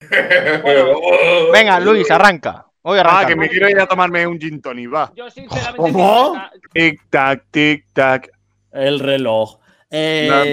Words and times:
Venga, 1.52 1.80
Luis, 1.80 2.10
arranca. 2.10 2.66
Hoy 2.82 2.98
arranca. 2.98 3.20
Ah, 3.20 3.26
que 3.26 3.36
me 3.36 3.48
quiero 3.48 3.68
ir 3.68 3.80
a 3.80 3.86
tomarme 3.86 4.26
un 4.26 4.38
gin 4.38 4.60
tonic, 4.60 4.92
va. 4.92 5.12
Yo 5.14 5.28
sinceramente. 5.30 5.76
¿Cómo? 5.76 6.34
Tic 6.72 7.00
tac, 7.10 7.44
tic 7.50 7.86
tac. 7.92 8.30
El 8.72 9.00
reloj. 9.00 9.58
Eh, 9.90 10.28
No. 10.28 10.44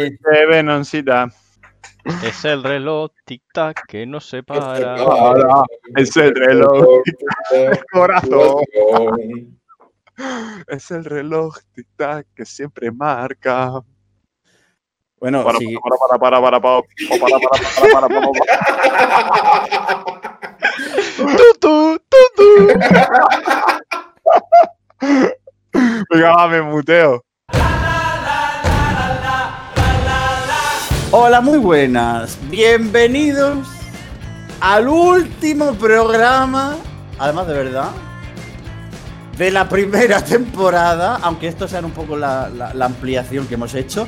Es 2.21 2.44
el 2.44 2.64
reloj 2.64 3.12
tic-tac 3.26 3.82
que 3.88 4.06
no 4.06 4.20
se 4.20 4.44
para. 4.44 5.02
Es 5.96 6.16
el 6.18 6.36
reloj. 6.36 7.02
El 7.52 7.80
corazón. 7.91 8.64
Es 10.68 10.91
el 10.91 11.05
reloj 11.05 11.57
tic 11.73 11.88
tac 11.96 12.28
que 12.36 12.46
siempre 12.46 12.91
marca. 12.91 13.82
Bueno, 15.24 15.42
Para, 15.46 15.58
sí. 15.58 15.74
para, 15.82 15.96
para, 16.20 16.20
para, 16.20 16.60
para, 16.60 16.60
para, 16.60 16.82
para, 16.82 17.39
para, 17.39 17.39
para, 17.80 18.08
para, 18.08 18.08
para, 18.10 18.28
para. 18.28 18.44
¡Tutu! 21.38 21.97
¡Tutu! 22.10 22.68
Venga, 26.11 26.30
va, 26.36 26.47
me 26.50 26.61
muteo. 26.61 27.24
Hola, 31.11 31.39
muy 31.39 31.58
buenas. 31.58 32.38
Bienvenidos 32.50 33.66
al 34.59 34.89
último 34.89 35.73
programa, 35.75 36.75
además 37.17 37.47
de 37.47 37.53
verdad, 37.53 37.92
de 39.38 39.52
la 39.52 39.69
primera 39.69 40.22
temporada, 40.22 41.17
aunque 41.22 41.47
esto 41.47 41.66
sea 41.69 41.80
un 41.80 41.92
poco 41.92 42.17
la, 42.17 42.50
la- 42.50 42.73
la 42.73 42.86
ampliación 42.86 43.47
que 43.47 43.53
hemos 43.53 43.73
hecho, 43.73 44.05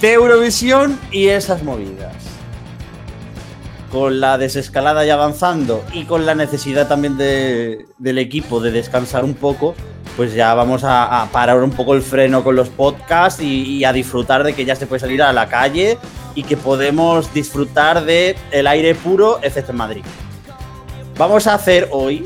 de 0.00 0.12
Eurovisión 0.14 0.98
y 1.10 1.28
esas 1.28 1.62
movidas. 1.62 2.14
Con 3.90 4.20
la 4.20 4.38
desescalada 4.38 5.04
ya 5.04 5.14
avanzando 5.14 5.84
y 5.92 6.04
con 6.04 6.24
la 6.24 6.34
necesidad 6.34 6.86
también 6.88 7.16
de- 7.16 7.86
del 7.98 8.18
equipo 8.18 8.60
de 8.60 8.70
descansar 8.70 9.24
un 9.24 9.34
poco, 9.34 9.74
pues 10.16 10.32
ya 10.32 10.54
vamos 10.54 10.82
a, 10.84 11.28
parar 11.32 11.62
un 11.62 11.70
poco 11.72 11.94
el 11.94 12.02
freno 12.02 12.44
con 12.44 12.54
los 12.56 12.68
podcasts 12.68 13.40
y, 13.42 13.62
y 13.78 13.84
a 13.84 13.92
disfrutar 13.92 14.44
de 14.44 14.52
que 14.54 14.64
ya 14.64 14.76
se 14.76 14.86
puede 14.86 15.00
salir 15.00 15.22
a 15.22 15.32
la 15.32 15.48
calle 15.48 15.98
y 16.34 16.44
que 16.44 16.56
podemos 16.56 17.32
disfrutar 17.34 18.04
de 18.04 18.36
el 18.52 18.66
aire 18.68 18.94
puro, 18.94 19.40
excepto 19.42 19.72
en 19.72 19.78
Madrid. 19.78 20.04
Vamos 21.18 21.46
a 21.46 21.54
hacer 21.54 21.88
hoy 21.90 22.24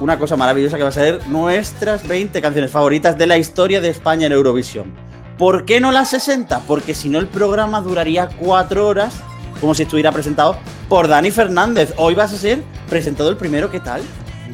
una 0.00 0.18
cosa 0.18 0.36
maravillosa 0.36 0.76
que 0.76 0.82
va 0.82 0.88
a 0.88 0.92
ser 0.92 1.26
nuestras 1.28 2.06
20 2.06 2.40
canciones 2.42 2.70
favoritas 2.70 3.16
de 3.16 3.26
la 3.26 3.38
historia 3.38 3.80
de 3.80 3.90
España 3.90 4.26
en 4.26 4.32
Eurovisión. 4.32 4.92
¿Por 5.40 5.64
qué 5.64 5.80
no 5.80 5.90
las 5.90 6.10
60? 6.10 6.64
Porque 6.66 6.94
si 6.94 7.08
no 7.08 7.18
el 7.18 7.26
programa 7.26 7.80
duraría 7.80 8.28
4 8.28 8.86
horas, 8.86 9.22
como 9.58 9.74
si 9.74 9.84
estuviera 9.84 10.12
presentado 10.12 10.58
por 10.86 11.08
Dani 11.08 11.30
Fernández. 11.30 11.94
Hoy 11.96 12.14
vas 12.14 12.34
a 12.34 12.36
ser 12.36 12.62
presentado 12.90 13.30
el 13.30 13.38
primero, 13.38 13.70
¿qué 13.70 13.80
tal? 13.80 14.02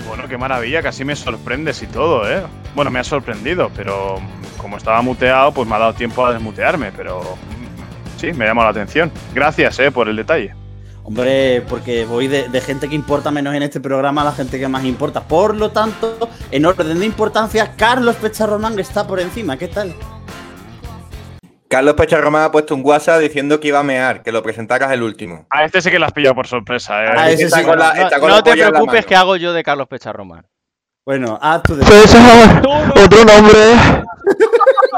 Bueno, 0.06 0.28
qué 0.28 0.38
maravilla, 0.38 0.84
casi 0.84 1.04
me 1.04 1.16
sorprendes 1.16 1.82
y 1.82 1.88
todo, 1.88 2.30
¿eh? 2.30 2.40
Bueno, 2.76 2.92
me 2.92 3.00
ha 3.00 3.04
sorprendido, 3.04 3.68
pero 3.74 4.20
como 4.58 4.76
estaba 4.76 5.02
muteado, 5.02 5.50
pues 5.50 5.68
me 5.68 5.74
ha 5.74 5.80
dado 5.80 5.94
tiempo 5.94 6.24
a 6.24 6.32
desmutearme, 6.32 6.92
pero 6.92 7.20
mm, 7.20 8.20
sí, 8.20 8.32
me 8.32 8.44
ha 8.44 8.48
llamado 8.48 8.66
la 8.66 8.80
atención. 8.80 9.10
Gracias, 9.34 9.80
¿eh? 9.80 9.90
Por 9.90 10.08
el 10.08 10.14
detalle. 10.14 10.54
Hombre, 11.02 11.64
porque 11.68 12.04
voy 12.04 12.28
de, 12.28 12.48
de 12.48 12.60
gente 12.60 12.88
que 12.88 12.94
importa 12.94 13.32
menos 13.32 13.56
en 13.56 13.64
este 13.64 13.80
programa 13.80 14.22
a 14.22 14.26
la 14.26 14.32
gente 14.32 14.56
que 14.60 14.68
más 14.68 14.84
importa. 14.84 15.20
Por 15.26 15.56
lo 15.56 15.72
tanto, 15.72 16.30
en 16.52 16.64
orden 16.64 17.00
de 17.00 17.06
importancia, 17.06 17.72
Carlos 17.76 18.14
Pecharromán 18.14 18.78
está 18.78 19.04
por 19.04 19.18
encima. 19.18 19.56
¿Qué 19.56 19.66
tal? 19.66 19.92
Carlos 21.68 21.94
Pecharromán 21.94 22.44
ha 22.44 22.52
puesto 22.52 22.74
un 22.74 22.82
WhatsApp 22.84 23.20
diciendo 23.20 23.58
que 23.58 23.68
iba 23.68 23.80
a 23.80 23.82
mear, 23.82 24.22
que 24.22 24.30
lo 24.30 24.42
presentaras 24.42 24.92
el 24.92 25.02
último. 25.02 25.46
A 25.50 25.64
este 25.64 25.80
sí 25.82 25.90
que 25.90 25.98
lo 25.98 26.06
has 26.06 26.12
pillado 26.12 26.34
por 26.34 26.46
sorpresa, 26.46 27.04
¿eh? 27.04 27.32
Ese 27.32 27.44
Está 27.44 27.58
sí. 27.58 27.64
con 27.64 27.78
la- 27.78 27.92
No, 27.94 28.02
está 28.04 28.20
con 28.20 28.28
no 28.30 28.36
la 28.36 28.42
te 28.42 28.52
preocupes 28.52 29.06
que 29.06 29.16
hago 29.16 29.36
yo 29.36 29.52
de 29.52 29.64
Carlos 29.64 29.88
Pecharromán. 29.88 30.46
Bueno, 31.04 31.38
haz 31.40 31.62
tu 31.64 31.76
de... 31.76 31.84
Otro 31.84 33.24
nombre. 33.24 33.58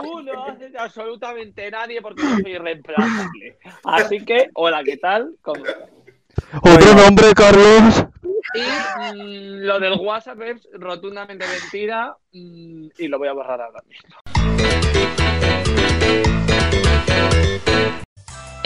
Tú 0.02 0.23
no 0.23 0.45
haces 0.46 0.73
absolutamente 0.79 1.70
nadie 1.70 2.01
porque 2.01 2.23
yo 2.23 2.29
soy 2.42 2.52
irreemplazable. 2.52 3.58
Así 3.85 4.24
que, 4.24 4.48
hola, 4.55 4.83
¿qué 4.85 4.96
tal? 4.96 5.35
¿Cómo? 5.42 5.62
Otro 6.62 6.95
nombre, 6.95 7.33
Carlos. 7.35 8.06
Y 8.55 8.61
mm, 8.61 9.67
lo 9.67 9.79
del 9.80 9.95
WhatsApp 10.00 10.40
es 10.42 10.67
rotundamente 10.73 11.45
mentira 11.46 12.14
mm, 12.33 12.86
y 12.96 13.08
lo 13.08 13.18
voy 13.18 13.29
a 13.29 13.33
borrar 13.33 13.61
ahora 13.61 13.83
mismo. 13.86 14.17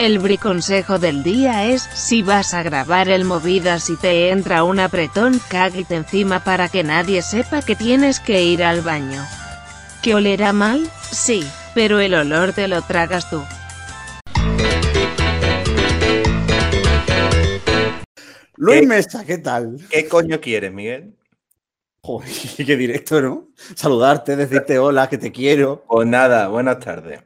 El 0.03 0.19
briconsejo 0.19 0.99
del 0.99 1.23
día 1.23 1.65
es, 1.65 1.83
si 1.83 2.23
vas 2.23 2.53
a 2.53 2.61
grabar 2.61 3.07
el 3.07 3.23
movidas 3.23 3.89
y 3.89 3.95
te 3.95 4.31
entra 4.31 4.65
un 4.65 4.81
apretón, 4.81 5.39
cáguete 5.49 5.95
encima 5.95 6.43
para 6.43 6.67
que 6.67 6.83
nadie 6.83 7.21
sepa 7.21 7.61
que 7.61 7.77
tienes 7.77 8.19
que 8.19 8.43
ir 8.43 8.65
al 8.65 8.81
baño. 8.81 9.25
¿Que 10.01 10.13
olerá 10.13 10.51
mal? 10.51 10.91
Sí, 11.09 11.41
pero 11.73 12.01
el 12.01 12.15
olor 12.15 12.51
te 12.51 12.67
lo 12.67 12.81
tragas 12.81 13.29
tú. 13.29 13.41
Luis. 18.57 18.85
Mesa, 18.85 19.23
¿qué 19.23 19.37
tal? 19.37 19.77
¿Qué 19.89 20.09
coño 20.09 20.41
quieres, 20.41 20.73
Miguel? 20.73 21.15
Joder, 22.01 22.29
qué 22.57 22.75
directo, 22.75 23.21
¿no? 23.21 23.47
Saludarte, 23.73 24.35
decirte 24.35 24.77
hola, 24.79 25.07
que 25.07 25.17
te 25.17 25.31
quiero. 25.31 25.85
Pues 25.87 26.05
nada, 26.05 26.49
buenas 26.49 26.79
tardes. 26.79 27.21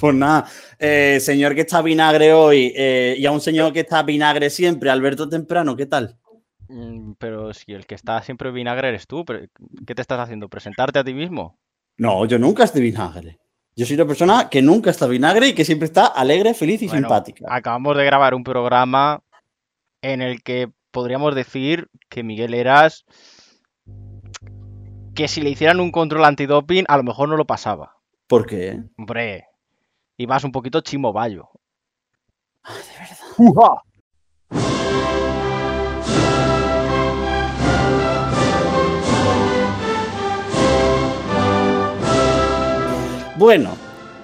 Pues 0.00 0.14
nada, 0.14 0.46
eh, 0.78 1.18
señor 1.20 1.54
que 1.54 1.62
está 1.62 1.82
vinagre 1.82 2.32
hoy 2.32 2.72
eh, 2.76 3.16
y 3.18 3.26
a 3.26 3.32
un 3.32 3.40
señor 3.40 3.72
que 3.72 3.80
está 3.80 4.02
vinagre 4.02 4.50
siempre, 4.50 4.90
Alberto 4.90 5.28
Temprano, 5.28 5.76
¿qué 5.76 5.86
tal? 5.86 6.16
Mm, 6.68 7.12
Pero 7.18 7.52
si 7.52 7.72
el 7.72 7.86
que 7.86 7.94
está 7.94 8.22
siempre 8.22 8.50
vinagre 8.50 8.88
eres 8.88 9.06
tú, 9.06 9.24
¿qué 9.24 9.94
te 9.94 10.02
estás 10.02 10.20
haciendo? 10.20 10.48
¿Presentarte 10.48 10.98
a 10.98 11.04
ti 11.04 11.14
mismo? 11.14 11.58
No, 11.96 12.24
yo 12.26 12.38
nunca 12.38 12.64
estoy 12.64 12.82
vinagre. 12.82 13.38
Yo 13.74 13.86
soy 13.86 13.96
una 13.96 14.06
persona 14.06 14.48
que 14.48 14.62
nunca 14.62 14.90
está 14.90 15.06
vinagre 15.06 15.48
y 15.48 15.54
que 15.54 15.64
siempre 15.64 15.86
está 15.86 16.06
alegre, 16.06 16.54
feliz 16.54 16.82
y 16.82 16.88
Bueno, 16.88 17.08
simpática. 17.08 17.46
Acabamos 17.48 17.96
de 17.96 18.04
grabar 18.04 18.34
un 18.34 18.44
programa 18.44 19.22
en 20.02 20.22
el 20.22 20.42
que 20.42 20.70
podríamos 20.90 21.34
decir 21.34 21.88
que 22.08 22.22
Miguel 22.22 22.54
Eras 22.54 23.04
que 25.14 25.26
si 25.26 25.40
le 25.40 25.50
hicieran 25.50 25.80
un 25.80 25.90
control 25.90 26.24
antidoping 26.24 26.84
a 26.86 26.96
lo 26.96 27.02
mejor 27.02 27.28
no 27.28 27.36
lo 27.36 27.44
pasaba. 27.44 27.96
¿Por 28.28 28.46
qué? 28.46 28.80
Hombre, 28.96 29.47
ibas 30.18 30.44
un 30.44 30.52
poquito 30.52 30.80
chimoballo. 30.82 31.48
Bueno, 43.36 43.76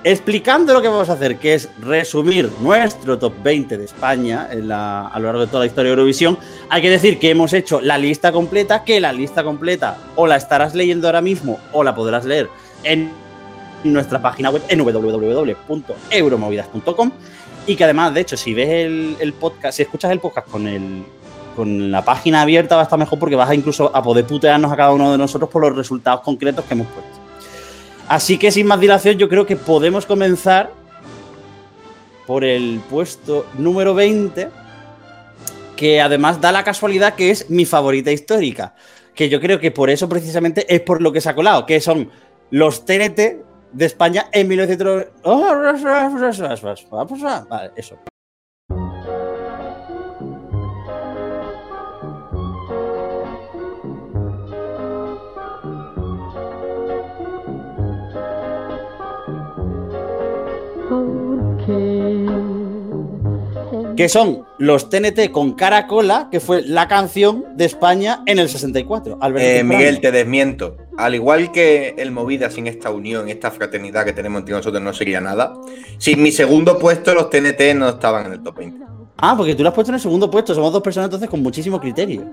explicando 0.03 0.75
lo 0.75 0.83
que 0.83 0.89
vamos 0.89 1.09
a 1.09 1.13
hacer, 1.13 1.39
que 1.39 1.55
es 1.55 1.69
resumir 1.81 2.51
nuestro 2.61 3.17
top 3.19 3.33
20 3.45 3.79
de 3.79 3.85
España 3.85 4.49
en 4.51 4.67
la- 4.69 5.07
a 5.07 5.19
lo 5.21 5.27
largo 5.27 5.43
de 5.43 5.47
toda 5.47 5.61
la 5.61 5.67
historia 5.67 5.91
de 5.91 5.95
Eurovisión, 5.95 6.37
hay 6.69 6.83
que 6.83 6.91
decir 6.91 7.19
que 7.21 7.31
hemos 7.31 7.53
hecho 7.53 7.81
la 7.81 7.97
lista 7.97 8.33
completa, 8.33 8.83
que 8.85 9.01
la 9.01 9.13
lista 9.13 9.45
completa 9.45 9.99
o 10.17 10.27
la 10.27 10.37
estarás 10.37 10.75
leyendo 10.75 11.07
ahora 11.07 11.21
mismo 11.21 11.59
o 11.73 11.85
la 11.85 11.95
podrás 11.95 12.25
leer 12.25 12.51
en 12.83 13.13
nuestra 13.85 14.21
página 14.21 14.51
web 14.51 14.63
en 14.69 14.81
www.euromovidas.com 14.81 17.13
y 17.67 17.77
que 17.77 17.85
además, 17.85 18.13
de 18.13 18.21
hecho, 18.21 18.37
si 18.37 18.53
ves 18.53 18.69
el, 18.69 19.33
podcast, 19.33 19.77
si 19.77 19.83
escuchas 19.83 20.11
el 20.11 20.21
podcast 20.21 20.49
con 20.49 20.67
el 20.67 21.05
con 21.55 21.93
la 21.93 22.05
página 22.05 22.43
abierta 22.43 22.75
va 22.75 22.83
a 22.83 22.85
estar 22.85 22.99
mejor 22.99 23.21
porque 23.21 23.37
vas 23.37 23.49
a 23.49 23.55
incluso 23.55 23.95
a 23.95 24.03
poder 24.03 24.27
putearnos 24.27 24.73
a 24.73 24.77
cada 24.77 24.93
uno 24.93 25.13
de 25.13 25.19
nosotros 25.19 25.49
por 25.49 25.63
los 25.63 25.77
resultados 25.77 26.23
concretos 26.23 26.65
que 26.65 26.75
hemos 26.75 26.89
puesto. 26.89 27.13
Así 28.09 28.39
que 28.39 28.51
sin 28.51 28.67
más 28.67 28.81
dilación, 28.81 29.19
yo 29.19 29.29
creo 29.29 29.47
que 29.47 29.57
podemos 29.57 30.05
comenzar 30.05 30.73
por 32.27 32.45
el 32.45 32.81
puesto 32.91 33.47
número 33.57 33.95
20, 33.95 34.49
que 35.77 36.01
además 36.01 36.41
da 36.41 36.53
la 36.53 36.65
casualidad 36.65 37.15
que 37.15 37.31
es 37.31 37.51
mi 37.51 37.65
favorita 37.65 38.11
histórica. 38.11 38.75
Que 39.15 39.29
yo 39.29 39.41
creo 39.41 39.61
que 39.61 39.71
por 39.71 39.91
eso 39.91 40.09
precisamente 40.09 40.75
es 40.75 40.81
por 40.81 41.01
lo 41.01 41.13
que 41.13 41.21
se 41.21 41.29
ha 41.29 41.35
colado, 41.35 41.67
que 41.67 41.81
son 41.81 42.11
los 42.51 42.85
TNT 42.85 43.44
de 43.75 43.85
España 43.87 44.27
en 44.33 44.49
1900. 44.49 45.07
Vale, 47.49 47.73
eso. 47.77 47.99
Que 63.97 64.09
son 64.09 64.45
los 64.59 64.89
TNT 64.89 65.31
con 65.31 65.53
Caracola, 65.53 66.29
que 66.31 66.41
fue 66.41 66.63
la 66.63 66.89
canción 66.89 67.45
de 67.57 67.65
España 67.65 68.23
en 68.27 68.39
el 68.39 68.49
64. 68.49 69.19
Alberto 69.21 69.47
Eh. 69.49 69.65
Miguel, 69.65 70.01
te 70.01 70.11
desmiento. 70.13 70.77
Al 70.97 71.15
igual 71.15 71.53
que 71.53 71.95
el 71.99 72.11
Movida 72.13 72.51
sin 72.51 72.67
esta 72.67 72.91
unión, 72.91 73.29
esta 73.29 73.51
fraternidad 73.51 74.05
que 74.05 74.13
tenemos 74.13 74.41
entre 74.41 74.55
nosotros 74.55 74.83
no 74.83 74.93
sería 74.93 75.21
nada. 75.21 75.55
Sin 75.99 76.23
mi 76.23 76.31
segundo 76.33 76.79
puesto, 76.79 77.15
los 77.15 77.31
TNT 77.31 77.75
no 77.75 77.89
estaban 77.89 78.27
en 78.27 78.33
el 78.33 78.43
top 78.43 78.59
20. 78.59 78.85
Ah, 79.19 79.35
porque 79.37 79.55
tú 79.55 79.63
lo 79.63 79.69
has 79.69 79.75
puesto 79.75 79.91
en 79.91 79.95
el 79.97 80.01
segundo 80.01 80.31
puesto. 80.31 80.55
Somos 80.55 80.73
dos 80.73 80.83
personas 80.83 81.07
entonces 81.07 81.29
con 81.29 81.43
muchísimo 81.43 81.81
criterio. 81.81 82.25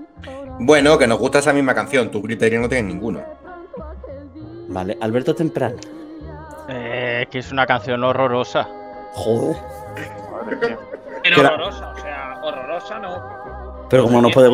Bueno, 0.58 0.98
que 0.98 1.06
nos 1.06 1.18
gusta 1.18 1.38
esa 1.38 1.52
misma 1.52 1.74
canción. 1.74 2.10
Tu 2.10 2.20
criterio 2.22 2.60
no 2.60 2.68
tiene 2.68 2.88
ninguno. 2.88 3.22
Vale, 4.68 4.96
Alberto 5.00 5.34
Temprano. 5.34 5.76
Eh, 6.68 7.26
que 7.30 7.38
es 7.38 7.52
una 7.52 7.66
canción 7.66 8.02
horrorosa. 8.04 8.68
Joder. 9.12 9.56
Pero 11.22 11.36
Que 11.36 11.40
horrorosa, 11.46 11.90
o 11.90 11.96
sea, 12.00 12.38
horrorosa 12.42 12.98
no. 12.98 13.86
Pero 13.88 14.04
como 14.04 14.20
nos 14.22 14.32
puede, 14.32 14.48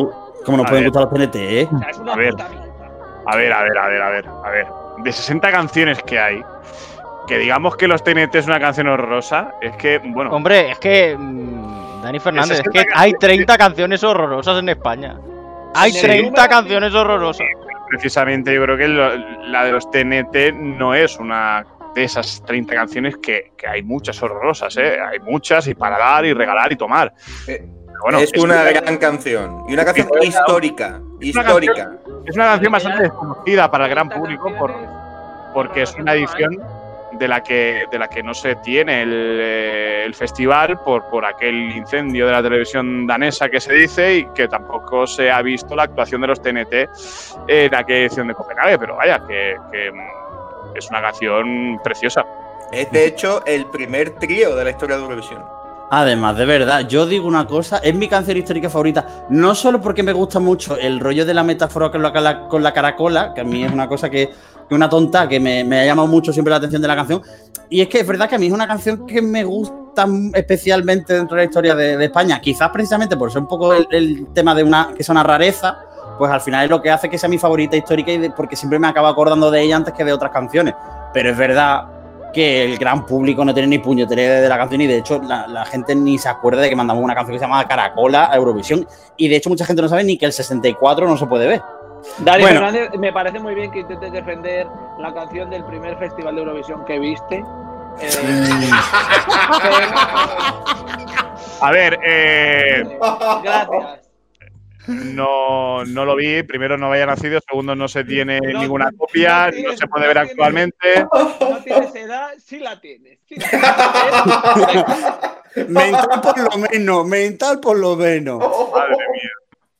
como 0.45 0.57
nos 0.57 0.65
A 0.65 0.69
pueden 0.69 0.83
ver. 0.85 0.91
gustar 0.91 1.03
los 1.03 1.31
TNT, 1.31 1.35
¿eh? 1.35 1.67
O 1.73 1.79
sea, 1.79 1.89
es 1.89 1.97
una 1.99 2.13
A 2.13 2.15
ver. 2.15 2.33
A 3.25 3.35
ver, 3.35 3.53
a 3.53 3.63
ver, 3.63 3.77
a 3.77 3.87
ver, 3.87 4.01
a 4.01 4.09
ver, 4.09 4.27
a 4.45 4.49
ver. 4.49 4.67
De 5.03 5.11
60 5.11 5.51
canciones 5.51 6.01
que 6.03 6.19
hay, 6.19 6.43
que 7.27 7.37
digamos 7.37 7.75
que 7.75 7.87
los 7.87 8.03
TNT 8.03 8.35
es 8.35 8.47
una 8.47 8.59
canción 8.59 8.87
horrorosa, 8.87 9.53
es 9.61 9.75
que, 9.77 9.99
bueno, 9.99 10.31
Hombre, 10.31 10.71
es 10.71 10.79
que. 10.79 11.15
mm, 11.17 12.01
Dani 12.01 12.19
Fernández, 12.19 12.51
es 12.51 12.57
60 12.63 12.71
que 12.83 12.87
hay 12.95 13.13
30 13.13 13.57
canciones 13.57 14.03
horrorosas 14.03 14.59
en 14.59 14.69
España. 14.69 15.17
Hay 15.75 15.91
En 15.91 15.97
el 15.97 16.01
30 16.01 16.29
número- 16.29 16.49
canciones 16.49 16.93
horrorosas. 16.95 17.47
precisamente 17.89 18.53
yo 18.53 18.63
creo 18.63 18.77
que 18.77 18.87
lo- 18.87 19.15
la 19.47 19.63
de 19.65 19.71
los 19.71 19.89
TNT 19.91 20.51
no 20.53 20.93
es 20.95 21.17
una 21.19 21.65
de 21.95 22.03
esas 22.03 22.43
30 22.45 22.73
canciones 22.73 23.17
que, 23.17 23.51
que 23.57 23.67
hay 23.67 23.83
muchas 23.83 24.21
horrorosas, 24.21 24.75
¿eh? 24.77 24.97
Hay 24.99 25.19
muchas 25.19 25.67
y 25.67 25.73
para 25.75 25.97
dar 25.97 26.25
y 26.25 26.33
regalar 26.33 26.71
y 26.71 26.75
tomar. 26.75 27.13
Eh, 27.47 27.65
bueno, 28.01 28.19
es 28.19 28.31
es 28.33 28.41
una 28.41 28.63
gran 28.63 28.97
canción. 28.97 29.63
Y 29.67 29.73
una 29.73 29.83
canción 29.85 30.07
Es 30.07 30.11
una- 30.17 30.25
histórica. 30.25 30.99
una 31.01 31.17
Histórica. 31.25 31.91
Es 32.25 32.35
una 32.35 32.45
canción 32.45 32.71
bastante 32.71 33.03
desconocida 33.03 33.69
para 33.71 33.85
el 33.85 33.89
gran 33.89 34.07
30 34.09 34.19
público 34.21 34.55
por, 34.57 34.73
porque 35.53 35.81
es 35.81 35.93
una 35.95 36.13
edición 36.13 36.57
de 37.13 37.27
la 37.27 37.41
que 37.43 37.83
de 37.91 37.99
la 37.99 38.07
que 38.07 38.21
no 38.23 38.33
se 38.35 38.55
tiene 38.57 39.01
el, 39.01 39.11
eh, 39.13 40.03
el 40.05 40.13
festival 40.15 40.79
por, 40.85 41.09
por 41.09 41.25
aquel 41.25 41.55
incendio 41.75 42.27
de 42.27 42.31
la 42.31 42.41
televisión 42.43 43.07
danesa 43.07 43.49
que 43.49 43.59
se 43.59 43.73
dice 43.73 44.15
y 44.17 44.25
que 44.27 44.47
tampoco 44.47 45.05
se 45.07 45.29
ha 45.31 45.41
visto 45.41 45.75
la 45.75 45.83
actuación 45.83 46.21
de 46.21 46.27
los 46.27 46.41
TNT 46.41 46.87
en 47.47 47.75
aquella 47.75 47.99
edición 48.01 48.27
de 48.27 48.35
Copenhague, 48.35 48.77
pero 48.77 48.95
vaya, 48.95 49.19
que, 49.27 49.55
que, 49.71 49.91
es 50.75 50.89
una 50.89 51.01
canción 51.01 51.79
preciosa. 51.83 52.25
Es 52.71 52.91
de 52.91 53.05
hecho 53.05 53.43
el 53.45 53.65
primer 53.67 54.11
trío 54.11 54.55
de 54.55 54.63
la 54.63 54.69
historia 54.69 54.97
de 54.97 55.03
Eurovisión. 55.03 55.43
Además, 55.91 56.37
de 56.37 56.45
verdad, 56.45 56.87
yo 56.87 57.07
digo 57.07 57.27
una 57.27 57.47
cosa, 57.47 57.79
es 57.79 57.95
mi 57.95 58.07
canción 58.07 58.37
histórica 58.37 58.69
favorita, 58.69 59.25
no 59.29 59.55
solo 59.55 59.81
porque 59.81 60.03
me 60.03 60.13
gusta 60.13 60.39
mucho 60.39 60.77
el 60.77 60.99
rollo 60.99 61.25
de 61.25 61.33
la 61.33 61.43
metáfora 61.43 61.89
con 61.89 62.03
la, 62.03 62.47
con 62.47 62.61
la 62.61 62.71
caracola, 62.71 63.33
que 63.33 63.41
a 63.41 63.43
mí 63.43 63.63
es 63.63 63.71
una 63.71 63.87
cosa 63.87 64.07
que, 64.07 64.29
que 64.67 64.75
una 64.75 64.87
tonta 64.87 65.27
que 65.27 65.39
me, 65.39 65.63
me 65.63 65.79
ha 65.79 65.85
llamado 65.85 66.07
mucho 66.07 66.31
siempre 66.31 66.51
la 66.51 66.57
atención 66.57 66.83
de 66.83 66.87
la 66.87 66.95
canción, 66.95 67.23
y 67.71 67.81
es 67.81 67.87
que 67.87 68.01
es 68.01 68.07
verdad 68.07 68.29
que 68.29 68.35
a 68.35 68.37
mí 68.37 68.45
es 68.45 68.53
una 68.53 68.67
canción 68.67 69.07
que 69.07 69.19
me 69.19 69.43
gusta 69.43 70.05
especialmente 70.35 71.15
dentro 71.15 71.35
de 71.35 71.41
la 71.41 71.45
historia 71.45 71.73
de, 71.73 71.97
de 71.97 72.05
España, 72.05 72.39
quizás 72.39 72.69
precisamente 72.69 73.17
por 73.17 73.31
ser 73.31 73.41
un 73.41 73.47
poco 73.47 73.73
el, 73.73 73.87
el 73.89 74.27
tema 74.31 74.53
de 74.53 74.63
una 74.63 74.91
que 74.95 75.01
es 75.01 75.09
una 75.09 75.23
rareza, 75.23 75.79
pues 76.17 76.31
al 76.31 76.41
final 76.41 76.65
es 76.65 76.69
lo 76.69 76.81
que 76.81 76.91
hace 76.91 77.09
que 77.09 77.17
sea 77.17 77.29
mi 77.29 77.37
favorita 77.37 77.75
histórica 77.77 78.11
y 78.11 78.17
de- 78.17 78.31
porque 78.31 78.55
siempre 78.55 78.79
me 78.79 78.87
acabo 78.87 79.07
acordando 79.07 79.49
de 79.51 79.61
ella 79.61 79.75
antes 79.77 79.93
que 79.93 80.03
de 80.03 80.13
otras 80.13 80.31
canciones, 80.31 80.73
pero 81.13 81.29
es 81.31 81.37
verdad 81.37 81.83
que 82.33 82.63
el 82.65 82.77
gran 82.77 83.05
público 83.05 83.43
no 83.43 83.53
tiene 83.53 83.67
ni 83.69 83.79
puñetera 83.79 84.41
de 84.41 84.49
la 84.49 84.57
canción 84.57 84.81
y 84.81 84.87
de 84.87 84.97
hecho 84.97 85.19
la, 85.21 85.47
la 85.47 85.65
gente 85.65 85.95
ni 85.95 86.17
se 86.19 86.29
acuerda 86.29 86.61
de 86.61 86.69
que 86.69 86.75
mandamos 86.75 87.03
una 87.03 87.15
canción 87.15 87.33
que 87.33 87.39
se 87.39 87.45
llama 87.45 87.67
Caracola 87.67 88.29
a 88.31 88.35
Eurovisión 88.35 88.87
y 89.17 89.27
de 89.29 89.37
hecho 89.37 89.49
mucha 89.49 89.65
gente 89.65 89.81
no 89.81 89.89
sabe 89.89 90.03
ni 90.03 90.15
que 90.17 90.25
el 90.27 90.33
64 90.33 91.07
no 91.07 91.17
se 91.17 91.25
puede 91.25 91.47
ver. 91.47 91.61
Dani 92.19 92.41
Bueno. 92.43 92.59
Fernández, 92.61 92.91
me 92.99 93.11
parece 93.11 93.39
muy 93.39 93.55
bien 93.55 93.71
que 93.71 93.79
intentes 93.79 94.11
defender 94.11 94.67
la 94.99 95.11
canción 95.13 95.49
del 95.49 95.63
primer 95.65 95.97
festival 95.97 96.35
de 96.35 96.41
Eurovisión 96.41 96.85
que 96.85 96.99
viste. 96.99 97.43
Eh, 97.99 98.01
A 101.61 101.71
ver, 101.71 101.99
eh, 102.05 102.97
gracias. 103.43 104.08
No, 104.89 105.85
no 105.85 106.05
lo 106.05 106.15
vi. 106.15 106.43
Primero, 106.43 106.77
no 106.77 106.91
había 106.91 107.05
nacido. 107.05 107.39
Segundo, 107.47 107.75
no 107.75 107.87
se 107.87 108.03
tiene 108.03 108.39
No- 108.41 108.59
ninguna 108.61 108.91
no 108.91 108.97
copia. 108.97 109.47
No 109.47 109.51
tienes- 109.53 109.79
se 109.79 109.87
puede 109.87 110.05
no 110.07 110.13
ver 110.13 110.17
tienes- 110.17 110.31
actualmente. 110.31 111.05
No 111.39 111.57
tienes 111.63 111.95
edad, 111.95 112.29
sí 112.43 112.59
la 112.59 112.79
tienes. 112.81 113.19
Sí 113.27 113.35
la 113.35 113.49
tienes. 115.55 115.69
Mental 115.69 116.21
por 116.21 116.37
lo 116.53 116.57
menos, 116.69 117.05
mental 117.07 117.59
por 117.59 117.77
lo 117.77 117.95
menos. 117.95 118.39
Madre 118.39 118.95
mía. 119.13 119.29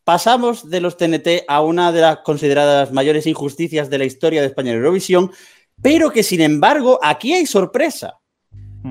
Pasamos 0.03 0.69
de 0.69 0.81
los 0.81 0.97
TNT 0.97 1.43
a 1.47 1.61
una 1.61 1.91
de 1.91 2.01
las 2.01 2.17
consideradas 2.19 2.91
mayores 2.91 3.27
injusticias 3.27 3.89
de 3.89 3.97
la 3.99 4.05
historia 4.05 4.41
de 4.41 4.47
España 4.47 4.71
en 4.71 4.77
Eurovisión, 4.77 5.31
pero 5.81 6.09
que 6.11 6.23
sin 6.23 6.41
embargo 6.41 6.99
aquí 7.03 7.33
hay 7.33 7.45
sorpresa. 7.45 8.15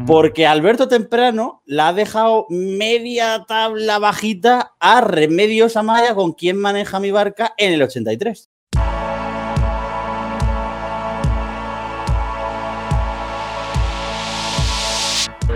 Porque 0.06 0.46
Alberto 0.46 0.88
Temprano 0.88 1.62
la 1.64 1.88
ha 1.88 1.92
dejado 1.92 2.46
media 2.50 3.44
tabla 3.48 3.98
bajita 3.98 4.74
a 4.80 5.00
Remedios 5.00 5.76
Amaya 5.76 6.14
con 6.14 6.32
quien 6.32 6.58
maneja 6.58 7.00
mi 7.00 7.10
barca 7.10 7.54
en 7.56 7.72
el 7.72 7.82
83. 7.82 8.50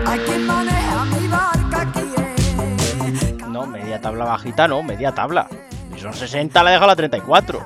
Aquí 0.05 0.31
maneja 0.39 1.05
mi 1.05 1.27
barca 1.27 1.81
aquí 1.81 1.99
es. 2.17 3.47
No, 3.47 3.65
media 3.65 3.99
tabla 4.01 4.25
bajita, 4.25 4.67
no, 4.67 4.83
media 4.83 5.11
tabla. 5.13 5.47
Si 5.93 5.99
son 6.01 6.13
60, 6.13 6.63
la 6.63 6.71
deja 6.71 6.87
la 6.87 6.95
34. 6.95 7.65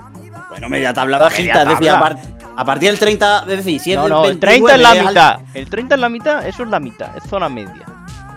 Bueno, 0.49 0.69
media 0.69 0.93
tabla 0.93 1.17
bajita, 1.17 1.65
Media 1.65 1.93
tabla. 1.93 1.97
a, 1.97 1.99
par- 1.99 2.36
a 2.57 2.65
partir 2.65 2.89
del 2.89 2.99
30, 2.99 3.39
es 3.41 3.47
decir, 3.47 3.79
si 3.79 3.91
es 3.93 3.97
No, 3.99 4.09
no, 4.09 4.25
el 4.25 4.39
30 4.39 4.73
29 4.73 4.75
es 4.75 4.81
la 4.81 4.93
es 4.93 4.99
al- 4.99 5.07
mitad. 5.13 5.39
El 5.53 5.69
30 5.69 5.95
es 5.95 6.01
la 6.01 6.09
mitad, 6.09 6.47
eso 6.47 6.63
es 6.63 6.69
la 6.69 6.79
mitad, 6.79 7.15
es 7.15 7.23
zona 7.29 7.47
media. 7.49 7.85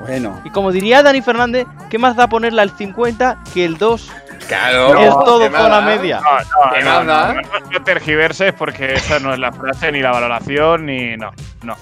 Bueno, 0.01 0.41
Y 0.45 0.51
como 0.51 0.73
diría 0.73 1.03
Dani 1.03 1.21
Fernández, 1.21 1.67
¿qué 1.91 1.99
más 1.99 2.17
da 2.17 2.27
ponerla 2.29 2.63
al 2.63 2.71
50 2.77 3.39
que 3.53 3.65
el 3.67 3.77
2 3.77 4.11
Claro. 4.49 4.99
es 4.99 5.11
todo 5.11 5.41
¿qué 5.41 5.57
zona 5.57 5.81
media? 5.83 6.21
No, 6.21 6.31
no, 6.39 6.73
¿Qué 6.73 6.83
no, 6.85 7.05
no, 7.05 7.27
no, 7.35 7.35
no, 7.35 7.71
no 7.71 7.83
tergiverses 7.85 8.53
porque 8.55 8.95
esa 8.95 9.19
no 9.19 9.33
es 9.35 9.39
la 9.39 9.53
frase, 9.53 9.93
ni 9.93 10.01
la 10.01 10.11
valoración, 10.13 10.87
ni. 10.87 11.17
No, 11.17 11.31
no. 11.63 11.77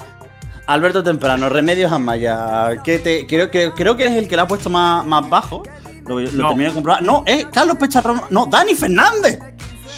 Alberto 0.66 1.02
Temprano, 1.02 1.48
Remedios 1.48 1.90
Amaya, 1.92 2.82
que 2.84 2.98
te, 2.98 3.26
creo, 3.26 3.50
que 3.50 3.72
creo 3.72 3.96
que 3.96 4.06
es 4.06 4.12
el 4.12 4.28
que 4.28 4.36
la 4.36 4.42
ha 4.42 4.48
puesto 4.48 4.68
más, 4.68 5.06
más 5.06 5.28
bajo. 5.28 5.62
Lo, 6.06 6.18
lo 6.20 6.30
No. 6.32 6.48
termino 6.48 6.70
de 6.70 6.74
comprobar. 6.74 7.02
No, 7.02 7.22
es 7.24 7.46
Carlos 7.46 7.76
Pecharrón. 7.78 8.20
No, 8.30 8.46
Dani 8.46 8.74
Fernández. 8.74 9.38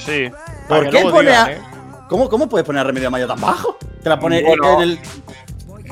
Sí. 0.04 0.30
¿Por 0.68 0.88
qué 0.90 1.02
pone 1.02 1.30
digan, 1.30 1.48
a- 1.48 1.52
¿eh? 1.52 1.60
¿Cómo, 2.10 2.28
¿Cómo 2.28 2.48
puedes 2.48 2.66
poner 2.66 2.80
a 2.80 2.84
Remedios 2.84 3.06
Amaya 3.06 3.28
tan 3.28 3.40
bajo? 3.40 3.78
Te 4.02 4.08
la 4.08 4.18
pone 4.18 4.42
Bueno, 4.42 4.74
en 4.74 4.80
el. 4.90 4.98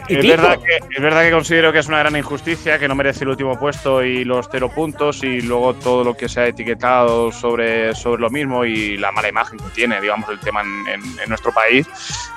Es 0.08 0.26
verdad, 0.26 0.58
que, 0.58 0.76
es 0.96 1.02
verdad 1.02 1.22
que 1.22 1.30
considero 1.30 1.72
que 1.72 1.78
es 1.80 1.86
una 1.86 1.98
gran 1.98 2.16
injusticia, 2.16 2.78
que 2.78 2.88
no 2.88 2.94
merece 2.94 3.22
el 3.24 3.28
último 3.30 3.58
puesto 3.58 4.02
y 4.02 4.24
los 4.24 4.48
cero 4.50 4.70
puntos 4.74 5.22
y 5.22 5.40
luego 5.42 5.74
todo 5.74 6.02
lo 6.02 6.14
que 6.16 6.28
se 6.28 6.40
ha 6.40 6.46
etiquetado 6.46 7.30
sobre, 7.30 7.94
sobre 7.94 8.22
lo 8.22 8.30
mismo 8.30 8.64
y 8.64 8.96
la 8.96 9.12
mala 9.12 9.28
imagen 9.28 9.58
que 9.58 9.66
tiene, 9.74 10.00
digamos, 10.00 10.28
el 10.30 10.40
tema 10.40 10.62
en, 10.62 10.86
en- 10.88 11.20
en 11.20 11.28
nuestro 11.28 11.52
país. 11.52 11.86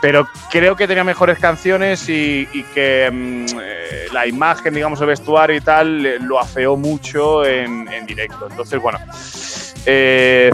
Pero 0.02 0.28
creo 0.52 0.76
que 0.76 0.88
tenía 0.88 1.04
mejores 1.04 1.40
canciones 1.40 2.08
y, 2.10 2.48
y 2.54 2.64
que 2.74 3.10
mm, 3.12 3.46
eh, 3.60 4.06
la 4.14 4.28
imagen, 4.28 4.74
digamos, 4.76 5.00
el 5.02 5.08
vestuario 5.08 5.56
y 5.56 5.62
tal, 5.62 6.06
eh, 6.06 6.20
lo 6.20 6.40
afeó 6.40 6.76
mucho 6.78 7.46
en, 7.46 7.88
en 7.92 8.06
directo. 8.06 8.48
Entonces, 8.50 8.80
bueno, 8.82 9.00
eh, 9.86 10.52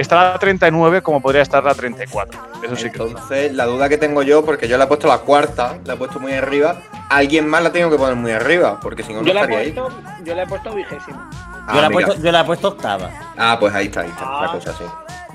está 0.00 0.32
la 0.32 0.38
39 0.38 1.02
como 1.02 1.20
podría 1.20 1.42
estar 1.42 1.62
la 1.64 1.74
34. 1.74 2.40
Eso 2.64 2.76
sí 2.76 2.90
que 2.90 3.02
Entonces, 3.02 3.52
la 3.54 3.66
duda 3.66 3.88
que 3.88 3.98
tengo 3.98 4.22
yo, 4.22 4.44
porque 4.44 4.68
yo 4.68 4.76
la 4.78 4.84
he 4.84 4.86
puesto 4.86 5.06
la 5.08 5.18
cuarta, 5.18 5.78
la 5.84 5.94
he 5.94 5.96
puesto 5.96 6.18
muy 6.20 6.32
arriba, 6.32 6.76
alguien 7.08 7.48
más 7.48 7.62
la 7.62 7.72
tengo 7.72 7.90
que 7.90 7.96
poner 7.96 8.16
muy 8.16 8.32
arriba, 8.32 8.78
porque 8.80 9.02
si 9.02 9.12
no, 9.12 9.20
no 9.22 9.26
Yo 9.26 9.34
la, 9.34 9.40
he 9.40 9.44
estaría 9.44 9.58
ahí. 9.66 9.72
puesto, 9.72 10.00
yo 10.24 10.34
la 10.34 10.42
he 10.42 10.46
puesto 10.46 10.74
vigésima. 10.74 11.30
Ah, 11.66 11.72
yo, 11.74 11.80
la 11.80 11.86
he 11.86 11.90
puesto, 11.90 12.14
yo 12.22 12.32
la 12.32 12.40
he 12.40 12.44
puesto 12.44 12.68
octava. 12.68 13.10
Ah, 13.36 13.56
pues 13.60 13.74
ahí 13.74 13.86
está, 13.86 14.00
ahí 14.00 14.08
está, 14.08 14.24
Ah. 14.26 14.42
la 14.46 14.52
cosa 14.52 14.70
así. 14.70 14.84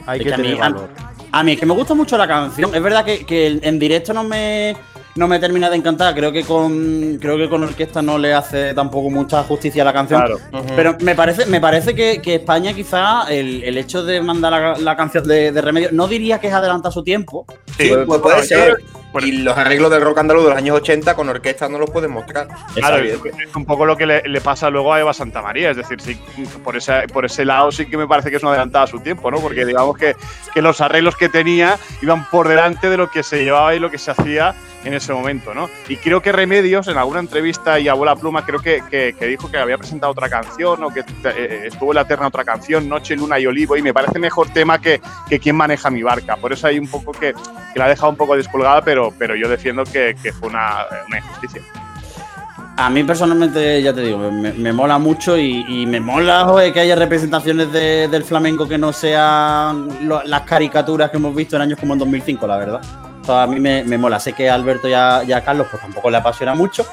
Hay 0.07 0.19
que 0.19 0.25
que 0.25 0.33
a 0.33 0.37
mí- 0.37 0.53
valor. 0.55 0.89
A 1.31 1.43
mí 1.43 1.51
es 1.53 1.59
que 1.59 1.65
me 1.65 1.73
gusta 1.73 1.93
mucho 1.93 2.17
la 2.17 2.27
canción. 2.27 2.73
Es 2.73 2.81
verdad 2.81 3.03
que, 3.03 3.25
que 3.25 3.59
en 3.61 3.77
directo 3.79 4.13
no 4.13 4.23
me, 4.23 4.77
no 5.15 5.27
me 5.29 5.39
termina 5.39 5.69
de 5.69 5.77
encantar. 5.77 6.13
Creo 6.13 6.31
que 6.31 6.43
con 6.43 7.17
creo 7.19 7.37
que 7.37 7.49
con 7.49 7.63
orquesta 7.63 8.01
no 8.01 8.17
le 8.17 8.33
hace 8.33 8.73
tampoco 8.73 9.09
mucha 9.09 9.43
justicia 9.43 9.81
a 9.81 9.85
la 9.85 9.93
canción. 9.93 10.21
Claro. 10.21 10.37
Pero 10.75 10.97
me 10.99 11.15
parece, 11.15 11.45
me 11.45 11.61
parece 11.61 11.95
que, 11.95 12.21
que 12.21 12.35
España 12.35 12.73
quizá 12.73 13.23
el, 13.29 13.63
el 13.63 13.77
hecho 13.77 14.03
de 14.03 14.21
mandar 14.21 14.51
la, 14.51 14.77
la 14.77 14.97
canción 14.97 15.25
de, 15.25 15.51
de 15.51 15.61
Remedio, 15.61 15.89
no 15.93 16.07
diría 16.07 16.39
que 16.39 16.47
es 16.47 16.53
adelantar 16.53 16.91
su 16.91 17.03
tiempo. 17.03 17.45
Sí, 17.77 17.91
pues 18.05 18.21
puede 18.21 18.43
ser. 18.43 18.77
bueno. 19.13 19.27
Y 19.27 19.31
los 19.31 19.57
arreglos 19.57 19.89
del 19.89 20.01
rock 20.01 20.17
andaluz 20.17 20.43
de 20.43 20.49
los 20.49 20.57
años 20.57 20.75
80 20.77 21.15
con 21.15 21.29
orquesta 21.29 21.69
no 21.69 21.79
los 21.79 21.89
pueden 21.89 22.11
mostrar. 22.11 22.49
Claro, 22.73 22.97
es, 22.97 23.55
un 23.55 23.65
poco 23.65 23.85
lo 23.85 23.95
que 23.95 24.05
le, 24.05 24.21
le 24.23 24.41
pasa 24.41 24.69
luego 24.69 24.93
a 24.93 24.99
Eva 24.99 25.13
Santamaría, 25.13 25.71
es 25.71 25.77
decir, 25.77 26.01
sí, 26.01 26.19
por, 26.61 26.75
ese, 26.75 27.07
por 27.13 27.23
ese 27.23 27.45
lado 27.45 27.71
sí 27.71 27.85
que 27.85 27.95
me 27.95 28.07
parece 28.07 28.29
que 28.29 28.35
es 28.35 28.43
una 28.43 28.51
adelantada 28.51 28.83
a 28.83 28.87
su 28.87 28.99
tiempo, 28.99 29.31
¿no? 29.31 29.39
Porque 29.39 29.65
digamos 29.65 29.97
que, 29.97 30.17
que 30.53 30.61
los 30.61 30.81
arreglos 30.81 31.15
que 31.15 31.29
tenía 31.29 31.77
iban 32.01 32.29
por 32.29 32.49
delante 32.49 32.89
de 32.89 32.97
lo 32.97 33.09
que 33.09 33.23
se 33.23 33.45
llevaba 33.45 33.73
y 33.75 33.79
lo 33.79 33.89
que 33.89 33.97
se 33.97 34.11
hacía 34.11 34.53
en 34.85 34.93
ese 34.93 35.11
momento, 35.11 35.53
¿no? 35.53 35.69
Y 35.89 35.97
creo 35.97 36.21
que 36.21 36.31
Remedios, 36.31 36.87
en 36.87 36.97
alguna 36.97 37.19
entrevista 37.19 37.79
y 37.79 37.87
Abuela 37.87 38.15
Pluma, 38.15 38.45
creo 38.45 38.59
que, 38.59 38.81
que- 38.89 39.13
dijo 39.25 39.49
que 39.49 39.57
había 39.57 39.77
presentado 39.77 40.11
otra 40.11 40.29
canción 40.29 40.83
o 40.83 40.89
que 40.93 40.99
eh, 41.25 41.63
estuvo 41.65 41.91
en 41.91 41.95
la 41.95 42.05
terna 42.07 42.27
otra 42.27 42.43
canción, 42.45 42.87
Noche, 42.87 43.15
Luna 43.15 43.39
y 43.39 43.47
Olivo, 43.47 43.75
y 43.75 43.81
me 43.81 43.93
parece 43.93 44.19
mejor 44.19 44.49
tema 44.49 44.79
que, 44.79 45.01
que 45.27 45.39
Quién 45.39 45.55
maneja 45.55 45.89
mi 45.89 46.03
barca. 46.03 46.37
Por 46.37 46.53
eso 46.53 46.67
hay 46.67 46.79
un 46.79 46.87
poco 46.87 47.11
que, 47.11 47.33
la 47.75 47.85
ha 47.85 47.89
dejado 47.89 48.09
un 48.11 48.15
poco 48.15 48.37
descolgada, 48.37 48.81
pero, 48.81 49.11
pero 49.17 49.35
yo 49.35 49.49
defiendo 49.49 49.83
que, 49.83 50.15
fue 50.39 50.49
una, 50.49 50.85
una 51.07 51.17
injusticia. 51.17 51.61
A 52.77 52.89
mí 52.89 53.03
personalmente, 53.03 53.81
ya 53.81 53.93
te 53.93 54.01
digo, 54.01 54.17
me, 54.17 54.73
mola 54.73 54.97
mucho 54.97 55.37
y, 55.37 55.85
me 55.87 55.99
mola 56.01 56.45
que 56.73 56.79
haya 56.81 56.95
representaciones 56.95 57.71
de- 57.71 58.07
del 58.09 58.23
flamenco 58.23 58.67
que 58.67 58.77
no 58.77 58.91
sean 58.91 59.87
las 60.25 60.41
caricaturas 60.41 61.09
que 61.09 61.17
hemos 61.17 61.33
visto 61.33 61.55
en 61.55 61.61
años 61.63 61.79
como 61.79 61.93
en 61.93 61.99
2005, 61.99 62.45
la 62.45 62.57
verdad. 62.57 62.81
A 63.29 63.47
mí 63.47 63.59
me, 63.59 63.83
me 63.83 63.97
mola. 63.97 64.19
Sé 64.19 64.33
que 64.33 64.49
a 64.49 64.55
Alberto 64.55 64.87
y 64.87 64.93
a, 64.93 65.41
Carlos 65.43 65.67
pues 65.69 65.81
tampoco 65.81 66.09
le 66.09 66.17
apasiona 66.17 66.53
mucho, 66.55 66.85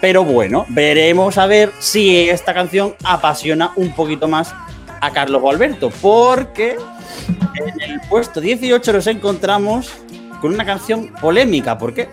pero 0.00 0.24
bueno, 0.24 0.66
veremos 0.68 1.38
a 1.38 1.46
ver 1.46 1.72
si 1.78 2.28
esta 2.28 2.54
canción 2.54 2.94
apasiona 3.04 3.72
un 3.76 3.94
poquito 3.94 4.28
más 4.28 4.54
a 5.00 5.10
Carlos 5.10 5.40
o 5.44 5.50
Alberto, 5.50 5.90
porque 6.02 6.76
en 7.56 7.80
el 7.80 8.00
puesto 8.02 8.40
18 8.40 8.92
nos 8.92 9.06
encontramos 9.06 9.92
con 10.40 10.54
una 10.54 10.64
canción 10.64 11.08
polémica. 11.20 11.78
¿Por 11.78 11.94
qué? 11.94 12.08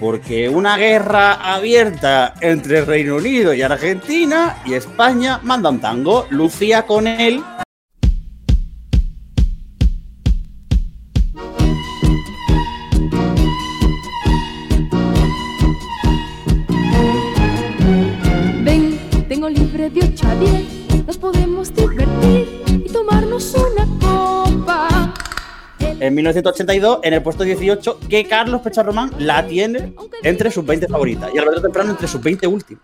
Porque 0.00 0.48
una 0.48 0.76
guerra 0.76 1.54
abierta 1.54 2.34
entre 2.40 2.84
Reino 2.84 3.16
Unido 3.16 3.54
y 3.54 3.62
Argentina 3.62 4.56
y 4.64 4.74
España 4.74 5.38
manda 5.42 5.70
un 5.70 5.80
tango. 5.80 6.26
Lucía 6.30 6.86
con 6.86 7.06
él. 7.06 7.42
En 26.02 26.14
1982, 26.16 26.98
en 27.04 27.14
el 27.14 27.22
puesto 27.22 27.44
18, 27.44 28.00
que 28.08 28.24
Carlos 28.24 28.60
Pecharromán 28.60 29.12
la 29.18 29.46
tiene 29.46 29.94
entre 30.24 30.50
sus 30.50 30.66
20 30.66 30.88
favoritas 30.88 31.30
y 31.32 31.38
Alberto 31.38 31.62
Temprano 31.62 31.92
entre 31.92 32.08
sus 32.08 32.20
20 32.20 32.44
últimas. 32.48 32.82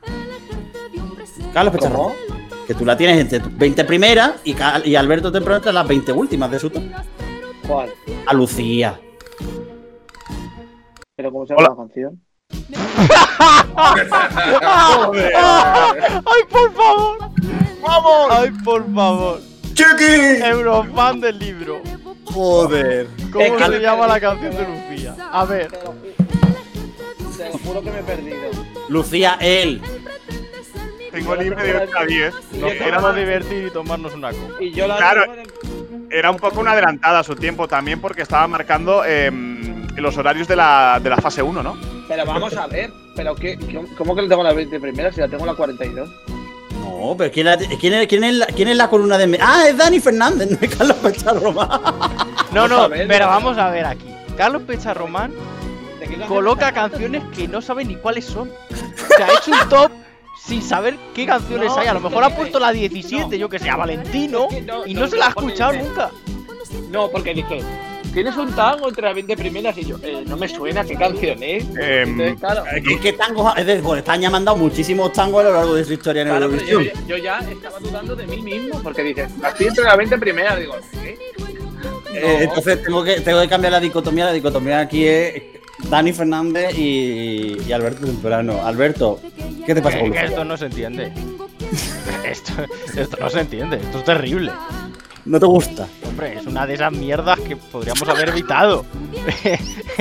Carlos 1.53 1.75
Pecharromán. 1.75 2.13
Que 2.65 2.75
tú 2.75 2.85
la 2.85 2.97
tienes 2.97 3.19
entre 3.19 3.41
tus 3.41 3.59
20 3.59 3.85
primeras 3.87 4.35
y, 4.45 4.55
Alberto 4.95 5.33
Temprano 5.33 5.57
entre 5.57 5.73
las 5.73 5.89
20 5.89 6.13
últimas 6.13 6.49
de 6.49 6.61
su 6.61 6.71
top. 6.71 6.85
¿Cuál? 7.67 7.91
A 8.25 8.33
Lucía. 8.35 9.01
¿Pero 11.17 11.33
cómo 11.33 11.45
se 11.45 11.55
llama 11.55 11.67
Hola. 11.67 11.71
la 11.71 11.77
canción? 11.77 12.23
¡Ay, 16.25 16.43
por 16.49 16.73
favor! 16.73 17.19
¡Vamos! 17.83 18.29
¡Ay, 18.31 18.51
por 18.65 18.95
favor! 18.95 19.41
¡Chiqui! 19.75 20.41
Eurofan 20.45 21.21
del 21.21 21.37
libro. 21.41 21.83
Joder. 22.33 23.07
¿Cómo 23.33 23.45
Es 23.45 23.53
que 23.53 23.65
se 23.67 23.81
llama 23.81 24.07
la 24.07 24.21
canción 24.21 24.51
de 24.55 24.67
Lucía? 24.67 25.15
A 25.33 25.45
ver. 25.45 25.69
Te 25.71 25.85
lo 27.51 27.59
juro 27.59 27.83
que 27.83 27.91
me 27.91 28.01
he 28.01 28.03
perdido. 28.03 28.37
Lucía, 28.89 29.37
él. 29.41 29.81
Tengo 31.13 31.35
libre 31.37 31.63
de 31.63 31.77
8 31.85 31.99
a 31.99 32.05
10. 32.05 32.35
Y 32.53 32.59
Nos 32.59 32.73
yo 32.73 32.79
queremos 32.79 33.03
tengo- 33.03 33.13
divertir 33.15 33.65
y 33.67 33.71
tomarnos 33.71 34.15
una 34.15 34.31
copa. 34.31 34.55
Y 34.63 34.73
yo 34.73 34.87
la 34.87 34.97
Claro. 34.97 35.23
Era 36.11 36.31
un 36.31 36.39
poco 36.39 36.61
una 36.61 36.73
adelantada 36.73 37.19
a 37.19 37.25
su 37.25 37.35
tiempo 37.37 37.69
también 37.69 38.01
porque 38.01 38.23
estaba 38.23 38.47
marcando 38.49 39.03
eh, 39.07 39.31
los 39.97 40.17
horarios 40.17 40.49
de 40.49 40.57
la, 40.57 40.99
de 41.03 41.11
la 41.11 41.19
fase 41.19 41.43
1, 41.43 41.63
¿no? 41.63 41.77
Pero 42.09 42.25
vamos 42.25 42.57
a 42.57 42.67
ver. 42.67 42.91
¿Pero 43.15 43.35
qué, 43.35 43.59
qué- 43.59 43.85
¿Cómo 43.97 44.15
que 44.15 44.23
le 44.23 44.29
tengo 44.29 44.43
la 44.43 44.53
20 44.55 44.81
primera 44.81 45.13
si 45.13 45.21
la 45.21 45.29
tengo 45.29 45.45
la 45.45 45.55
42? 45.55 46.09
No, 46.89 47.15
pero 47.17 47.31
¿quién, 47.33 47.47
la- 47.47 47.57
quién 47.57 47.95
es, 47.95 48.07
quién 48.07 48.25
es 48.25 48.35
la, 48.35 48.47
quién 48.47 48.69
es 48.69 48.77
la 48.77 48.89
columna 48.89 49.17
de... 49.19 49.39
Ah, 49.41 49.65
es 49.69 49.77
Dani 49.77 50.01
Fernández, 50.01 50.51
no 50.59 50.59
es 50.61 50.77
Carlos 50.77 50.97
Pecharromán. 50.99 51.69
No, 52.53 52.67
no, 52.69 52.89
pero 52.89 53.27
¿no? 53.27 53.31
vamos 53.31 53.59
a 53.59 53.71
ver 53.71 53.85
aquí. 53.87 54.07
Carlos 54.37 54.63
Pecharromán 54.63 55.33
¿De 55.33 56.07
qué 56.07 56.11
canción 56.17 56.29
coloca 56.29 56.73
canciones 56.73 57.23
que 57.37 57.49
no 57.49 57.61
sabe 57.61 57.85
ni 57.85 57.97
cuáles 57.97 58.25
son. 58.25 58.49
O 58.51 59.17
sea, 59.17 59.27
ha 59.27 59.33
hecho 59.35 59.51
un 59.51 59.69
top 59.69 59.91
sin 60.47 60.63
saber 60.63 60.97
qué 61.15 61.27
canciones 61.27 61.69
No, 61.69 61.77
hay. 61.79 61.89
A 61.89 61.95
lo 61.95 62.01
mejor 62.01 62.23
ha 62.25 62.35
puesto 62.35 62.59
la 62.59 62.71
17, 62.73 63.39
yo 63.39 63.49
que 63.49 63.59
sé, 63.59 63.69
a 63.69 63.77
Valentino, 63.77 64.47
Es 64.49 64.55
que 64.57 64.63
no, 64.63 64.87
y 64.87 64.95
no, 64.95 65.01
no 65.03 65.09
se 65.09 65.17
la 65.17 65.27
ha 65.27 65.29
escuchado 65.31 65.73
nunca. 65.75 66.11
No, 66.91 67.09
porque 67.11 67.35
dije, 67.35 67.61
¿tienes 68.13 68.37
un 68.37 68.53
tango 68.53 68.89
entre 68.89 69.03
las 69.03 69.15
20 69.15 69.37
primeras? 69.37 69.77
Y 69.79 69.85
yo, 69.85 69.97
eh, 70.03 70.23
no 70.27 70.37
me 70.37 70.49
suena, 70.49 70.85
¿qué 70.85 70.95
canción 70.97 71.43
es? 71.43 71.65
Em, 71.77 72.21
Entonces, 72.21 72.41
claro, 72.41 72.65
Es 72.67 73.01
que 73.01 73.13
tangos... 73.13 73.53
Es 73.57 73.67
decir, 73.67 73.85
España 73.97 74.29
ha 74.29 74.31
mandado 74.31 74.57
muchísimos 74.57 75.13
tangos 75.13 75.45
a 75.45 75.49
lo 75.49 75.55
largo 75.55 75.75
de 75.75 75.85
su 75.85 75.93
historia 75.93 76.23
en 76.23 76.29
claro, 76.29 76.51
yo, 76.51 76.57
Eurovisión. 76.57 77.07
yo 77.07 77.17
ya 77.17 77.39
estaba 77.39 77.79
dudando 77.79 78.17
de 78.17 78.27
mí 78.27 78.41
mismo, 78.43 78.83
porque 78.83 79.03
dices, 79.03 79.31
estoy 79.47 79.67
entre 79.67 79.85
las 79.85 79.97
20 79.97 80.19
primeras. 80.19 80.59
Digo, 80.59 80.75
¿qué? 81.03 81.19
Eh, 82.15 82.39
entonces 82.43 82.83
tengo 82.83 83.05
que, 83.05 83.21
tengo 83.21 83.41
que 83.41 83.49
cambiar 83.49 83.73
la 83.73 83.81
dicotomía. 83.81 84.25
La 84.27 84.33
dicotomía 84.33 84.81
aquí 84.81 85.07
es 85.07 85.43
Dani 85.89 86.13
Fernández 86.13 86.77
y, 86.77 87.59
y 87.67 87.73
Alberto 87.73 88.07
Temprano. 88.07 88.61
Alberto, 88.65 89.21
¿qué 89.67 89.75
te 89.75 89.83
pasa 89.83 90.01
con 90.01 90.15
esto 90.17 90.45
no 90.45 90.57
se 90.57 90.67
entiende. 90.67 91.13
Esto, 92.25 92.53
esto 92.95 93.17
no 93.21 93.31
se 93.31 93.41
entiende. 93.41 93.77
Esto 93.77 93.99
es 93.99 94.05
terrible. 94.05 94.53
¿No 95.29 95.39
te 95.39 95.45
gusta? 95.45 95.87
Hombre, 96.07 96.39
es 96.39 96.47
una 96.47 96.67
de 96.67 96.75
esas 96.75 96.91
mierdas 96.91 97.39
que 97.41 97.55
podríamos 97.55 98.09
haber 98.09 98.31
evitado. 98.31 98.87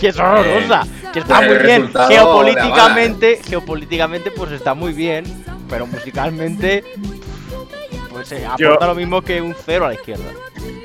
que 0.00 0.08
es 0.08 0.18
horrorosa. 0.18 0.86
Que 1.12 1.18
está 1.18 1.36
pues 1.36 1.48
muy 1.48 1.58
bien. 1.58 1.92
Geopolíticamente, 2.08 3.40
geopolíticamente, 3.44 4.30
pues 4.30 4.52
está 4.52 4.72
muy 4.72 4.94
bien. 4.94 5.24
Pero 5.68 5.86
musicalmente, 5.86 6.84
pues 8.28 8.32
eh, 8.40 8.46
Yo- 8.58 8.68
aporta 8.68 8.86
lo 8.86 8.94
mismo 8.94 9.22
que 9.22 9.40
un 9.40 9.54
cero 9.54 9.84
a 9.86 9.88
la 9.88 9.94
izquierda. 9.94 10.24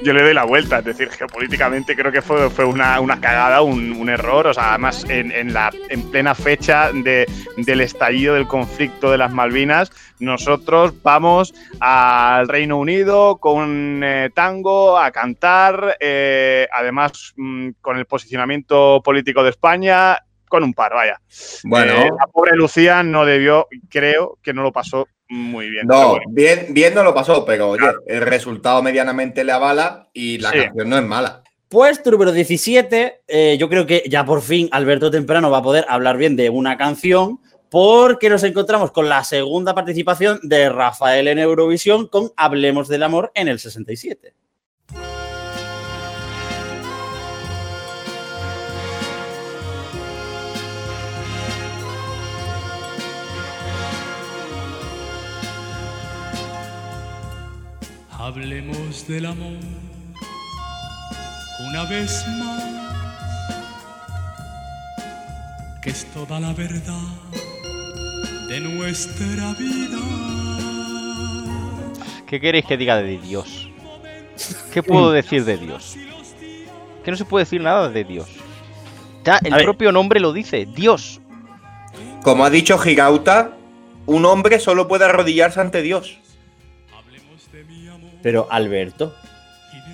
yo 0.04 0.14
le 0.14 0.24
doy 0.24 0.34
la 0.34 0.46
vuelta, 0.46 0.80
es 0.80 0.86
decir, 0.86 1.10
geopolíticamente 1.10 1.96
creo 1.96 2.12
que 2.12 2.22
fue, 2.22 2.50
fue 2.50 2.66
una, 2.66 3.00
una 3.00 3.20
cagada, 3.20 3.62
un, 3.62 3.92
un 3.94 4.10
error, 4.10 4.48
o 4.48 4.54
sea, 4.54 4.70
además 4.70 5.06
en, 5.10 5.32
en 5.32 5.54
la, 5.54 5.70
en 5.90 6.10
plena 6.10 6.34
fecha 6.34 6.92
de, 6.94 7.26
del 7.58 7.82
estallido 7.82 8.34
del 8.36 8.48
conflicto 8.48 9.12
de 9.12 9.18
las 9.18 9.32
Malvinas, 9.34 9.92
nosotros 10.20 10.94
vamos 11.04 11.54
al 11.80 12.48
Reino 12.48 12.78
Unido 12.78 13.38
con 13.38 14.02
eh, 14.04 14.30
tango 14.34 14.98
a 14.98 15.12
cantar, 15.12 15.98
eh, 16.00 16.68
además 16.72 17.34
mm, 17.36 17.70
con 17.82 17.98
el 17.98 18.06
posicionamiento 18.06 19.02
político 19.04 19.44
de 19.44 19.50
España, 19.52 20.18
con 20.48 20.64
un 20.64 20.74
par, 20.74 20.94
vaya. 20.94 21.20
Bueno, 21.66 21.94
Eh, 21.94 22.10
la 22.18 22.28
pobre 22.28 22.56
Lucía 22.56 23.04
no 23.04 23.26
debió, 23.26 23.68
creo 23.90 24.38
que 24.42 24.54
no 24.54 24.64
lo 24.64 24.72
pasó 24.72 25.08
muy 25.30 25.70
bien. 25.70 25.88
no, 25.88 26.10
bueno. 26.12 26.26
bien, 26.30 26.68
bien 26.70 26.94
no 26.94 27.04
lo 27.04 27.14
pasó, 27.14 27.44
pero 27.46 27.70
oye, 27.72 27.86
el 28.08 28.22
resultado 28.22 28.82
medianamente 28.82 29.44
le 29.44 29.52
avala 29.52 30.10
y 30.14 30.38
la 30.40 30.52
Sí. 30.52 30.60
canción 30.60 30.90
no 30.90 30.98
es 30.98 31.04
mala. 31.04 31.44
Puesto 31.70 32.12
número 32.12 32.32
17, 32.32 33.22
eh, 33.28 33.58
yo 33.60 33.68
creo 33.68 33.86
que 33.86 34.04
ya 34.08 34.26
por 34.26 34.42
fin 34.42 34.70
Alberto 34.72 35.12
Temprano 35.12 35.52
va 35.52 35.58
a 35.58 35.64
poder 35.64 35.86
hablar 35.90 36.16
bien 36.18 36.36
de 36.38 36.50
una 36.50 36.78
canción 36.78 37.40
porque 37.70 38.30
nos 38.30 38.44
encontramos 38.44 38.92
con 38.94 39.10
la 39.10 39.26
segunda 39.26 39.76
participación 39.76 40.40
de 40.44 40.70
Rafael 40.70 41.28
en 41.28 41.40
Eurovisión 41.40 42.08
con 42.08 42.32
Hablemos 42.38 42.88
del 42.88 43.04
Amor 43.04 43.32
en 43.36 43.50
el 43.50 43.60
67. 43.60 44.34
Hablemos 58.38 59.08
del 59.08 59.26
amor 59.26 59.58
una 61.72 61.86
vez 61.86 62.24
más, 62.38 62.64
que 65.82 65.90
es 65.90 66.06
toda 66.14 66.40
la 66.40 66.54
verdad 66.54 67.02
de 68.48 68.60
nuestra 68.60 69.56
vida. 69.58 69.98
¿Qué 72.28 72.40
queréis 72.40 72.66
que 72.66 72.78
diga 72.78 72.98
de 72.98 73.18
Dios? 73.18 73.72
¿Qué 74.72 74.84
puedo 74.84 75.12
decir 75.12 75.44
de 75.44 75.58
Dios? 75.58 75.98
Que 77.04 77.10
no 77.10 77.18
se 77.18 77.26
puede 77.26 77.46
decir 77.46 77.60
nada 77.60 77.90
de 77.90 78.04
Dios. 78.04 78.30
Ya, 79.26 79.40
el 79.44 79.54
A 79.54 79.56
ver. 79.56 79.66
propio 79.66 79.92
nombre 79.92 80.20
lo 80.20 80.32
dice, 80.32 80.68
Dios. 80.68 81.22
Como 82.22 82.46
ha 82.46 82.52
dicho 82.52 82.78
Gigauta, 82.78 83.58
un 84.06 84.26
hombre 84.26 84.60
solo 84.60 84.88
puede 84.88 85.06
arrodillarse 85.06 85.60
ante 85.60 85.82
Dios. 85.82 86.20
Pero 88.28 88.46
Alberto, 88.52 89.16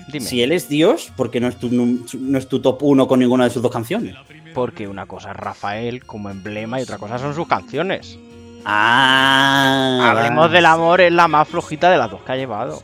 Dime. 0.08 0.26
si 0.26 0.42
él 0.42 0.50
es 0.50 0.68
Dios, 0.68 1.12
¿por 1.16 1.30
qué 1.30 1.38
no 1.38 1.46
es 1.46 1.54
tu, 1.56 1.68
no 1.70 2.36
es 2.36 2.48
tu 2.48 2.58
top 2.58 2.82
1 2.82 3.06
con 3.06 3.20
ninguna 3.20 3.44
de 3.44 3.50
sus 3.50 3.62
dos 3.62 3.70
canciones? 3.70 4.16
Porque 4.52 4.88
una 4.88 5.06
cosa 5.06 5.30
es 5.30 5.36
Rafael 5.36 6.04
como 6.04 6.30
emblema 6.30 6.80
y 6.80 6.82
otra 6.82 6.98
cosa 6.98 7.16
son 7.16 7.32
sus 7.32 7.46
canciones. 7.46 8.18
Ah, 8.64 10.10
Hablemos 10.10 10.50
del 10.50 10.66
amor, 10.66 11.00
es 11.00 11.12
la 11.12 11.28
más 11.28 11.46
flojita 11.46 11.92
de 11.92 11.96
las 11.96 12.10
dos 12.10 12.22
que 12.22 12.32
ha 12.32 12.36
llevado. 12.36 12.82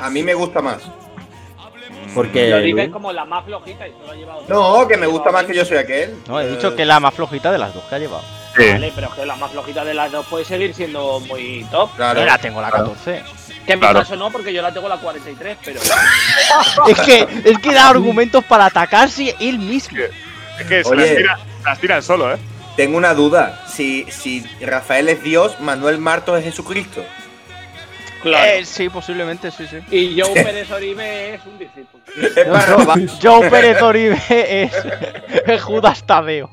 A 0.00 0.10
mí 0.10 0.24
me 0.24 0.34
gusta 0.34 0.60
más. 0.60 0.82
Porque 2.12 2.50
Lo 2.50 2.58
dices 2.58 2.88
como 2.90 3.12
la 3.12 3.24
más 3.24 3.44
flojita 3.44 3.86
y 3.86 3.92
se 3.92 3.98
lo 4.04 4.10
ha 4.10 4.14
llevado. 4.16 4.42
No, 4.48 4.88
que 4.88 4.96
me 4.96 5.06
gusta 5.06 5.30
más 5.30 5.44
que 5.44 5.54
yo 5.54 5.64
soy 5.64 5.76
aquel. 5.76 6.16
No, 6.26 6.40
he 6.40 6.46
Eh, 6.46 6.50
dicho 6.56 6.74
que 6.74 6.82
es 6.82 6.88
la 6.88 6.98
más 6.98 7.14
flojita 7.14 7.52
de 7.52 7.58
las 7.58 7.72
dos 7.72 7.84
que 7.84 7.94
ha 7.94 7.98
llevado. 8.00 8.24
Vale, 8.56 8.92
pero 8.94 9.08
es 9.08 9.14
que 9.14 9.26
la 9.26 9.36
más 9.36 9.50
flojita 9.52 9.84
de 9.84 9.94
las 9.94 10.12
dos 10.12 10.26
puede 10.26 10.44
seguir 10.44 10.74
siendo 10.74 11.20
muy 11.20 11.66
top. 11.70 11.94
Claro. 11.96 12.20
Yo 12.20 12.26
la 12.26 12.38
tengo 12.38 12.60
la 12.60 12.70
claro. 12.70 12.92
14. 12.94 13.22
Que 13.66 13.72
en 13.74 13.78
Claro. 13.78 13.94
mi 14.00 14.04
caso 14.04 14.16
no, 14.16 14.30
porque 14.30 14.52
yo 14.52 14.60
la 14.60 14.72
tengo 14.74 14.88
la 14.88 14.96
43, 14.98 15.56
pero. 15.64 15.80
Es 16.88 17.00
que, 17.00 17.26
es 17.44 17.58
que 17.58 17.72
da 17.72 17.88
argumentos 17.88 18.44
para 18.44 18.66
atacarse 18.66 19.34
él 19.40 19.58
mismo. 19.58 19.98
Es 20.58 20.66
que 20.66 20.82
se 20.84 20.90
Oye. 20.90 21.06
las 21.06 21.16
tira, 21.16 21.38
las 21.64 21.78
tira 21.80 22.02
solo, 22.02 22.34
¿eh? 22.34 22.38
Tengo 22.76 22.96
una 22.98 23.14
duda. 23.14 23.64
Si, 23.68 24.04
si 24.10 24.44
Rafael 24.60 25.08
es 25.08 25.22
Dios, 25.22 25.60
Manuel 25.60 25.98
Martos 25.98 26.38
es 26.38 26.44
Jesucristo. 26.44 27.04
Claro. 28.22 28.44
Eh, 28.52 28.64
sí, 28.64 28.88
posiblemente, 28.88 29.50
sí, 29.50 29.66
sí. 29.68 29.78
Y 29.90 30.20
Joe 30.20 30.32
Pérez 30.44 30.70
Oribe 30.70 31.34
es 31.34 31.40
un 31.44 31.58
discípulo. 31.58 32.02
Joe 33.22 33.50
Pérez 33.50 33.82
Oribe 33.82 34.16
es, 34.28 34.72
es 35.46 35.62
Judas 35.62 36.04
Tadeo. 36.06 36.50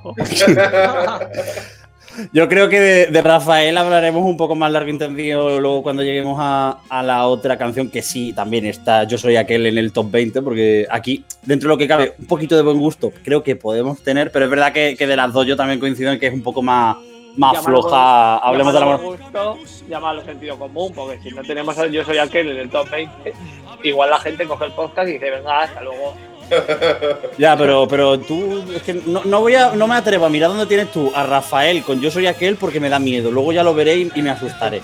Yo 2.34 2.48
creo 2.48 2.70
que 2.70 2.80
de, 2.80 3.06
de 3.08 3.22
Rafael 3.22 3.78
hablaremos 3.78 4.24
un 4.24 4.38
poco 4.38 4.56
más 4.56 4.72
largo 4.72 4.88
y 4.90 4.92
entendido 4.92 5.60
luego 5.60 5.84
cuando 5.84 6.04
lleguemos 6.04 6.38
a, 6.40 6.80
a 6.90 7.04
la 7.04 7.28
otra 7.28 7.58
canción 7.58 7.90
que 7.90 8.02
sí 8.02 8.34
también 8.34 8.66
está 8.66 9.04
Yo 9.04 9.18
soy 9.18 9.36
aquel 9.36 9.66
en 9.66 9.78
el 9.78 9.92
top 9.92 10.12
20 10.12 10.42
porque 10.42 10.88
aquí 10.90 11.24
dentro 11.44 11.70
de 11.70 11.76
lo 11.76 11.78
que 11.78 11.88
cabe 11.88 12.14
un 12.20 12.26
poquito 12.26 12.56
de 12.56 12.62
buen 12.62 12.78
gusto 12.78 13.12
creo 13.24 13.44
que 13.44 13.56
podemos 13.56 14.02
tener 14.02 14.32
pero 14.32 14.46
es 14.46 14.52
verdad 14.52 14.74
que, 14.74 14.96
que 14.98 15.08
de 15.08 15.16
las 15.16 15.34
dos 15.34 15.46
yo 15.46 15.56
también 15.56 15.80
coincido 15.80 16.12
en 16.12 16.20
que 16.20 16.28
es 16.28 16.34
un 16.34 16.44
poco 16.44 16.62
más, 16.62 16.98
más 17.38 17.64
floja 17.64 18.38
hablemos 18.38 18.74
del 18.74 18.84
amor 18.84 19.00
gusto, 19.32 19.58
llámalo 19.88 20.24
sentido 20.24 20.58
común, 20.58 20.92
porque 20.94 21.20
si 21.22 21.32
no 21.32 21.42
tenemos 21.44 21.78
a 21.78 21.88
Yo 21.88 22.04
soy 22.04 22.18
aquel 22.18 22.50
en 22.50 22.58
el 22.58 22.70
top 22.70 22.90
20, 22.90 23.34
igual 23.84 24.10
la 24.10 24.20
gente 24.20 24.46
coge 24.46 24.66
el 24.66 24.72
podcast 24.72 25.10
y 25.10 25.14
dice, 25.14 25.30
venga, 25.30 25.62
hasta 25.62 25.82
luego. 25.82 26.16
Ya 27.38 27.58
pero 27.58 27.88
pero 27.88 28.20
tú 28.20 28.64
es 28.76 28.82
que 28.84 28.94
no, 28.94 29.42
voy 29.42 29.56
a 29.56 29.72
no 29.76 29.88
me 29.88 29.96
atrevo 29.96 30.26
a 30.26 30.30
mirar 30.30 30.50
dónde 30.50 30.66
tienes 30.66 30.92
tú 30.92 31.12
a 31.16 31.24
Rafael 31.24 31.84
con 31.84 32.02
Yo 32.02 32.12
soy 32.12 32.28
aquel 32.28 32.56
porque 32.56 32.80
me 32.80 32.90
da 32.90 33.00
miedo. 33.00 33.32
Luego 33.32 33.52
ya 33.52 33.64
lo 33.64 33.74
veré 33.74 34.10
y, 34.14 34.22
me 34.22 34.30
asustaré. 34.30 34.82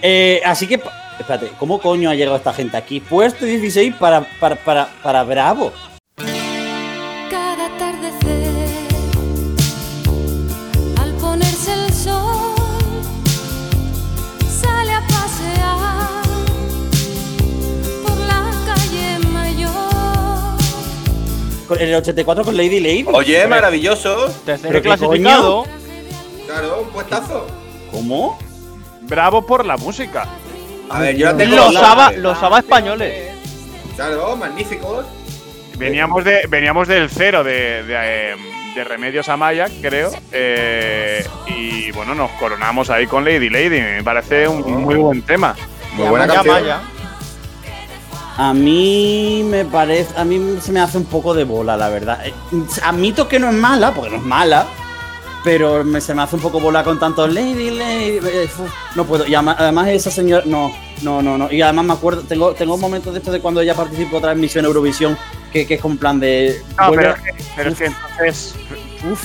Eh, 0.00 0.40
así 0.44 0.66
que 0.66 0.80
espérate 1.18 1.52
¿cómo 1.58 1.80
coño 1.80 2.10
ha 2.10 2.14
llegado 2.14 2.36
esta 2.36 2.52
gente 2.52 2.76
aquí? 2.76 3.00
puesto 3.00 3.44
16 3.44 3.94
para 3.96 4.26
para 4.40 4.56
para, 4.56 4.88
para 5.02 5.22
Bravo 5.24 5.72
en 21.76 21.88
el 21.88 21.94
84 21.96 22.44
con 22.44 22.56
Lady 22.56 22.80
Lady 22.80 23.04
Oye, 23.12 23.46
maravilloso. 23.46 24.26
Tercero 24.44 24.68
¿Pero 24.70 24.82
qué 24.82 24.88
clasificado. 24.88 25.64
Claro, 26.46 26.82
un 26.82 26.88
puestazo. 26.90 27.46
¿Cómo? 27.90 28.38
Bravo 29.02 29.44
por 29.46 29.64
la 29.64 29.76
música. 29.76 30.26
A 30.88 31.00
ver, 31.00 31.16
yo 31.16 31.26
la 31.26 31.36
tengo. 31.36 31.56
Los 31.56 31.76
Aba, 31.76 32.12
los 32.12 32.38
españoles. 32.58 33.32
Claro, 33.96 34.36
magníficos. 34.36 35.06
Veníamos, 35.76 36.24
de, 36.24 36.46
veníamos 36.48 36.86
del 36.88 37.10
cero 37.10 37.42
de, 37.42 37.82
de, 37.82 37.94
eh, 38.32 38.36
de 38.74 38.84
Remedios 38.84 39.28
Amaya, 39.28 39.66
creo. 39.80 40.10
eh, 40.30 41.26
y 41.46 41.90
bueno, 41.92 42.14
nos 42.14 42.30
coronamos 42.32 42.90
ahí 42.90 43.06
con 43.06 43.24
Lady 43.24 43.48
Lady. 43.48 43.80
Me 43.80 44.02
parece 44.04 44.46
un 44.46 44.82
muy 44.82 44.96
buen 44.96 45.22
tema. 45.22 45.56
Muy 45.94 46.08
buena 46.08 46.26
canción. 46.26 46.54
Maya. 46.54 46.80
A 48.38 48.54
mí 48.54 49.42
me 49.44 49.64
parece, 49.64 50.16
a 50.18 50.24
mí 50.24 50.56
se 50.60 50.72
me 50.72 50.80
hace 50.80 50.96
un 50.98 51.04
poco 51.04 51.34
de 51.34 51.44
bola, 51.44 51.76
la 51.76 51.88
verdad. 51.88 52.24
Eh, 52.26 52.32
Admito 52.82 53.28
que 53.28 53.38
no 53.38 53.48
es 53.50 53.54
mala, 53.54 53.92
porque 53.92 54.10
no 54.10 54.16
es 54.16 54.22
mala, 54.22 54.66
pero 55.44 55.84
me- 55.84 56.00
se 56.00 56.14
me 56.14 56.22
hace 56.22 56.36
un 56.36 56.42
poco 56.42 56.58
bola 56.58 56.82
con 56.82 56.98
tanto 56.98 57.26
Lady, 57.26 57.70
Lady, 57.70 58.20
eh, 58.26 58.48
uf, 58.58 58.70
no 58.96 59.04
puedo. 59.04 59.26
Y 59.26 59.34
además 59.34 59.88
esa 59.88 60.10
señora, 60.10 60.44
no, 60.46 60.72
no, 61.02 61.20
no, 61.20 61.36
no. 61.36 61.52
Y 61.52 61.60
además 61.60 61.84
me 61.84 61.92
acuerdo, 61.92 62.22
tengo, 62.22 62.52
tengo 62.54 62.78
momentos 62.78 63.12
de 63.12 63.18
esto 63.18 63.30
de 63.32 63.40
cuando 63.40 63.60
ella 63.60 63.74
participó 63.74 64.16
otra 64.16 64.30
vez 64.30 64.36
en 64.36 64.40
Misión 64.40 64.64
Eurovisión, 64.64 65.18
que, 65.52 65.66
que 65.66 65.74
es 65.74 65.80
con 65.80 65.98
plan 65.98 66.18
de... 66.18 66.62
No, 66.80 66.90
pero, 66.92 67.10
es 67.10 67.20
que- 67.20 67.44
pero 67.54 67.70
es 67.70 67.78
que 67.78 67.84
entonces 67.86 68.54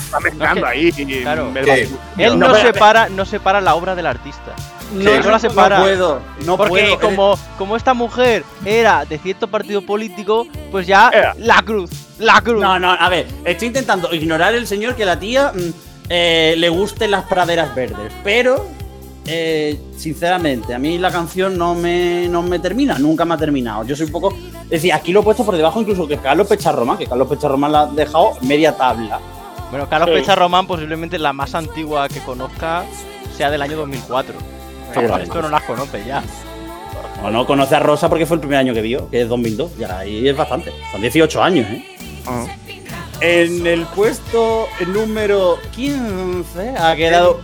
está 0.04 0.20
mezclando 0.20 0.60
No, 0.60 0.66
es 0.70 0.72
ahí. 0.98 1.20
claro. 1.22 1.52
Él 2.18 2.38
No, 2.38 2.48
no, 2.48 2.52
pero- 2.54 2.72
separa, 2.72 3.08
no 3.08 3.24
separa 3.24 3.60
la 3.62 3.74
obra 3.74 3.94
del 3.94 4.06
artista. 4.06 4.54
No, 4.94 5.20
no 5.20 5.30
la 5.30 5.38
separa. 5.38 5.78
No 5.78 5.84
puedo, 5.84 6.20
no 6.46 6.56
Porque 6.56 6.96
puedo. 6.96 7.00
como, 7.00 7.38
como 7.58 7.76
esta 7.76 7.94
mujer 7.94 8.44
era 8.64 9.04
de 9.04 9.18
cierto 9.18 9.48
partido 9.48 9.82
político, 9.82 10.46
pues 10.70 10.86
ya 10.86 11.10
Era. 11.12 11.34
la 11.38 11.62
cruz, 11.62 11.90
la 12.18 12.40
cruz. 12.40 12.62
No, 12.62 12.78
no, 12.78 12.90
a 12.92 13.08
ver, 13.08 13.26
estoy 13.44 13.68
intentando 13.68 14.12
ignorar 14.14 14.54
el 14.54 14.66
señor 14.66 14.94
que 14.94 15.04
la 15.04 15.18
tía 15.18 15.52
mm, 15.54 15.58
eh, 16.08 16.54
le 16.56 16.68
gusten 16.70 17.10
las 17.10 17.24
praderas 17.24 17.74
verdes, 17.74 18.12
pero 18.24 18.66
eh, 19.26 19.78
sinceramente, 19.96 20.72
a 20.74 20.78
mí 20.78 20.96
la 20.96 21.10
canción 21.10 21.58
no 21.58 21.74
me, 21.74 22.26
no 22.28 22.40
me 22.42 22.58
termina, 22.58 22.98
nunca 22.98 23.26
me 23.26 23.34
ha 23.34 23.36
terminado. 23.36 23.84
Yo 23.84 23.94
soy 23.94 24.06
un 24.06 24.12
poco. 24.12 24.34
Es 24.64 24.70
decir, 24.70 24.92
aquí 24.94 25.12
lo 25.12 25.20
he 25.20 25.22
puesto 25.22 25.44
por 25.44 25.54
debajo 25.56 25.80
incluso 25.82 26.06
que 26.08 26.16
Carlos 26.16 26.46
Pecharromán, 26.46 26.96
que 26.96 27.06
Carlos 27.06 27.28
Pecharromán 27.28 27.72
la 27.72 27.80
ha 27.82 27.86
dejado 27.86 28.38
media 28.42 28.74
tabla. 28.76 29.20
Bueno, 29.70 29.86
Carlos 29.88 30.08
Sí. 30.10 30.20
Pecha 30.20 30.34
Román, 30.34 30.66
posiblemente 30.66 31.18
la 31.18 31.34
más 31.34 31.54
antigua 31.54 32.08
que 32.08 32.20
conozca, 32.20 32.84
sea 33.36 33.50
del 33.50 33.60
año 33.60 33.76
2004. 33.76 34.34
Seguramente. 34.92 35.24
Esto 35.24 35.42
no 35.42 35.48
las 35.48 35.62
conoce 35.62 36.04
ya. 36.04 36.22
O 37.22 37.30
no 37.30 37.46
conoce 37.46 37.74
a 37.74 37.80
Rosa 37.80 38.08
porque 38.08 38.26
fue 38.26 38.36
el 38.36 38.40
primer 38.40 38.58
año 38.58 38.74
que 38.74 38.80
vio, 38.80 39.10
que 39.10 39.22
es 39.22 39.28
2002. 39.28 39.76
Ya 39.76 39.98
ahí 39.98 40.28
es 40.28 40.36
bastante. 40.36 40.72
Son 40.92 41.00
18 41.00 41.42
años, 41.42 41.66
¿eh? 41.68 41.84
Ah. 42.26 42.46
En 43.20 43.66
el 43.66 43.84
puesto 43.86 44.68
número 44.86 45.58
15 45.74 46.74
ha 46.78 46.94
quedado. 46.94 47.40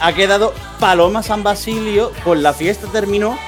Ha 0.00 0.12
quedado 0.12 0.52
Paloma 0.78 1.22
San 1.22 1.42
Basilio 1.42 2.12
con 2.22 2.42
la 2.42 2.52
fiesta 2.52 2.86
terminó. 2.92 3.38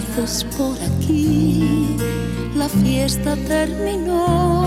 Haces 0.00 0.44
por 0.56 0.76
aquí? 0.76 1.96
La 2.56 2.68
fiesta 2.68 3.36
terminó. 3.46 4.66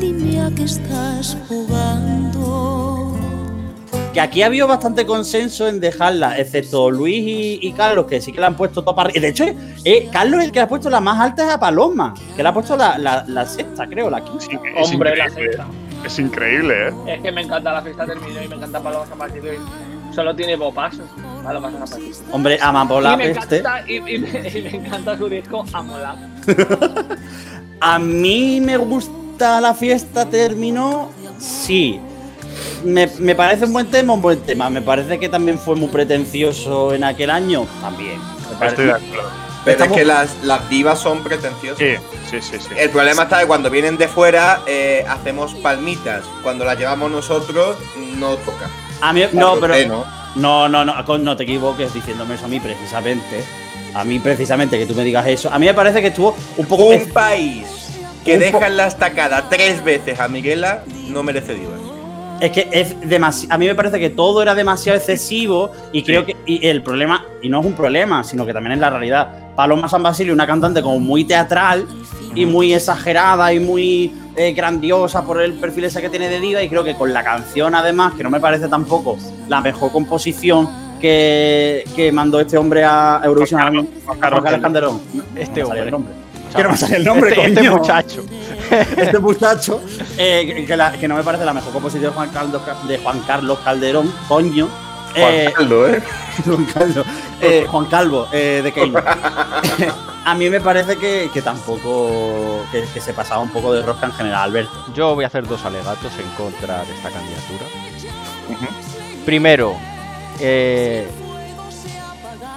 Dime 0.00 0.40
a 0.42 0.50
qué 0.54 0.64
estás 0.64 1.36
jugando. 1.48 3.16
Que 4.12 4.20
aquí 4.20 4.42
ha 4.42 4.46
habido 4.46 4.68
bastante 4.68 5.04
consenso 5.06 5.66
en 5.66 5.80
dejarla, 5.80 6.38
excepto 6.38 6.88
Luis 6.88 7.16
y, 7.26 7.58
y 7.66 7.72
Carlos, 7.72 8.06
que 8.06 8.20
sí 8.20 8.30
que 8.32 8.40
la 8.40 8.46
han 8.46 8.56
puesto 8.56 8.84
topa. 8.84 9.08
De 9.08 9.28
hecho, 9.28 9.44
eh, 9.84 10.08
Carlos 10.12 10.38
es 10.40 10.46
el 10.46 10.52
que 10.52 10.60
ha 10.60 10.68
puesto 10.68 10.88
la 10.88 11.00
más 11.00 11.18
alta 11.20 11.44
es 11.48 11.50
a 11.52 11.58
Paloma, 11.58 12.14
que 12.36 12.42
le 12.42 12.48
ha 12.48 12.54
puesto 12.54 12.76
la, 12.76 12.96
la- 12.96 13.24
la 13.26 13.44
sexta, 13.44 13.88
creo, 13.88 14.08
la 14.10 14.22
quinta. 14.22 14.44
Sí, 14.44 14.56
Hombre, 14.92 15.16
la 15.16 15.28
sexta. 15.30 15.66
Es 16.06 16.16
increíble, 16.20 16.88
¿eh? 16.88 16.92
Es 17.16 17.22
que 17.22 17.32
me 17.32 17.40
encanta 17.42 17.72
la 17.72 17.82
fiesta 17.82 18.06
terminó 18.06 18.40
y 18.40 18.46
me 18.46 18.54
encanta 18.54 18.80
Paloma 18.80 19.04
San 19.06 19.18
y 19.36 19.40
solo 20.14 20.34
tiene 20.34 20.56
San 20.56 21.80
Basilio. 21.80 22.14
Hombre, 22.32 22.58
Amapola 22.60 23.14
y, 23.14 23.16
me 23.16 23.30
este. 23.30 23.58
encanta, 23.58 23.84
y, 23.90 23.96
y 23.96 24.18
me, 24.18 24.48
y 24.58 24.62
me 24.62 24.70
encanta 24.70 25.16
su 25.18 25.28
disco 25.28 25.64
Amola. 25.72 26.16
A 27.80 27.98
mí 27.98 28.60
me 28.60 28.76
gusta 28.76 29.60
la 29.60 29.74
fiesta, 29.74 30.24
terminó. 30.26 31.10
Sí. 31.38 32.00
Me, 32.84 33.10
me 33.18 33.34
parece 33.34 33.64
un 33.66 33.72
buen 33.72 33.90
tema, 33.90 34.12
un 34.14 34.22
buen 34.22 34.40
tema. 34.40 34.70
Me 34.70 34.80
parece 34.80 35.18
que 35.18 35.28
también 35.28 35.58
fue 35.58 35.74
muy 35.76 35.88
pretencioso 35.88 36.94
en 36.94 37.04
aquel 37.04 37.30
año. 37.30 37.66
También. 37.80 38.18
Me 38.50 38.56
parece- 38.58 38.66
Estoy 38.68 38.84
de 38.86 38.92
acuerdo. 38.92 39.30
Pero 39.64 39.72
Estamos- 39.78 39.96
es 39.96 40.02
que 40.02 40.06
las, 40.06 40.44
las 40.44 40.68
divas 40.68 40.98
son 40.98 41.22
pretenciosas. 41.24 41.78
Sí, 41.78 41.94
sí, 42.30 42.42
sí. 42.42 42.58
sí. 42.60 42.68
El 42.76 42.90
problema 42.90 43.22
está 43.22 43.40
que 43.40 43.46
cuando 43.46 43.70
vienen 43.70 43.96
de 43.96 44.08
fuera 44.08 44.60
eh, 44.66 45.04
hacemos 45.08 45.54
palmitas. 45.54 46.22
Cuando 46.42 46.66
las 46.66 46.78
llevamos 46.78 47.10
nosotros, 47.10 47.76
no 48.18 48.36
toca. 48.36 48.68
A 49.00 49.12
mí, 49.12 49.22
no, 49.32 49.56
pero. 49.60 49.74
¿no? 49.88 50.04
No, 50.36 50.68
no, 50.68 50.84
no, 50.84 51.36
te 51.36 51.44
equivoques 51.44 51.94
diciéndome 51.94 52.34
eso 52.34 52.46
a 52.46 52.48
mí 52.48 52.58
precisamente. 52.60 53.44
A 53.94 54.02
mí 54.04 54.18
precisamente 54.18 54.78
que 54.78 54.86
tú 54.86 54.94
me 54.94 55.04
digas 55.04 55.26
eso. 55.26 55.52
A 55.52 55.58
mí 55.58 55.66
me 55.66 55.74
parece 55.74 56.00
que 56.00 56.08
estuvo 56.08 56.34
un 56.56 56.66
poco. 56.66 56.86
Un 56.86 57.08
país 57.10 57.66
que 58.24 58.38
deja 58.38 58.68
la 58.68 58.88
estacada 58.88 59.48
tres 59.48 59.84
veces 59.84 60.18
a 60.18 60.26
Miguela 60.28 60.82
no 61.08 61.22
merece 61.22 61.54
divas. 61.54 61.80
Es 62.40 62.50
que 62.50 62.68
es 62.72 62.98
demasi- 63.00 63.46
a 63.48 63.56
mí 63.56 63.66
me 63.66 63.76
parece 63.76 64.00
que 64.00 64.10
todo 64.10 64.42
era 64.42 64.56
demasiado 64.56 64.98
excesivo 64.98 65.70
y 65.92 66.02
creo 66.02 66.26
que 66.26 66.34
y 66.46 66.66
el 66.66 66.82
problema, 66.82 67.24
y 67.40 67.48
no 67.48 67.60
es 67.60 67.66
un 67.66 67.74
problema, 67.74 68.24
sino 68.24 68.44
que 68.44 68.52
también 68.52 68.72
es 68.72 68.78
la 68.80 68.90
realidad. 68.90 69.54
Paloma 69.54 69.88
San 69.88 70.02
Basilio, 70.02 70.34
una 70.34 70.46
cantante 70.46 70.82
como 70.82 70.98
muy 70.98 71.24
teatral 71.24 71.86
y 72.34 72.46
muy 72.46 72.72
exagerada 72.74 73.52
y 73.52 73.60
muy 73.60 74.12
eh, 74.36 74.52
grandiosa 74.52 75.22
por 75.24 75.40
el 75.40 75.54
perfil 75.54 75.84
ese 75.84 76.00
que 76.00 76.08
tiene 76.08 76.28
de 76.28 76.40
diva 76.40 76.62
y 76.62 76.68
creo 76.68 76.82
que 76.84 76.94
con 76.94 77.12
la 77.12 77.22
canción 77.22 77.74
además, 77.74 78.14
que 78.14 78.22
no 78.22 78.30
me 78.30 78.40
parece 78.40 78.68
tampoco 78.68 79.16
la 79.48 79.60
mejor 79.60 79.92
composición 79.92 80.68
que, 81.00 81.84
que 81.94 82.10
mandó 82.12 82.40
este 82.40 82.56
hombre 82.56 82.84
a 82.84 83.20
Eurovisión, 83.24 83.60
Juan 83.60 83.72
Juan 83.72 83.86
Carlos- 83.86 84.04
Juan 84.06 84.18
Carlos, 84.18 84.42
Carlos 84.42 84.60
Calderón. 84.62 85.00
Este 85.36 85.62
No 85.62 85.68
hombre. 85.68 86.12
Que 86.54 86.62
no 86.62 86.70
el 86.96 87.04
nombre, 87.04 87.30
este, 87.30 87.46
este 87.46 87.70
muchacho. 87.70 88.24
este 88.96 89.18
muchacho, 89.18 89.80
eh, 90.16 90.44
que, 90.46 90.64
que 90.66 90.76
la- 90.76 90.92
que 90.92 91.08
no 91.08 91.16
me 91.16 91.22
parece 91.24 91.44
la 91.44 91.52
mejor 91.52 91.72
composición 91.72 92.04
de 92.10 92.16
Juan 92.16 92.30
Carlos, 92.30 92.62
de 92.88 92.98
Juan 92.98 93.20
Carlos 93.26 93.58
Calderón, 93.64 94.12
coño. 94.28 94.68
Eh, 95.14 95.46
¿eh? 95.60 96.02
Juan 96.44 96.64
Carlos, 96.66 97.06
eh, 97.40 97.66
Juan 97.68 97.86
Calvo, 97.86 98.28
eh, 98.32 98.60
de 98.62 98.72
Keino. 98.72 98.98
A 100.24 100.34
mí 100.34 100.48
me 100.48 100.60
parece 100.60 100.96
que, 100.96 101.30
que 101.32 101.42
tampoco 101.42 102.64
que, 102.72 102.84
que 102.94 103.00
se 103.00 103.12
pasaba 103.12 103.42
un 103.42 103.50
poco 103.50 103.74
de 103.74 103.82
rosca 103.82 104.06
en 104.06 104.12
general, 104.12 104.44
Alberto. 104.44 104.72
Yo 104.94 105.14
voy 105.14 105.24
a 105.24 105.26
hacer 105.26 105.46
dos 105.46 105.62
alegatos 105.66 106.12
en 106.18 106.28
contra 106.30 106.82
de 106.84 106.94
esta 106.94 107.10
candidatura. 107.10 107.66
Primero, 109.26 109.76
eh, 110.40 111.06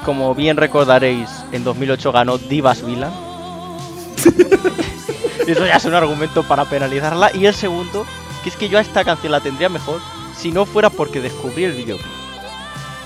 como 0.06 0.34
bien 0.34 0.56
recordaréis, 0.56 1.30
en 1.52 1.66
2008 1.66 2.12
ganó 2.14 2.38
Divas 2.38 2.86
Villain. 2.86 3.12
Eso 5.46 5.66
ya 5.66 5.76
es 5.76 5.86
un 5.86 5.94
argumento 5.94 6.44
para 6.44 6.66
penalizarla. 6.66 7.32
Y 7.34 7.46
el 7.46 7.54
segundo, 7.54 8.06
que 8.44 8.50
es 8.50 8.56
que 8.56 8.70
yo 8.70 8.78
a 8.78 8.82
esta 8.82 9.04
canción 9.04 9.34
la 9.34 9.42
tendría 9.42 9.68
mejor 9.68 10.00
si 10.38 10.52
no 10.52 10.66
fuera 10.66 10.90
porque 10.90 11.20
descubrí 11.20 11.66
el 11.66 11.74
videoclip. 11.74 12.17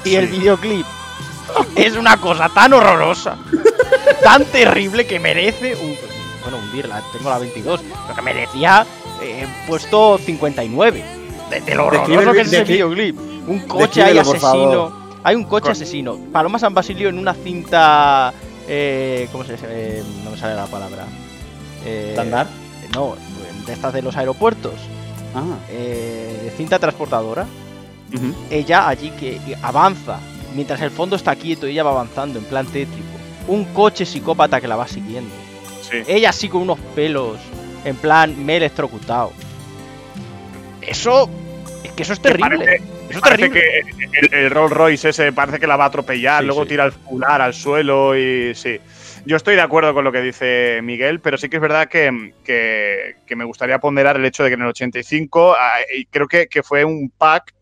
Y 0.04 0.16
el 0.16 0.28
videoclip 0.28 0.86
es 1.76 1.96
una 1.96 2.18
cosa 2.18 2.50
tan 2.50 2.74
horrorosa, 2.74 3.38
tan 4.24 4.46
terrible 4.46 5.06
que 5.06 5.20
merece 5.20 5.76
un. 5.76 5.96
Bueno, 6.42 6.58
hundirla, 6.58 7.04
tengo 7.14 7.30
la 7.30 7.38
22, 7.38 7.82
pero 7.82 8.16
que 8.16 8.22
merecía 8.22 8.86
eh, 9.22 9.48
puesto 9.68 10.18
59. 10.18 11.04
De, 11.50 11.62
de 11.62 11.76
lo 11.76 11.88
horroroso 11.88 12.32
que 12.32 12.42
es 12.42 12.48
ese 12.48 12.64
videoclip. 12.64 13.20
Un 13.48 13.60
coche 13.68 14.04
ahí 14.04 14.18
asesino. 14.18 15.02
Hay 15.24 15.36
un 15.36 15.44
coche 15.44 15.72
asesino. 15.72 16.18
Paloma 16.32 16.58
San 16.58 16.74
Basilio 16.74 17.10
en 17.10 17.18
una 17.18 17.34
cinta. 17.34 18.34
Eh, 18.68 19.28
¿Cómo 19.32 19.44
se 19.44 19.54
dice? 19.54 19.66
Eh, 19.70 20.04
no 20.24 20.32
me 20.32 20.38
sale 20.38 20.56
la 20.56 20.66
palabra. 20.66 21.06
Eh, 21.86 22.10
¿Estándar? 22.12 22.48
No, 22.94 23.16
de 23.66 23.74
estas 23.74 23.94
de 23.94 24.02
los 24.02 24.16
aeropuertos. 24.18 24.74
Ah. 25.36 25.44
Eh, 25.70 26.42
de 26.44 26.52
cinta 26.52 26.80
transportadora. 26.80 27.46
Ella 28.50 28.88
allí 28.88 29.12
que 29.12 29.40
avanza. 29.62 30.20
Mientras 30.56 30.82
el 30.82 30.92
fondo 30.92 31.16
está 31.16 31.36
quieto, 31.36 31.66
ella 31.68 31.84
va 31.84 31.92
avanzando 31.92 32.40
en 32.40 32.46
plan 32.46 32.66
tétrico. 32.66 33.08
Un 33.48 33.66
coche 33.66 34.06
psicópata 34.06 34.60
que 34.60 34.68
la 34.68 34.76
va 34.76 34.88
siguiendo. 34.88 35.34
Sí. 35.82 35.98
Ella 36.08 36.30
así 36.30 36.50
con 36.50 36.62
unos 36.64 36.80
pelos. 36.96 37.38
En 37.86 37.96
plan, 37.96 38.46
me 38.46 38.54
he 38.54 38.58
electrocutado. 38.58 39.32
Eso. 40.82 41.30
Es 41.84 41.92
que 41.94 42.04
eso 42.04 42.14
es 42.14 42.22
terrible. 42.22 42.58
parece- 42.66 42.76
eso 43.10 43.18
es 43.18 43.22
Parece 43.22 43.50
terrible. 43.50 43.62
que 44.12 44.20
el, 44.20 44.34
el 44.46 44.50
Rolls 44.52 44.72
Royce 44.72 45.10
ese 45.10 45.34
parece 45.34 45.60
que 45.60 45.68
la 45.68 45.76
va 45.76 45.86
a 45.86 45.88
atropellar, 45.88 46.42
Sí, 46.42 46.46
luego 46.48 46.64
sí. 46.64 46.70
tira 46.70 46.86
el 46.86 46.92
fular 46.94 47.42
al 47.42 47.54
suelo 47.54 48.16
y 48.18 48.54
sí. 48.56 48.80
Yo 49.26 49.36
estoy 49.38 49.56
de 49.56 49.62
acuerdo 49.62 49.94
con 49.94 50.04
lo 50.04 50.12
que 50.12 50.22
dice 50.22 50.80
Miguel, 50.82 51.20
pero 51.20 51.38
sí 51.38 51.50
que 51.50 51.58
es 51.58 51.62
verdad 51.62 51.88
que, 51.90 52.34
que- 52.44 53.18
que 53.26 53.36
me 53.36 53.44
gustaría 53.44 53.80
ponderar 53.80 54.16
el 54.16 54.26
hecho 54.26 54.44
de 54.44 54.50
que 54.50 54.54
en 54.56 54.62
el 54.62 54.68
85 54.68 55.56
ah, 55.58 55.72
y 55.96 56.06
creo 56.06 56.28
que, 56.28 56.48
que 56.48 56.64
fue 56.64 56.86
un 56.86 57.12
pack 57.18 57.54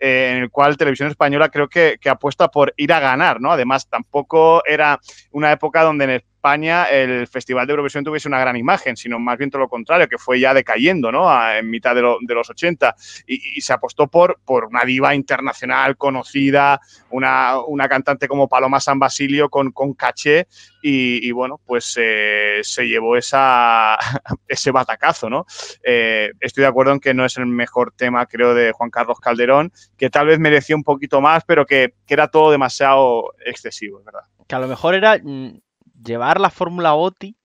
eh, 0.00 0.32
en 0.32 0.42
el 0.42 0.50
cual 0.50 0.76
Televisión 0.76 1.08
Española 1.08 1.48
creo 1.48 1.68
que, 1.68 1.96
que 2.00 2.08
apuesta 2.08 2.48
por 2.48 2.72
ir 2.76 2.92
a 2.92 3.00
ganar, 3.00 3.40
¿no? 3.40 3.52
Además, 3.52 3.88
tampoco 3.88 4.62
era 4.66 4.98
una 5.30 5.52
época 5.52 5.82
donde 5.82 6.04
en 6.04 6.10
España 6.38 6.84
el 6.84 7.26
Festival 7.26 7.66
de 7.66 7.72
Eurovisión 7.72 8.04
tuviese 8.04 8.28
una 8.28 8.38
gran 8.38 8.56
imagen, 8.56 8.96
sino 8.96 9.18
más 9.18 9.36
bien 9.38 9.50
todo 9.50 9.62
lo 9.62 9.68
contrario, 9.68 10.06
que 10.08 10.18
fue 10.18 10.38
ya 10.38 10.54
decayendo, 10.54 11.10
¿no? 11.10 11.28
En 11.52 11.68
mitad 11.68 11.96
de, 11.96 12.02
lo- 12.02 12.18
de 12.20 12.32
los 12.34 12.48
80 12.48 12.94
y, 13.26 13.60
se 13.60 13.72
apostó 13.72 14.06
por, 14.06 14.38
por 14.44 14.66
una 14.66 14.84
diva 14.84 15.14
internacional 15.16 15.96
conocida, 15.96 16.80
una, 17.10 17.58
una 17.58 17.88
cantante 17.88 18.28
como 18.28 18.48
Paloma 18.48 18.78
San 18.78 19.00
Basilio 19.00 19.48
con, 19.50 19.72
con 19.72 19.94
caché 19.94 20.46
y, 20.80 21.32
bueno, 21.32 21.60
pues 21.66 21.96
eh, 22.00 22.60
se 22.62 22.86
llevó 22.86 23.16
esa, 23.16 23.98
ese 24.48 24.70
batacazo, 24.70 25.28
¿no? 25.28 25.44
Eh, 25.82 26.30
estoy 26.38 26.62
de 26.62 26.68
acuerdo 26.68 26.92
en 26.92 27.00
que 27.00 27.12
no 27.14 27.24
es 27.24 27.36
el 27.36 27.46
mejor 27.46 27.92
tema, 27.96 28.24
creo, 28.26 28.54
de 28.54 28.70
Juan 28.72 28.88
Carlos 28.90 29.18
Calderón, 29.18 29.72
que 29.98 30.08
tal 30.08 30.28
vez 30.28 30.38
merecía 30.38 30.76
un 30.76 30.84
poquito 30.84 31.20
más, 31.20 31.42
pero 31.44 31.66
que, 31.66 31.94
que 32.06 32.14
era 32.14 32.28
todo 32.28 32.52
demasiado 32.52 33.34
excesivo, 33.44 33.98
es 33.98 34.04
verdad. 34.04 34.22
Que 34.46 34.54
a 34.54 34.60
lo 34.60 34.68
mejor 34.68 34.94
era 34.94 35.18
mm, 35.22 35.58
llevar 36.02 36.40
la 36.40 36.50
fórmula 36.50 36.94
OTI 36.94 37.36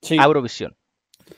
Sí. 0.00 0.16
a 0.18 0.24
Eurovisión. 0.24 0.76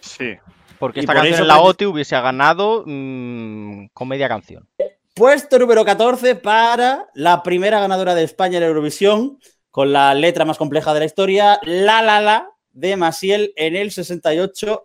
Sí. 0.00 0.37
Porque 0.78 1.00
Y 1.00 1.00
esta 1.00 1.12
por 1.12 1.22
canción 1.22 1.42
en 1.42 1.48
la 1.48 1.61
OTI 1.61 1.87
hubiese 1.87 2.18
ganado 2.20 2.85
mm, 2.87 3.87
con 3.92 4.09
media 4.09 4.28
canción. 4.28 4.68
Puesto 5.14 5.59
número 5.59 5.85
14 5.85 6.37
para 6.37 7.09
la 7.14 7.42
primera 7.42 7.80
ganadora 7.80 8.14
de 8.14 8.22
España 8.24 8.59
en 8.59 8.64
Eurovisión, 8.64 9.38
con 9.70 9.92
la 9.92 10.14
letra 10.14 10.44
más 10.44 10.56
compleja 10.56 10.94
de 10.94 11.00
la 11.00 11.06
historia, 11.06 11.59
La 11.62 12.00
La 12.02 12.20
La, 12.20 12.50
de 12.72 12.96
Masiel 12.96 13.52
en 13.56 13.76
el 13.76 13.90
68. 13.90 14.85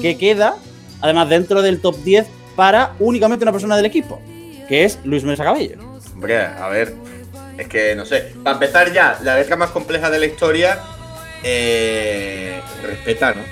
Que 0.00 0.16
queda, 0.18 0.56
además, 1.00 1.28
dentro 1.28 1.62
del 1.62 1.80
top 1.80 1.96
10 2.04 2.26
para 2.56 2.92
únicamente 2.98 3.44
una 3.44 3.52
persona 3.52 3.76
del 3.76 3.86
equipo, 3.86 4.20
que 4.68 4.84
es 4.84 4.98
Luis 5.04 5.24
Mesa 5.24 5.44
Cabello. 5.44 5.78
Hombre, 6.14 6.38
a 6.44 6.68
ver. 6.68 6.94
Es 7.56 7.66
que 7.68 7.94
no 7.96 8.04
sé. 8.04 8.32
Para 8.42 8.54
empezar 8.54 8.92
ya, 8.92 9.18
la 9.22 9.36
letra 9.36 9.56
más 9.56 9.70
compleja 9.70 10.10
de 10.10 10.18
la 10.18 10.26
historia. 10.26 10.78
Eh, 11.42 12.60
respeta, 12.82 13.32
¿no? 13.34 13.42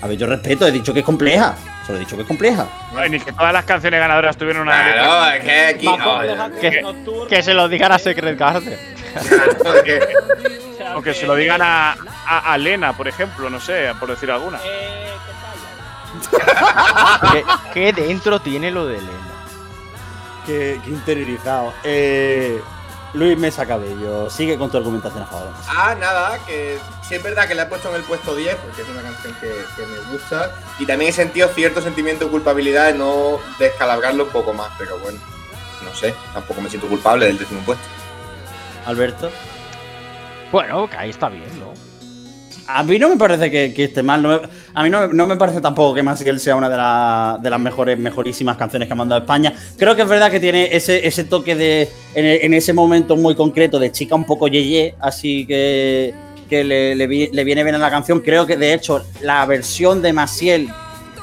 A 0.00 0.06
ver, 0.06 0.16
yo 0.16 0.26
respeto, 0.26 0.66
he 0.66 0.70
dicho 0.72 0.92
que 0.94 1.00
es 1.00 1.04
compleja. 1.04 1.56
Solo 1.86 1.96
he 1.98 2.00
dicho 2.00 2.16
que 2.16 2.22
es 2.22 2.28
compleja. 2.28 2.66
Ni 3.10 3.18
que 3.18 3.32
todas 3.32 3.52
las 3.52 3.64
canciones 3.64 3.98
ganadoras 3.98 4.36
tuvieran 4.36 4.62
una 4.62 4.84
letra. 4.86 5.02
Claro, 5.02 5.32
es 5.36 5.44
que 5.44 5.60
aquí. 5.66 5.86
Oh, 5.88 6.20
que 6.60 6.82
que- 7.28 7.42
se 7.42 7.54
lo 7.54 7.68
digan 7.68 7.92
a 7.92 7.98
Secret 7.98 8.38
Garden. 8.38 8.78
o 10.96 11.02
que 11.02 11.14
se 11.14 11.26
lo 11.26 11.34
digan 11.34 11.60
a, 11.62 11.92
a, 12.26 12.52
a 12.52 12.58
Lena, 12.58 12.92
por 12.96 13.08
ejemplo, 13.08 13.48
no 13.50 13.60
sé, 13.60 13.88
por 13.98 14.08
decir 14.10 14.30
alguna. 14.30 14.58
Eh. 14.64 15.06
¿Qué, 17.32 17.44
qué 17.72 17.92
dentro 17.92 18.40
tiene 18.40 18.70
lo 18.70 18.86
de 18.86 18.98
Elena? 18.98 19.34
Qué, 20.46 20.80
qué 20.84 20.90
interiorizado. 20.90 21.72
Eh, 21.84 22.60
Luis 23.14 23.38
Mesa 23.38 23.64
Cabello, 23.66 24.28
sigue 24.28 24.58
con 24.58 24.70
tu 24.70 24.76
argumentación 24.76 25.22
a 25.22 25.26
favor. 25.26 25.52
Ah, 25.68 25.94
nada, 25.98 26.38
que 26.46 26.78
sí 27.02 27.14
es 27.14 27.22
verdad 27.22 27.48
que 27.48 27.54
la 27.54 27.62
he 27.62 27.66
puesto 27.66 27.88
en 27.88 27.96
el 27.96 28.02
puesto 28.02 28.34
10 28.34 28.56
porque 28.56 28.82
es 28.82 28.88
una 28.88 29.02
canción 29.02 29.34
que, 29.40 29.48
que 29.76 29.86
me 29.86 29.98
gusta. 30.12 30.52
Y 30.78 30.86
también 30.86 31.10
he 31.10 31.12
sentido 31.12 31.48
cierto 31.48 31.80
sentimiento 31.80 32.26
de 32.26 32.30
culpabilidad 32.30 32.86
de 32.86 32.94
no 32.98 33.38
descalabrarlo 33.58 34.24
un 34.24 34.30
poco 34.30 34.52
más, 34.52 34.70
pero 34.76 34.98
bueno, 34.98 35.18
no 35.84 35.94
sé, 35.94 36.14
tampoco 36.34 36.60
me 36.60 36.68
siento 36.68 36.86
culpable 36.86 37.26
del 37.26 37.38
décimo 37.38 37.60
puesto. 37.62 37.84
Alberto. 38.84 39.30
Bueno, 40.52 40.88
que 40.88 40.96
ahí 40.96 41.10
está 41.10 41.28
bien. 41.28 41.57
A 42.70 42.82
mí 42.82 42.98
no 42.98 43.08
me 43.08 43.16
parece 43.16 43.50
que, 43.50 43.72
que 43.72 43.84
esté 43.84 44.02
mal. 44.02 44.20
no 44.22 44.28
me- 44.28 44.40
a 44.74 44.82
mí 44.82 44.90
no, 44.90 45.08
no 45.08 45.26
me 45.26 45.36
parece 45.36 45.60
tampoco 45.62 45.94
que 45.94 46.02
Masiel 46.02 46.38
sea 46.38 46.54
una 46.54 46.68
de, 46.68 46.76
la- 46.76 47.38
de 47.42 47.48
las 47.48 47.58
mejores, 47.58 47.98
mejorísimas 47.98 48.58
canciones 48.58 48.86
que 48.86 48.92
ha 48.92 48.96
mandado 48.96 49.22
España. 49.22 49.54
Creo 49.78 49.96
que 49.96 50.02
es 50.02 50.08
verdad 50.08 50.30
que 50.30 50.38
tiene 50.38 50.68
ese, 50.76 51.06
ese 51.06 51.24
toque 51.24 51.54
de. 51.56 51.88
En, 52.14 52.52
ese 52.52 52.72
momento 52.74 53.16
muy 53.16 53.34
concreto 53.34 53.78
de 53.78 53.90
chica 53.90 54.14
un 54.14 54.24
poco 54.24 54.48
yeye, 54.48 54.94
así 55.00 55.46
que, 55.46 56.12
que 56.48 56.62
le, 56.64 56.94
le 56.94 57.06
vi- 57.06 57.30
le 57.32 57.44
viene 57.44 57.62
bien 57.62 57.74
a 57.76 57.78
la 57.78 57.90
canción. 57.90 58.20
Creo 58.20 58.46
que 58.46 58.56
de 58.58 58.74
hecho 58.74 59.02
la 59.22 59.46
versión 59.46 60.02
de 60.02 60.12
Masiel, 60.12 60.68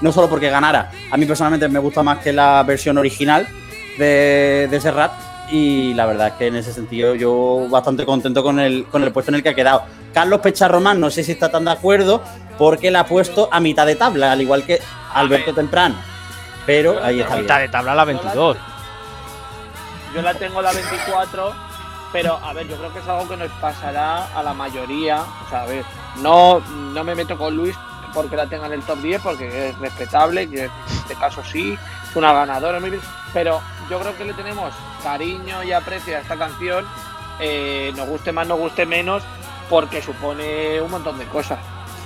no 0.01 0.11
solo 0.11 0.27
porque 0.27 0.49
ganara, 0.49 0.91
a 1.11 1.17
mí 1.17 1.25
personalmente 1.27 1.67
me 1.67 1.77
gusta 1.79 2.01
más 2.01 2.19
que 2.19 2.33
la 2.33 2.63
versión 2.63 2.97
original 2.97 3.45
de, 3.99 4.67
de 4.71 4.81
Serrat. 4.81 5.11
Y 5.51 5.93
la 5.93 6.05
verdad 6.05 6.27
es 6.29 6.33
que 6.33 6.47
en 6.47 6.55
ese 6.55 6.73
sentido 6.73 7.13
yo 7.15 7.67
bastante 7.69 8.05
contento 8.05 8.41
con 8.43 8.59
el, 8.59 8.85
con 8.85 9.03
el 9.03 9.11
puesto 9.11 9.31
en 9.31 9.35
el 9.35 9.43
que 9.43 9.49
ha 9.49 9.53
quedado. 9.55 9.83
Carlos 10.13 10.39
Pecharromán 10.39 10.99
no 10.99 11.09
sé 11.09 11.23
si 11.23 11.33
está 11.33 11.51
tan 11.51 11.65
de 11.65 11.71
acuerdo 11.71 12.21
porque 12.57 12.89
la 12.89 13.01
ha 13.01 13.05
puesto 13.05 13.49
a 13.51 13.59
mitad 13.59 13.85
de 13.85 13.95
tabla, 13.95 14.31
al 14.31 14.41
igual 14.41 14.63
que 14.65 14.81
Alberto 15.13 15.53
Temprano. 15.53 15.95
Pero 16.65 17.03
ahí 17.03 17.19
está 17.19 17.33
A 17.33 17.35
bien. 17.35 17.45
mitad 17.45 17.59
de 17.59 17.69
tabla 17.69 17.93
la 17.93 18.05
22. 18.05 18.57
Yo 20.15 20.21
la 20.21 20.33
tengo 20.33 20.61
la 20.61 20.71
24, 20.71 21.53
pero 22.11 22.39
a 22.41 22.53
ver, 22.53 22.67
yo 22.67 22.77
creo 22.77 22.93
que 22.93 22.99
es 22.99 23.07
algo 23.07 23.27
que 23.27 23.37
nos 23.37 23.51
pasará 23.59 24.27
a 24.35 24.41
la 24.41 24.53
mayoría. 24.53 25.21
O 25.45 25.49
sea, 25.49 25.63
a 25.63 25.65
ver, 25.65 25.83
no, 26.21 26.59
no 26.61 27.03
me 27.03 27.13
meto 27.13 27.37
con 27.37 27.55
Luis 27.55 27.75
porque 28.13 28.35
la 28.37 28.47
tenga 28.47 28.67
en 28.67 28.73
el 28.73 28.81
top 28.83 28.99
10, 28.99 29.21
porque 29.21 29.69
es 29.69 29.77
respetable, 29.77 30.49
que 30.49 30.63
en 30.63 30.71
este 30.87 31.15
caso 31.15 31.43
sí, 31.43 31.77
es 32.09 32.15
una 32.15 32.31
ganadora, 32.31 32.79
muy 32.79 32.89
bien, 32.91 33.01
pero 33.33 33.59
yo 33.89 33.99
creo 33.99 34.17
que 34.17 34.23
le 34.23 34.33
tenemos 34.33 34.73
cariño 35.05 35.63
y 35.63 35.71
aprecio 35.71 36.17
a 36.17 36.21
esta 36.21 36.35
canción, 36.35 36.83
eh, 37.39 37.93
nos 37.95 38.09
guste 38.09 38.31
más, 38.31 38.47
nos 38.47 38.57
guste 38.57 38.87
menos, 38.87 39.23
porque 39.69 40.01
supone 40.01 40.81
un 40.81 40.89
montón 40.89 41.19
de 41.19 41.25
cosas. 41.25 41.59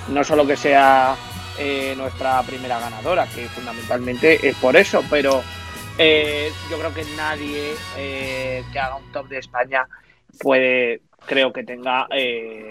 No 0.08 0.22
solo 0.22 0.46
que 0.46 0.54
sea 0.54 1.16
eh, 1.58 1.94
nuestra 1.96 2.42
primera 2.42 2.78
ganadora, 2.78 3.26
que 3.26 3.46
fundamentalmente 3.48 4.46
es 4.46 4.54
por 4.56 4.76
eso, 4.76 5.02
pero 5.08 5.42
eh, 5.96 6.52
yo 6.70 6.78
creo 6.78 6.92
que 6.92 7.04
nadie 7.16 7.74
que 7.96 8.78
haga 8.78 8.96
un 8.96 9.10
top 9.12 9.28
de 9.28 9.38
España 9.38 9.88
puede, 10.38 11.00
creo 11.24 11.54
que 11.54 11.64
tenga 11.64 12.06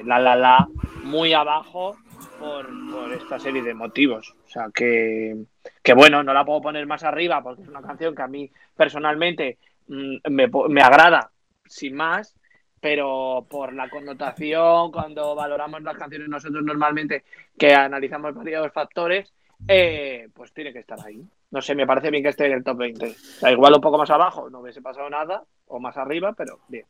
la 0.05 0.19
la 0.19 0.35
la 0.35 0.67
muy 1.03 1.33
abajo 1.33 1.97
por, 2.39 2.67
por 2.91 3.11
esta 3.13 3.39
serie 3.39 3.63
de 3.63 3.73
motivos. 3.73 4.35
O 4.45 4.49
sea 4.51 4.67
que, 4.71 5.37
que 5.81 5.93
bueno, 5.95 6.21
no 6.21 6.33
la 6.33 6.45
puedo 6.45 6.61
poner 6.61 6.85
más 6.85 7.03
arriba 7.03 7.41
porque 7.41 7.63
es 7.63 7.67
una 7.67 7.81
canción 7.81 8.13
que 8.13 8.21
a 8.21 8.27
mí 8.27 8.51
personalmente 8.75 9.57
me, 9.89 10.47
po- 10.49 10.69
me 10.69 10.81
agrada 10.81 11.31
sin 11.65 11.95
más, 11.95 12.35
pero 12.79 13.45
por 13.49 13.73
la 13.73 13.89
connotación, 13.89 14.91
cuando 14.91 15.35
valoramos 15.35 15.81
las 15.83 15.97
canciones 15.97 16.29
nosotros 16.29 16.63
normalmente, 16.63 17.23
que 17.57 17.73
analizamos 17.73 18.33
varios 18.33 18.71
factores, 18.71 19.33
eh, 19.67 20.29
pues 20.33 20.53
tiene 20.53 20.71
que 20.71 20.79
estar 20.79 20.97
ahí. 21.05 21.21
No 21.51 21.61
sé, 21.61 21.75
me 21.75 21.85
parece 21.85 22.11
bien 22.11 22.23
que 22.23 22.29
esté 22.29 22.45
en 22.45 22.53
el 22.53 22.63
top 22.63 22.77
20. 22.77 23.07
O 23.07 23.13
sea, 23.13 23.51
igual 23.51 23.73
un 23.73 23.81
poco 23.81 23.97
más 23.97 24.09
abajo, 24.09 24.49
no 24.49 24.59
hubiese 24.59 24.81
pasado 24.81 25.09
nada, 25.09 25.43
o 25.67 25.79
más 25.79 25.97
arriba, 25.97 26.33
pero 26.33 26.59
bien. 26.69 26.85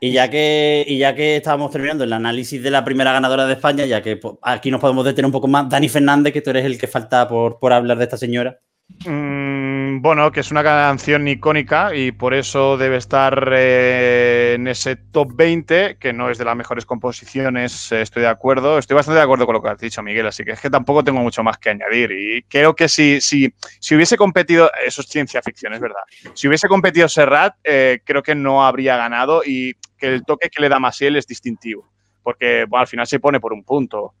Y 0.00 0.12
ya 0.12 0.30
que, 0.30 0.84
y 0.86 0.98
ya 0.98 1.14
que 1.14 1.36
estábamos 1.36 1.70
terminando 1.70 2.04
el 2.04 2.12
análisis 2.12 2.62
de 2.62 2.70
la 2.70 2.84
primera 2.84 3.12
ganadora 3.12 3.46
de 3.46 3.52
España, 3.54 3.84
ya 3.84 4.00
que 4.02 4.18
aquí 4.42 4.70
nos 4.70 4.80
podemos 4.80 5.04
detener 5.04 5.26
un 5.26 5.32
poco 5.32 5.48
más, 5.48 5.68
Dani 5.68 5.88
Fernández, 5.88 6.32
que 6.32 6.40
tú 6.40 6.50
eres 6.50 6.64
el 6.64 6.78
que 6.78 6.86
falta 6.86 7.28
por, 7.28 7.58
por 7.58 7.72
hablar 7.72 7.98
de 7.98 8.04
esta 8.04 8.16
señora. 8.16 8.60
Mm, 9.04 10.00
bueno, 10.00 10.30
que 10.32 10.40
es 10.40 10.50
una 10.50 10.62
canción 10.62 11.26
icónica 11.28 11.94
y 11.94 12.12
por 12.12 12.34
eso 12.34 12.76
debe 12.76 12.96
estar 12.96 13.52
eh, 13.52 14.54
en 14.54 14.68
ese 14.68 14.96
top 14.96 15.32
20, 15.34 15.96
que 15.98 16.12
no 16.12 16.30
es 16.30 16.38
de 16.38 16.44
las 16.44 16.56
mejores 16.56 16.86
composiciones, 16.86 17.92
eh, 17.92 18.02
estoy 18.02 18.22
de 18.22 18.28
acuerdo. 18.28 18.78
Estoy 18.78 18.94
bastante 18.94 19.18
de 19.18 19.24
acuerdo 19.24 19.44
con 19.46 19.54
lo 19.54 19.62
que 19.62 19.68
has 19.68 19.78
dicho, 19.78 20.02
Miguel, 20.02 20.26
así 20.26 20.44
que 20.44 20.52
es 20.52 20.60
que 20.60 20.70
tampoco 20.70 21.04
tengo 21.04 21.20
mucho 21.20 21.42
más 21.42 21.58
que 21.58 21.70
añadir. 21.70 22.12
Y 22.12 22.42
creo 22.44 22.74
que 22.74 22.88
si, 22.88 23.20
si, 23.20 23.52
si 23.80 23.94
hubiese 23.96 24.16
competido, 24.16 24.70
eso 24.84 25.02
es 25.02 25.08
ciencia 25.08 25.42
ficción, 25.42 25.74
es 25.74 25.80
verdad. 25.80 26.02
Si 26.34 26.48
hubiese 26.48 26.68
competido 26.68 27.08
Serrat, 27.08 27.56
eh, 27.64 28.00
creo 28.04 28.22
que 28.22 28.34
no 28.34 28.64
habría 28.64 28.96
ganado 28.96 29.42
y 29.44 29.74
que 29.98 30.14
el 30.14 30.24
toque 30.24 30.48
que 30.48 30.62
le 30.62 30.68
da 30.68 30.78
Masiel 30.78 31.16
es 31.16 31.26
distintivo, 31.26 31.90
porque 32.22 32.66
al 32.70 32.86
final 32.86 33.06
se 33.06 33.20
pone 33.20 33.40
por 33.40 33.52
un 33.52 33.64
punto 33.64 34.14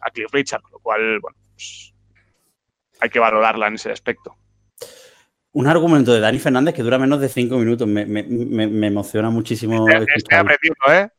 a 0.00 0.10
Cliff 0.10 0.28
Richard, 0.32 0.62
con 0.62 0.72
lo 0.72 0.78
cual, 0.78 1.20
bueno, 1.20 1.36
pues, 1.54 1.87
hay 3.00 3.10
que 3.10 3.18
valorarla 3.18 3.68
en 3.68 3.74
ese 3.74 3.90
aspecto. 3.90 4.36
Un 5.52 5.66
argumento 5.66 6.12
de 6.12 6.20
Dani 6.20 6.38
Fernández 6.38 6.74
que 6.74 6.82
dura 6.82 6.98
menos 6.98 7.20
de 7.20 7.28
cinco 7.28 7.56
minutos. 7.56 7.88
Me, 7.88 8.04
me- 8.06 8.22
me- 8.22 8.66
me 8.68 8.86
emociona 8.86 9.30
muchísimo. 9.30 9.86
Estoy 9.88 10.36
aprendiendo, 10.36 10.84
¿eh? 10.90 11.10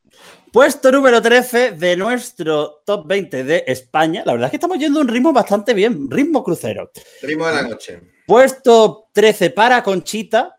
Puesto 0.51 0.91
número 0.91 1.21
13 1.21 1.71
de 1.71 1.95
nuestro 1.95 2.81
top 2.85 3.05
20 3.07 3.43
de 3.43 3.63
España. 3.67 4.23
La 4.25 4.31
verdad 4.33 4.47
es 4.47 4.51
que 4.51 4.57
estamos 4.57 4.77
yendo 4.79 4.99
a 4.99 5.03
un 5.03 5.07
ritmo 5.07 5.31
bastante 5.33 5.73
bien, 5.73 6.09
ritmo 6.09 6.43
crucero. 6.43 6.91
Ritmo 7.21 7.47
de 7.47 7.53
la 7.55 7.61
noche. 7.63 8.01
Puesto 8.25 9.09
13 9.13 9.49
para 9.51 9.83
Conchita. 9.83 10.55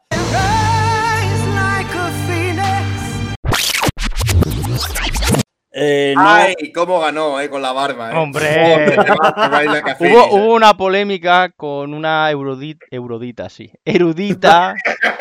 Eh, 5.83 6.13
no- 6.15 6.29
Ay, 6.29 6.73
cómo 6.75 7.01
ganó, 7.01 7.41
eh, 7.41 7.49
con 7.49 7.63
la 7.63 7.73
barba, 7.73 8.13
eh. 8.13 8.17
Hombre. 8.17 8.97
Hubo, 9.99 10.27
hubo 10.37 10.55
una 10.55 10.77
polémica 10.77 11.49
con 11.57 11.95
una 11.95 12.31
erudita, 12.31 13.49
sí, 13.49 13.73
erudita, 13.85 14.75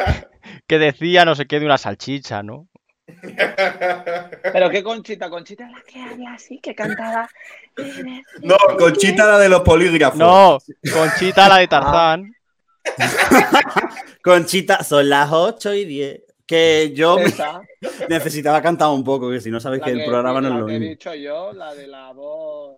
que 0.67 0.77
decía 0.79 1.23
no 1.23 1.35
sé 1.35 1.45
qué 1.47 1.59
de 1.61 1.65
una 1.65 1.77
salchicha, 1.77 2.43
¿no? 2.43 2.67
Pero 4.53 4.69
qué 4.69 4.83
Conchita, 4.83 5.29
Conchita 5.29 5.63
la 5.69 5.81
que 5.87 6.01
habla 6.01 6.33
así, 6.33 6.59
que 6.59 6.75
cantaba. 6.75 7.29
No, 8.41 8.55
Conchita 8.77 9.25
la 9.25 9.39
de 9.39 9.49
los 9.49 9.61
polígrafos. 9.61 10.19
No, 10.19 10.59
Conchita 10.93 11.47
la 11.49 11.57
de 11.57 11.67
Tarzán. 11.67 12.35
Conchita, 14.23 14.83
son 14.83 15.09
las 15.09 15.31
8 15.31 15.73
y 15.73 15.85
10. 15.85 16.21
Que 16.49 16.91
yo 16.95 17.15
necesitaba 18.09 18.59
cantar 18.59 18.89
un 18.89 19.03
poco, 19.03 19.29
que 19.29 19.39
si 19.39 19.51
no 19.51 19.59
sabes 19.59 19.81
que 19.83 19.91
el 19.91 20.03
programa 20.03 20.41
no 20.41 20.47
es 20.49 20.55
lo 20.55 20.65
que 20.65 20.75
he 20.75 20.79
mismo. 20.79 20.89
dicho 20.89 21.13
yo, 21.13 21.53
la 21.53 21.75
de 21.75 21.85
la 21.85 22.11
voz. 22.11 22.77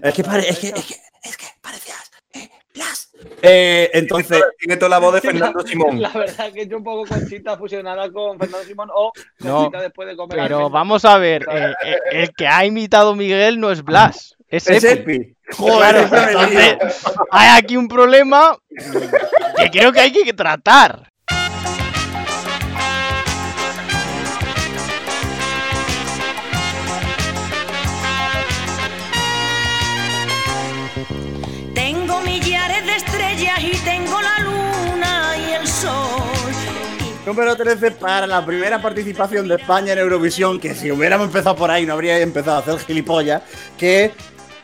Es 0.00 0.14
que, 0.14 0.22
pare- 0.22 0.48
es 0.48 0.58
que, 0.60 0.68
es 0.68 0.86
que, 0.86 0.94
es 1.24 1.36
que 1.36 1.46
parecías 1.60 2.10
eh, 2.34 2.48
Blas. 2.72 3.10
Eh, 3.42 3.90
entonces, 3.94 4.40
Tiene 4.58 4.76
toda 4.76 4.90
la 4.90 4.98
voz 5.00 5.14
de 5.14 5.20
Fernando 5.32 5.66
Simón. 5.66 6.00
La 6.00 6.10
verdad 6.10 6.52
que 6.52 6.68
yo 6.68 6.76
un 6.76 6.84
poco 6.84 7.04
Conchita 7.08 7.56
fusionada 7.58 8.08
con 8.12 8.38
Fernando 8.38 8.64
Simón 8.66 8.88
o 8.94 9.10
No, 9.40 9.56
Conchita 9.56 9.82
después 9.82 10.06
de 10.08 10.16
comer. 10.16 10.38
Pero 10.40 10.70
vamos 10.70 11.04
a 11.04 11.18
ver, 11.18 11.44
eh, 11.50 11.74
eh, 11.84 11.96
el 12.12 12.30
que 12.32 12.46
ha 12.46 12.64
imitado 12.64 13.16
Miguel 13.16 13.58
no 13.58 13.72
es 13.72 13.82
Blas, 13.82 14.36
es 14.48 14.68
es 14.68 14.84
Epi. 14.84 15.12
Epi. 15.14 15.36
Joder, 15.56 16.06
Claro, 16.08 16.28
entonces 16.30 17.04
hay 17.32 17.58
aquí 17.58 17.76
un 17.76 17.88
problema 17.88 18.56
que 19.56 19.70
creo 19.72 19.92
que 19.92 19.98
hay 20.00 20.12
que 20.12 20.32
tratar. 20.32 21.10
Número 37.32 37.56
13 37.56 37.92
para 37.92 38.26
la 38.26 38.44
primera 38.44 38.82
participación 38.82 39.48
de 39.48 39.54
España 39.54 39.94
en 39.94 40.00
Eurovisión, 40.00 40.60
que 40.60 40.74
si 40.74 40.92
hubiéramos 40.92 41.28
empezado 41.28 41.56
por 41.56 41.70
ahí 41.70 41.86
no 41.86 41.94
habría 41.94 42.18
empezado 42.18 42.58
a 42.58 42.60
hacer 42.60 42.78
gilipollas, 42.80 43.40
que 43.78 44.10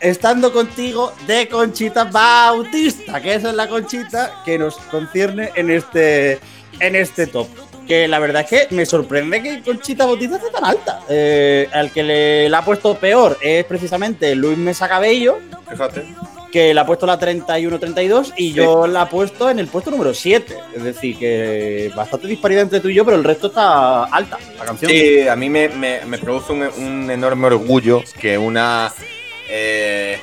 estando 0.00 0.52
contigo 0.52 1.14
de 1.26 1.48
Conchita 1.48 2.04
Bautista, 2.04 3.22
que 3.22 3.36
esa 3.36 3.48
es 3.48 3.54
la 3.54 3.68
Conchita 3.68 4.42
que 4.44 4.58
nos 4.58 4.76
concierne 4.76 5.50
en 5.54 5.70
este, 5.70 6.40
en 6.78 6.94
este 6.94 7.26
top. 7.26 7.48
Que 7.86 8.06
la 8.06 8.18
verdad 8.18 8.42
es 8.42 8.50
que 8.68 8.74
me 8.74 8.84
sorprende 8.84 9.42
que 9.42 9.62
Conchita 9.62 10.04
Bautista 10.04 10.36
esté 10.36 10.50
tan 10.50 10.66
alta. 10.66 11.00
Eh, 11.08 11.70
al 11.72 11.90
que 11.90 12.02
le, 12.02 12.50
la 12.50 12.58
ha 12.58 12.64
puesto 12.66 12.98
peor 12.98 13.38
es 13.40 13.64
precisamente 13.64 14.34
Luis 14.34 14.58
Mesa 14.58 14.86
Cabello, 14.90 15.38
Fíjate. 15.70 16.14
Que 16.52 16.72
le 16.72 16.80
ha 16.80 16.86
puesto 16.86 17.04
la 17.06 17.18
31-32 17.18 18.32
y 18.36 18.52
yo 18.52 18.86
la 18.86 19.02
he 19.02 19.06
puesto 19.06 19.50
en 19.50 19.58
el 19.58 19.66
puesto 19.68 19.90
número 19.90 20.14
7. 20.14 20.56
Es 20.74 20.82
decir, 20.82 21.18
que 21.18 21.92
bastante 21.94 22.26
disparidad 22.26 22.62
entre 22.62 22.80
tú 22.80 22.88
y 22.88 22.94
yo, 22.94 23.04
pero 23.04 23.16
el 23.16 23.24
resto 23.24 23.48
está 23.48 24.04
alta, 24.04 24.38
la 24.58 24.64
canción. 24.64 24.90
Sí, 24.90 25.28
a 25.28 25.36
mí 25.36 25.50
me, 25.50 25.68
me- 25.68 26.04
me 26.06 26.18
produce 26.18 26.52
un, 26.52 26.62
un 26.62 27.10
enorme 27.10 27.48
orgullo 27.48 28.02
que 28.18 28.38
una 28.38 28.90
eh, 29.50 30.18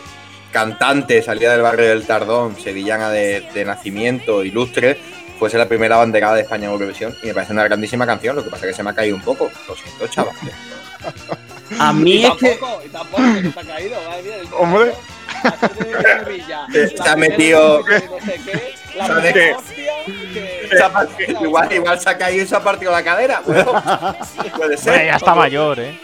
cantante 0.51 1.21
salida 1.21 1.51
del 1.51 1.61
barrio 1.61 1.89
del 1.89 2.05
Tardón, 2.05 2.55
sevillana 2.59 3.09
de, 3.11 3.41
de 3.53 3.65
nacimiento, 3.65 4.43
ilustre, 4.43 4.97
fuese 5.37 5.57
la 5.57 5.67
primera 5.67 5.97
banderada 5.97 6.35
de 6.35 6.41
España 6.41 6.65
en 6.65 6.71
Eurovisión. 6.71 7.13
Y 7.21 7.27
me 7.27 7.33
parece 7.35 7.53
una 7.53 7.63
grandísima 7.65 8.05
canción, 8.05 8.35
lo 8.35 8.43
que 8.43 8.49
pasa 8.49 8.65
es 8.65 8.71
que 8.71 8.77
se 8.77 8.83
me 8.83 8.89
ha 8.89 8.93
caído 8.95 9.15
un 9.15 9.21
poco. 9.21 9.51
Lo 9.67 9.75
siento, 9.75 10.07
chaval. 10.07 10.33
A 11.79 11.91
Y 11.91 11.95
mí 11.95 12.25
es 12.25 12.31
que. 12.35 12.49
tampoco, 12.55 12.81
y 12.85 12.89
tampoco 12.89 13.23
que 13.35 13.41
se 13.43 13.49
te 13.49 13.59
ha 13.59 13.63
caído, 13.75 13.95
madre 14.09 14.23
mía, 14.23 14.35
el 14.41 14.47
Hombre. 14.57 14.93
Primera 15.51 17.15
metido- 17.15 17.83
igual, 21.41 21.71
igual 21.71 21.99
se 21.99 22.09
ha 22.09 22.17
caído 22.17 22.43
y 22.43 22.47
se 22.47 22.55
ha 22.55 22.59
partido 22.63 22.91
la 22.91 23.03
cadera. 23.03 23.41
Bueno, 23.45 23.81
puede 24.55 24.77
ser. 24.77 24.93
Hombre, 24.93 25.05
ya 25.07 25.15
está 25.15 25.35
mayor, 25.35 25.79
¿eh? 25.79 25.99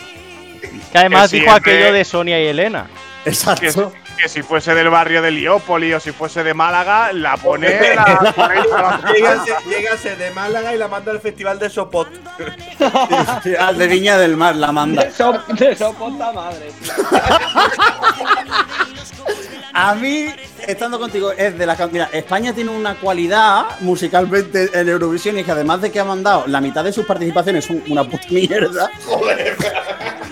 Que 0.92 0.98
además 0.98 1.32
Que 1.32 1.40
dijo 1.40 1.52
aquello 1.52 1.94
de 1.94 2.04
Sonia 2.06 2.42
y 2.42 2.48
Elena. 2.48 2.88
Que, 3.24 3.30
Exacto. 3.30 3.94
Que 4.18 4.30
si 4.30 4.42
fuese 4.44 4.74
del 4.76 4.90
barrio 4.90 5.22
de 5.22 5.32
Liópoli 5.32 5.94
o 5.94 6.00
si 6.00 6.12
fuese 6.12 6.44
de 6.44 6.54
Málaga, 6.54 7.12
la 7.14 7.38
pone 7.38 7.96
la. 7.96 9.02
Llegase, 9.16 9.52
llegase 9.68 10.16
de 10.16 10.32
Málaga 10.32 10.74
y 10.74 10.78
la 10.78 10.88
manda 10.88 11.12
al 11.12 11.20
festival 11.20 11.58
de 11.60 11.70
Sopot. 11.70 12.08
Al 13.60 13.78
de 13.78 13.88
Viña 13.88 14.18
del 14.18 14.38
Mar 14.38 14.56
la 14.56 14.72
manda. 14.72 15.04
De 15.06 15.12
so- 15.12 15.42
de 15.58 15.76
soporta 15.76 16.32
madre. 16.32 16.72
A 19.74 19.96
mí, 19.96 20.28
estando 20.68 21.00
contigo, 21.00 21.32
es 21.32 21.58
de 21.58 21.66
can- 21.76 21.90
Mira, 21.94 22.10
España 22.12 22.54
tiene 22.54 22.72
una 22.72 22.96
cualidad 22.96 23.80
musicalmente 23.80 24.70
en 24.74 24.90
Eurovisión 24.90 25.38
y 25.38 25.40
es 25.40 25.46
que 25.46 25.52
además 25.52 25.82
de 25.82 25.92
que 25.92 26.00
ha 26.00 26.04
mandado 26.04 26.44
la 26.48 26.60
mitad 26.60 26.84
de 26.84 26.92
sus 26.92 27.06
participaciones 27.06 27.66
son 27.66 27.82
una 27.88 28.04
puta 28.04 28.26
mierda. 28.30 28.90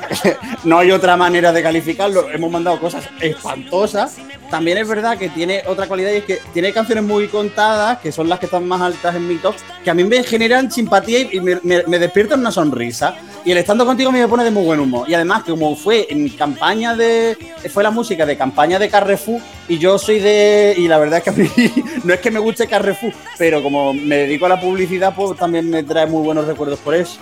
no 0.64 0.80
hay 0.80 0.92
otra 0.92 1.16
manera 1.18 1.52
de 1.52 1.62
calificarlo. 1.64 2.30
Hemos 2.32 2.52
mandado 2.52 2.80
cosas 2.80 3.04
espantosas. 3.22 4.18
También 4.50 4.80
es 4.80 4.88
verdad 4.88 5.18
que 5.18 5.30
tiene 5.30 5.62
otra 5.68 5.88
cualidad 5.88 6.12
y 6.12 6.18
es 6.18 6.24
que 6.24 6.40
tiene 6.54 6.74
canciones 6.74 7.04
muy 7.04 7.28
contadas, 7.28 8.00
que 8.00 8.12
son 8.12 8.28
las 8.28 8.40
que 8.40 8.46
están 8.48 8.68
más 8.68 8.82
altas 8.82 9.16
en 9.16 9.28
mi 9.28 9.36
top, 9.36 9.54
que 9.84 9.90
a 9.92 9.94
mí 9.94 10.04
me 10.04 10.24
generan 10.24 10.72
simpatía 10.72 11.20
y 11.32 11.40
me, 11.40 11.60
me- 11.64 12.00
despiertan 12.00 12.40
una 12.40 12.52
sonrisa. 12.52 13.16
Y 13.46 13.52
el 13.52 13.58
estando 13.60 13.86
contigo 13.86 14.12
me 14.12 14.28
pone 14.28 14.44
de 14.44 14.52
muy 14.52 14.66
buen 14.66 14.80
humor. 14.80 15.10
Y 15.10 15.14
además, 15.14 15.44
como 15.44 15.76
fue 15.76 16.08
en 16.10 16.28
campaña 16.30 16.96
de. 16.96 17.38
fue 17.72 17.84
la 17.84 17.92
música 17.92 18.26
de 18.26 18.36
campaña 18.38 18.78
de 18.80 18.90
Carrefour, 18.90 19.40
y 19.68 19.78
yo 19.78 19.98
soy 19.98 20.20
de. 20.20 20.74
Y 20.78 20.88
la 20.88 20.98
verdad 20.98 21.20
es 21.20 21.24
que 21.24 21.30
a 21.30 21.34
mí 21.34 21.50
no 22.04 22.14
es 22.14 22.20
que 22.20 22.32
me 22.32 22.40
guste 22.40 22.68
Carrefour, 22.68 23.14
pero 23.38 23.62
como 23.64 23.94
me 23.94 24.18
dedico 24.18 24.48
a 24.48 24.50
la 24.50 24.60
publicidad, 24.60 25.14
pues 25.16 25.38
también 25.38 25.70
me 25.70 25.84
trae 25.84 26.06
muy 26.08 26.24
buenos 26.24 26.46
recuerdos 26.48 26.80
por 26.80 26.96
eso. 26.96 27.18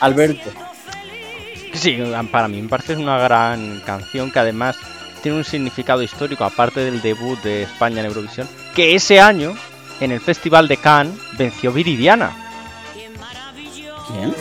Alberto. 0.00 0.50
Sí, 1.72 1.98
para 2.30 2.48
mí 2.48 2.60
me 2.60 2.68
parece 2.68 2.96
una 2.96 3.18
gran 3.18 3.80
canción 3.86 4.30
que 4.30 4.38
además 4.38 4.76
tiene 5.22 5.38
un 5.38 5.44
significado 5.44 6.02
histórico, 6.02 6.44
aparte 6.44 6.80
del 6.80 7.00
debut 7.02 7.40
de 7.42 7.62
España 7.62 8.00
en 8.00 8.06
Eurovisión, 8.06 8.48
que 8.74 8.94
ese 8.94 9.20
año, 9.20 9.54
en 10.00 10.12
el 10.12 10.20
Festival 10.20 10.66
de 10.68 10.76
Cannes, 10.78 11.14
venció 11.38 11.72
Viridiana, 11.72 12.32
¿Quién? 14.08 14.34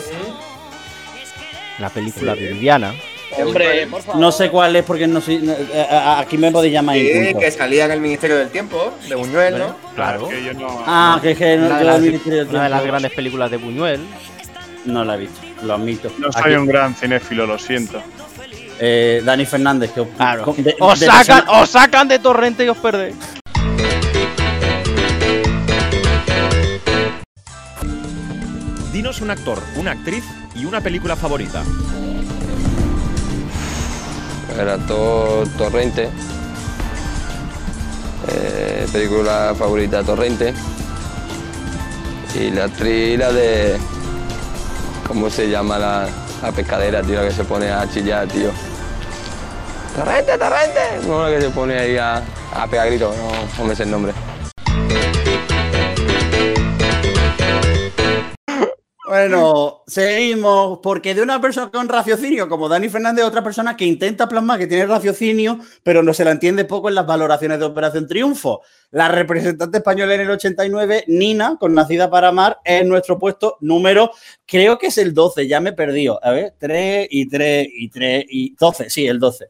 la 1.80 1.90
película 1.90 2.34
Viridiana. 2.34 2.94
Hombre, 3.38 3.86
por 3.88 4.02
favor. 4.02 4.20
No 4.20 4.32
sé 4.32 4.50
cuál 4.50 4.76
es 4.76 4.84
porque 4.84 5.06
no 5.08 5.22
sé. 5.22 5.38
no- 5.40 5.52
eh, 5.54 5.68
eh, 5.72 5.88
Aquí 6.18 6.36
me 6.38 6.52
podéis 6.52 6.74
llamar 6.74 6.96
Sí, 6.96 7.34
que 7.40 7.52
salía 7.52 7.86
en 7.86 7.92
el 7.92 8.02
Ministerio 8.02 8.38
del 8.38 8.50
Tiempo, 8.50 8.92
de 9.08 9.14
Buñuel, 9.16 9.60
¿no? 9.60 9.76
Claro. 9.96 10.28
Que 10.28 10.44
yo 10.44 10.54
no- 10.56 10.84
Ah, 10.88 11.20
que 11.22 11.32
es 11.32 11.38
que 11.38 11.56
no, 11.56 11.68
Una 11.68 11.76
de, 11.78 11.82
yo 11.84 11.88
las, 11.88 11.96
el 11.98 12.02
Ministerio 12.02 12.40
del 12.40 12.48
una 12.50 12.64
de 12.64 12.70
las 12.70 12.84
grandes 12.84 13.12
películas 13.14 13.52
de 13.52 13.58
Buñuel. 13.58 14.02
No 14.86 15.06
la 15.06 15.14
he 15.14 15.18
visto. 15.20 15.40
Lo 15.64 15.74
admito. 15.74 16.12
No 16.18 16.32
soy 16.32 16.42
Aquí, 16.44 16.54
un 16.56 16.66
gran 16.66 16.96
cinéfilo, 16.96 17.46
lo 17.46 17.58
siento. 17.60 18.02
eh, 18.80 19.22
Dani 19.26 19.46
Fernández, 19.46 19.92
que 19.92 20.04
Claro. 20.16 20.44
con- 20.46 20.64
de- 20.64 20.76
Os 20.80 21.00
de 21.00 21.06
sacan, 21.06 21.42
persona- 21.44 21.62
os 21.62 21.70
sacan 21.70 22.08
de 22.08 22.20
torrente 22.20 22.64
y 22.66 22.70
os 22.70 22.78
perdéis. 22.78 23.16
Dinos 28.92 29.22
un 29.22 29.30
actor, 29.32 29.60
una 29.76 29.92
actriz 29.92 30.24
y 30.56 30.66
una 30.66 30.82
película 30.82 31.16
favorita. 31.16 31.64
El 34.60 34.70
actor 34.70 35.48
Torrente. 35.58 36.10
Eh, 38.28 38.88
película 38.92 39.54
favorita 39.58 40.04
Torrente. 40.04 40.54
Y 42.40 42.52
la 42.52 42.66
actriz 42.66 43.18
la 43.18 43.32
de. 43.32 43.78
¿Cómo 45.10 45.28
se 45.30 45.50
llama 45.50 45.80
la, 45.80 46.08
la 46.42 46.52
pescadera, 46.52 47.02
tío? 47.02 47.16
La 47.22 47.28
que 47.28 47.34
se 47.34 47.44
pone 47.44 47.70
a 47.72 47.90
chillar, 47.90 48.28
tío. 48.28 48.52
¡Torrente, 49.96 50.38
torrente! 50.38 50.80
No, 51.08 51.24
la 51.28 51.36
que 51.36 51.42
se 51.42 51.50
pone 51.50 51.78
ahí 51.80 51.98
a, 51.98 52.22
a 52.56 52.68
pegar 52.68 52.88
gritos, 52.88 53.16
no, 53.18 53.32
no 53.58 53.68
me 53.68 53.76
sé 53.76 53.84
el 53.84 53.92
nombre. 53.92 54.14
Bueno, 59.10 59.82
seguimos, 59.88 60.82
porque 60.84 61.16
de 61.16 61.24
una 61.24 61.42
persona 61.42 61.72
con 61.72 61.90
raciocinio 61.90 62.48
como 62.48 62.70
Dani 62.70 62.90
Fernández, 62.90 63.26
otra 63.26 63.44
persona 63.44 63.76
que 63.76 63.84
intenta 63.84 64.30
plasmar 64.30 64.60
que 64.60 64.68
tiene 64.68 64.86
raciocinio, 64.86 65.58
pero 65.82 66.04
no 66.04 66.14
se 66.14 66.24
la 66.24 66.30
entiende 66.30 66.64
poco 66.64 66.90
en 66.90 66.94
las 66.94 67.08
valoraciones 67.08 67.58
de 67.58 67.66
Operación 67.66 68.06
Triunfo. 68.06 68.62
La 68.92 69.08
representante 69.08 69.80
española 69.80 70.14
en 70.14 70.22
el 70.22 70.30
89, 70.30 71.06
Nina, 71.08 71.58
con 71.60 71.74
Nacida 71.74 72.12
para 72.12 72.28
Amar, 72.28 72.60
es 72.64 72.86
nuestro 72.86 73.18
puesto 73.18 73.58
número, 73.62 74.12
creo 74.46 74.78
que 74.78 74.88
es 74.88 74.98
el 75.00 75.16
12, 75.16 75.48
ya 75.48 75.60
me 75.60 75.72
he 75.72 75.74
perdido. 75.74 76.20
A 76.24 76.30
ver, 76.30 76.54
3 76.60 77.08
y 77.10 77.28
3 77.28 77.68
y 77.68 77.90
3 77.90 78.26
y 78.30 78.56
12, 78.60 78.92
sí, 78.92 79.08
el 79.08 79.18
12. 79.18 79.50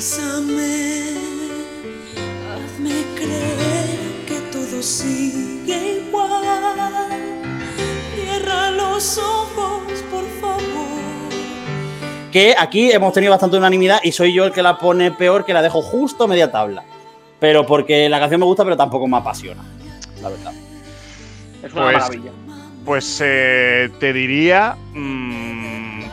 Bésame, 0.00 1.12
hazme 2.54 3.04
creer 3.16 4.24
que 4.26 4.40
todo 4.50 4.82
sigue 4.82 6.00
igual. 6.06 6.42
Cierra 8.14 8.70
los 8.70 9.18
ojos, 9.18 9.82
por 10.10 10.24
favor. 10.40 10.88
Que 12.32 12.54
aquí 12.58 12.90
hemos 12.90 13.12
tenido 13.12 13.30
bastante 13.32 13.58
unanimidad 13.58 14.00
y 14.02 14.12
soy 14.12 14.32
yo 14.32 14.46
el 14.46 14.52
que 14.52 14.62
la 14.62 14.78
pone 14.78 15.10
peor, 15.12 15.44
que 15.44 15.52
la 15.52 15.60
dejo 15.60 15.82
justo 15.82 16.26
media 16.26 16.50
tabla. 16.50 16.82
Pero 17.38 17.66
porque 17.66 18.08
la 18.08 18.18
canción 18.20 18.40
me 18.40 18.46
gusta, 18.46 18.64
pero 18.64 18.78
tampoco 18.78 19.06
me 19.06 19.18
apasiona, 19.18 19.62
la 20.22 20.30
verdad. 20.30 20.52
Es 21.62 21.72
una 21.74 21.82
Pues- 21.82 21.92
maravilla. 21.98 22.30
Pues 22.86 23.20
eh, 23.22 23.90
te 24.00 24.14
diría, 24.14 24.74
mm, 24.94 25.49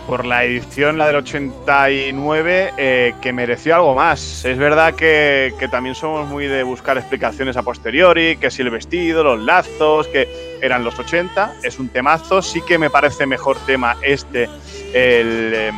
por 0.07 0.25
la 0.25 0.45
edición, 0.45 0.97
la 0.97 1.07
del 1.07 1.17
89, 1.17 2.73
eh, 2.77 3.13
que 3.21 3.33
mereció 3.33 3.75
algo 3.75 3.93
más. 3.93 4.45
Es 4.45 4.57
verdad 4.57 4.95
que, 4.95 5.53
también 5.69 5.95
somos 5.95 6.27
muy 6.27 6.47
de 6.47 6.63
buscar 6.63 6.97
explicaciones 6.97 7.57
a 7.57 7.63
posteriori, 7.63 8.37
que 8.37 8.49
si 8.49 8.61
el 8.61 8.69
vestido, 8.69 9.23
los 9.23 9.39
lazos, 9.39 10.07
que 10.07 10.27
eran 10.61 10.85
los 10.85 10.97
80, 10.97 11.55
es 11.61 11.77
un 11.77 11.89
temazo. 11.89 12.41
Sí 12.41 12.61
que 12.61 12.77
me 12.77 12.89
parece 12.89 13.25
mejor 13.25 13.57
tema 13.65 13.97
este, 14.01 14.45
el, 14.93 15.51
eh, 15.53 15.71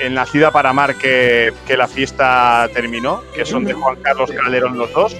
el 0.00 0.14
Nacida 0.14 0.52
para 0.52 0.70
Amar, 0.70 0.94
que 0.94 1.52
la 1.76 1.88
fiesta 1.88 2.70
terminó, 2.72 3.22
que 3.34 3.44
son 3.44 3.64
de 3.64 3.74
Juan 3.74 3.96
Carlos 3.96 4.30
Calderón 4.30 4.78
los 4.78 4.92
dos. 4.92 5.16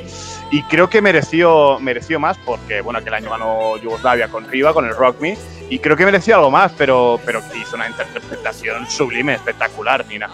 Y 0.51 0.63
creo 0.63 0.89
que 0.89 1.03
mereció, 1.03 1.79
mereció 1.79 2.19
más 2.19 2.39
porque, 2.39 2.81
bueno, 2.81 3.01
aquel 3.01 3.15
año 3.15 3.31
ganó 3.31 3.77
Yugoslavia 3.77 4.29
con 4.29 4.49
Riva, 4.49 4.73
con 4.73 4.87
el 4.87 4.95
Rock 4.95 5.21
Me, 5.21 5.37
y 5.69 5.79
creo 5.79 5.97
que 5.97 6.07
mereció 6.07 6.37
algo 6.37 6.51
más, 6.51 6.73
pero, 6.77 7.21
pero 7.27 7.43
hizo 7.61 7.77
una 7.77 7.87
interpretación 7.87 8.89
sublime, 8.89 9.35
espectacular, 9.35 10.07
Nina. 10.07 10.31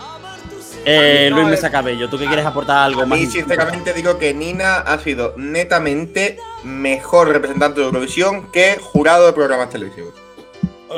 Eh, 0.85 1.31
Luis 1.33 1.47
eh, 1.47 1.51
Mesa 1.51 1.71
Cabello, 1.71 2.09
¿tú 2.09 2.19
qué 2.19 2.27
quieres 2.27 2.45
aportar 2.45 2.77
algo 2.79 3.03
A 3.03 3.07
más? 3.07 3.19
mí, 3.19 3.27
sinceramente, 3.27 3.93
digo 3.93 4.19
que 4.19 4.35
Nina 4.35 4.77
ha 4.77 4.99
sido 4.99 5.35
netamente 5.37 6.39
mejor 6.63 7.29
representante 7.29 7.81
de 7.81 7.87
Eurovisión 7.87 8.53
que 8.53 8.77
jurado 8.81 9.27
de 9.27 9.33
programas 9.33 9.71
televisivos. 9.71 10.15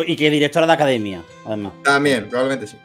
Y 0.07 0.16
que 0.16 0.29
directora 0.29 0.66
de 0.66 0.72
academia, 0.72 1.22
además. 1.46 1.72
También, 1.83 2.29
probablemente 2.29 2.66
sí. 2.66 2.76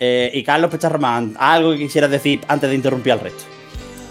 Eh, 0.00 0.30
y 0.32 0.42
Carlos 0.42 0.70
Pecharromán, 0.70 1.34
algo 1.38 1.72
que 1.72 1.78
quisieras 1.78 2.10
decir 2.10 2.40
antes 2.48 2.70
de 2.70 2.76
interrumpir 2.76 3.12
al 3.12 3.20
resto. 3.20 3.44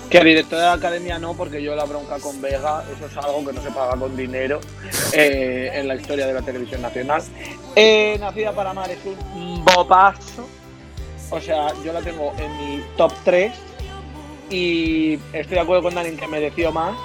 Que 0.10 0.24
director 0.24 0.60
de 0.60 0.66
la 0.66 0.74
academia 0.74 1.18
no, 1.18 1.34
porque 1.34 1.62
yo 1.62 1.76
la 1.76 1.86
bronca 1.86 2.20
con 2.20 2.39
Vega, 2.42 2.84
eso 2.96 3.06
es 3.08 3.18
algo 3.18 3.46
que 3.46 3.54
no 3.54 3.62
se 3.62 3.72
paga 3.72 3.98
con 3.98 4.16
dinero 4.16 4.60
eh, 5.13 5.72
en 5.74 5.88
la 5.88 5.96
historia 5.96 6.28
de 6.28 6.34
la 6.34 6.42
televisión 6.42 6.82
nacional. 6.82 7.24
Eh, 7.76 8.18
Nacida 8.20 8.52
para 8.54 8.72
Amar 8.72 8.92
es 8.92 9.00
un 9.06 9.66
bopazo. 9.66 10.48
O 11.32 11.42
sea, 11.42 11.74
yo 11.84 11.92
la 11.94 12.02
tengo 12.02 12.34
en 12.38 12.58
mi 12.58 12.84
top 12.96 13.12
3 13.24 13.52
y 14.52 15.13
estoy 15.34 15.56
de 15.56 15.60
acuerdo 15.60 15.84
con 15.84 15.96
Dani 15.96 16.10
en 16.10 16.18
que 16.18 16.28
mereció 16.28 16.72
más 16.72 16.96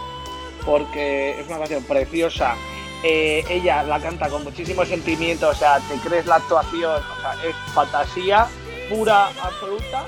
porque 0.66 1.40
es 1.40 1.46
una 1.46 1.58
canción 1.58 1.82
preciosa. 1.84 2.54
Eh, 3.02 3.44
ella 3.48 3.82
la 3.84 4.00
canta 4.00 4.28
con 4.28 4.44
muchísimo 4.44 4.84
sentimiento, 4.84 5.48
o 5.48 5.54
sea, 5.54 5.78
te 5.80 5.94
crees 6.06 6.26
la 6.26 6.36
actuación, 6.36 7.00
o 7.00 7.20
sea, 7.20 7.34
es 7.48 7.54
fantasía 7.72 8.48
pura, 8.90 9.28
absoluta 9.28 10.04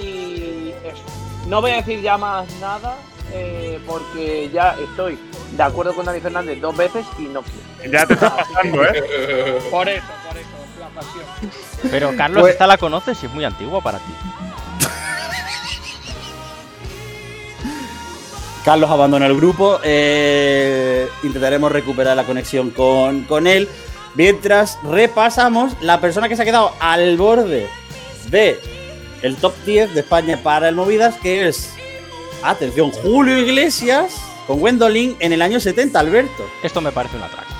y 0.00 0.72
eso. 0.84 1.23
No 1.46 1.60
voy 1.60 1.72
a 1.72 1.76
decir 1.76 2.00
ya 2.00 2.16
más 2.16 2.46
nada 2.60 2.96
eh, 3.32 3.78
porque 3.86 4.50
ya 4.52 4.76
estoy 4.82 5.18
de 5.56 5.62
acuerdo 5.62 5.94
con 5.94 6.06
Dani 6.06 6.20
Fernández 6.20 6.60
dos 6.60 6.76
veces 6.76 7.04
y 7.18 7.22
no 7.22 7.42
quiero. 7.42 7.92
Ya 7.92 8.06
te 8.06 8.14
estás 8.14 8.32
pasando, 8.32 8.84
¿eh? 8.84 9.60
Por 9.70 9.88
eso, 9.88 10.04
por 10.26 10.36
eso, 10.38 10.48
la 10.80 10.88
pasión. 10.88 11.24
Pero 11.90 12.16
Carlos, 12.16 12.40
Pues- 12.42 12.52
esta 12.54 12.66
la 12.66 12.78
conoces 12.78 13.22
y 13.22 13.26
es 13.26 13.32
muy 13.32 13.44
antigua 13.44 13.80
para 13.82 13.98
ti. 13.98 14.12
Carlos 18.64 18.90
abandona 18.90 19.26
el 19.26 19.36
grupo. 19.36 19.78
eh, 19.82 21.06
intentaremos 21.22 21.70
recuperar 21.70 22.16
la 22.16 22.24
conexión 22.24 22.70
con, 22.70 23.24
con 23.24 23.46
él. 23.46 23.68
Mientras 24.14 24.78
repasamos 24.84 25.74
la 25.82 26.00
persona 26.00 26.28
que 26.28 26.36
se 26.36 26.42
ha 26.42 26.44
quedado 26.46 26.72
al 26.80 27.16
borde 27.18 27.68
de 28.28 28.58
el 29.24 29.36
top 29.36 29.54
10 29.64 29.94
de 29.94 30.00
España 30.00 30.38
para 30.42 30.68
el 30.68 30.74
Movidas, 30.74 31.16
que 31.16 31.48
es, 31.48 31.70
atención, 32.42 32.90
Julio 32.90 33.38
Iglesias 33.38 34.20
con 34.46 34.60
Gwendolyn 34.60 35.16
en 35.18 35.32
el 35.32 35.40
año 35.40 35.60
70, 35.60 35.98
Alberto. 35.98 36.46
Esto 36.62 36.82
me 36.82 36.92
parece 36.92 37.16
un 37.16 37.22
atraco. 37.22 37.54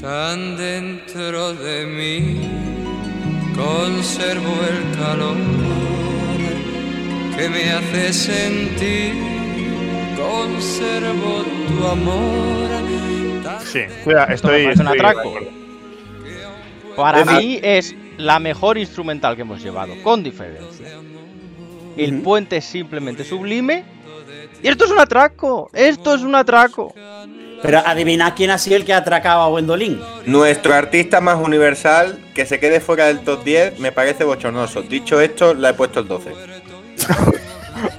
Tan 0.00 0.56
dentro 0.56 1.54
de 1.54 1.86
mí 1.86 2.40
conservo 3.54 4.52
el 4.68 4.98
calor 4.98 5.36
que 7.36 7.48
me 7.48 7.70
hace 7.70 8.12
sentir, 8.12 9.27
conservo 10.38 11.44
tu 11.68 11.86
amor. 11.86 12.68
Sí, 13.64 13.80
estoy, 13.80 14.14
estoy, 14.34 14.64
parece 14.64 14.82
un 14.82 14.88
atraco. 14.88 15.34
Para 16.96 17.20
Es 17.20 17.26
mí 17.26 17.60
es 17.62 17.94
la 18.16 18.38
mejor 18.38 18.78
instrumental 18.78 19.36
que 19.36 19.42
hemos 19.42 19.62
llevado, 19.62 19.94
con 20.02 20.22
diferencia. 20.22 20.88
El 21.96 22.20
puente 22.22 22.58
es 22.58 22.64
simplemente 22.64 23.24
sublime. 23.24 23.84
Y 24.62 24.68
esto 24.68 24.84
es 24.84 24.90
un 24.90 25.00
atraco. 25.00 25.70
Esto 25.72 26.14
es 26.14 26.22
un 26.22 26.34
atraco. 26.34 26.94
Pero 27.62 27.78
adivina 27.84 28.34
quién 28.34 28.50
ha 28.50 28.58
sido 28.58 28.76
el 28.76 28.84
que 28.84 28.92
ha 28.92 28.98
atracado 28.98 29.42
a 29.42 29.48
Gwendolyn. 29.48 30.00
Nuestro 30.26 30.74
artista 30.74 31.20
más 31.20 31.38
universal 31.38 32.18
que 32.34 32.46
se 32.46 32.60
quede 32.60 32.80
fuera 32.80 33.06
del 33.06 33.20
top 33.20 33.42
10 33.42 33.80
me 33.80 33.90
parece 33.90 34.24
bochornoso. 34.24 34.82
Dicho 34.82 35.20
esto, 35.20 35.54
le 35.54 35.70
he 35.70 35.74
puesto 35.74 36.00
el 36.00 36.08
12. 36.08 36.32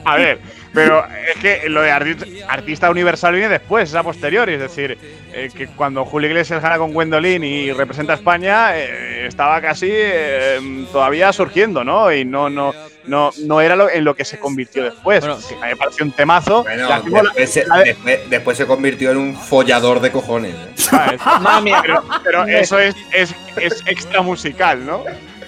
A 0.05 0.15
ver, 0.15 0.39
pero 0.73 1.03
es 1.33 1.37
que 1.41 1.69
lo 1.69 1.81
de 1.81 1.91
arti- 1.91 2.43
artista 2.47 2.89
universal 2.89 3.33
viene 3.33 3.49
después, 3.49 3.89
es 3.89 3.95
a 3.95 4.03
posteriori. 4.03 4.53
Es 4.53 4.59
decir, 4.59 4.97
eh, 5.33 5.49
que 5.55 5.67
cuando 5.67 6.05
Julio 6.05 6.29
Iglesias 6.29 6.61
gana 6.61 6.77
con 6.77 6.93
Gwendolyn 6.93 7.43
y 7.43 7.71
representa 7.71 8.13
a 8.13 8.15
España, 8.15 8.77
eh, 8.77 9.25
estaba 9.27 9.59
casi 9.61 9.89
eh, 9.91 10.85
todavía 10.91 11.31
surgiendo, 11.33 11.83
¿no? 11.83 12.11
Y 12.11 12.25
no, 12.25 12.49
no, 12.49 12.73
no, 13.05 13.31
no 13.45 13.61
era 13.61 13.75
lo, 13.75 13.89
en 13.89 14.03
lo 14.03 14.15
que 14.15 14.25
se 14.25 14.37
convirtió 14.39 14.83
después. 14.83 15.21
Bueno, 15.21 15.35
a 15.35 15.65
mí 15.65 15.71
me 15.71 15.75
pareció 15.75 16.05
un 16.05 16.11
temazo. 16.11 16.63
Bueno, 16.63 17.23
después, 17.33 17.49
se, 17.51 17.65
la 17.65 17.77
de- 17.79 17.83
después- 17.85 18.29
después 18.29 18.57
se 18.57 18.65
convirtió 18.67 19.11
en 19.11 19.17
un 19.17 19.35
follador 19.35 19.99
de 20.01 20.11
cojones. 20.11 20.53
¿eh? 20.55 20.71
¿sabes? 20.75 21.19
Mami, 21.41 21.71
Pero, 21.81 22.03
pero 22.23 22.45
eso 22.45 22.77
es, 22.79 22.95
es, 23.11 23.33
es 23.57 23.83
extra 23.87 24.21
musical, 24.21 24.85
¿no? 24.85 25.03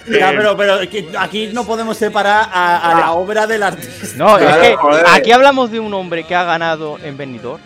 Ya, 0.08 0.30
pero, 0.32 0.56
pero 0.58 0.80
que 0.90 1.08
aquí 1.18 1.50
no 1.54 1.66
podemos 1.66 1.98
separar 1.98 2.50
a, 2.52 2.92
a 2.92 3.00
la 3.00 3.12
obra 3.12 3.46
del 3.48 3.64
artista. 3.64 4.08
No, 4.18 4.38
Claro, 4.38 4.62
es 4.62 4.70
que 4.70 4.76
joder. 4.76 5.06
aquí 5.10 5.32
hablamos 5.32 5.72
de 5.72 5.80
un 5.80 5.94
hombre 5.94 6.24
que 6.24 6.34
ha 6.36 6.44
ganado 6.44 6.98
en 7.04 7.18
Benidorm, 7.18 7.62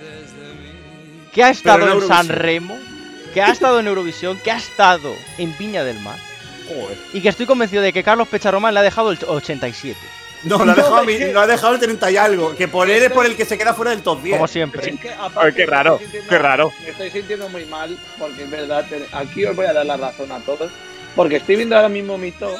que 1.33 1.43
ha 1.43 1.49
estado 1.49 1.87
en 1.91 2.01
en. 2.01 2.07
San 2.07 2.27
Remo, 2.29 2.77
que 3.33 3.41
ha 3.41 3.51
estado 3.51 3.79
en 3.79 3.87
Eurovisión, 3.87 4.37
que 4.43 4.51
ha 4.51 4.57
estado 4.57 5.13
en 5.37 5.57
Viña 5.57 5.83
del 5.83 5.99
Mar, 5.99 6.17
y 7.13 7.21
que 7.21 7.29
estoy 7.29 7.45
convencido 7.45 7.81
de 7.81 7.93
que 7.93 8.03
Carlos 8.03 8.27
Pecharromán 8.27 8.73
le 8.73 8.79
ha 8.79 8.83
dejado 8.83 9.11
el 9.11 9.19
87, 9.25 9.97
No, 10.43 10.57
lo 10.57 10.63
ha, 10.63 10.65
No, 10.65 10.75
dejado, 10.75 11.03
lo 11.33 11.39
ha 11.41 11.47
dejado 11.47 11.73
el 11.73 11.79
30 11.79 12.11
y 12.11 12.17
algo. 12.17 12.55
Que 12.55 12.67
por 12.67 12.89
él 12.89 13.03
es 13.03 13.11
por 13.11 13.25
el 13.25 13.35
que 13.35 13.45
se 13.45 13.57
queda 13.57 13.73
fuera 13.73 13.91
del 13.91 14.01
top 14.01 14.21
10. 14.21 14.35
como 14.37 14.47
siempre. 14.47 14.89
Es 14.89 14.99
que, 14.99 15.09
aparte, 15.11 15.39
Ay, 15.41 15.53
qué 15.53 15.65
raro, 15.65 15.99
qué 16.29 16.37
raro. 16.37 16.71
Me 16.83 16.89
estoy 16.89 17.09
sintiendo 17.11 17.49
muy 17.49 17.65
mal, 17.65 17.97
porque 18.19 18.43
es 18.43 18.49
verdad, 18.49 18.85
aquí 19.13 19.45
os 19.45 19.55
voy 19.55 19.65
a 19.65 19.73
dar 19.73 19.85
la 19.85 19.97
razón 19.97 20.31
a 20.31 20.39
todos. 20.39 20.71
Porque 21.15 21.37
estoy 21.37 21.55
viendo 21.55 21.75
ahora 21.75 21.89
mismo 21.89 22.17
mi 22.17 22.31
top 22.31 22.55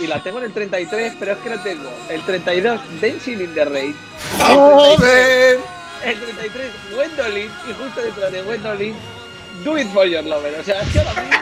y 0.00 0.06
la 0.06 0.22
tengo 0.22 0.38
en 0.38 0.44
el 0.46 0.52
33, 0.52 1.14
pero 1.18 1.32
es 1.32 1.38
que 1.38 1.50
no 1.50 1.60
tengo 1.62 1.90
el 2.10 2.20
32, 2.22 2.80
Dancing 3.00 3.40
in 3.40 3.54
the 3.54 3.64
Rain. 3.64 3.96
¡Joder! 4.38 5.58
El 6.04 6.18
33, 6.20 6.70
Gwendolyn, 6.94 7.50
y 7.68 7.72
justo 7.72 8.00
detrás 8.02 8.30
de 8.32 8.42
Gwendolyn, 8.42 8.94
Do 9.64 9.78
It 9.78 9.88
For 9.92 10.06
Your 10.06 10.24
Lover. 10.24 10.54
O 10.60 10.64
sea, 10.64 10.82
es 10.82 10.88
que 10.92 10.98
ahora 11.00 11.22
mismo. 11.22 11.36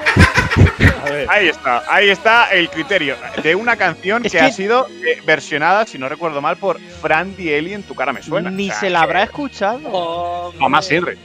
A 1.04 1.10
ver. 1.10 1.26
Ahí 1.30 1.48
está, 1.48 1.82
ahí 1.88 2.08
está 2.10 2.44
el 2.52 2.70
criterio 2.70 3.16
de 3.42 3.54
una 3.54 3.76
canción 3.76 4.24
Es 4.24 4.32
que, 4.32 4.38
que- 4.38 4.44
ha 4.44 4.52
sido 4.52 4.86
eh, 5.04 5.20
versionada, 5.26 5.84
si 5.86 5.98
no 5.98 6.08
recuerdo 6.08 6.40
mal, 6.40 6.56
por 6.56 6.80
Fran 6.80 7.36
Dieli 7.36 7.74
en 7.74 7.82
Tu 7.82 7.94
cara 7.94 8.12
me 8.12 8.22
suena. 8.22 8.50
Ni 8.50 8.68
O 8.68 8.72
sea, 8.72 8.80
se 8.80 8.90
la 8.90 9.02
habrá 9.02 9.24
escuchado. 9.24 9.80
hombre, 9.88 10.58
Tomás 10.60 10.90
Henry. 10.90 11.18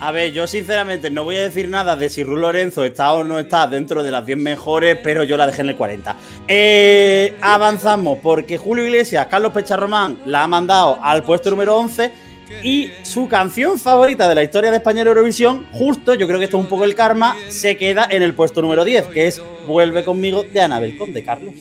A 0.00 0.12
ver, 0.12 0.32
yo 0.32 0.46
sinceramente 0.46 1.10
no 1.10 1.24
voy 1.24 1.36
a 1.36 1.42
decir 1.42 1.68
nada 1.68 1.96
de 1.96 2.10
si 2.10 2.24
Ru 2.24 2.36
Lorenzo 2.36 2.84
está 2.84 3.12
o 3.12 3.24
no 3.24 3.38
está 3.38 3.66
dentro 3.66 4.02
de 4.02 4.10
las 4.10 4.26
10 4.26 4.38
mejores, 4.38 4.98
pero 5.02 5.24
yo 5.24 5.36
la 5.36 5.46
dejé 5.46 5.62
en 5.62 5.70
el 5.70 5.76
40. 5.76 6.16
Eh, 6.48 7.34
avanzamos, 7.40 8.18
porque 8.22 8.58
Julio 8.58 8.84
Iglesias, 8.84 9.26
Carlos 9.30 9.52
Pecharromán 9.52 10.18
la 10.26 10.42
ha 10.42 10.46
mandado 10.46 10.98
al 11.02 11.22
puesto 11.22 11.50
número 11.50 11.76
11 11.76 12.12
y 12.62 12.90
su 13.02 13.28
canción 13.28 13.78
favorita 13.78 14.28
de 14.28 14.34
la 14.34 14.42
historia 14.42 14.70
de 14.70 14.76
España 14.76 15.02
Eurovisión, 15.02 15.66
justo, 15.72 16.14
yo 16.14 16.26
creo 16.26 16.38
que 16.38 16.44
esto 16.44 16.58
es 16.58 16.64
un 16.64 16.68
poco 16.68 16.84
el 16.84 16.94
karma, 16.94 17.36
se 17.48 17.76
queda 17.76 18.06
en 18.10 18.22
el 18.22 18.34
puesto 18.34 18.60
número 18.60 18.84
10, 18.84 19.06
que 19.06 19.26
es 19.26 19.42
Vuelve 19.66 20.04
conmigo 20.04 20.42
de 20.42 20.60
Anabel 20.60 20.98
Conde, 20.98 21.24
Carlos. 21.24 21.54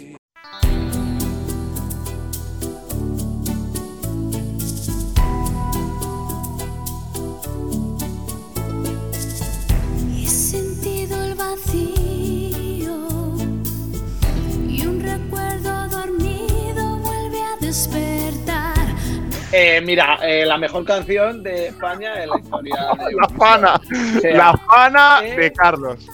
Eh, 19.54 19.82
mira, 19.82 20.18
eh, 20.24 20.45
la 20.45 20.58
mejor 20.58 20.84
canción 20.84 21.43
de 21.43 21.68
España 21.68 22.24
en 22.24 22.30
la 22.30 22.39
historia 22.39 22.76
de 22.97 23.14
La 23.16 23.30
fana, 23.38 23.76
O 24.18 24.20
sea, 24.20 24.36
la 24.36 24.58
fana 24.58 25.22
de 25.22 25.51
Carlos. 25.54 26.08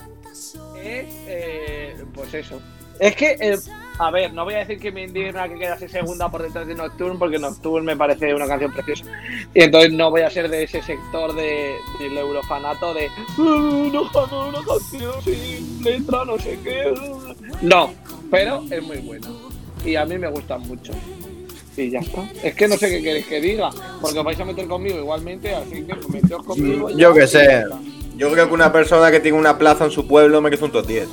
es, 0.84 1.06
eh, 1.28 1.96
pues 2.14 2.34
eso. 2.34 2.62
Es 3.00 3.16
que, 3.16 3.38
eh, 3.40 3.58
a 3.98 4.12
ver, 4.12 4.34
no 4.34 4.44
voy 4.44 4.56
a 4.56 4.60
decir 4.60 4.78
que 4.78 4.92
me 4.92 5.04
indigna 5.04 5.48
que 5.48 5.58
quedase 5.58 5.88
segunda 5.88 6.30
por 6.30 6.42
detrás 6.44 6.68
de 6.68 6.76
Nocturne, 6.76 7.18
porque 7.18 7.40
Nocturne 7.40 7.86
me 7.86 7.96
parece 7.98 8.34
una 8.34 8.46
canción 8.46 8.74
preciosa. 8.74 9.06
Y 9.54 9.62
entonces 9.64 9.94
no 9.94 10.10
voy 10.12 10.22
a 10.22 10.30
ser 10.30 10.50
de 10.50 10.64
ese 10.64 10.82
sector 10.82 11.34
de, 11.34 11.76
del 12.00 12.18
eurofanato 12.18 12.94
de 12.94 13.10
"Uh, 13.38 13.90
no 13.92 14.10
ganó 14.10 14.50
una 14.50 14.60
canción 14.66 15.14
sin 15.24 15.82
letra, 15.84 16.26
no 16.26 16.38
sé 16.38 16.60
qué. 16.62 16.94
No, 17.62 17.94
pero 18.30 18.64
es 18.70 18.84
muy 18.84 18.98
buena. 18.98 19.28
Y 19.86 19.96
a 19.96 20.06
mí 20.06 20.18
me 20.18 20.28
gustan 20.30 20.62
mucho. 20.68 20.92
Y 21.78 21.90
ya 21.92 22.00
está. 22.00 22.24
Es 22.44 22.56
que 22.56 22.68
no 22.68 22.76
sé 22.76 22.90
qué 22.90 23.02
queréis 23.02 23.26
que 23.28 23.40
diga, 23.40 23.70
porque 24.02 24.20
os 24.20 24.26
vais 24.26 24.40
a 24.40 24.46
meter 24.46 24.68
conmigo 24.68 24.98
igualmente, 24.98 25.56
así 25.56 25.84
que 25.86 25.96
meteos 26.10 26.44
conmigo. 26.46 26.90
Yo 26.90 27.14
qué 27.14 27.26
sé. 27.28 27.64
Yo 28.18 28.30
creo 28.32 28.48
que 28.48 28.54
una 28.54 28.72
persona 28.74 29.12
que 29.12 29.20
tiene 29.22 29.38
una 29.38 29.58
plaza 29.58 29.86
en 29.86 29.92
su 29.92 30.06
pueblo 30.08 30.42
merece 30.42 30.66
un 30.66 30.72
top 30.72 30.86
10. 30.86 31.08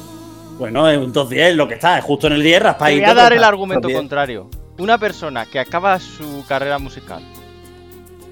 Bueno, 0.59 0.89
es 0.91 0.99
un 0.99 1.13
top 1.13 1.29
10 1.29 1.55
lo 1.55 1.69
que 1.69 1.75
está, 1.75 1.99
es 1.99 2.05
justo 2.05 2.27
en 2.27 2.33
el 2.33 2.43
10, 2.43 2.59
Te 2.59 2.65
raspadito. 2.65 3.01
voy 3.03 3.11
a 3.11 3.15
dar 3.15 3.33
el 3.33 3.45
argumento 3.45 3.83
Top 3.83 3.89
10. 3.91 3.99
contrario. 4.01 4.51
Una 4.79 4.99
persona 4.99 5.47
que 5.47 5.61
acaba 5.61 6.01
su 6.01 6.45
carrera 6.49 6.79
musical 6.79 7.23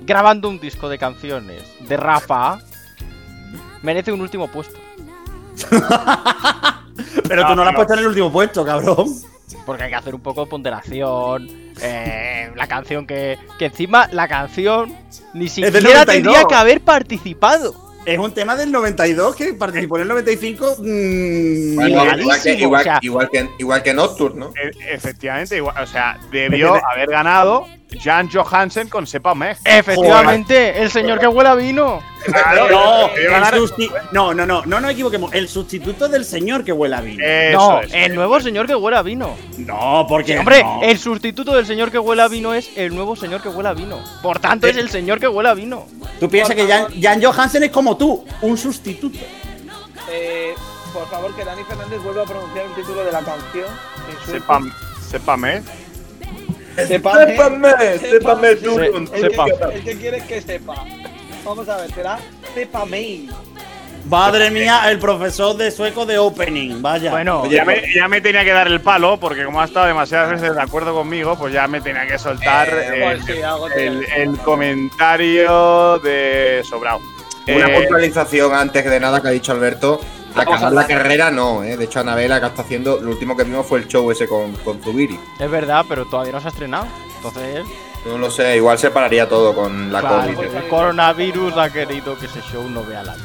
grabando 0.05 0.49
un 0.49 0.59
disco 0.61 0.89
de 0.89 0.99
canciones 0.99 1.62
de 1.89 1.97
Rafa 1.97 2.59
merece 3.83 4.12
un 4.12 4.20
último 4.22 4.49
puesto. 4.49 4.79
Pero 7.29 7.47
tú 7.47 7.55
no 7.57 7.64
la 7.64 7.70
has 7.70 7.77
puesto 7.77 7.95
en 7.95 8.01
el 8.01 8.07
último 8.09 8.31
puesto, 8.33 8.64
cabrón. 8.64 9.07
Porque 9.67 9.85
hay 9.85 9.91
que 9.91 9.97
hacer 9.97 10.15
un 10.15 10.21
poco 10.21 10.45
de 10.45 10.51
ponderación. 10.51 11.49
eh, 11.83 12.51
la 12.55 12.67
canción 12.67 13.07
que. 13.07 13.39
Que 13.59 13.67
encima 13.67 14.09
la 14.13 14.29
canción 14.29 14.95
ni 15.33 15.49
siquiera 15.49 15.81
92. 15.81 16.07
tendría 16.07 16.45
que 16.45 16.55
haber 16.55 16.81
participado. 16.81 17.75
Es 18.07 18.19
un 18.19 18.33
tema 18.35 18.55
del 18.55 18.71
92 18.71 19.35
que 19.35 19.55
participó 19.55 19.97
en 19.97 20.03
el 20.03 20.09
95. 20.09 20.77
mmm, 20.79 21.75
Bueno, 21.77 22.05
igual, 22.19 22.43
que, 22.43 22.53
igual, 22.55 22.81
o 22.81 22.85
sea- 22.85 22.99
igual 23.01 23.31
que, 23.31 23.49
igual 23.59 23.83
que 23.83 23.95
Nocturne, 23.95 24.41
¿no? 24.41 24.51
E- 24.51 24.93
efectivamente, 24.95 25.57
igual, 25.57 25.83
o 25.83 25.87
sea, 25.87 26.19
debió 26.31 26.75
haber 26.87 27.09
ganado 27.09 27.67
Jan 28.03 28.29
Johansen 28.31 28.89
con 28.89 29.07
Sepa 29.07 29.35
Meg. 29.35 29.57
Efectivamente, 29.65 30.83
el 30.83 30.91
señor 30.91 31.19
que 31.19 31.27
huele 31.27 31.51
a 31.51 31.55
vino. 31.55 32.03
Claro, 32.25 32.69
No, 34.13 34.33
no, 34.33 34.35
no, 34.35 34.47
no, 34.47 34.63
no 34.67 34.81
nos 34.81 34.91
equivoquemos. 34.93 35.33
El 35.35 35.49
sustituto 35.49 36.09
del 36.09 36.25
señor 36.25 36.65
que 36.65 36.73
huele 36.73 36.97
a 36.97 37.01
vino. 37.01 37.23
Eso 37.25 37.59
no, 37.73 37.81
es. 37.81 37.93
el 37.93 38.15
nuevo 38.15 38.41
señor 38.41 38.67
que 38.67 38.75
huele 38.75 38.97
a 38.97 39.03
vino. 39.03 39.37
no, 39.59 40.07
porque. 40.09 40.39
Hombre, 40.39 40.63
no. 40.63 40.81
el 40.83 40.99
sustituto 40.99 41.55
del 41.55 41.67
señor 41.67 41.91
que 41.91 41.99
huele 41.99 42.23
a 42.23 42.29
vino 42.29 42.55
es 42.55 42.71
el 42.77 42.95
nuevo 42.95 43.15
señor 43.17 43.43
que 43.43 43.49
huele 43.51 43.69
a 43.69 43.75
vino. 43.75 43.99
Por 44.23 44.39
tanto, 44.39 44.67
es 44.67 44.77
el 44.77 44.89
señor 44.89 45.21
que 45.21 45.29
huele 45.29 45.51
a 45.51 45.55
vino. 45.55 45.87
Tú 46.19 46.29
piensas 46.29 46.55
que 46.57 46.67
Jan, 46.67 46.87
Jan 47.01 47.23
Johansen 47.23 47.65
es 47.65 47.71
como 47.71 47.97
tú, 47.97 48.25
un 48.43 48.57
sustituto. 48.57 49.19
Eh, 50.11 50.55
por 50.93 51.09
favor, 51.09 51.35
que 51.35 51.45
Dani 51.45 51.63
Fernández 51.65 52.01
vuelva 52.03 52.23
a 52.23 52.27
pronunciar 52.27 52.67
el 52.67 52.75
título 52.75 53.05
de 53.05 53.13
la 53.13 53.21
canción. 53.21 53.67
en 54.09 54.25
su- 54.27 54.31
Sepa, 54.33 54.61
Sepa 55.11 55.37
Meg. 55.37 55.63
Sépame. 56.77 57.37
Sépame, 57.99 58.57
tú. 58.57 58.79
El 58.79 59.09
que, 59.09 59.77
el 59.77 59.85
que 59.85 59.97
quieres 59.99 60.22
que 60.25 60.41
sepa. 60.41 60.75
Vamos 61.45 61.68
a 61.68 61.77
ver, 61.79 61.93
será 61.95 62.18
Sépame. 62.55 63.29
Madre 64.09 64.51
mía, 64.51 64.91
el 64.91 64.99
profesor 64.99 65.57
de 65.57 65.70
sueco 65.70 66.05
de 66.05 66.18
opening. 66.18 66.83
Vaya. 66.83 67.11
Bueno, 67.11 67.41
Oye, 67.43 67.57
Ya 67.57 67.64
me, 67.64 67.83
ya 67.95 68.07
me 68.07 68.20
tenía 68.20 68.45
que 68.45 68.53
dar 68.53 68.66
el 68.66 68.81
palo, 68.83 69.18
porque 69.18 69.45
como 69.47 69.62
ha 69.62 69.64
estado 69.64 69.87
demasiadas 69.87 70.31
veces 70.31 70.55
de 70.55 70.61
acuerdo 70.61 70.93
conmigo, 70.93 71.37
pues 71.39 71.55
ya 71.55 71.66
me 71.68 71.81
tenía 71.81 72.07
que 72.07 72.18
soltar 72.18 72.68
Eh, 72.68 72.89
el, 72.97 73.03
pues 73.03 73.25
sí, 73.37 73.43
algo 73.43 73.68
te- 73.70 73.87
el- 73.87 74.05
el 74.16 74.37
comentario 74.41 75.99
de 76.01 76.62
Sobrao. 76.68 77.01
Una 77.49 77.66
Eh, 77.68 77.75
puntualización 77.81 78.55
antes 78.55 78.85
de 78.85 79.01
nada 79.01 79.22
que 79.22 79.29
ha 79.29 79.31
dicho 79.31 79.53
Alberto. 79.53 80.01
Acabar 80.35 80.72
la 80.72 80.87
carrera 80.87 81.30
no, 81.30 81.62
¿eh? 81.62 81.76
De 81.76 81.85
hecho, 81.85 82.01
Anabela 82.01 82.41
que 82.41 82.47
está 82.47 82.62
haciendo, 82.62 82.99
lo 83.01 83.11
último 83.11 83.37
que 83.37 83.45
vimos 83.45 83.66
fue 83.66 83.78
el 83.80 83.89
show 83.89 84.11
ese 84.11 84.26
con, 84.28 84.53
con 84.57 84.80
Zubiri. 84.82 85.18
es 85.39 85.51
verdad, 85.51 85.85
pero 85.89 86.05
todavía 86.07 86.32
no 86.32 86.41
se 86.41 86.47
ha 86.49 86.51
estrenado. 86.51 86.87
Entonces, 87.16 87.64
No 88.07 88.18
lo 88.18 88.30
sé, 88.30 88.57
igual 88.57 88.78
se 88.78 88.91
pararía 88.91 89.28
todo 89.28 89.55
con 89.55 89.93
la 89.93 90.01
claro, 90.01 90.35
COVID. 90.35 90.55
el 90.57 90.68
coronavirus 90.68 91.57
ha 91.57 91.70
querido 91.70 92.18
que 92.18 92.26
ese 92.26 92.41
show 92.43 92.68
no 92.68 92.85
vea 92.85 93.03
la 93.03 93.16
luz. 93.16 93.24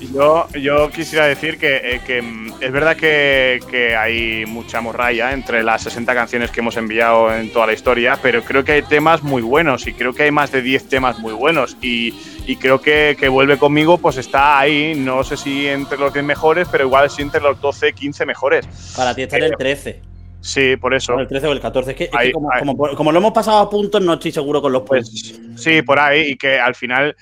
Yo, 0.00 0.46
yo 0.54 0.90
quisiera 0.90 1.26
decir 1.26 1.58
que, 1.58 1.76
eh, 1.76 2.00
que, 2.06 2.22
mm, 2.22 2.52
es 2.60 2.70
verdad 2.72 2.96
que, 2.96 3.58
que 3.68 3.96
hay 3.96 4.46
mucha 4.46 4.80
morralla 4.80 5.32
entre 5.32 5.62
las 5.64 5.82
60 5.82 6.14
canciones 6.14 6.50
que 6.50 6.60
hemos 6.60 6.76
enviado 6.76 7.34
en 7.34 7.52
toda 7.52 7.66
la 7.66 7.72
historia, 7.72 8.18
pero 8.22 8.42
creo 8.42 8.62
que 8.64 8.72
hay 8.72 8.82
temas 8.82 9.22
muy 9.24 9.42
buenos 9.42 9.86
y 9.86 9.92
creo 9.94 10.12
que 10.14 10.22
hay 10.24 10.30
más 10.30 10.52
de 10.52 10.62
10 10.62 10.88
temas 10.88 11.18
muy 11.18 11.32
buenos 11.32 11.76
y, 11.82 12.14
y 12.46 12.56
creo 12.56 12.80
que, 12.80 13.16
que 13.18 13.28
Vuelve 13.28 13.58
conmigo 13.58 13.98
pues 13.98 14.16
está 14.18 14.58
ahí, 14.60 14.94
no 14.96 15.24
sé 15.24 15.36
si 15.36 15.66
entre 15.66 15.98
los 15.98 16.12
10 16.12 16.24
mejores, 16.24 16.68
pero 16.70 16.84
igual 16.84 17.10
sí 17.10 17.22
entre 17.22 17.40
los 17.40 17.60
12, 17.60 17.92
15 17.92 18.24
mejores. 18.24 18.66
Para 18.96 19.14
ti 19.14 19.22
está 19.22 19.36
en 19.38 19.44
el 19.44 19.56
13. 19.56 20.02
Sí, 20.40 20.76
por 20.76 20.94
eso. 20.94 21.18
El 21.18 21.26
13 21.26 21.48
o 21.48 21.52
el 21.52 21.60
14. 21.60 21.90
Es 21.90 21.96
que, 21.96 22.04
es 22.04 22.10
que 22.10 22.16
Ahí, 22.16 22.30
como, 22.32 22.50
ahí. 22.52 22.60
como- 22.60 22.94
como 22.96 23.10
lo 23.12 23.18
hemos 23.18 23.32
pasado 23.32 23.58
a 23.58 23.68
puntos, 23.68 24.00
no 24.00 24.14
estoy 24.14 24.30
seguro 24.30 24.62
con 24.62 24.70
los 24.72 24.82
Pues 24.82 25.10
puntos. 25.10 25.60
sí, 25.62 25.82
por 25.82 25.98
ahí, 25.98 26.30
y 26.30 26.36
que 26.36 26.60
al 26.60 26.76
final 26.76 27.16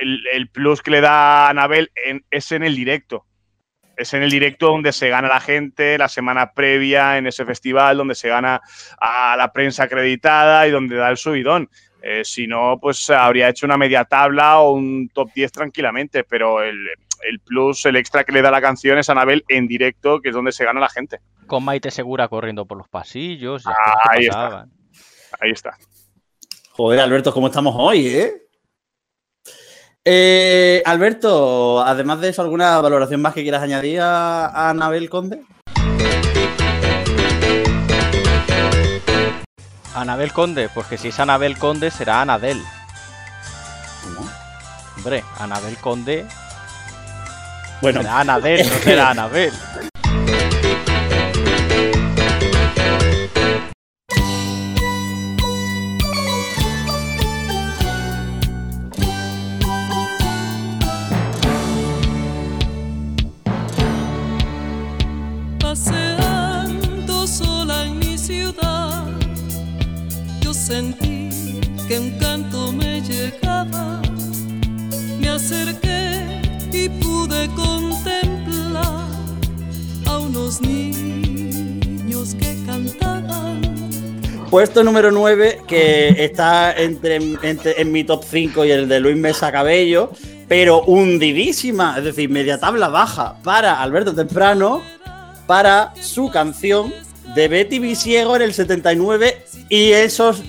el, 0.00 0.26
el 0.32 0.48
plus 0.48 0.82
que 0.82 0.90
le 0.90 1.00
da 1.00 1.46
a 1.46 1.50
Anabel 1.50 1.90
en- 2.04 2.24
es 2.30 2.52
en 2.52 2.62
el 2.62 2.74
directo. 2.76 3.24
Es 3.96 4.14
en 4.14 4.22
el 4.22 4.30
directo 4.30 4.66
donde 4.68 4.92
se 4.92 5.08
gana 5.08 5.26
la 5.28 5.40
gente, 5.40 5.98
la 5.98 6.08
semana 6.08 6.52
previa 6.52 7.18
en 7.18 7.26
ese 7.26 7.44
festival, 7.44 7.96
donde 7.96 8.14
se 8.14 8.28
gana 8.28 8.60
a 9.00 9.34
la 9.36 9.52
prensa 9.52 9.84
acreditada 9.84 10.68
y 10.68 10.70
donde 10.70 10.94
da 10.96 11.10
el 11.10 11.16
subidón. 11.16 11.68
Eh, 12.00 12.24
si 12.24 12.46
no, 12.46 12.78
pues 12.80 13.10
habría 13.10 13.48
hecho 13.48 13.66
una 13.66 13.76
media 13.76 14.04
tabla 14.04 14.60
o 14.60 14.70
un 14.70 15.08
top 15.12 15.30
10 15.34 15.50
tranquilamente, 15.50 16.22
pero 16.22 16.62
el, 16.62 16.78
el 17.28 17.40
plus, 17.40 17.86
el 17.86 17.96
extra 17.96 18.22
que 18.22 18.30
le 18.30 18.40
da 18.40 18.52
la 18.52 18.60
canción 18.60 18.98
es 18.98 19.10
Anabel 19.10 19.44
en 19.48 19.66
directo, 19.66 20.20
que 20.20 20.28
es 20.28 20.34
donde 20.34 20.52
se 20.52 20.64
gana 20.64 20.78
la 20.78 20.88
gente. 20.88 21.18
Con 21.48 21.64
Maite 21.64 21.90
Segura 21.90 22.28
corriendo 22.28 22.66
por 22.66 22.78
los 22.78 22.88
pasillos. 22.88 23.64
Ahí 24.08 24.26
está. 24.26 24.66
Ahí 25.40 25.50
está. 25.50 25.76
Joder, 26.70 27.00
Alberto, 27.00 27.32
¿cómo 27.34 27.48
estamos 27.48 27.74
hoy, 27.76 28.06
eh? 28.06 28.32
Eh, 30.10 30.82
Alberto, 30.86 31.84
además 31.84 32.22
de 32.22 32.30
eso, 32.30 32.40
¿alguna 32.40 32.80
valoración 32.80 33.20
más 33.20 33.34
que 33.34 33.42
quieras 33.42 33.62
añadir 33.62 34.00
a, 34.00 34.70
Anabel 34.70 35.10
Conde? 35.10 35.42
Anabel 39.94 40.32
Conde, 40.32 40.70
pues 40.72 40.86
que 40.86 40.96
si 40.96 41.08
es 41.08 41.20
Anabel 41.20 41.58
Conde 41.58 41.90
será 41.90 42.22
Anadel. 42.22 42.58
¿Cómo? 44.02 44.26
Hombre, 44.96 45.24
Anabel 45.38 45.76
Conde. 45.76 46.24
Bueno, 47.82 48.00
será 48.00 48.20
Anadel, 48.20 48.66
no 48.66 48.78
será 48.78 49.10
Anabel. 49.10 49.52
Sentí 70.68 71.30
que 71.88 71.98
un 71.98 72.10
canto 72.18 72.70
me 72.72 73.00
llegaba. 73.00 74.02
Me 75.18 75.28
acerqué 75.30 76.42
y 76.70 76.90
pude 76.90 77.48
contemplar 77.56 79.06
a 80.06 80.18
unos 80.18 80.60
niños 80.60 82.34
que 82.34 82.54
cantaban. 82.66 83.62
Puesto 84.50 84.84
número 84.84 85.10
9, 85.10 85.62
que 85.66 86.08
está 86.22 86.74
entre, 86.76 87.16
entre- 87.16 87.80
en 87.80 87.90
mi 87.90 88.04
top 88.04 88.22
5 88.30 88.66
y 88.66 88.70
el 88.70 88.88
de 88.88 89.00
Luis 89.00 89.16
Mesa 89.16 89.50
Cabello, 89.50 90.10
pero 90.48 90.82
hundidísima, 90.82 91.94
es 91.96 92.04
decir, 92.04 92.28
media 92.28 92.60
tabla 92.60 92.88
baja 92.88 93.36
para 93.42 93.80
Alberto 93.80 94.14
Temprano, 94.14 94.82
para 95.46 95.94
su 96.02 96.30
canción 96.30 96.92
de 97.34 97.48
Betty 97.48 97.78
Visiego 97.78 98.36
en 98.36 98.42
el 98.42 98.52
79 98.54 99.44
y 99.68 99.92
esos 99.92 100.42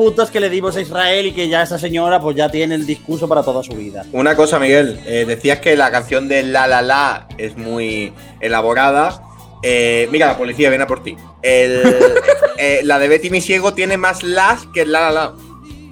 putos 0.00 0.30
que 0.30 0.40
le 0.40 0.48
dimos 0.48 0.74
a 0.76 0.80
Israel 0.80 1.26
y 1.26 1.32
que 1.32 1.46
ya 1.46 1.60
esa 1.62 1.78
señora 1.78 2.18
pues 2.22 2.34
ya 2.34 2.48
tiene 2.50 2.74
el 2.74 2.86
discurso 2.86 3.28
para 3.28 3.42
toda 3.42 3.62
su 3.62 3.72
vida. 3.74 4.02
Una 4.12 4.34
cosa, 4.34 4.58
Miguel, 4.58 4.98
eh, 5.04 5.26
decías 5.28 5.58
que 5.60 5.76
la 5.76 5.90
canción 5.90 6.26
de 6.26 6.42
La 6.42 6.66
La 6.66 6.80
La 6.80 7.28
es 7.36 7.54
muy 7.58 8.10
elaborada. 8.40 9.22
Eh, 9.62 10.08
mira, 10.10 10.28
la 10.28 10.38
policía 10.38 10.70
viene 10.70 10.84
a 10.84 10.86
por 10.86 11.02
ti. 11.02 11.16
El- 11.42 11.82
eh, 12.56 12.80
la 12.82 12.98
de 12.98 13.08
Betty 13.08 13.28
mi 13.28 13.42
ciego 13.42 13.74
tiene 13.74 13.98
más 13.98 14.22
las 14.22 14.64
que 14.68 14.80
el 14.82 14.92
La 14.92 15.00
La 15.02 15.10
La. 15.10 15.32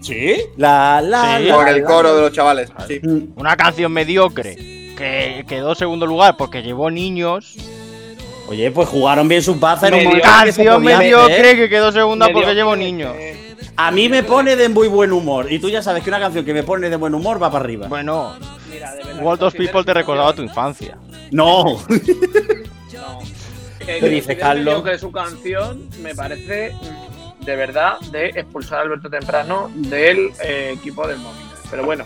¿Sí? 0.01 0.37
La 0.57 1.03
la 1.03 1.37
Sí. 1.37 1.45
la, 1.45 1.55
Por 1.55 1.69
el 1.69 1.83
la. 1.83 1.85
coro 1.87 2.15
de 2.17 2.23
los 2.23 2.33
chavales. 2.33 2.71
Sí. 2.87 3.01
Una 3.37 3.59
canción 3.59 3.93
mediocre 3.93 4.57
que 4.97 5.45
quedó 5.47 5.75
segundo 5.75 6.07
lugar 6.07 6.39
porque 6.39 6.63
llevó 6.63 6.91
niños. 6.91 7.57
Oye, 8.49 8.71
pues 8.71 8.89
jugaron 8.89 9.29
bien 9.29 9.43
sus 9.43 9.61
bazas 9.61 9.91
en 9.91 9.97
un 9.97 10.05
momento 10.05 10.27
Canción 10.27 10.83
mediocre 10.83 11.57
que 11.57 11.69
quedó 11.69 11.93
segunda 11.93 12.29
porque 12.33 12.55
llevó 12.55 12.75
niños. 12.75 13.15
A 13.81 13.93
mí 13.93 14.09
me 14.09 14.25
pone 14.25 14.57
de 14.57 14.69
muy 14.69 14.89
buen 14.89 15.13
humor. 15.13 15.53
Y 15.53 15.61
tú 15.61 15.69
ya 15.69 15.81
sabes 15.83 16.03
que 16.03 16.11
una 16.11 16.19
canción 16.19 16.45
que 16.45 16.53
me 16.53 16.65
pone 16.65 16.91
de 16.91 16.97
buen 16.97 17.15
humor 17.15 17.41
va 17.41 17.49
para 17.49 17.65
arriba. 17.65 17.87
Bueno, 17.87 18.35
Mira, 18.69 18.93
de 18.93 19.05
verdad. 19.05 19.23
World 19.23 19.43
of 19.45 19.55
People 19.55 19.85
te 19.85 19.95
recordaba 19.95 20.33
tu 20.35 20.43
infancia. 20.43 20.99
No. 21.31 21.65
No. 22.93 23.19
Que 23.79 24.01
¿Qué 24.01 24.09
dice, 24.09 24.37
Carlos? 24.37 24.83
Que 24.83 24.99
su 24.99 25.13
canción 25.13 25.89
me 26.03 26.13
parece 26.15 26.75
mm, 26.75 27.45
de 27.45 27.57
verdad 27.57 28.01
de 28.11 28.27
expulsar 28.31 28.81
a 28.81 28.83
Alberto 28.83 29.09
Temprano 29.09 29.71
del 29.75 30.31
eh, 30.43 30.73
equipo 30.75 31.07
del 31.07 31.19
Movistar. 31.19 31.59
Pero 31.71 31.85
bueno, 31.85 32.05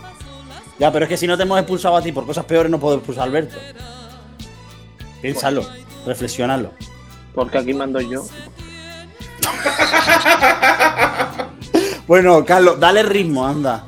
Ya, 0.77 0.91
pero 0.91 1.05
es 1.05 1.09
que 1.09 1.17
si 1.17 1.25
no 1.25 1.35
te 1.37 1.43
hemos 1.43 1.57
expulsado 1.59 1.97
a 1.97 2.01
ti 2.03 2.11
por 2.11 2.25
cosas 2.27 2.45
peores, 2.45 2.69
no 2.71 2.79
puedo 2.79 2.97
expulsar 2.97 3.23
a 3.23 3.25
Alberto. 3.25 3.57
Piénsalo, 5.21 5.65
reflexionalo. 6.05 6.71
porque 7.33 7.57
aquí 7.57 7.73
mando 7.73 7.99
yo. 7.99 8.23
Bueno, 12.07 12.43
Carlos, 12.45 12.79
dale 12.79 13.03
ritmo, 13.03 13.45
anda. 13.45 13.83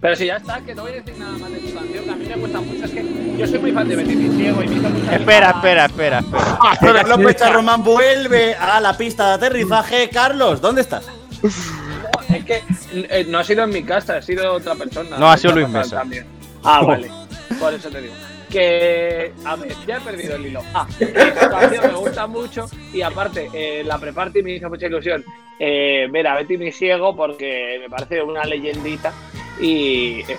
Pero 0.00 0.14
si 0.14 0.26
ya 0.26 0.36
está, 0.36 0.60
que 0.60 0.74
no 0.74 0.82
voy 0.82 0.92
a 0.92 0.94
decir 0.96 1.18
nada 1.18 1.32
más 1.38 1.50
de 1.50 1.60
su 1.60 1.74
canción, 1.74 2.04
que 2.04 2.10
a 2.10 2.16
mí 2.16 2.26
me 2.26 2.36
gusta 2.36 2.60
mucho. 2.60 2.84
Es 2.84 2.90
que 2.92 3.34
yo 3.36 3.46
soy 3.46 3.58
muy 3.58 3.72
fan 3.72 3.88
de 3.88 3.96
Betty 3.96 4.28
Ciego 4.36 4.62
y 4.62 4.68
me 4.68 4.76
hizo 4.76 4.88
mucha 4.90 5.16
Espera, 5.16 5.50
espera, 5.50 5.84
espera, 5.86 6.18
espera. 6.20 6.58
Pero 6.80 6.94
Carlos 6.94 7.18
Pecha 7.18 7.50
Román 7.52 7.82
vuelve 7.82 8.54
a 8.54 8.80
la 8.80 8.96
pista 8.96 9.28
de 9.28 9.34
aterrizaje. 9.34 10.08
Carlos, 10.08 10.60
¿dónde 10.60 10.82
estás? 10.82 11.04
No, 11.42 12.34
es 12.36 12.44
que 12.44 12.62
eh, 12.92 13.26
no 13.28 13.38
ha 13.40 13.44
sido 13.44 13.64
en 13.64 13.70
mi 13.70 13.82
casa, 13.82 14.16
ha 14.18 14.22
sido 14.22 14.52
otra 14.52 14.76
persona. 14.76 15.18
No, 15.18 15.28
ha 15.30 15.36
sido 15.36 15.54
Luis 15.54 15.68
Mesa. 15.68 15.96
también. 15.98 16.26
Ah, 16.62 16.82
vale. 16.82 17.10
Por 17.58 17.74
eso 17.74 17.88
te 17.88 18.00
digo. 18.00 18.14
Que, 18.50 19.32
a 19.44 19.56
ver, 19.56 19.74
ya 19.86 19.98
he 19.98 20.00
perdido 20.00 20.36
el 20.36 20.46
hilo. 20.46 20.62
Ah, 20.72 20.86
esta 21.00 21.50
canción 21.50 21.86
me 21.86 21.98
gusta 21.98 22.26
mucho 22.26 22.66
y 22.92 23.02
aparte, 23.02 23.50
eh, 23.52 23.82
la 23.84 23.98
preparty 23.98 24.42
me 24.42 24.52
hizo 24.52 24.68
mucha 24.68 24.86
ilusión 24.86 25.24
eh, 25.58 26.08
ver 26.10 26.26
a 26.26 26.36
Betty 26.36 26.56
mi 26.56 26.70
ciego 26.70 27.16
porque 27.16 27.78
me 27.80 27.90
parece 27.90 28.22
una 28.22 28.44
leyendita 28.44 29.12
y 29.60 30.20
eh, 30.20 30.36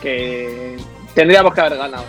que 0.00 0.76
tendríamos 1.14 1.52
que 1.52 1.60
haber 1.60 1.78
ganado. 1.78 2.04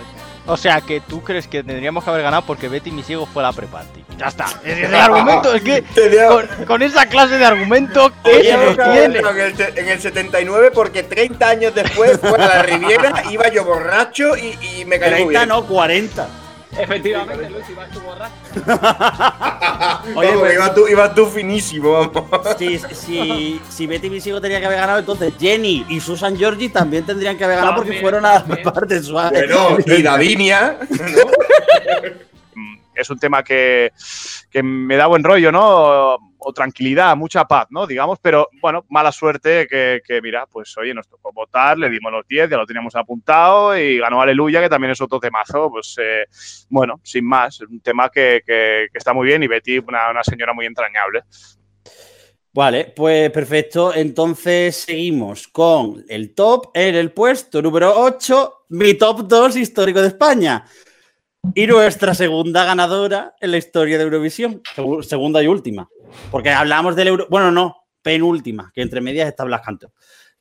O 0.45 0.57
sea, 0.57 0.81
que 0.81 0.99
tú 0.99 1.23
crees 1.23 1.47
que 1.47 1.63
tendríamos 1.63 2.03
que 2.03 2.09
haber 2.09 2.21
ganado 2.23 2.43
porque 2.45 2.67
Betty 2.67 2.91
mi 2.91 3.01
ciego 3.01 3.25
fue 3.25 3.41
la 3.43 3.53
pre-party. 3.53 4.03
Ya 4.17 4.27
está. 4.27 4.45
Es 4.65 4.77
el 4.79 4.93
argumento 4.93 5.53
es 5.53 5.61
que 5.61 5.83
con, 6.27 6.65
con 6.65 6.81
esa 6.81 7.05
clase 7.05 7.37
de 7.37 7.45
argumento, 7.45 8.11
¿qué 8.23 8.31
Oye, 8.31 8.51
se 8.51 8.57
no, 8.57 8.91
tiene? 8.91 9.19
en, 9.19 9.25
el, 9.39 9.77
en 9.77 9.89
el 9.89 10.01
79, 10.01 10.71
porque 10.73 11.03
30 11.03 11.47
años 11.49 11.73
después 11.75 12.19
fue 12.19 12.35
a 12.35 12.47
la 12.47 12.61
Riviera, 12.63 13.23
iba 13.31 13.47
yo 13.49 13.63
borracho 13.63 14.35
y, 14.37 14.57
y 14.61 14.85
me 14.85 14.99
cayó 14.99 15.15
30 15.15 15.29
bien. 15.29 15.49
no, 15.49 15.65
40. 15.65 16.27
Efectivamente, 16.79 17.49
Luis, 17.49 17.69
ibas 17.69 17.89
tú 17.91 17.99
borracho. 18.01 18.33
Oye, 20.15 20.31
pues- 20.33 20.49
que 20.49 20.55
ibas 20.55 20.75
tú, 20.75 20.87
ibas 20.87 21.15
tú 21.15 21.25
finísimo, 21.27 21.91
vamos. 21.91 22.25
Si, 22.57 22.79
si, 22.93 23.61
si 23.69 23.87
Betty 23.87 24.09
Visigo 24.09 24.41
tenía 24.41 24.59
que 24.59 24.65
haber 24.65 24.79
ganado, 24.79 24.99
entonces 24.99 25.33
Jenny 25.39 25.85
y 25.89 25.99
Susan 25.99 26.35
Georgie 26.37 26.69
también 26.69 27.05
tendrían 27.05 27.37
que 27.37 27.43
haber 27.43 27.57
ganado 27.57 27.75
porque 27.75 27.99
fueron 27.99 28.25
a 28.25 28.43
la 28.47 28.71
parte 28.73 29.01
suave. 29.01 29.47
Bueno, 29.47 29.77
y 29.85 30.01
Davinia, 30.01 30.77
¿no? 30.89 30.97
Es 32.95 33.09
un 33.09 33.17
tema 33.17 33.43
que, 33.43 33.91
que 34.51 34.61
me 34.61 34.95
da 34.95 35.07
buen 35.07 35.23
rollo, 35.23 35.51
¿no? 35.51 36.32
O 36.45 36.53
tranquilidad, 36.53 37.15
mucha 37.15 37.45
paz, 37.45 37.67
¿no? 37.69 37.87
Digamos, 37.87 38.19
pero 38.21 38.49
bueno, 38.61 38.85
mala 38.89 39.11
suerte 39.11 39.67
que, 39.69 40.01
que, 40.05 40.21
mira, 40.21 40.45
pues 40.45 40.75
oye, 40.77 40.93
nos 40.93 41.07
tocó 41.07 41.31
votar, 41.31 41.77
le 41.77 41.89
dimos 41.89 42.11
los 42.11 42.27
10, 42.27 42.49
ya 42.49 42.57
lo 42.57 42.65
teníamos 42.65 42.95
apuntado 42.95 43.77
y 43.77 43.97
ganó 43.99 44.21
Aleluya, 44.21 44.61
que 44.61 44.69
también 44.69 44.91
es 44.91 45.01
otro 45.01 45.19
temazo, 45.19 45.69
pues 45.71 45.95
eh, 46.01 46.25
bueno, 46.69 46.99
sin 47.03 47.25
más, 47.25 47.61
un 47.61 47.79
tema 47.81 48.09
que, 48.09 48.41
que- 48.45 48.87
que 48.91 48.97
está 48.97 49.13
muy 49.13 49.27
bien 49.27 49.41
y 49.43 49.47
Betty, 49.47 49.79
una, 49.79 50.09
una 50.11 50.23
señora 50.23 50.53
muy 50.53 50.65
entrañable. 50.65 51.21
Vale, 52.55 52.93
pues 52.95 53.31
perfecto. 53.31 53.93
Entonces 53.95 54.75
seguimos 54.75 55.47
con 55.47 56.05
el 56.07 56.35
top 56.35 56.69
en 56.75 56.93
el 56.95 57.11
puesto 57.11 57.61
número 57.63 57.91
8, 57.99 58.65
mi 58.69 58.93
top 58.93 59.21
2 59.27 59.55
histórico 59.57 60.01
de 60.01 60.09
España. 60.09 60.63
Y 61.55 61.67
nuestra 61.67 62.13
segunda 62.15 62.63
ganadora 62.63 63.35
en 63.39 63.51
la 63.51 63.57
historia 63.57 63.97
de 63.97 64.03
Eurovisión. 64.05 64.61
Segu- 64.75 65.03
Segunda 65.03 65.43
y 65.43 65.47
última. 65.47 65.89
Porque 66.31 66.49
hablamos 66.49 66.95
del 66.95 67.09
Euro. 67.09 67.27
Bueno, 67.29 67.51
no, 67.51 67.75
penúltima, 68.01 68.71
que 68.73 68.81
entre 68.81 69.01
medias 69.01 69.27
está 69.27 69.43
Blas 69.43 69.61
Canto. 69.61 69.91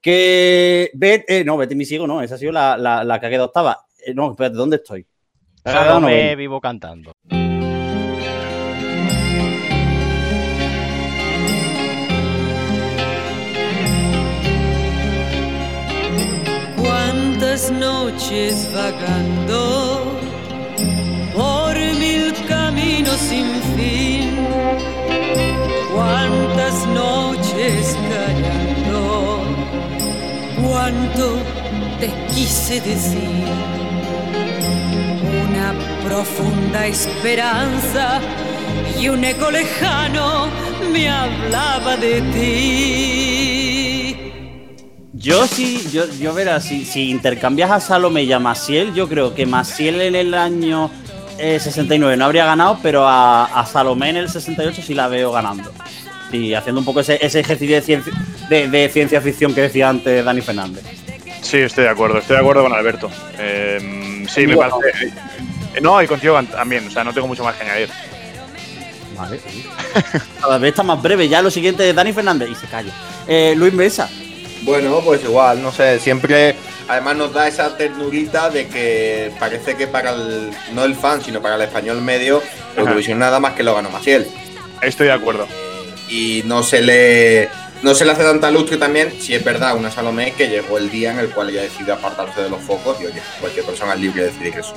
Que. 0.01 0.91
Bet, 0.95 1.25
eh, 1.29 1.45
no, 1.45 1.57
Betty 1.57 1.75
Misigo, 1.75 2.07
no, 2.07 2.23
esa 2.23 2.37
ha 2.37 2.39
sido 2.39 2.53
la, 2.53 2.77
la- 2.77 3.05
la 3.05 3.19
que 3.21 3.27
ha 3.27 3.31
quedado 3.31 3.47
octava. 3.47 3.79
Eh, 4.07 4.15
no, 4.15 4.31
espérate, 4.31 4.57
¿dónde 4.57 4.77
estoy? 4.77 5.07
No, 5.65 6.01
me 6.01 6.35
vivo 6.35 6.61
cantando. 6.61 7.13
Cuántas 16.77 17.71
noches 17.71 18.69
vagando 18.75 20.19
sin 23.29 23.49
fin. 23.77 24.31
Cuántas 25.95 26.87
noches 26.89 27.97
callando. 28.11 29.45
Cuánto 30.63 31.27
te 32.01 32.09
quise 32.35 32.81
decir. 32.81 33.47
Una 35.49 35.69
profunda 36.05 36.87
esperanza 36.87 38.21
y 38.99 39.09
un 39.09 39.25
eco 39.25 39.51
lejano 39.51 40.49
me 40.93 41.09
hablaba 41.09 41.97
de 41.97 42.21
ti. 42.35 43.73
Yo 45.15 45.47
sí, 45.47 45.89
yo, 45.93 46.05
yo 46.21 46.35
verás, 46.35 46.65
si, 46.65 46.85
si 46.85 47.09
intercambias 47.09 47.71
a 47.71 47.79
Salome 47.79 48.25
y 48.25 48.33
a 48.33 48.41
Maciel, 48.41 48.93
yo 48.93 49.09
creo 49.09 49.37
que 49.37 49.47
Maciel 49.47 50.01
en 50.01 50.17
el 50.17 50.35
año 50.35 50.91
eh, 51.43 51.59
69 51.61 52.17
no 52.17 52.25
habría 52.25 52.45
ganado, 52.47 52.79
pero 52.83 53.07
a, 53.07 53.45
a 53.45 53.67
Salomé 53.67 54.11
en 54.11 54.17
el 54.17 54.29
68 54.31 54.81
sí 54.83 54.95
la 54.95 55.09
veo 55.09 55.33
ganando. 55.33 55.73
Y 56.33 56.55
haciendo 56.55 56.81
un 56.81 56.85
poco 56.87 57.01
ese, 57.01 57.19
ese 57.21 57.41
ejercicio 57.41 57.75
de 57.77 57.83
ciencia, 57.83 58.13
de, 58.49 58.69
de 58.69 58.89
ciencia 58.89 59.21
ficción 59.21 59.55
que 59.55 59.63
decía 59.63 59.89
antes 59.91 60.25
Dani 60.25 60.41
Fernández. 60.41 60.83
Sí, 61.43 61.59
estoy 61.59 61.85
de 61.85 61.91
acuerdo, 61.91 62.19
estoy 62.19 62.37
de 62.37 62.41
acuerdo 62.41 62.63
con 62.63 62.73
Alberto. 62.73 63.11
Eh, 63.39 64.25
sí, 64.29 64.47
me 64.47 64.57
parece. 64.57 65.09
eh, 65.75 65.81
no, 65.83 66.01
y 66.01 66.07
contigo 66.07 66.41
también, 66.45 66.87
o 66.87 66.91
sea, 66.91 67.05
no 67.05 67.13
tengo 67.13 67.27
mucho 67.27 67.45
más 67.45 67.55
que 67.57 67.65
añadir. 67.65 67.91
Vale. 69.19 69.41
Cada 70.41 70.59
vez 70.59 70.71
está 70.71 70.83
más 70.83 71.03
breve. 71.03 71.29
Ya 71.29 71.43
lo 71.43 71.51
siguiente 71.51 71.89
es 71.89 71.95
Dani 71.95 72.13
Fernández 72.13 72.49
y 72.51 72.55
se 72.55 72.67
calla. 72.67 72.93
Eh, 73.27 73.55
Luis 73.57 73.75
Mesa. 73.75 74.09
Bueno, 74.63 75.01
pues 75.05 75.23
igual, 75.25 75.63
no 75.63 75.73
sé, 75.73 75.99
siempre 75.99 76.57
además 76.89 77.17
nos 77.17 77.33
da 77.33 77.49
esa 77.49 77.77
ternurita 77.77 78.51
de 78.51 78.69
que 78.69 79.33
parece 79.39 79.77
que 79.77 79.87
para 79.87 80.11
el, 80.13 80.51
no 80.73 80.85
el 80.85 80.95
fan, 80.95 81.23
sino 81.23 81.41
para 81.41 81.57
el 81.57 81.63
español 81.63 82.01
medio, 82.01 82.43
Eurovisión 82.77 83.19
nada 83.19 83.41
más 83.41 83.55
que 83.55 83.63
lo 83.63 83.75
ganó 83.75 83.91
Maciel. 83.91 84.27
Estoy 84.81 85.09
de 85.09 85.13
acuerdo. 85.13 85.47
Y 86.09 86.43
no 86.47 86.63
se 86.63 86.83
le 86.83 87.49
no 87.83 87.95
se 87.95 88.05
le 88.05 88.13
hace 88.13 88.23
tanta 88.23 88.51
luz 88.51 88.71
que 88.71 88.77
también, 88.77 89.13
si 89.21 89.35
es 89.35 89.45
verdad, 89.45 89.77
una 89.77 89.91
Salomé 89.91 90.33
que 90.33 90.49
llegó 90.49 90.79
el 90.79 90.91
día 90.91 91.11
en 91.11 91.19
el 91.19 91.31
cual 91.31 91.51
ella 91.51 91.63
decidió 91.63 91.95
apartarse 91.95 92.43
de 92.43 92.49
los 92.49 92.61
focos 92.61 92.97
y 93.01 93.07
oye, 93.07 93.21
cualquier 93.41 93.65
persona 93.67 93.95
es 93.95 94.01
libre 94.01 94.23
de 94.23 94.29
decidir 94.29 94.55
eso. 94.57 94.75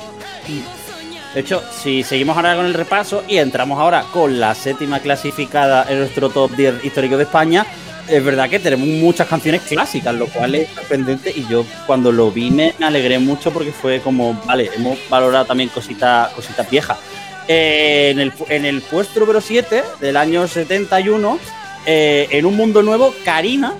De 1.36 1.42
hecho, 1.42 1.62
si 1.84 2.02
seguimos 2.02 2.36
ahora 2.36 2.56
con 2.56 2.66
el 2.66 2.74
repaso 2.74 3.24
y 3.28 3.38
entramos 3.38 3.80
ahora 3.80 4.06
con 4.12 4.40
la 4.40 4.56
séptima 4.56 5.02
clasificada 5.02 5.86
en 5.88 6.00
nuestro 6.00 6.30
top 6.30 6.52
10 6.56 6.86
histórico 6.86 7.18
de 7.18 7.24
España, 7.24 7.66
es 8.08 8.24
verdad 8.24 8.50
que 8.50 8.60
tenemos 8.60 8.88
muchas 8.88 9.28
canciones 9.28 9.62
clásicas, 9.62 10.14
lo 10.16 10.28
cual 10.28 10.56
es 10.56 10.70
sorprendente 10.70 11.32
y 11.36 11.46
yo 11.48 11.66
cuando 11.86 12.12
lo 12.12 12.32
vi 12.32 12.52
me 12.52 12.74
alegré 12.82 13.20
mucho 13.20 13.52
porque 13.52 13.72
fue 13.72 14.00
como, 14.02 14.34
vale, 14.46 14.70
hemos 14.76 14.98
valorado 15.10 15.46
también 15.46 15.70
cositas 15.70 16.32
cositas 16.34 16.70
viejas. 16.70 16.98
Eh, 17.48 18.10
en, 18.12 18.20
el, 18.20 18.34
en 18.50 18.66
el 18.66 18.82
puesto 18.82 19.20
número 19.20 19.40
7 19.40 19.84
del 20.00 20.18
año 20.18 20.48
71, 20.48 21.40
eh, 21.86 22.28
en 22.32 22.46
un 22.46 22.56
mundo 22.56 22.82
nuevo, 22.82 23.14
Karina 23.24 23.76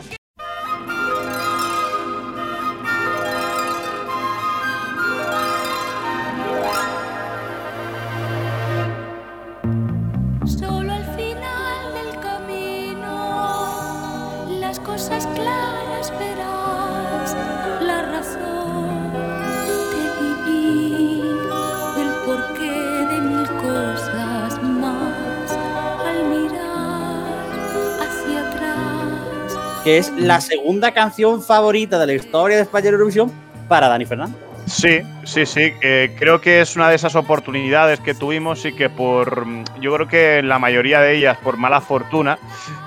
es 29.98 30.12
la 30.18 30.42
segunda 30.42 30.94
canción 30.94 31.42
favorita 31.42 31.98
de 32.00 32.08
la 32.08 32.14
historia 32.14 32.58
de 32.58 32.64
España 32.64 32.90
Eurovisión 32.90 33.32
para 33.68 33.88
Dani 33.88 34.06
Fernández. 34.06 34.36
Sí, 34.68 35.02
sí, 35.24 35.46
sí. 35.46 35.74
creo 36.18 36.42
que 36.42 36.62
es 36.62 36.76
una 36.76 36.90
de 36.90 36.96
esas 36.96 37.16
oportunidades 37.16 38.00
que 38.00 38.16
tuvimos 38.16 38.66
y 38.66 38.74
que 38.74 38.90
por, 38.90 39.46
mm, 39.46 39.64
yo 39.80 39.94
creo 39.94 40.08
que 40.08 40.42
la 40.42 40.58
mayoría 40.58 41.02
de 41.02 41.16
ellas, 41.16 41.38
por 41.38 41.58
mala 41.58 41.82
fortuna, 41.82 42.40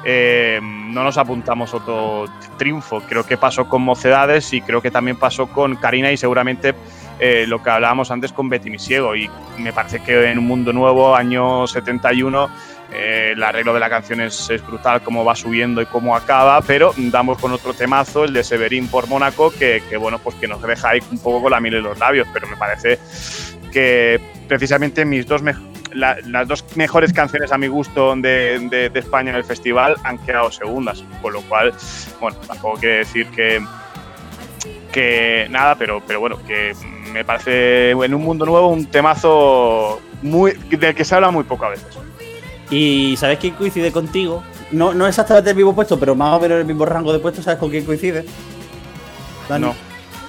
eh, 0.04 0.58
no 0.60 1.04
nos 1.04 1.16
apuntamos 1.18 1.74
otro 1.74 2.26
triunfo. 2.56 3.00
Creo 3.08 3.24
que 3.24 3.36
pasó 3.36 3.68
con 3.68 3.82
Mocedades 3.82 4.52
y 4.52 4.60
creo 4.60 4.82
que 4.82 4.90
también 4.90 5.16
pasó 5.18 5.46
con 5.46 5.76
Karina 5.76 6.10
y 6.10 6.16
seguramente 6.16 6.74
eh, 7.20 7.44
lo 7.46 7.62
que 7.62 7.70
hablábamos 7.70 8.10
antes 8.10 8.32
con 8.32 8.48
Betty 8.48 8.70
Misiego. 8.70 9.14
Y 9.14 9.30
me 9.58 9.72
parece 9.72 10.00
que 10.00 10.30
en 10.30 10.38
un 10.38 10.46
mundo 10.46 10.72
nuevo, 10.72 11.14
año 11.14 11.66
71, 11.68 12.50
eh, 12.92 13.32
el 13.34 13.42
arreglo 13.42 13.74
de 13.74 13.80
la 13.80 13.90
canción 13.90 14.20
es, 14.20 14.48
brutal, 14.66 15.02
cómo 15.02 15.24
va 15.24 15.34
subiendo 15.34 15.82
y 15.82 15.86
cómo 15.86 16.16
acaba, 16.16 16.60
pero 16.62 16.92
damos 16.96 17.38
con 17.38 17.52
otro 17.52 17.74
temazo, 17.74 18.24
el 18.24 18.32
de 18.32 18.42
Severín 18.44 18.88
por 18.88 19.08
Mónaco, 19.08 19.50
que, 19.50 19.82
bueno, 19.98 20.18
pues 20.18 20.36
que 20.36 20.48
nos 20.48 20.62
deja 20.62 20.90
ahí 20.90 21.00
un 21.10 21.18
poco 21.18 21.42
con 21.42 21.50
la 21.52 21.60
miel 21.60 21.74
en 21.74 21.82
los 21.82 21.98
labios, 21.98 22.26
pero 22.32 22.46
me 22.46 22.56
parece 22.56 22.98
que 23.72 24.18
precisamente 24.48 25.04
mis 25.04 25.26
dos 25.26 25.42
la- 25.92 26.16
las 26.26 26.48
dos 26.48 26.64
mejores 26.76 27.12
canciones 27.12 27.52
a 27.52 27.58
mi 27.58 27.66
gusto 27.66 28.14
de 28.16 28.90
España 28.94 29.30
en 29.30 29.36
el 29.36 29.44
festival 29.44 29.96
han 30.04 30.18
quedado 30.18 30.50
segundas, 30.50 31.02
con 31.20 31.32
lo 31.32 31.42
cual, 31.42 31.72
bueno, 32.20 32.36
tampoco 32.46 32.78
quiere 32.78 32.98
decir 32.98 33.26
que, 33.28 33.62
que 34.92 35.46
nada, 35.50 35.74
pero, 35.76 36.02
pero 36.06 36.20
bueno, 36.20 36.38
que 36.46 36.74
me 37.12 37.24
parece 37.24 37.90
en 37.90 38.14
un 38.14 38.22
mundo 38.22 38.44
nuevo 38.46 38.68
un 38.68 38.86
temazo 38.86 40.00
muy, 40.22 40.52
del 40.70 40.94
que 40.94 41.04
se 41.04 41.14
habla 41.14 41.30
muy 41.30 41.44
poco 41.44 41.66
a 41.66 41.70
veces. 41.70 41.98
Y 42.70 43.16
¿sabes 43.16 43.38
quién 43.38 43.54
coincide 43.54 43.92
contigo? 43.92 44.42
No, 44.70 44.92
no 44.92 45.06
exactamente 45.06 45.50
el 45.50 45.56
mismo 45.56 45.74
puesto, 45.74 45.98
pero 45.98 46.14
más 46.14 46.36
o 46.36 46.40
menos 46.40 46.58
el 46.58 46.66
mismo 46.66 46.84
rango 46.84 47.12
de 47.12 47.18
puesto, 47.18 47.42
¿sabes 47.42 47.58
con 47.58 47.70
quién 47.70 47.84
coincide? 47.84 48.24
Dani. 49.48 49.66
No, 49.66 49.74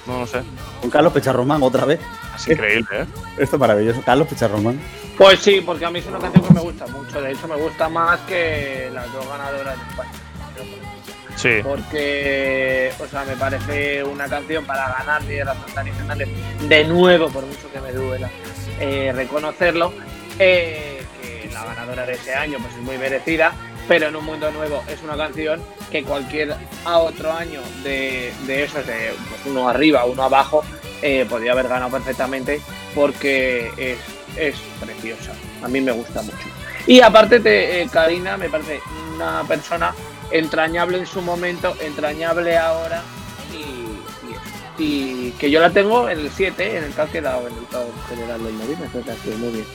no 0.06 0.20
lo 0.20 0.26
sé. 0.26 0.40
Con 0.80 0.90
Carlos 0.90 1.12
Pecharromán 1.12 1.62
otra 1.62 1.84
vez. 1.84 2.00
Es 2.36 2.48
increíble, 2.48 3.02
¿eh? 3.02 3.06
Esto 3.38 3.56
es 3.56 3.60
maravilloso. 3.60 4.00
Carlos 4.02 4.28
Pecharromán. 4.28 4.80
Pues 5.18 5.40
sí, 5.40 5.60
porque 5.60 5.84
a 5.84 5.90
mí 5.90 5.98
es 5.98 6.06
una 6.06 6.18
canción 6.18 6.42
que 6.46 6.54
me 6.54 6.60
gusta 6.60 6.86
mucho. 6.86 7.20
De 7.20 7.32
hecho, 7.32 7.46
me 7.46 7.56
gusta 7.56 7.88
más 7.90 8.20
que 8.20 8.90
las 8.94 9.12
dos 9.12 9.28
ganadoras 9.28 9.76
de 9.76 9.84
España. 9.90 10.12
Sí. 11.36 11.50
Porque, 11.62 12.92
o 12.98 13.06
sea, 13.06 13.24
me 13.24 13.36
parece 13.36 14.04
una 14.04 14.26
canción 14.28 14.64
para 14.64 14.92
ganar 14.98 15.22
de 15.24 15.44
la 15.44 15.54
Dani 15.74 15.90
Fernández. 15.90 16.28
De 16.68 16.84
nuevo, 16.84 17.28
por 17.28 17.44
mucho 17.44 17.70
que 17.72 17.80
me 17.80 17.92
duela 17.92 18.30
eh, 18.78 19.12
reconocerlo, 19.14 19.92
eh, 20.38 20.99
la 21.52 21.64
ganadora 21.64 22.06
de 22.06 22.14
ese 22.14 22.34
año 22.34 22.58
pues 22.60 22.74
es 22.74 22.80
muy 22.80 22.98
merecida. 22.98 23.52
Pero 23.88 24.06
en 24.06 24.14
un 24.16 24.24
mundo 24.24 24.50
nuevo 24.52 24.84
es 24.88 25.02
una 25.02 25.16
canción 25.16 25.60
que 25.90 26.04
cualquier 26.04 26.54
otro 26.84 27.32
año 27.32 27.60
de, 27.82 28.32
de 28.46 28.64
esos, 28.64 28.86
de 28.86 29.12
pues, 29.28 29.46
uno 29.46 29.68
arriba, 29.68 30.04
uno 30.04 30.22
abajo, 30.22 30.62
eh, 31.02 31.26
podría 31.28 31.52
haber 31.52 31.66
ganado 31.66 31.90
perfectamente 31.90 32.60
porque 32.94 33.72
es, 33.76 33.98
es 34.36 34.54
preciosa. 34.80 35.32
A 35.62 35.68
mí 35.68 35.80
me 35.80 35.92
gusta 35.92 36.22
mucho. 36.22 36.46
Y 36.86 37.00
aparte, 37.00 37.40
te, 37.40 37.82
eh, 37.82 37.88
Karina 37.90 38.36
me 38.36 38.48
parece 38.48 38.80
una 39.14 39.42
persona 39.44 39.94
entrañable 40.30 40.98
en 40.98 41.06
su 41.06 41.22
momento, 41.22 41.74
entrañable 41.80 42.56
ahora 42.56 43.02
y, 43.52 44.82
y, 44.82 45.30
que 45.32 45.50
yo 45.50 45.60
la 45.60 45.70
tengo 45.70 46.08
en 46.08 46.20
el 46.20 46.30
7, 46.30 46.78
en 46.78 46.84
el 46.84 46.92
que 46.92 47.00
ha 47.00 47.06
quedado 47.06 47.48
en 47.48 47.54
el 47.54 47.64
top 47.66 47.88
general 48.08 48.44
del 48.44 48.54
móvil. 48.54 48.76
Entonces, 48.82 49.18
así, 49.18 49.30
muy 49.30 49.50
bien. 49.50 49.66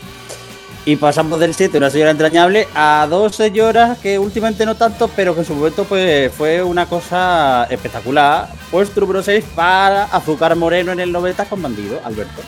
Y 0.87 0.97
pasamos 0.97 1.39
del 1.39 1.55
7, 1.55 1.79
una 1.79 1.89
señora 1.89 2.11
entrañable, 2.11 2.67
a 2.75 3.07
dos 3.09 3.35
señoras 3.35 3.97
que 3.97 4.19
últimamente 4.19 4.67
no 4.67 4.75
tanto, 4.75 5.09
pero 5.15 5.33
que 5.33 5.39
en 5.39 5.45
su 5.47 5.55
momento 5.55 5.83
pues, 5.83 6.31
fue 6.31 6.61
una 6.61 6.85
cosa 6.85 7.65
espectacular. 7.71 8.49
Puesto 8.69 9.01
número 9.01 9.23
6 9.23 9.43
para 9.55 10.03
Azúcar 10.03 10.55
Moreno 10.55 10.91
en 10.91 10.99
el 10.99 11.11
90 11.11 11.45
con 11.45 11.63
Bandido, 11.63 11.99
Alberto. 12.03 12.43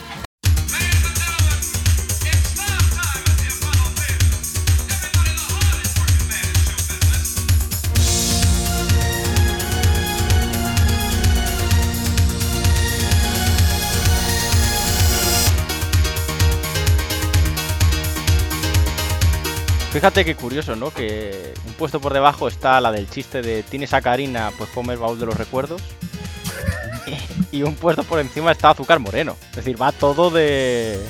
Fíjate 19.98 20.24
qué 20.24 20.36
curioso, 20.36 20.76
¿no? 20.76 20.92
Que 20.92 21.54
un 21.66 21.72
puesto 21.72 21.98
por 22.00 22.12
debajo 22.12 22.46
está 22.46 22.80
la 22.80 22.92
del 22.92 23.10
chiste 23.10 23.42
de 23.42 23.64
tienes 23.64 23.92
a 23.92 24.00
Karina, 24.00 24.52
pues 24.56 24.70
ponme 24.70 24.92
el 24.92 25.00
baúl 25.00 25.18
de 25.18 25.26
los 25.26 25.36
recuerdos. 25.36 25.82
Y 27.50 27.64
un 27.64 27.74
puesto 27.74 28.04
por 28.04 28.20
encima 28.20 28.52
está 28.52 28.70
Azúcar 28.70 29.00
Moreno. 29.00 29.34
Es 29.50 29.56
decir, 29.56 29.80
va 29.80 29.90
todo 29.90 30.30
de 30.30 31.00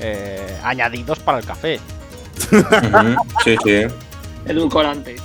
eh, 0.00 0.58
añadidos 0.62 1.20
para 1.20 1.38
el 1.38 1.46
café. 1.46 1.80
Sí, 3.44 3.56
sí. 3.64 3.86
Edulcorante. 4.44 5.16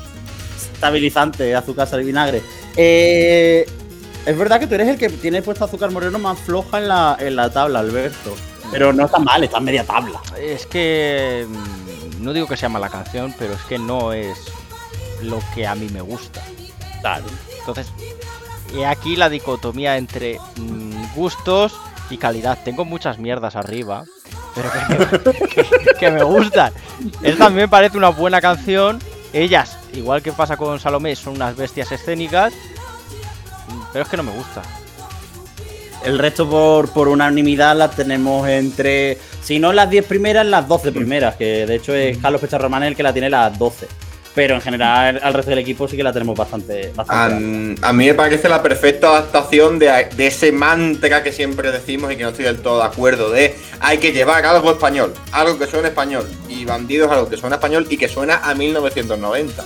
Estabilizante, 0.74 1.56
azúcar, 1.56 1.90
sal 1.90 2.04
y 2.04 2.06
vinagre. 2.06 2.42
Eh, 2.78 3.66
es 4.26 4.38
verdad 4.38 4.62
que 4.62 4.68
tú 4.68 4.76
eres 4.76 4.88
el 4.88 4.98
que 4.98 5.10
tiene 5.10 5.42
puesto 5.42 5.66
Azúcar 5.66 5.92
Moreno 5.92 6.20
más 6.20 6.40
floja 6.40 6.78
en 6.78 6.88
la, 6.88 7.18
en 7.20 7.36
la 7.36 7.50
tabla, 7.50 7.80
Alberto. 7.80 8.34
Pero 8.72 8.94
no 8.94 9.08
está 9.08 9.20
mal, 9.20 9.44
está 9.44 9.58
en 9.58 9.64
media 9.66 9.84
tabla. 9.84 10.22
Es 10.40 10.66
que 10.68 11.46
mm, 11.50 11.88
no 12.20 12.34
digo 12.34 12.48
que 12.48 12.58
sea 12.58 12.70
mala 12.70 12.90
canción, 12.90 13.34
pero 13.38 13.54
es 13.54 13.62
que 13.64 13.78
no 13.80 14.14
es 14.14 14.38
lo 15.22 15.40
que 15.56 15.66
a 15.68 15.76
mí 15.76 15.88
me 15.90 16.02
gusta. 16.02 16.42
Claro. 17.02 17.26
Entonces, 17.60 17.88
he 18.76 18.86
aquí 18.86 19.16
la 19.16 19.30
dicotomía 19.30 19.98
entre 19.98 20.40
mm, 20.58 21.14
gustos 21.16 21.74
y 22.10 22.18
calidad. 22.18 22.58
Tengo 22.64 22.86
muchas 22.86 23.18
mierdas 23.20 23.56
arriba, 23.56 24.04
pero 24.56 24.70
que, 24.72 25.48
que- 25.48 25.66
que 26.00 26.12
me 26.12 26.24
gustan. 26.24 26.74
Esta 27.22 27.46
también 27.46 27.66
me 27.66 27.68
parece 27.68 27.98
una 27.98 28.10
buena 28.10 28.42
canción. 28.42 29.00
Ellas, 29.34 29.78
igual 29.94 30.22
que 30.22 30.32
pasa 30.32 30.56
con 30.58 30.80
Salomé, 30.80 31.16
son 31.16 31.36
unas 31.36 31.56
bestias 31.56 31.92
escénicas, 31.92 32.54
pero 33.92 34.04
es 34.04 34.10
que 34.10 34.18
no 34.18 34.24
me 34.24 34.32
gusta. 34.32 34.62
El 36.06 36.20
resto 36.20 36.50
por, 36.50 36.90
por 36.90 37.08
unanimidad 37.08 37.76
las 37.76 37.96
tenemos 37.96 38.48
entre, 38.48 39.18
si 39.42 39.60
no 39.60 39.74
las 39.74 39.90
10 39.90 40.06
primeras, 40.06 40.46
las 40.46 40.68
12 40.68 40.92
primeras, 40.92 41.36
que 41.36 41.66
de 41.66 41.76
hecho 41.76 41.94
es 41.94 42.18
Carlos 42.20 42.40
Pecharromán 42.40 42.84
el 42.84 42.96
que 42.96 43.04
la 43.04 43.12
tiene 43.14 43.30
las 43.30 43.58
12. 43.58 43.88
pero 44.36 44.54
en 44.54 44.62
general 44.62 45.20
al 45.24 45.34
resto 45.34 45.50
del 45.50 45.60
equipo 45.60 45.88
sí 45.88 45.98
que 45.98 46.04
la 46.04 46.14
tenemos 46.14 46.38
bastante. 46.38 46.92
bastante 46.96 47.84
A, 47.84 47.90
a 47.90 47.94
mí 47.94 48.06
me 48.06 48.14
parece 48.14 48.48
la 48.48 48.62
perfecta 48.62 49.08
adaptación 49.08 49.80
de, 49.80 50.08
de 50.16 50.28
ese 50.28 50.52
mantra 50.52 51.24
que 51.24 51.32
siempre 51.32 51.72
decimos 51.72 52.12
y 52.12 52.16
que 52.18 52.22
no 52.24 52.30
estoy 52.30 52.46
del 52.46 52.62
todo 52.62 52.78
de 52.78 52.86
acuerdo, 52.86 53.32
de 53.32 53.56
hay 53.80 53.98
que 53.98 54.12
llevar 54.12 54.46
algo 54.46 54.72
español, 54.72 55.12
algo 55.32 55.58
que 55.58 55.66
suene 55.66 55.88
español, 55.88 56.30
y 56.48 56.66
Bandidos 56.66 57.12
algo 57.12 57.28
que 57.28 57.38
suena 57.38 57.56
español 57.56 57.88
y 57.90 57.98
que 57.98 58.08
suena 58.08 58.36
a 58.44 58.54
1990. 58.54 59.66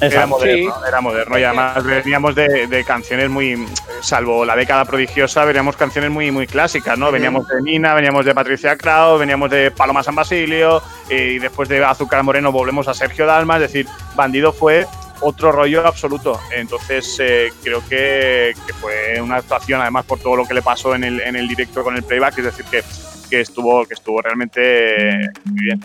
Era 0.00 0.26
moderno, 0.26 0.74
era 0.86 1.00
moderno 1.00 1.38
y 1.38 1.44
además 1.44 1.84
veníamos 1.84 2.34
de, 2.34 2.66
de 2.66 2.84
canciones 2.84 3.30
muy, 3.30 3.66
salvo 4.00 4.44
la 4.44 4.54
década 4.54 4.84
prodigiosa, 4.84 5.44
veníamos 5.44 5.76
canciones 5.76 6.10
muy, 6.10 6.30
muy 6.30 6.46
clásicas, 6.46 6.98
¿no? 6.98 7.10
Veníamos 7.10 7.48
de 7.48 7.62
Nina, 7.62 7.94
veníamos 7.94 8.24
de 8.24 8.34
Patricia 8.34 8.76
Krau, 8.76 9.18
veníamos 9.18 9.50
de 9.50 9.70
Paloma 9.70 10.02
San 10.02 10.14
Basilio 10.14 10.82
y 11.08 11.38
después 11.38 11.68
de 11.68 11.84
Azúcar 11.84 12.22
Moreno 12.22 12.52
volvemos 12.52 12.88
a 12.88 12.94
Sergio 12.94 13.26
Dalma, 13.26 13.56
es 13.56 13.62
decir, 13.62 13.86
Bandido 14.14 14.52
fue 14.52 14.86
otro 15.20 15.50
rollo 15.52 15.86
absoluto. 15.86 16.38
Entonces 16.54 17.16
eh, 17.20 17.52
creo 17.62 17.80
que, 17.88 18.54
que 18.66 18.72
fue 18.74 19.20
una 19.20 19.36
actuación, 19.36 19.80
además 19.80 20.04
por 20.04 20.18
todo 20.18 20.36
lo 20.36 20.46
que 20.46 20.54
le 20.54 20.62
pasó 20.62 20.94
en 20.94 21.04
el, 21.04 21.20
en 21.20 21.36
el 21.36 21.48
directo 21.48 21.82
con 21.82 21.96
el 21.96 22.02
playback, 22.02 22.38
es 22.38 22.44
decir, 22.44 22.64
que, 22.66 22.82
que 23.30 23.40
estuvo, 23.40 23.86
que 23.86 23.94
estuvo 23.94 24.20
realmente 24.20 25.30
muy 25.44 25.64
bien. 25.64 25.80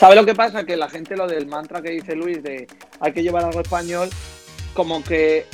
¿Sabes 0.00 0.16
lo 0.16 0.24
que 0.24 0.34
pasa? 0.34 0.64
Que 0.64 0.78
la 0.78 0.88
gente 0.88 1.14
lo 1.14 1.26
del 1.26 1.46
mantra 1.46 1.82
que 1.82 1.90
dice 1.90 2.14
Luis 2.14 2.42
de 2.42 2.66
hay 3.00 3.12
que 3.12 3.22
llevar 3.22 3.44
algo 3.44 3.60
español, 3.60 4.08
como 4.72 5.04
que 5.04 5.44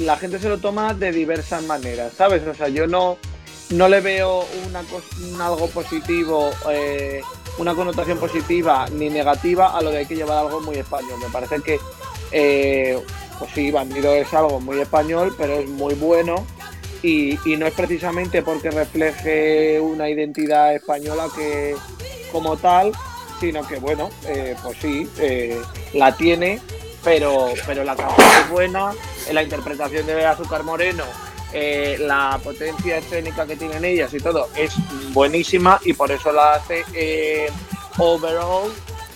la 0.00 0.18
gente 0.18 0.38
se 0.38 0.50
lo 0.50 0.58
toma 0.58 0.92
de 0.92 1.12
diversas 1.12 1.62
maneras, 1.62 2.12
¿sabes? 2.12 2.46
O 2.46 2.52
sea, 2.52 2.68
yo 2.68 2.86
no, 2.86 3.16
no 3.70 3.88
le 3.88 4.02
veo 4.02 4.44
una 4.68 4.82
un 5.32 5.40
algo 5.40 5.66
positivo, 5.68 6.50
eh, 6.70 7.22
una 7.56 7.74
connotación 7.74 8.18
positiva 8.18 8.86
ni 8.92 9.08
negativa 9.08 9.74
a 9.74 9.80
lo 9.80 9.90
de 9.90 9.96
hay 9.96 10.06
que 10.06 10.16
llevar 10.16 10.44
algo 10.44 10.60
muy 10.60 10.76
español. 10.76 11.18
Me 11.18 11.30
parece 11.30 11.62
que, 11.62 11.80
eh, 12.32 13.02
pues 13.38 13.50
sí, 13.54 13.70
Bandido 13.70 14.14
es 14.14 14.30
algo 14.34 14.60
muy 14.60 14.78
español, 14.78 15.34
pero 15.38 15.54
es 15.54 15.70
muy 15.70 15.94
bueno. 15.94 16.46
Y, 17.02 17.38
y 17.50 17.56
no 17.56 17.66
es 17.66 17.72
precisamente 17.72 18.42
porque 18.42 18.70
refleje 18.70 19.80
una 19.80 20.10
identidad 20.10 20.74
española 20.74 21.28
que 21.34 21.74
como 22.30 22.58
tal, 22.58 22.92
sino 23.40 23.66
que 23.66 23.78
bueno, 23.78 24.10
eh, 24.26 24.56
pues 24.62 24.78
sí, 24.80 25.08
eh, 25.18 25.60
la 25.94 26.16
tiene, 26.16 26.60
pero, 27.04 27.52
pero 27.66 27.84
la 27.84 27.96
canción 27.96 28.28
es 28.42 28.50
buena, 28.50 28.92
la 29.32 29.42
interpretación 29.42 30.06
de 30.06 30.24
Azúcar 30.24 30.62
Moreno, 30.62 31.04
eh, 31.52 31.96
la 32.00 32.40
potencia 32.42 32.98
escénica 32.98 33.46
que 33.46 33.56
tienen 33.56 33.84
ellas 33.84 34.12
y 34.14 34.18
todo 34.18 34.48
es 34.56 34.74
buenísima 35.12 35.80
y 35.84 35.92
por 35.92 36.10
eso 36.10 36.32
la 36.32 36.54
hace 36.54 37.48
overall, 37.98 38.72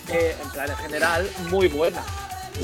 en 0.09 0.49
plan 0.49 0.69
en 0.69 0.77
general, 0.77 1.29
muy 1.49 1.67
buena. 1.67 2.03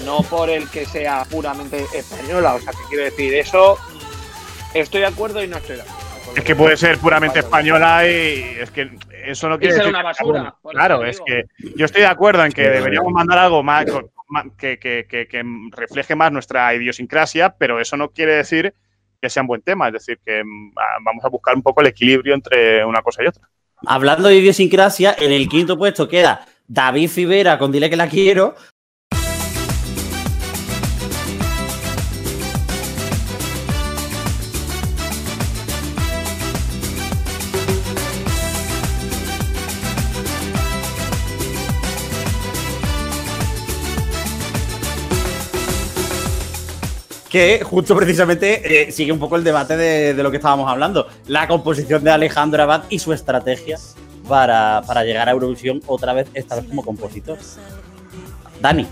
No 0.06 0.22
por 0.22 0.50
el 0.50 0.70
que 0.70 0.86
sea 0.86 1.26
puramente 1.26 1.86
española, 1.94 2.56
o 2.56 2.60
sea, 2.60 2.72
que 2.74 2.84
quiero 2.90 3.06
decir, 3.06 3.34
eso 3.34 3.78
mm, 3.94 4.78
estoy 4.78 5.02
de 5.02 5.08
acuerdo 5.08 5.42
y 5.44 5.48
no 5.48 5.58
estoy. 5.58 5.78
Es 6.36 6.44
que 6.44 6.56
puede 6.56 6.78
ser 6.78 6.98
puramente 7.00 7.40
española 7.40 8.08
y 8.08 8.58
es 8.60 8.70
que 8.72 8.90
eso 9.26 9.50
no 9.50 9.58
quiere 9.58 9.74
ser 9.74 9.86
decir 9.86 9.96
una 9.96 10.08
que 10.10 10.14
sea 10.16 10.26
basura, 10.26 10.56
Claro, 10.72 11.04
es 11.06 11.20
que 11.26 11.46
yo 11.76 11.86
estoy 11.86 12.02
de 12.02 12.08
acuerdo 12.08 12.46
en 12.46 12.52
que 12.52 12.70
deberíamos 12.70 13.12
mandar 13.12 13.40
algo 13.40 13.64
más 13.64 13.86
que, 14.58 14.78
que- 14.78 15.06
que- 15.10 15.28
que 15.28 15.44
refleje 15.72 16.16
más 16.16 16.32
nuestra 16.32 16.74
idiosincrasia, 16.76 17.56
pero 17.58 17.80
eso 17.80 17.98
no 17.98 18.10
quiere 18.10 18.36
decir 18.36 18.74
que 19.22 19.30
sea 19.30 19.42
un 19.42 19.48
buen 19.48 19.62
tema. 19.62 19.88
Es 19.88 19.94
decir, 19.94 20.20
que 20.24 20.44
mm, 20.44 20.74
vamos 21.04 21.26
a 21.26 21.30
buscar 21.30 21.56
un 21.56 21.64
poco 21.64 21.82
el 21.82 21.88
equilibrio 21.88 22.36
entre 22.36 22.86
una 22.86 23.02
cosa 23.02 23.24
y 23.24 23.28
otra. 23.28 23.50
Hablando 23.86 24.28
de 24.28 24.36
idiosincrasia, 24.36 25.16
en 25.20 25.32
el 25.32 25.48
quinto 25.50 25.78
puesto 25.78 26.08
queda 26.08 26.46
David 26.68 27.10
Fibera 27.10 27.58
con 27.58 27.72
Dile 27.72 27.90
que 27.90 27.96
la 27.96 28.08
quiero. 28.10 28.56
Que 47.30 47.62
justo 47.64 47.96
precisamente 47.96 48.88
eh, 48.88 48.92
sigue 48.92 49.12
un 49.12 49.20
poco 49.20 49.36
el 49.36 49.44
debate 49.44 49.76
de, 49.76 50.14
lo 50.24 50.32
que 50.32 50.38
estábamos 50.38 50.70
hablando. 50.70 51.08
La 51.28 51.48
composición 51.48 52.04
de 52.04 52.12
Alejandro 52.12 52.64
Abad 52.64 52.84
y 52.90 53.00
su 53.00 53.14
estrategia 53.14 53.78
para, 54.28 54.82
para 54.86 55.04
llegar 55.04 55.28
a 55.28 55.32
Eurovisión 55.32 55.82
otra 55.88 56.14
vez, 56.14 56.28
esta 56.34 56.62
como 56.62 56.84
compositor. 56.84 57.38
Dani. 58.62 58.88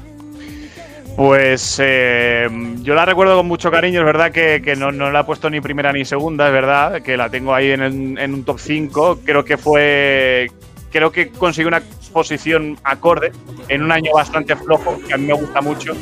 Pues 1.16 1.80
eh, 1.82 2.46
yo 2.82 2.94
la 2.94 3.06
recuerdo 3.06 3.38
con 3.38 3.48
mucho 3.48 3.72
cariño, 3.72 4.02
es 4.02 4.06
verdad 4.06 4.34
que, 4.34 4.62
que 4.62 4.76
no, 4.76 4.92
no 4.92 5.12
la 5.12 5.22
he 5.22 5.24
puesto 5.24 5.50
ni 5.50 5.62
primera 5.62 5.94
ni 5.94 6.04
segunda, 6.04 6.48
es 6.48 6.52
verdad, 6.52 7.02
que 7.02 7.16
la 7.16 7.30
tengo 7.30 7.56
ahí 7.56 7.72
en, 7.72 8.18
en 8.18 8.34
un 8.34 8.44
top 8.44 8.60
5. 8.60 9.20
Creo 9.24 9.46
que 9.46 9.58
fue. 9.58 10.52
Creo 10.92 11.12
que 11.12 11.30
consiguió 11.30 11.70
una 11.70 11.82
posición 12.12 12.78
acorde 12.84 13.32
en 13.68 13.84
un 13.84 13.92
año 13.92 14.12
bastante 14.14 14.56
flojo, 14.56 14.98
que 15.06 15.14
a 15.14 15.18
mí 15.18 15.26
me 15.26 15.34
gusta 15.34 15.60
mucho, 15.62 15.94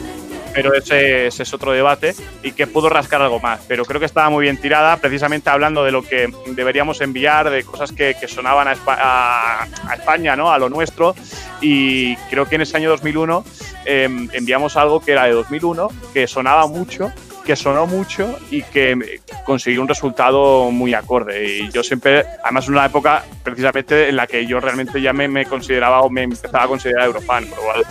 pero 0.53 0.73
ese, 0.73 1.27
ese 1.27 1.43
es 1.43 1.53
otro 1.53 1.71
debate, 1.71 2.13
y 2.43 2.51
que 2.51 2.67
pudo 2.67 2.89
rascar 2.89 3.21
algo 3.21 3.39
más. 3.39 3.61
Pero 3.67 3.85
creo 3.85 3.99
que 3.99 4.05
estaba 4.05 4.29
muy 4.29 4.43
bien 4.43 4.57
tirada, 4.57 4.97
precisamente 4.97 5.49
hablando 5.49 5.83
de 5.83 5.91
lo 5.91 6.03
que 6.03 6.31
deberíamos 6.47 7.01
enviar, 7.01 7.49
de 7.49 7.63
cosas 7.63 7.91
que, 7.91 8.15
que 8.19 8.27
sonaban 8.27 8.67
a, 8.67 8.75
a- 8.87 9.67
a 9.89 9.93
España, 9.95 10.35
¿no? 10.35 10.51
a 10.51 10.57
lo 10.57 10.69
nuestro, 10.69 11.15
y 11.61 12.15
creo 12.29 12.45
que 12.47 12.55
en 12.55 12.61
ese 12.61 12.77
año 12.77 12.89
2001 12.89 13.43
eh, 13.85 14.27
enviamos 14.33 14.77
algo 14.77 14.99
que 14.99 15.11
era 15.13 15.25
de 15.25 15.31
2001, 15.31 15.87
que 16.13 16.27
sonaba 16.27 16.67
mucho, 16.67 17.11
que 17.45 17.55
sonó 17.57 17.85
mucho 17.85 18.37
y 18.51 18.63
que 18.63 19.19
consiguió 19.45 19.81
un 19.81 19.87
resultado 19.89 20.71
muy 20.71 20.93
acorde. 20.93 21.45
Y 21.59 21.69
yo 21.71 21.83
siempre, 21.83 22.23
además, 22.41 22.67
en 22.67 22.73
una 22.75 22.85
época 22.85 23.25
precisamente 23.43 24.07
en 24.07 24.15
la 24.15 24.27
que 24.27 24.45
yo 24.45 24.61
realmente 24.61 25.01
ya 25.01 25.11
me, 25.11 25.27
me 25.27 25.45
consideraba 25.45 26.01
o 26.01 26.09
me 26.09 26.23
empezaba 26.23 26.63
a 26.63 26.67
considerar 26.67 27.05
Eurofan, 27.07 27.45
por 27.47 27.57
lo 27.57 27.63
cual 27.65 27.85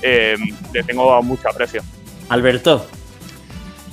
eh, 0.00 0.36
le 0.72 0.82
tengo 0.84 1.22
mucho 1.22 1.48
aprecio. 1.50 1.82
Alberto. 2.28 2.86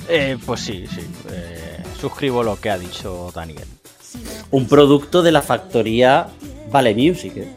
Eh, 0.07 0.37
pues 0.45 0.61
sí, 0.61 0.85
sí. 0.87 1.01
eh, 1.29 1.83
suscribo 1.99 2.43
lo 2.43 2.59
que 2.59 2.69
ha 2.69 2.77
dicho 2.77 3.31
Daniel. 3.33 3.65
Un 4.51 4.67
producto 4.67 5.21
de 5.21 5.31
la 5.31 5.41
factoría 5.41 6.27
Vale 6.71 6.93
Music. 6.95 7.33
¿eh? 7.37 7.53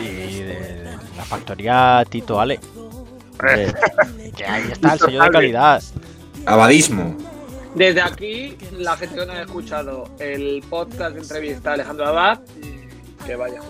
Y 0.00 0.40
de, 0.40 0.96
la 1.16 1.24
factoría 1.24 2.04
Tito 2.08 2.40
Ale. 2.40 2.60
Eh, 3.48 3.72
Que 4.36 4.44
ahí 4.44 4.64
está 4.72 4.94
el 4.94 4.98
sello 4.98 5.22
de 5.22 5.30
calidad. 5.30 5.82
Abadismo. 6.46 7.16
Desde 7.74 8.00
aquí, 8.00 8.56
la 8.72 8.96
gente 8.96 9.14
que 9.16 9.26
no 9.26 9.32
haya 9.32 9.42
escuchado 9.42 10.10
el 10.18 10.62
podcast 10.68 11.14
de 11.14 11.20
entrevista 11.20 11.70
a 11.70 11.74
Alejandro 11.74 12.06
Abad, 12.06 12.40
que 13.26 13.36
vaya. 13.36 13.60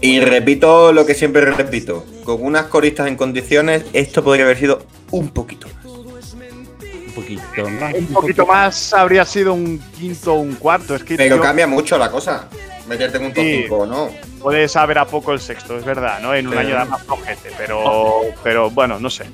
Y 0.00 0.20
repito 0.20 0.92
lo 0.92 1.06
que 1.06 1.14
siempre 1.14 1.40
repito, 1.42 2.04
con 2.24 2.42
unas 2.44 2.66
coristas 2.66 3.08
en 3.08 3.16
condiciones, 3.16 3.84
esto 3.92 4.22
podría 4.22 4.44
haber 4.44 4.58
sido 4.58 4.82
un 5.10 5.28
poquito 5.30 5.68
más. 5.68 5.84
un 5.86 7.12
poquito 7.14 7.68
más. 7.68 7.94
Un 7.94 8.06
poquito 8.06 8.46
más 8.46 8.94
habría 8.94 9.24
sido 9.24 9.52
un 9.54 9.78
quinto 9.98 10.34
o 10.34 10.38
un 10.40 10.54
cuarto. 10.54 10.94
Es 10.94 11.02
que 11.02 11.16
Pero 11.16 11.36
yo- 11.36 11.42
cambia 11.42 11.66
mucho 11.66 11.98
la 11.98 12.10
cosa. 12.10 12.48
Meterte 12.88 13.18
en 13.18 13.24
un 13.26 13.32
top 13.34 13.44
Sí. 13.44 13.58
5 13.62 13.76
o 13.76 13.86
no. 13.86 14.10
puede 14.40 14.66
saber 14.68 14.98
a 14.98 15.04
poco 15.04 15.32
el 15.32 15.40
sexto, 15.40 15.76
es 15.76 15.84
verdad, 15.84 16.20
¿no? 16.20 16.34
En 16.34 16.46
un 16.48 16.56
año 16.56 16.78
de 16.78 16.84
más 16.86 17.02
flojete, 17.02 17.50
pero, 17.58 18.20
pero 18.42 18.70
bueno, 18.70 18.98
no 18.98 19.10
sé. 19.10 19.24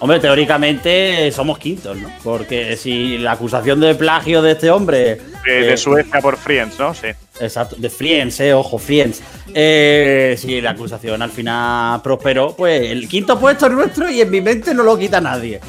Hombre, 0.00 0.18
teóricamente 0.20 1.30
somos 1.30 1.58
quintos, 1.58 1.96
¿no? 1.96 2.10
Porque 2.24 2.76
si 2.76 3.16
la 3.18 3.32
acusación 3.32 3.80
de 3.80 3.94
plagio 3.94 4.42
de 4.42 4.52
este 4.52 4.70
hombre. 4.70 5.20
De, 5.46 5.52
de 5.52 5.72
eh, 5.74 5.76
Suecia 5.76 6.20
por 6.20 6.36
Friends, 6.36 6.78
¿no? 6.78 6.92
Sí. 6.94 7.08
Exacto, 7.40 7.76
de 7.78 7.88
Friends, 7.90 8.40
eh, 8.40 8.52
ojo, 8.54 8.78
Friends. 8.78 9.22
Eh, 9.54 10.34
si 10.38 10.60
la 10.60 10.70
acusación 10.70 11.22
al 11.22 11.30
final 11.30 12.02
prosperó, 12.02 12.54
pues 12.56 12.90
el 12.90 13.08
quinto 13.08 13.38
puesto 13.38 13.66
es 13.66 13.72
nuestro 13.72 14.10
y 14.10 14.20
en 14.20 14.30
mi 14.30 14.40
mente 14.40 14.74
no 14.74 14.82
lo 14.82 14.98
quita 14.98 15.20
nadie. 15.20 15.60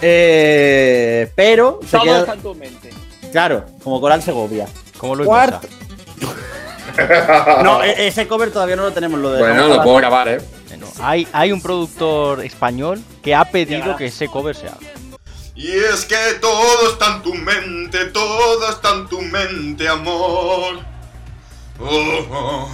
Eh, 0.00 1.30
pero 1.34 1.80
se 1.84 1.90
Todo 1.96 2.02
queda- 2.04 2.20
está 2.20 2.34
en 2.34 2.40
tu 2.40 2.54
mente. 2.54 2.90
Claro, 3.32 3.64
como 3.82 4.00
Coral 4.00 4.22
Segovia. 4.22 4.66
Como 4.96 5.16
Luis 5.16 5.26
Cuarto. 5.26 5.68
No, 7.62 7.82
e- 7.84 8.06
ese 8.06 8.26
cover 8.26 8.50
todavía 8.50 8.76
no 8.76 8.82
lo 8.84 8.92
tenemos. 8.92 9.20
Lo 9.20 9.32
de 9.32 9.40
Bueno, 9.40 9.68
lo 9.68 9.82
puedo 9.82 9.96
grabar, 9.96 10.28
¿eh? 10.28 10.40
Bueno, 10.68 10.86
hay, 11.00 11.26
hay 11.32 11.52
un 11.52 11.62
productor 11.62 12.44
español 12.44 13.02
que 13.22 13.34
ha 13.34 13.44
pedido 13.44 13.96
que 13.96 14.06
ese 14.06 14.28
cover 14.28 14.56
se 14.56 14.66
haga. 14.68 14.78
Y 15.56 15.70
es 15.70 16.04
que 16.04 16.16
todo 16.40 16.90
está 16.90 17.16
en 17.16 17.22
tu 17.22 17.34
mente, 17.34 18.06
todo 18.06 18.70
está 18.70 18.90
en 18.94 19.06
tu 19.06 19.20
mente, 19.20 19.88
amor. 19.88 20.80
Oh, 21.78 22.26
oh. 22.30 22.70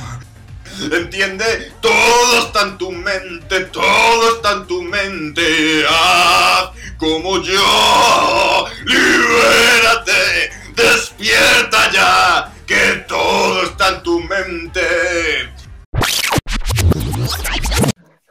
Entiende, 0.91 1.73
todo 1.83 2.47
está 2.47 2.63
en 2.63 2.79
tu 2.79 2.91
mente, 2.91 3.61
todo 3.67 4.37
está 4.37 4.53
en 4.53 4.67
tu 4.67 4.83
mente. 4.83 5.85
Haz 5.87 6.71
como 6.97 7.43
yo, 7.43 8.67
libérate, 8.85 10.51
despierta 10.75 11.91
ya, 11.93 12.53
que 12.71 13.05
todo 13.09 13.65
está 13.65 13.97
en 13.97 14.03
tu 14.05 14.21
mente. 14.21 14.81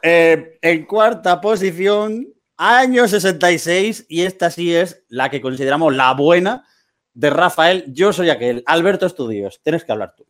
Eh, 0.02 0.58
en 0.62 0.86
cuarta 0.86 1.42
posición, 1.42 2.26
año 2.56 3.06
66, 3.06 4.06
y 4.08 4.22
esta 4.22 4.50
sí 4.50 4.74
es 4.74 5.04
la 5.08 5.28
que 5.28 5.42
consideramos 5.42 5.94
la 5.94 6.14
buena 6.14 6.64
de 7.12 7.28
Rafael. 7.28 7.84
Yo 7.88 8.14
soy 8.14 8.30
aquel. 8.30 8.62
Alberto 8.64 9.04
Estudios, 9.04 9.60
tienes 9.62 9.84
que 9.84 9.92
hablar 9.92 10.14
tú. 10.16 10.26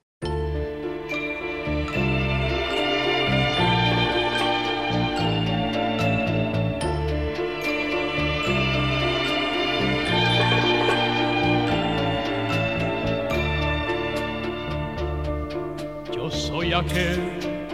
Aquel 16.81 17.21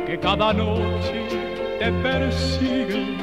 que 0.06 0.18
cada 0.18 0.52
noche 0.52 1.26
te 1.78 1.92
persigue. 1.92 3.16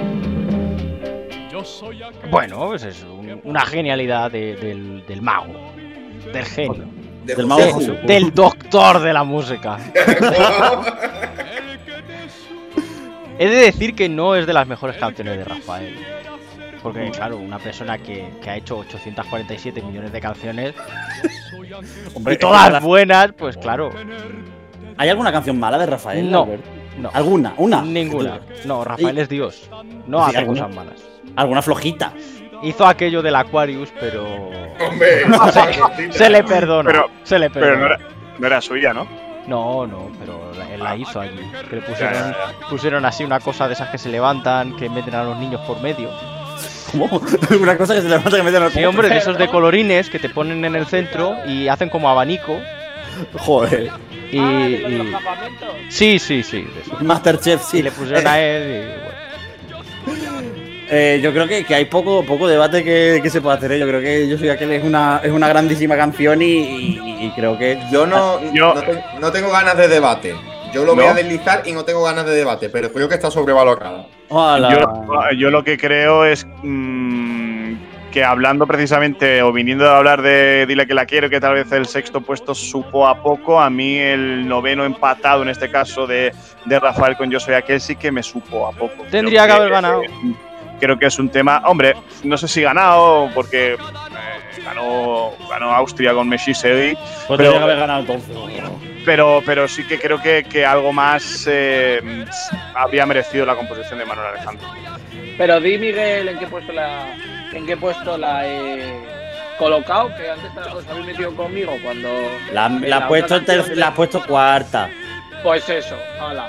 Yo 1.51 1.63
soy 1.63 2.01
aquel. 2.03 2.29
Bueno, 2.29 2.67
pues 2.67 2.83
es 2.83 3.03
un- 3.03 3.39
una 3.43 3.65
genialidad 3.65 4.31
de- 4.31 4.55
del, 4.55 5.05
del 5.07 5.21
mago, 5.21 5.53
del 6.31 6.45
genio, 6.45 6.85
De 7.25 7.35
Del 7.35 7.45
mago. 7.47 7.61
Jesús. 7.61 7.95
del 8.05 8.33
doctor 8.33 8.99
de 9.01 9.13
la 9.13 9.23
música. 9.23 9.77
He 13.39 13.47
de 13.47 13.55
decir 13.55 13.95
que 13.95 14.07
no 14.09 14.35
es 14.35 14.45
de 14.45 14.53
las 14.53 14.67
mejores 14.67 14.95
canciones 14.97 15.37
de 15.37 15.43
Rafael. 15.43 15.95
Porque, 16.83 17.09
claro, 17.11 17.37
una 17.37 17.59
persona 17.59 17.97
que, 17.97 18.29
que 18.41 18.49
ha 18.49 18.57
hecho 18.57 18.77
847 18.79 19.81
millones 19.81 20.11
de 20.11 20.19
canciones 20.19 20.75
Hombre, 22.13 22.33
y 22.33 22.37
todas 22.37 22.83
buenas, 22.83 23.31
pues 23.37 23.55
claro, 23.57 23.89
¿Hay 24.97 25.09
alguna 25.09 25.31
canción 25.31 25.59
mala 25.59 25.77
de 25.77 25.85
Rafael? 25.85 26.29
No, 26.29 26.47
no. 26.97 27.09
¿Alguna? 27.13 27.53
¿Una? 27.57 27.81
ninguna. 27.81 28.39
No, 28.65 28.83
Rafael 28.83 29.17
Y- 29.17 29.21
es 29.21 29.29
Dios. 29.29 29.69
No 30.07 30.23
hace 30.25 30.37
alguna. 30.39 30.61
cosas 30.63 30.75
malas. 30.75 31.03
¿Alguna 31.35 31.61
flojita? 31.61 32.13
Hizo 32.61 32.85
aquello 32.85 33.21
del 33.21 33.35
Aquarius, 33.35 33.89
pero 33.99 34.25
Hombre, 34.87 35.23
se 36.11 36.29
le 36.29 36.43
perdona. 36.43 36.89
Pero- 36.91 37.09
se 37.23 37.39
le 37.39 37.49
Pero 37.49 37.65
perdona. 37.65 37.79
no 37.81 37.85
era, 37.95 37.99
no 38.39 38.47
era 38.47 38.61
suya, 38.61 38.93
¿no? 38.93 39.07
No, 39.47 39.85
no, 39.85 40.09
pero 40.19 40.51
él 40.73 40.81
la 40.81 40.95
hizo 40.95 41.19
allí. 41.19 41.41
Que 41.69 41.75
le 41.77 41.81
pusieron, 41.81 42.33
pusieron 42.69 43.05
así 43.05 43.25
una 43.25 43.41
cosa 43.41 43.67
de 43.67 43.73
esas 43.73 43.89
que 43.89 43.97
se 43.97 44.07
levantan, 44.09 44.77
que 44.77 44.89
meten 44.89 45.15
a 45.15 45.23
los 45.25 45.37
niños 45.37 45.59
por 45.67 45.81
medio. 45.81 46.09
¿Cómo? 46.91 47.09
Una 47.61 47.75
cosa 47.77 47.95
que 47.95 48.01
se 48.01 48.07
levanta 48.07 48.37
que 48.37 48.43
mete 48.43 48.55
en 48.57 48.63
el 48.63 48.71
Sí, 48.71 48.85
hombre, 48.85 49.09
de 49.09 49.17
esos 49.17 49.37
de 49.37 49.47
colorines 49.49 50.09
que 50.11 50.19
te 50.19 50.29
ponen 50.29 50.63
en 50.63 50.75
el 50.75 50.85
centro 50.85 51.35
y 51.47 51.67
hacen 51.67 51.89
como 51.89 52.07
abanico. 52.07 52.57
Joder. 53.39 53.91
Y, 54.31 54.37
Ah, 54.39 54.67
de 54.67 54.79
los 54.97 55.07
y-. 55.07 55.91
Sí, 55.91 56.19
sí, 56.19 56.43
sí. 56.43 56.65
Masterchef, 57.01 57.63
sí. 57.63 57.79
Y 57.79 57.81
le 57.83 57.91
pusieron 57.91 58.25
a 58.27 58.39
él 58.39 58.63
y 58.63 59.01
bueno. 59.01 60.43
Eh, 60.95 61.21
yo 61.23 61.31
creo 61.31 61.47
que, 61.47 61.63
que 61.63 61.73
hay 61.73 61.85
poco, 61.85 62.23
poco 62.23 62.47
debate 62.47 62.83
que, 62.83 63.19
que 63.23 63.29
se 63.29 63.41
puede 63.41 63.57
hacer. 63.57 63.71
¿eh? 63.71 63.79
Yo 63.79 63.87
creo 63.87 63.99
que 64.01 64.27
Yo 64.27 64.37
soy 64.37 64.49
aquel 64.49 64.71
es 64.73 64.83
una, 64.83 65.21
es 65.23 65.31
una 65.31 65.47
grandísima 65.47 65.95
canción 65.95 66.39
y, 66.41 66.45
y- 66.45 67.25
y 67.25 67.31
creo 67.35 67.57
que. 67.57 67.79
Yo 67.91 68.05
no, 68.05 68.39
Yo- 68.53 68.75
no, 68.75 68.81
te- 68.81 69.03
no 69.19 69.31
tengo 69.31 69.49
ganas 69.49 69.75
de 69.77 69.87
debate. 69.87 70.35
Yo 70.71 70.83
lo 70.85 70.93
voy 70.93 71.05
a 71.05 71.13
deslizar 71.13 71.63
y 71.65 71.71
no 71.71 71.83
tengo 71.85 72.03
ganas 72.03 72.25
de 72.25 72.33
debate, 72.35 72.69
pero 72.69 72.91
creo 72.91 73.07
que 73.07 73.15
está 73.15 73.31
sobrevalorada. 73.31 74.05
Yo 75.37 75.49
lo 75.49 75.63
que 75.63 75.77
creo 75.77 76.25
es 76.25 76.45
mm, 76.63 77.52
que 78.13 78.23
hablando 78.23 78.67
precisamente 78.67 79.41
o 79.41 79.51
viniendo 79.51 79.89
a 79.89 79.97
hablar 79.97 80.21
de 80.21 80.67
Dile 80.67 80.85
que 80.85 80.93
la 80.93 81.07
quiero, 81.07 81.31
que 81.31 81.39
tal 81.39 81.55
vez 81.55 81.71
el 81.71 81.87
sexto 81.87 82.21
puesto 82.21 82.53
supo 82.53 83.07
a 83.07 83.19
poco, 83.23 83.59
a 83.59 83.71
mí 83.71 83.97
el 83.97 84.47
noveno 84.47 84.85
empatado 84.85 85.41
en 85.41 85.49
este 85.49 85.71
caso 85.71 86.05
de, 86.05 86.31
de 86.65 86.79
Rafael 86.79 87.17
con 87.17 87.31
Yo 87.31 87.39
soy 87.39 87.55
aquel 87.55 87.81
sí 87.81 87.95
que 87.95 88.11
me 88.11 88.21
supo 88.21 88.67
a 88.67 88.71
poco. 88.71 89.03
Tendría 89.09 89.45
Creo 89.45 89.55
que 89.55 89.61
haber 89.61 89.71
ganado. 89.71 90.01
Creo 90.79 90.99
que 90.99 91.07
es 91.07 91.17
un 91.17 91.29
tema, 91.29 91.63
hombre, 91.65 91.95
no 92.23 92.37
sé 92.37 92.47
si 92.47 92.61
ganado 92.61 93.29
porque 93.33 93.73
eh, 93.73 93.77
ganó, 94.63 95.31
ganó 95.49 95.71
Austria 95.73 96.13
con 96.13 96.29
Messi 96.29 96.53
Segui, 96.53 96.93
Pues 96.93 97.37
pero- 97.37 97.37
tendría 97.37 97.57
que 97.57 97.63
haber 97.63 97.79
ganado 97.79 97.99
entonces. 98.01 98.35
pero, 99.05 99.41
pero 99.43 99.67
sí 99.67 99.87
que 99.87 99.97
creo 99.97 100.21
que, 100.21 100.43
que 100.47 100.63
algo 100.63 100.93
más 100.93 101.47
eh, 101.49 102.25
habría 102.75 103.07
merecido 103.07 103.43
la 103.47 103.55
composición 103.55 103.97
de 103.97 104.05
Manuel 104.05 104.27
Alejandro. 104.35 104.67
Pero 105.35 105.59
di, 105.59 105.79
Miguel, 105.79 106.27
en 106.27 106.37
qué 106.37 106.45
puesto 106.45 106.71
la, 106.73 107.07
en 107.55 107.65
qué 107.65 107.77
puesto 107.77 108.17
la 108.17 108.45
he 108.47 109.01
colocado, 109.57 110.09
que 110.15 110.29
antes 110.29 110.51
os 110.73 110.87
habéis 110.87 111.05
metido 111.07 111.35
conmigo 111.35 111.73
cuando. 111.83 112.09
La, 112.51 112.69
la, 112.69 112.95
ha 112.95 112.97
otra 112.99 113.07
puesto 113.07 113.39
de- 113.39 113.75
la 113.75 113.87
ha 113.87 113.93
puesto 113.93 114.23
cuarta. 114.25 114.89
Pues 115.43 115.67
eso, 115.69 115.95
hala. 116.19 116.47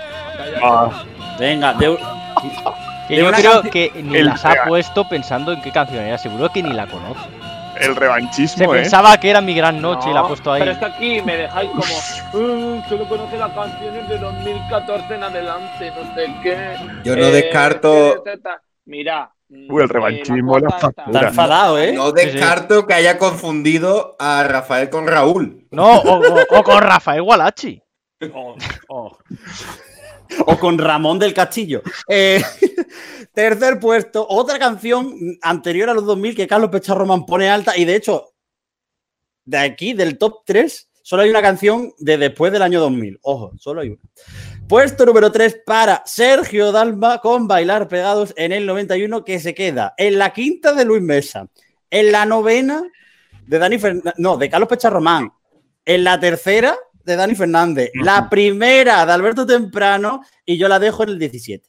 Ah, 0.62 1.04
Venga, 1.38 1.72
de, 1.74 1.96
Que 3.08 3.16
yo 3.16 3.30
creo 3.32 3.62
que 3.62 3.90
ni 4.02 4.16
El 4.18 4.26
las 4.26 4.44
ha 4.44 4.64
puesto 4.66 5.08
pensando 5.08 5.52
en 5.52 5.60
qué 5.62 5.70
canción 5.70 6.04
era. 6.04 6.16
Seguro 6.18 6.50
que 6.50 6.62
ni 6.62 6.72
la 6.72 6.86
conoce. 6.86 7.20
el 7.76 7.92
Se 7.94 8.00
revanchismo, 8.00 8.72
¿eh? 8.74 8.78
pensaba 8.82 9.18
que 9.18 9.30
era 9.30 9.40
mi 9.40 9.52
gran 9.54 9.80
noche 9.82 10.08
y 10.10 10.14
la 10.14 10.20
ha 10.20 10.28
puesto 10.28 10.52
ahí. 10.52 10.60
Pero 10.60 10.72
es 10.72 10.78
que 10.78 10.84
aquí 10.84 11.22
me 11.22 11.36
dejáis 11.36 11.70
como. 11.70 12.44
"Uh, 12.44 12.82
solo 12.88 13.08
conoce 13.08 13.36
las 13.36 13.50
canciones 13.52 14.08
de 14.08 14.18
2014 14.18 15.14
en 15.16 15.22
adelante, 15.24 15.92
no 15.96 16.14
sé 16.14 16.32
qué. 16.42 16.76
Yo 17.04 17.16
no 17.16 17.24
Eh, 17.24 17.32
descarto-. 17.32 18.22
Mira. 18.86 19.30
Uy, 19.68 19.82
el 19.82 19.88
revanchismo, 19.88 20.58
la 20.58 20.70
factura. 20.70 21.06
está 21.20 21.28
enfadado, 21.28 21.78
¿eh? 21.78 21.92
No 21.92 22.12
descarto 22.12 22.86
que 22.86 22.94
haya 22.94 23.18
confundido 23.18 24.16
a 24.18 24.44
Rafael 24.44 24.90
con 24.90 25.06
Raúl. 25.06 25.66
No, 25.70 25.98
o, 26.00 26.18
o- 26.20 26.58
o 26.58 26.62
con 26.62 26.82
Rafael 26.82 27.22
Gualachi. 27.22 27.80
O 30.46 30.58
con 30.58 30.78
Ramón 30.78 31.18
del 31.18 31.32
Castillo. 31.34 31.82
Eh, 32.08 32.42
tercer 33.32 33.78
puesto, 33.78 34.26
otra 34.28 34.58
canción 34.58 35.14
anterior 35.42 35.90
a 35.90 35.94
los 35.94 36.04
2000 36.06 36.34
que 36.34 36.46
Carlos 36.48 36.70
Pecharroman 36.70 37.24
pone 37.26 37.48
alta. 37.48 37.76
Y 37.76 37.84
de 37.84 37.96
hecho, 37.96 38.30
de 39.44 39.58
aquí, 39.58 39.92
del 39.92 40.18
top 40.18 40.42
3, 40.44 40.88
solo 41.04 41.22
hay 41.22 41.28
una 41.30 41.42
canción 41.42 41.92
de 41.98 42.16
después 42.16 42.50
del 42.50 42.62
año 42.62 42.80
2000. 42.80 43.18
Ojo, 43.22 43.52
solo 43.58 43.82
hay 43.82 43.90
una. 43.90 44.00
Puesto 44.66 45.04
número 45.04 45.30
3 45.30 45.60
para 45.66 46.02
Sergio 46.06 46.72
Dalma 46.72 47.18
con 47.18 47.46
Bailar 47.46 47.88
Pegados 47.88 48.32
en 48.38 48.52
el 48.52 48.64
91, 48.64 49.22
que 49.22 49.38
se 49.38 49.54
queda 49.54 49.92
en 49.98 50.18
la 50.18 50.32
quinta 50.32 50.72
de 50.72 50.86
Luis 50.86 51.02
Mesa, 51.02 51.46
en 51.90 52.10
la 52.10 52.24
novena 52.24 52.82
de 53.46 53.58
Dani 53.58 53.78
Fernández, 53.78 54.14
no, 54.16 54.38
de 54.38 54.48
Carlos 54.48 54.68
Pecharromán, 54.70 55.30
en 55.84 56.04
la 56.04 56.18
tercera 56.18 56.74
de 57.04 57.16
Dani 57.16 57.34
Fernández, 57.34 57.90
la 58.02 58.30
primera 58.30 59.04
de 59.04 59.12
Alberto 59.12 59.44
Temprano 59.44 60.22
y 60.46 60.56
yo 60.56 60.68
la 60.68 60.78
dejo 60.78 61.02
en 61.02 61.10
el 61.10 61.18
17. 61.18 61.68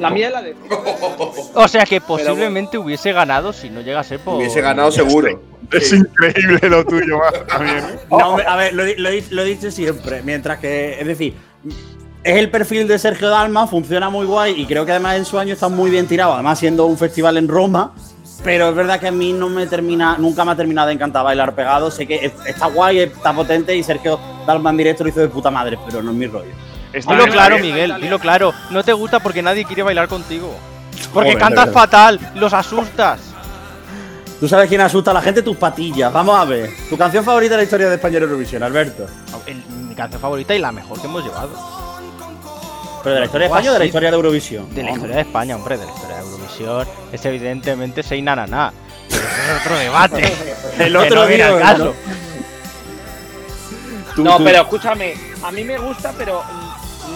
La 0.00 0.10
mía 0.10 0.30
la 0.30 0.42
de. 0.42 0.56
O 1.54 1.68
sea 1.68 1.84
que 1.84 2.00
posiblemente 2.00 2.78
hubiese 2.78 3.12
ganado 3.12 3.52
si 3.52 3.70
no 3.70 3.80
llega 3.80 4.00
a 4.00 4.04
ser 4.04 4.20
por. 4.20 4.36
Hubiese 4.36 4.60
ganado 4.60 4.90
seguro. 4.90 5.40
Es 5.72 5.92
increíble 5.92 6.68
lo 6.68 6.84
tuyo, 6.84 7.20
también. 7.46 7.84
a 8.10 8.56
ver, 8.56 8.72
lo, 8.74 8.84
he- 8.84 8.96
lo 8.96 9.10
lo 9.30 9.42
he 9.42 9.44
dicho 9.44 9.70
siempre, 9.70 10.22
mientras 10.22 10.58
que, 10.58 10.98
es 11.00 11.06
decir, 11.06 11.34
es 12.24 12.36
el 12.36 12.50
perfil 12.50 12.88
de 12.88 12.98
Sergio 12.98 13.28
Dalma, 13.28 13.66
funciona 13.68 14.10
muy 14.10 14.26
guay 14.26 14.60
y 14.60 14.66
creo 14.66 14.84
que 14.84 14.90
además 14.92 15.16
en 15.16 15.24
su 15.24 15.38
año 15.38 15.52
está 15.54 15.68
muy 15.68 15.90
bien 15.90 16.06
tirado, 16.08 16.32
además 16.34 16.58
siendo 16.58 16.86
un 16.86 16.98
festival 16.98 17.36
en 17.36 17.46
Roma, 17.46 17.92
pero 18.42 18.70
es 18.70 18.74
verdad 18.74 18.98
que 18.98 19.08
a 19.08 19.12
mí 19.12 19.32
no 19.32 19.48
me 19.48 19.66
termina, 19.68 20.16
nunca 20.18 20.44
me 20.44 20.52
ha 20.52 20.56
terminado 20.56 20.88
de 20.88 20.94
encantar 20.94 21.22
bailar 21.24 21.54
pegado, 21.54 21.90
sé 21.90 22.06
que 22.06 22.16
es- 22.16 22.32
está 22.46 22.66
guay, 22.66 22.98
está 23.00 23.32
potente 23.32 23.76
y 23.76 23.82
Sergio 23.84 24.18
Dalma 24.46 24.70
en 24.70 24.76
directo 24.78 25.04
lo 25.04 25.10
hizo 25.10 25.20
de 25.20 25.28
puta 25.28 25.50
madre, 25.52 25.78
pero 25.86 26.02
no 26.02 26.10
es 26.10 26.16
mi 26.16 26.26
rollo. 26.26 26.50
Está 26.92 27.12
Dilo 27.14 27.26
claro. 27.32 27.58
Miguel, 27.58 27.94
dilo 28.00 28.18
claro. 28.18 28.52
No 28.70 28.82
te 28.82 28.92
gusta 28.92 29.20
porque 29.20 29.42
nadie 29.42 29.64
quiere 29.64 29.82
bailar 29.82 30.08
contigo. 30.08 30.56
Porque 31.12 31.30
Joder, 31.32 31.38
cantas 31.38 31.72
fatal, 31.72 32.18
los 32.34 32.52
asustas. 32.52 33.20
Tú 34.40 34.48
sabes 34.48 34.68
quién 34.68 34.80
asusta 34.80 35.10
a 35.10 35.14
la 35.14 35.22
gente, 35.22 35.42
tus 35.42 35.56
patillas. 35.56 36.12
Vamos 36.12 36.38
a 36.38 36.44
ver. 36.44 36.70
Tu 36.88 36.96
canción 36.96 37.24
favorita 37.24 37.52
de 37.54 37.58
la 37.58 37.64
historia 37.64 37.88
de 37.88 37.94
España 37.96 38.18
Eurovisión, 38.18 38.62
Alberto. 38.62 39.06
El- 39.46 39.62
mi 39.86 39.94
canción 39.94 40.20
favorita 40.20 40.54
y 40.54 40.58
la 40.58 40.72
mejor 40.72 41.00
que 41.00 41.06
hemos 41.06 41.22
llevado. 41.24 41.50
¿Pero 43.02 43.14
de 43.14 43.20
la 43.20 43.26
historia 43.26 43.46
de 43.46 43.52
España 43.52 43.70
o 43.70 43.72
de 43.74 43.78
la 43.78 43.84
historia 43.84 44.10
de 44.10 44.16
Eurovisión? 44.16 44.74
De 44.74 44.82
la 44.82 44.90
historia 44.92 45.16
de 45.16 45.22
España, 45.22 45.56
hombre, 45.56 45.78
de 45.78 45.86
la 45.86 45.92
historia 45.92 46.16
de 46.16 46.22
Eurovisión. 46.22 46.88
Es 47.12 47.24
evidentemente 47.24 48.02
Sei 48.02 48.20
Nananá. 48.22 48.72
Pero 49.08 49.22
eso 49.22 49.52
es 49.54 49.60
otro 49.60 49.78
debate. 49.78 50.32
El 50.78 50.92
Que 50.92 50.98
otro 50.98 51.20
no 51.22 51.26
viene 51.26 51.44
día, 51.46 51.54
al 51.54 51.60
caso. 51.60 51.84
¿no? 51.84 51.92
Tú- 54.14 54.24
no, 54.24 54.36
tú- 54.36 54.44
pero 54.44 54.62
escúchame, 54.62 55.14
a 55.42 55.50
mí 55.52 55.64
me 55.64 55.78
gusta, 55.78 56.12
pero 56.16 56.42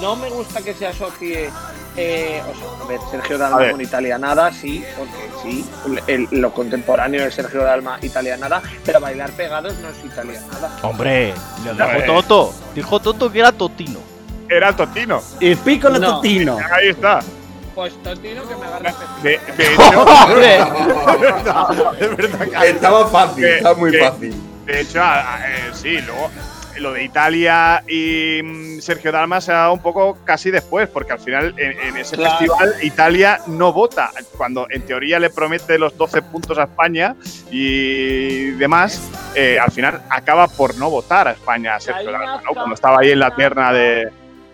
no 0.00 0.16
me 0.16 0.28
gusta 0.30 0.62
que 0.62 0.74
se 0.74 0.86
asocie. 0.86 1.50
Eh, 1.96 2.42
o 2.42 2.54
sea, 2.58 2.84
a 2.84 2.88
ver, 2.88 2.98
Sergio 3.10 3.38
Dalma 3.38 3.58
ver. 3.58 3.70
con 3.70 3.80
italianada, 3.80 4.52
sí, 4.52 4.84
porque 4.98 5.30
sí, 5.42 5.64
el- 6.08 6.26
lo 6.32 6.52
contemporáneo 6.52 7.22
de 7.24 7.30
Sergio 7.30 7.62
Dalma, 7.62 7.98
italianada, 8.02 8.60
pero 8.84 8.98
bailar 8.98 9.30
pegados 9.30 9.74
no 9.78 9.90
es 9.90 10.04
italianada. 10.04 10.76
Hombre, 10.82 11.32
lo 11.64 11.72
dijo 11.72 11.86
Eh. 11.88 12.02
Toto. 12.04 12.54
Dijo 12.74 12.98
Toto 13.00 13.30
que 13.30 13.38
era 13.38 13.52
Totino. 13.52 14.00
Era 14.48 14.74
Totino. 14.74 15.22
El 15.40 15.56
pico 15.58 15.88
No. 15.88 16.16
Totino. 16.16 16.58
Ahí 16.72 16.88
está. 16.88 17.20
Pues 17.76 17.92
Totino 18.02 18.42
que 18.48 18.56
me 18.56 18.66
agarra 18.66 18.90
el 18.90 19.22
De, 19.22 19.30
de 19.56 19.72
hecho, 19.74 20.06
Estaba 22.64 23.06
fácil, 23.08 23.44
que- 23.44 23.56
estaba 23.56 23.74
muy 23.76 23.96
fácil. 23.96 24.34
De 24.66 24.80
hecho, 24.80 25.00
a- 25.02 25.34
a- 25.36 25.48
eh, 25.48 25.70
sí, 25.74 25.98
luego 26.00 26.30
lo 26.80 26.92
de 26.92 27.04
Italia 27.04 27.82
y 27.88 28.40
mm, 28.42 28.80
Sergio 28.80 29.12
Dalma 29.12 29.40
se 29.40 29.52
ha 29.52 29.56
dado 29.56 29.72
un 29.72 29.82
poco 29.82 30.18
casi 30.24 30.50
después, 30.50 30.88
porque 30.88 31.12
al 31.12 31.20
final 31.20 31.54
en, 31.58 31.78
en 31.80 31.96
ese 31.96 32.16
Claro. 32.16 32.36
festival 32.38 32.74
Italia 32.82 33.40
no 33.46 33.72
vota, 33.72 34.10
cuando 34.36 34.66
en 34.70 34.82
teoría 34.82 35.18
le 35.18 35.30
promete 35.30 35.78
los 35.78 35.96
12 35.96 36.22
puntos 36.22 36.58
a 36.58 36.64
España 36.64 37.14
y 37.50 38.50
demás, 38.52 39.10
eh, 39.34 39.58
al 39.58 39.70
final 39.70 40.02
acaba 40.10 40.48
por 40.48 40.76
no 40.76 40.90
votar 40.90 41.28
a 41.28 41.32
España 41.32 41.76
a 41.76 41.80
Sergio 41.80 42.10
Dalma, 42.10 42.40
¿no? 42.44 42.50
Cuando 42.52 42.74
estaba 42.74 42.98
ahí 43.00 43.10
en 43.10 43.18
la 43.20 43.34
terna 43.34 43.72
de, 43.72 44.08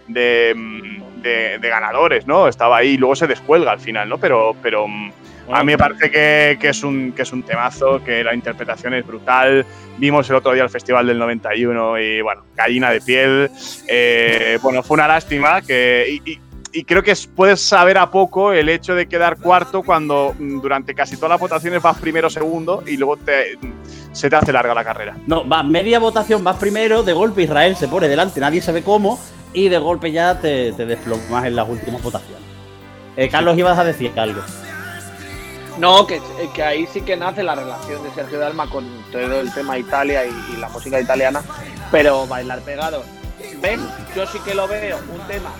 de, 0.08 0.54
mm, 0.56 1.22
de- 1.22 1.58
de 1.58 1.68
ganadores, 1.68 2.26
¿no? 2.26 2.48
Estaba 2.48 2.78
ahí 2.78 2.90
y 2.90 2.96
luego 2.96 3.14
se 3.16 3.26
descuelga 3.26 3.72
al 3.72 3.80
final, 3.80 4.08
¿no? 4.08 4.18
Pero, 4.18 4.54
pero 4.62 4.86
mm, 4.88 5.12
a 5.52 5.60
mí 5.60 5.72
me 5.72 5.78
parece 5.78 6.10
que, 6.10 6.58
es 6.68 6.82
un, 6.82 7.12
que 7.12 7.22
es 7.22 7.32
un 7.32 7.42
temazo, 7.42 8.02
que 8.04 8.22
la 8.24 8.34
interpretación 8.34 8.94
es 8.94 9.06
brutal. 9.06 9.64
Vimos 9.98 10.28
el 10.30 10.36
otro 10.36 10.52
día 10.52 10.62
el 10.62 10.70
festival 10.70 11.06
del 11.06 11.18
91 11.18 11.98
y, 11.98 12.20
bueno, 12.22 12.42
gallina 12.56 12.90
de 12.90 13.00
piel. 13.00 13.50
Eh, 13.88 14.58
bueno, 14.62 14.82
fue 14.82 14.94
una 14.96 15.08
lástima 15.08 15.60
que. 15.62 16.20
y- 16.24 16.38
creo 16.86 17.02
que 17.02 17.10
es- 17.10 17.26
puedes 17.26 17.60
saber 17.60 17.98
a 17.98 18.10
poco 18.12 18.52
el 18.52 18.68
hecho 18.68 18.94
de 18.94 19.06
quedar 19.08 19.38
cuarto 19.38 19.82
cuando 19.82 20.36
mm, 20.38 20.60
durante 20.60 20.94
casi 20.94 21.16
todas 21.16 21.30
las 21.30 21.40
votaciones 21.40 21.82
vas 21.82 21.98
primero 21.98 22.28
o 22.28 22.30
segundo 22.30 22.84
y 22.86 22.96
luego 22.96 23.16
te, 23.16 23.58
se 24.12 24.30
te 24.30 24.36
hace 24.36 24.52
larga 24.52 24.72
la 24.72 24.84
carrera. 24.84 25.16
No, 25.26 25.46
va 25.48 25.64
media 25.64 25.98
votación, 25.98 26.44
vas 26.44 26.56
primero, 26.58 27.02
de 27.02 27.12
golpe 27.12 27.42
Israel 27.42 27.74
se 27.74 27.88
pone 27.88 28.06
delante, 28.08 28.38
nadie 28.38 28.62
sabe 28.62 28.82
cómo, 28.84 29.18
y 29.52 29.68
de 29.68 29.78
golpe 29.78 30.12
ya 30.12 30.40
te, 30.40 30.70
te 30.72 30.86
desplomas 30.86 31.44
en 31.44 31.56
las 31.56 31.68
últimas 31.68 32.00
votaciones. 32.04 32.44
Eh, 33.16 33.28
Carlos, 33.28 33.58
ibas 33.58 33.76
a 33.76 33.82
decir 33.82 34.12
algo. 34.16 34.40
No, 35.80 36.06
que, 36.06 36.20
que 36.54 36.62
ahí 36.62 36.86
sí 36.92 37.00
que 37.00 37.16
nace 37.16 37.42
la 37.42 37.54
relación 37.54 38.02
de 38.02 38.10
Sergio 38.10 38.38
Dalma 38.38 38.68
con 38.68 38.86
todo 39.10 39.40
el 39.40 39.50
tema 39.54 39.78
Italia 39.78 40.26
y, 40.26 40.52
y 40.52 40.56
la 40.58 40.68
música 40.68 41.00
italiana, 41.00 41.42
pero 41.90 42.26
bailar 42.26 42.60
pegados. 42.60 43.04
¿Ven? 43.62 43.80
Yo 44.14 44.26
sí 44.26 44.38
que 44.44 44.54
lo 44.54 44.68
veo 44.68 44.98
un 44.98 45.26
tema 45.26 45.50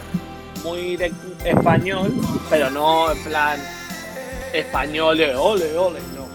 muy 0.62 0.96
de 0.96 1.10
español, 1.42 2.12
pero 2.50 2.68
no 2.68 3.10
en 3.10 3.24
plan 3.24 3.58
español 4.52 5.16
de 5.16 5.34
ole, 5.34 5.76
ole, 5.78 6.00
no. 6.14 6.26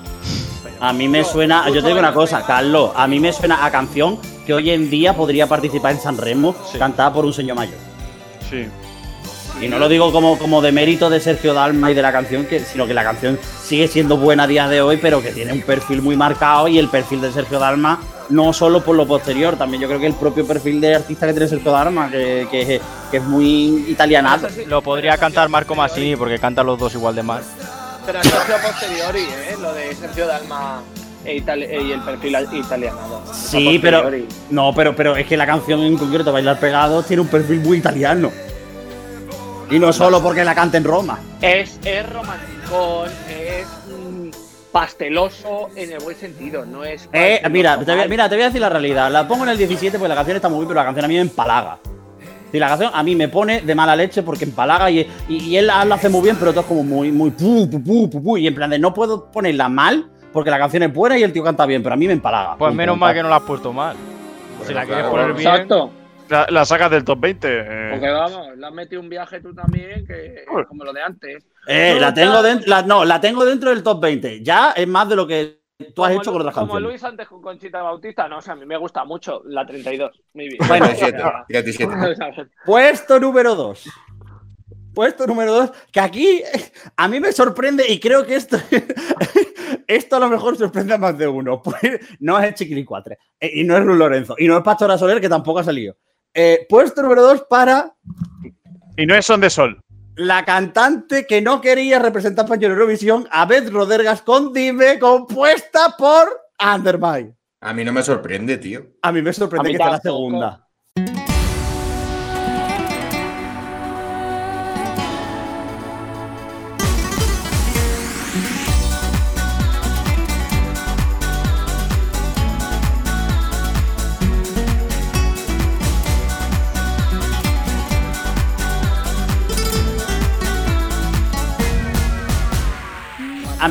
Pero 0.63 0.75
A 0.79 0.91
mí 0.91 1.07
me 1.07 1.23
suena, 1.23 1.69
yo 1.69 1.81
te 1.81 1.88
digo 1.88 1.99
una 1.99 2.11
cosa, 2.13 2.38
pegado. 2.38 2.47
Carlos, 2.47 2.91
a 2.95 3.05
mí 3.07 3.19
me 3.19 3.31
suena 3.31 3.63
a 3.65 3.69
canción 3.69 4.19
que 4.47 4.53
hoy 4.55 4.71
en 4.71 4.89
día 4.89 5.15
podría 5.15 5.45
participar 5.45 5.91
en 5.91 5.99
San 5.99 6.17
Remo, 6.17 6.55
cantada 6.79 7.13
por 7.13 7.23
un 7.23 7.33
señor 7.33 7.55
mayor. 7.55 7.77
Sí. 8.49 8.65
Y 9.62 9.68
no 9.68 9.80
lo 9.80 9.88
digo 9.88 10.12
como, 10.12 10.38
como 10.38 10.62
de 10.62 10.72
mérito 10.72 11.10
de 11.10 11.20
Sergio 11.20 11.53
Dalma 11.53 11.89
y 11.89 11.93
de 11.93 12.01
la 12.01 12.12
canción, 12.12 12.45
que, 12.45 12.60
sino 12.60 12.86
que 12.86 12.93
la 12.93 13.03
canción 13.03 13.39
sigue 13.64 13.88
siendo 13.88 14.18
buena 14.18 14.43
a 14.43 14.47
día 14.47 14.68
de 14.68 14.82
hoy, 14.82 14.97
pero 14.97 15.22
que 15.22 15.32
tiene 15.32 15.53
un 15.53 15.62
perfil 15.62 16.01
muy 16.01 16.16
marcado 16.18 16.68
y 16.68 16.78
el 16.78 16.89
perfil 16.89 17.22
de 17.22 17.32
Sergio 17.32 17.58
Dalma, 17.58 17.99
no 18.30 18.51
solo 18.53 18.84
por 18.84 18.95
lo 18.95 19.08
posterior, 19.08 19.56
también 19.56 19.82
yo 19.82 19.88
creo 19.88 19.99
que 19.99 20.08
el 20.08 20.14
propio 20.16 20.45
perfil 20.45 20.82
de 20.82 20.95
artista 20.95 21.26
que 21.26 21.34
tiene 21.34 21.47
Sergio 21.47 21.72
Dalma, 21.72 22.10
que, 22.12 22.47
que- 22.51 22.82
que 23.12 23.18
es 23.18 23.24
muy 23.24 23.86
italianado. 23.88 24.47
Lo 24.68 24.82
podría 24.82 25.18
cantar 25.18 25.47
Marco 25.47 25.74
Massini 25.74 26.16
porque 26.16 26.38
cantan 26.38 26.66
los 26.66 26.78
dos 26.78 26.93
igual 26.93 27.16
de 27.16 27.24
mal. 27.24 27.41
Pero 28.06 28.20
eso 28.20 28.38
ha 28.38 28.45
sido 28.45 28.58
posteriori, 28.62 29.20
¿eh? 29.22 29.56
Lo 29.62 29.74
de 29.74 29.95
Sergio 29.95 30.28
Dalma 30.28 30.82
e 31.24 31.38
Itali- 31.38 31.88
y 31.88 31.91
el 31.91 32.01
perfil 32.01 32.36
italiano. 32.53 33.22
Sí, 33.34 33.80
pero 33.82 34.12
no, 34.49 34.74
pero, 34.76 34.95
pero 34.95 35.16
es 35.16 35.26
que 35.28 35.38
la 35.38 35.45
canción 35.45 35.82
en 35.82 35.97
concreto, 35.97 36.32
Bailar 36.34 36.60
Pegados, 36.60 37.06
tiene 37.08 37.22
un 37.22 37.28
perfil 37.30 37.62
muy 37.62 37.78
italiano. 37.78 38.32
Y 39.70 39.80
no 39.80 39.91
solo 39.91 40.22
porque 40.22 40.43
la 40.43 40.53
canta 40.53 40.78
en 40.78 40.84
Roma. 40.84 41.20
Es, 41.41 41.80
es 41.84 42.07
romanticón, 42.09 43.09
es 43.30 43.68
mm, 43.89 44.30
pasteloso 44.72 45.70
en 45.76 45.91
el 45.91 45.99
buen 45.99 46.16
sentido, 46.16 46.66
no 46.66 46.84
es. 46.84 47.09
Eh, 47.11 47.41
mira, 47.49 47.80
te 47.84 47.95
voy, 47.95 48.07
mira, 48.07 48.30
te 48.30 48.36
voy 48.36 48.43
a 48.43 48.47
decir 48.47 48.61
la 48.61 48.70
realidad. 48.70 49.11
La 49.11 49.28
pongo 49.28 49.43
en 49.43 49.49
el 49.51 49.57
17 49.57 49.97
porque 49.97 50.09
la 50.09 50.16
canción 50.16 50.36
está 50.36 50.49
muy 50.49 50.59
bien, 50.59 50.68
pero 50.68 50.80
la 50.80 50.86
canción 50.86 51.05
a 51.05 51.07
mí 51.07 51.16
me 51.16 51.22
empalaga. 51.22 51.80
Y 52.53 52.59
la 52.59 52.68
canción 52.70 52.91
a 52.93 53.03
mí 53.03 53.16
me 53.16 53.28
pone 53.28 53.61
de 53.61 53.76
mala 53.76 53.95
leche 53.95 54.24
porque 54.24 54.45
empalaga 54.45 54.89
y, 54.89 54.99
y, 55.28 55.38
y 55.38 55.57
él 55.57 55.68
lo 55.68 55.93
hace 55.93 56.09
muy 56.09 56.22
bien, 56.22 56.38
pero 56.38 56.51
todo 56.51 56.61
es 56.61 56.68
como 56.68 56.84
muy, 56.84 57.11
muy 57.11 57.32
pu, 57.32 57.70
pu, 57.70 57.84
pu, 57.84 58.09
pu, 58.09 58.24
pu, 58.24 58.38
Y 58.38 58.47
en 58.47 58.55
plan 58.55 58.70
de 58.70 58.80
no 58.80 58.93
puedo 58.93 59.30
ponerla 59.32 59.68
mal 59.68 60.09
porque 60.32 60.51
la 60.51 60.59
canción 60.59 60.84
es 60.84 60.93
buena 60.93 61.18
y 61.18 61.24
el 61.24 61.34
tío 61.34 61.43
canta 61.43 61.66
bien, 61.66 61.82
pero 61.82 61.93
a 61.93 61.97
mí 61.97 62.07
me 62.07 62.13
empalaga. 62.13 62.55
Pues 62.57 62.74
menos 62.74 62.97
mal 62.97 63.13
que 63.13 63.24
no 63.24 63.30
la 63.30 63.38
has 63.38 63.43
puesto 63.43 63.74
mal. 63.74 63.95
Si 64.66 64.74
la 64.74 64.86
quieres 64.86 65.05
poner 65.05 65.34
bien. 65.34 65.47
Exacto. 65.49 65.91
La, 66.30 66.47
la 66.49 66.65
sacas 66.65 66.89
del 66.91 67.03
top 67.03 67.19
20. 67.19 67.47
eh. 67.49 67.88
Porque 67.91 68.09
vamos, 68.09 68.57
le 68.57 68.65
has 68.65 68.73
metido 68.73 69.01
un 69.01 69.09
viaje 69.09 69.39
tú 69.41 69.53
también, 69.53 70.05
que 70.07 70.43
como 70.67 70.84
lo 70.84 70.91
de 70.93 71.01
antes. 71.01 71.45
Eh, 71.67 71.91
No, 71.95 71.99
la 72.01 72.13
tengo 72.13 72.41
dentro, 72.41 72.67
la- 72.69 72.82
no, 72.82 73.05
la 73.05 73.21
tengo 73.21 73.45
dentro 73.45 73.69
del 73.69 73.84
top 73.84 74.01
20. 74.01 74.43
Ya 74.43 74.71
es 74.71 74.88
más 74.88 75.07
de 75.07 75.15
lo 75.15 75.28
que 75.28 75.61
tú 75.93 76.03
has 76.03 76.11
como 76.11 76.21
hecho 76.21 76.32
con 76.32 76.41
otras 76.41 76.53
Como 76.55 76.67
canciones. 76.67 76.89
Luis 76.89 77.03
antes 77.03 77.28
con 77.28 77.41
Conchita 77.41 77.82
Bautista, 77.84 78.28
no, 78.28 78.38
o 78.38 78.41
sea, 78.41 78.53
a 78.53 78.55
mí 78.55 78.65
me 78.65 78.78
gusta 78.78 79.03
mucho 79.05 79.41
la 79.45 79.65
32. 79.65 80.19
Muy 80.34 80.47
bien. 80.49 80.57
Bueno, 80.67 80.86
17, 80.88 81.23
17. 81.49 81.93
Puesto 82.65 83.19
número 83.19 83.55
2. 83.55 83.89
Puesto 84.95 85.28
número 85.28 85.53
2, 85.53 85.71
que 85.91 85.99
aquí 85.99 86.41
a 86.95 87.07
mí 87.09 87.19
me 87.19 87.34
sorprende 87.34 87.84
y 87.88 87.99
creo 87.99 88.26
que 88.26 88.36
esto, 88.36 88.57
esto 89.88 90.15
a 90.15 90.19
lo 90.19 90.30
mejor 90.30 90.55
sorprende 90.57 90.93
a 90.93 90.97
más 90.97 91.17
de 91.17 91.28
uno. 91.28 91.61
Pues, 91.61 91.99
no 92.19 92.39
es 92.39 92.45
el 92.47 92.53
Chiquilicuatre 92.53 93.17
eh, 93.39 93.51
y 93.55 93.63
no 93.65 93.76
es 93.78 93.84
Luis 93.84 93.97
Lorenzo 93.99 94.36
y 94.38 94.47
no 94.47 94.55
es 94.57 94.63
Pastora 94.63 94.97
Soler, 94.97 95.19
que 95.19 95.28
tampoco 95.30 95.59
ha 95.59 95.63
salido. 95.65 95.97
Eh, 96.36 96.65
puesto 96.69 97.01
número 97.01 97.23
2 97.23 97.45
para 97.49 97.93
Y 98.97 99.05
no 99.05 99.15
es 99.15 99.25
Son 99.25 99.39
de 99.39 99.49
Sol. 99.49 99.79
la 100.17 100.43
cantante 100.45 101.25
que 101.25 101.41
no 101.41 101.61
quería 101.61 101.97
representar 101.99 102.45
España 102.45 102.67
en 102.67 102.73
Eurovisión, 102.73 103.27
Abed 103.31 103.69
Rodergas 103.71 104.21
con 104.21 104.51
Dime, 104.53 104.99
compuesta 104.99 105.95
por 105.97 106.27
Undermine. 106.61 107.36
A 107.61 107.73
mí 107.73 107.83
no 107.83 107.91
me 107.93 108.03
sorprende, 108.03 108.57
tío. 108.57 108.86
A 109.01 109.11
mí 109.11 109.21
me 109.21 109.33
sorprende 109.33 109.69
A 109.69 109.71
mí 109.71 109.77
que 109.77 109.83
esté 109.83 109.91
la 109.91 110.01
segunda. 110.01 110.64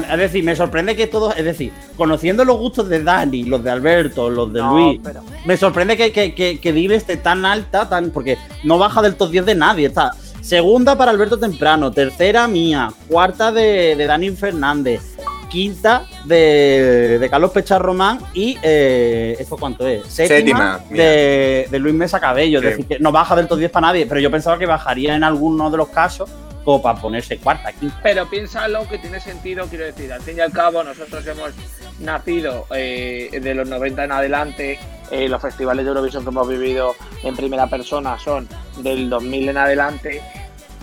Es 0.03 0.19
decir, 0.19 0.45
me 0.45 0.57
sorprende 0.57 0.97
que 0.97 1.07
todos, 1.07 1.37
es 1.37 1.45
decir, 1.45 1.73
conociendo 1.97 2.45
los 2.45 2.57
gustos 2.59 2.89
de 2.89 3.03
Dani, 3.03 3.45
los 3.45 3.63
de 3.63 3.71
Alberto, 3.71 4.31
los 4.31 4.53
de 4.53 4.61
No, 4.61 4.77
Luis, 4.77 5.01
pero- 5.03 5.23
me 5.45 5.57
sorprende 5.57 5.97
que, 5.97 6.13
que, 6.13 6.35
que, 6.35 6.59
que 6.61 6.73
Dile 6.73 6.97
esté 6.97 7.17
tan 7.17 7.45
alta, 7.45 7.89
tan, 7.89 8.11
porque 8.11 8.39
no 8.65 8.79
baja 8.79 9.03
del 9.03 9.17
top 9.17 9.31
10 9.31 9.47
de 9.47 9.55
nadie. 9.55 9.87
Está 9.87 10.13
segunda 10.41 10.97
para 10.97 11.11
Alberto 11.11 11.39
Temprano, 11.39 11.91
tercera 11.93 12.47
mía, 12.49 12.91
cuarta 13.09 13.51
de, 13.53 13.95
de 13.97 14.07
Dani 14.07 14.31
Fernández, 14.31 15.17
quinta 15.49 16.05
de, 16.25 17.19
de 17.21 17.31
Carlos 17.31 17.51
Pechar 17.53 17.81
Román 17.81 18.19
y 18.35 18.59
eh, 18.63 19.37
¿esto 19.39 19.57
cuánto 19.57 19.87
es? 19.87 20.05
Séptima, 20.07 20.81
de, 20.91 21.69
de 21.71 21.79
Luis 21.79 21.95
Mesa 21.95 22.19
Cabello. 22.21 22.61
Sí. 22.61 22.67
Es 22.67 22.71
decir, 22.73 22.87
que 22.87 22.99
no 22.99 23.13
baja 23.13 23.37
del 23.37 23.47
top 23.47 23.59
10 23.59 23.71
para 23.71 23.87
nadie, 23.89 24.07
pero 24.07 24.21
yo 24.21 24.31
pensaba 24.31 24.59
que 24.59 24.67
bajaría 24.67 25.15
en 25.15 25.23
alguno 25.25 25.71
de 25.71 25.77
los 25.77 25.89
casos 25.89 26.29
como 26.65 26.81
para 26.81 27.01
ponerse 27.01 27.39
cuarta, 27.39 27.73
quinta. 27.73 27.99
Pero 28.03 28.29
piénsalo 28.29 28.89
que 28.89 28.99
tiene 28.99 29.21
sentido, 29.21 29.67
quiero 29.67 29.85
decir, 29.85 30.13
al 30.13 30.23
fin 30.23 30.39
y 30.39 30.41
al 30.41 30.53
cabo 30.53 30.83
nosotros 30.83 31.27
hemos 31.27 31.53
nacido 32.01 32.67
eh, 32.75 33.39
de 33.43 33.55
los 33.55 33.69
90 33.69 34.05
en 34.05 34.13
adelante, 34.13 34.79
eh, 35.11 35.29
los 35.29 35.41
festivales 35.41 35.85
de 35.85 35.91
Eurovisión 35.91 36.25
que 36.25 36.31
hemos 36.31 36.49
vivido 36.49 36.97
en 37.23 37.37
primera 37.37 37.67
persona 37.67 38.19
son 38.19 38.49
del 38.79 39.11
2000 39.11 39.51
en 39.51 39.57
adelante 39.57 40.23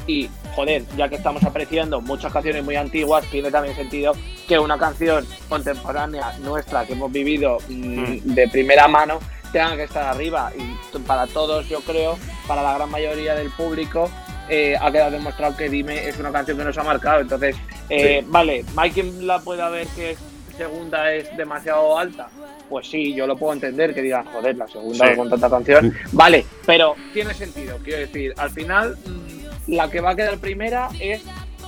y, 0.08 0.30
joder, 0.56 0.84
ya 0.96 1.10
que 1.10 1.16
estamos 1.16 1.44
apreciando 1.44 2.02
muchas 2.02 2.32
canciones 2.32 2.64
muy 2.64 2.76
antiguas, 2.76 3.26
tiene 3.32 3.52
también 3.52 3.76
sentido 3.76 4.14
que 4.48 4.60
una 4.60 4.78
canción 4.78 5.26
contemporánea 5.50 6.38
nuestra 6.40 6.86
que 6.86 6.94
hemos 6.94 7.12
vivido 7.12 7.58
mm, 7.70 8.34
de 8.34 8.48
primera 8.50 8.88
mano 8.88 9.20
tenga 9.52 9.76
que 9.76 9.84
estar 9.84 10.04
arriba 10.04 10.52
y 10.58 10.98
para 11.00 11.28
todos 11.28 11.68
yo 11.68 11.82
creo, 11.82 12.18
para 12.48 12.64
la 12.64 12.76
gran 12.76 12.90
mayoría 12.90 13.36
del 13.36 13.50
público 13.52 14.10
eh, 14.50 14.76
ha 14.80 14.92
quedado 14.92 15.12
demostrado 15.12 15.56
que 15.56 15.70
Dime 15.70 16.08
es 16.08 16.18
una 16.20 16.32
canción 16.32 16.58
que 16.58 16.64
nos 16.64 16.78
ha 16.78 16.84
marcado. 16.84 17.22
Entonces, 17.22 17.56
eh, 17.90 18.24
vale, 18.28 18.64
Mike 18.76 19.04
la 19.22 19.40
puede 19.40 19.70
ver 19.70 19.88
que 19.88 20.16
segunda 20.58 21.14
es 21.14 21.36
demasiado 21.38 21.98
alta. 21.98 22.28
Pues 22.70 22.88
sí, 22.90 23.14
yo 23.14 23.28
lo 23.28 23.36
puedo 23.38 23.54
entender 23.54 23.94
que 23.94 24.02
digan, 24.02 24.26
joder, 24.26 24.56
la 24.58 24.68
segunda 24.68 25.08
Sí. 25.08 25.16
con 25.16 25.30
tanta 25.30 25.50
canción. 25.50 25.94
Vale, 26.12 26.46
pero 26.66 26.96
tiene 27.14 27.34
sentido. 27.34 27.78
Quiero 27.84 28.00
decir, 28.00 28.34
al 28.38 28.50
final, 28.50 28.98
mm, 29.06 29.72
la 29.74 29.90
que 29.90 30.00
va 30.00 30.12
a 30.12 30.16
quedar 30.16 30.38
primera 30.38 30.90
es 31.00 31.22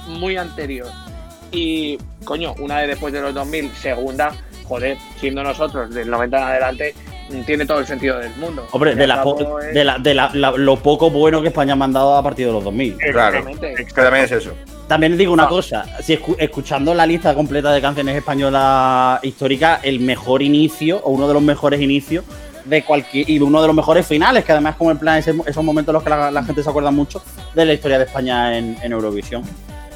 muy 0.07 0.37
anterior. 0.37 0.87
Y, 1.51 1.97
coño, 2.23 2.55
una 2.59 2.79
de 2.79 2.87
después 2.87 3.13
de 3.13 3.21
los 3.21 3.33
2000, 3.33 3.71
segunda, 3.75 4.33
joder, 4.65 4.97
siendo 5.19 5.43
nosotros 5.43 5.93
del 5.93 6.09
90 6.09 6.37
en 6.37 6.43
adelante, 6.43 6.95
tiene 7.45 7.65
todo 7.65 7.79
el 7.79 7.87
sentido 7.87 8.19
del 8.19 8.33
mundo. 8.35 8.67
Hombre, 8.71 8.95
de, 8.95 9.07
la 9.07 9.23
po- 9.23 9.35
cabo 9.37 9.59
es- 9.59 9.73
de, 9.73 9.83
la- 9.83 9.97
de 9.97 10.13
la- 10.13 10.29
la- 10.33 10.51
lo 10.51 10.75
poco 10.77 11.09
bueno 11.09 11.41
que 11.41 11.47
España 11.49 11.73
ha 11.73 11.75
mandado 11.75 12.15
a 12.15 12.23
partir 12.23 12.45
de 12.47 12.53
los 12.53 12.63
2000. 12.63 12.97
Claro, 12.97 13.37
Exactamente. 13.39 13.85
que 13.85 13.93
también 13.93 14.25
es 14.25 14.31
eso. 14.31 14.51
También 14.87 15.17
digo 15.17 15.31
Ah. 15.31 15.35
una 15.35 15.47
cosa, 15.47 15.85
si 16.01 16.17
escu- 16.17 16.35
escuchando 16.37 16.93
la 16.93 17.05
lista 17.05 17.33
completa 17.33 17.71
de 17.71 17.81
canciones 17.81 18.15
españolas 18.15 19.23
históricas, 19.23 19.79
el 19.83 19.99
mejor 19.99 20.41
inicio 20.41 20.99
o 21.03 21.11
uno 21.11 21.27
de 21.27 21.33
los 21.33 21.41
mejores 21.43 21.81
inicios 21.81 22.23
de 22.65 22.83
cualquier 22.83 23.29
y 23.29 23.39
uno 23.39 23.61
de 23.61 23.67
los 23.67 23.75
mejores 23.75 24.05
finales, 24.07 24.45
que 24.45 24.51
además 24.51 24.75
como 24.75 24.91
en 24.91 24.97
plan 24.97 25.17
ese- 25.17 25.33
esos 25.45 25.63
momentos 25.63 25.91
en 25.91 25.93
los 25.95 26.03
que 26.03 26.09
la, 26.09 26.31
la 26.31 26.43
gente 26.43 26.63
se 26.63 26.69
acuerda 26.69 26.91
mucho 26.91 27.21
de 27.53 27.65
la 27.65 27.73
historia 27.73 27.97
de 27.97 28.05
España 28.05 28.57
en, 28.57 28.77
en 28.81 28.91
Eurovisión. 28.91 29.43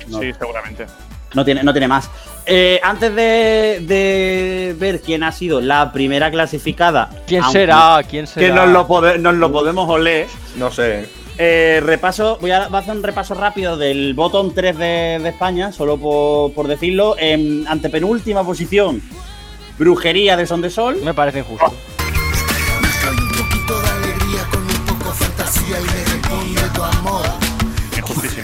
No, 0.08 0.20
Sí, 0.20 0.32
seguramente. 0.38 0.86
no 1.34 1.44
tiene, 1.46 1.64
no 1.64 1.72
tiene 1.74 1.88
más. 1.88 2.10
Eh, 2.50 2.80
antes 2.82 3.14
de, 3.14 3.80
de 3.86 4.76
ver 4.80 5.02
quién 5.02 5.24
ha 5.24 5.32
sido 5.34 5.60
la 5.60 5.92
primera 5.92 6.32
clasificada, 6.32 7.10
¿Quién 7.28 7.44
será? 7.52 8.00
¿Quién 8.10 8.26
será? 8.26 8.48
que 8.48 8.54
nos 8.54 8.70
lo, 8.70 8.88
pode- 8.88 9.18
nos 9.20 9.36
lo 9.36 9.52
podemos 9.52 9.90
oler. 9.90 10.28
No 10.56 10.72
sé. 10.72 11.10
Eh, 11.38 11.82
repaso, 11.84 12.38
voy 12.42 12.52
a, 12.52 12.68
voy 12.68 12.78
a 12.78 12.80
hacer 12.80 12.96
un 12.96 13.04
repaso 13.04 13.34
rápido 13.36 13.76
del 13.78 14.14
botón 14.14 14.54
3 14.56 14.78
de, 14.78 15.20
de 15.22 15.30
España, 15.30 15.72
solo 15.72 15.98
por, 15.98 16.54
por 16.54 16.68
decirlo. 16.68 17.16
En 17.20 17.68
antepenúltima 17.68 18.44
posición, 18.44 19.02
Brujería 19.78 20.38
de 20.38 20.48
Son 20.48 20.62
de 20.62 20.70
Sol. 20.70 20.98
Me 21.04 21.14
parece 21.14 21.40
injusto. 21.40 21.72
Injustísimo. 24.90 25.78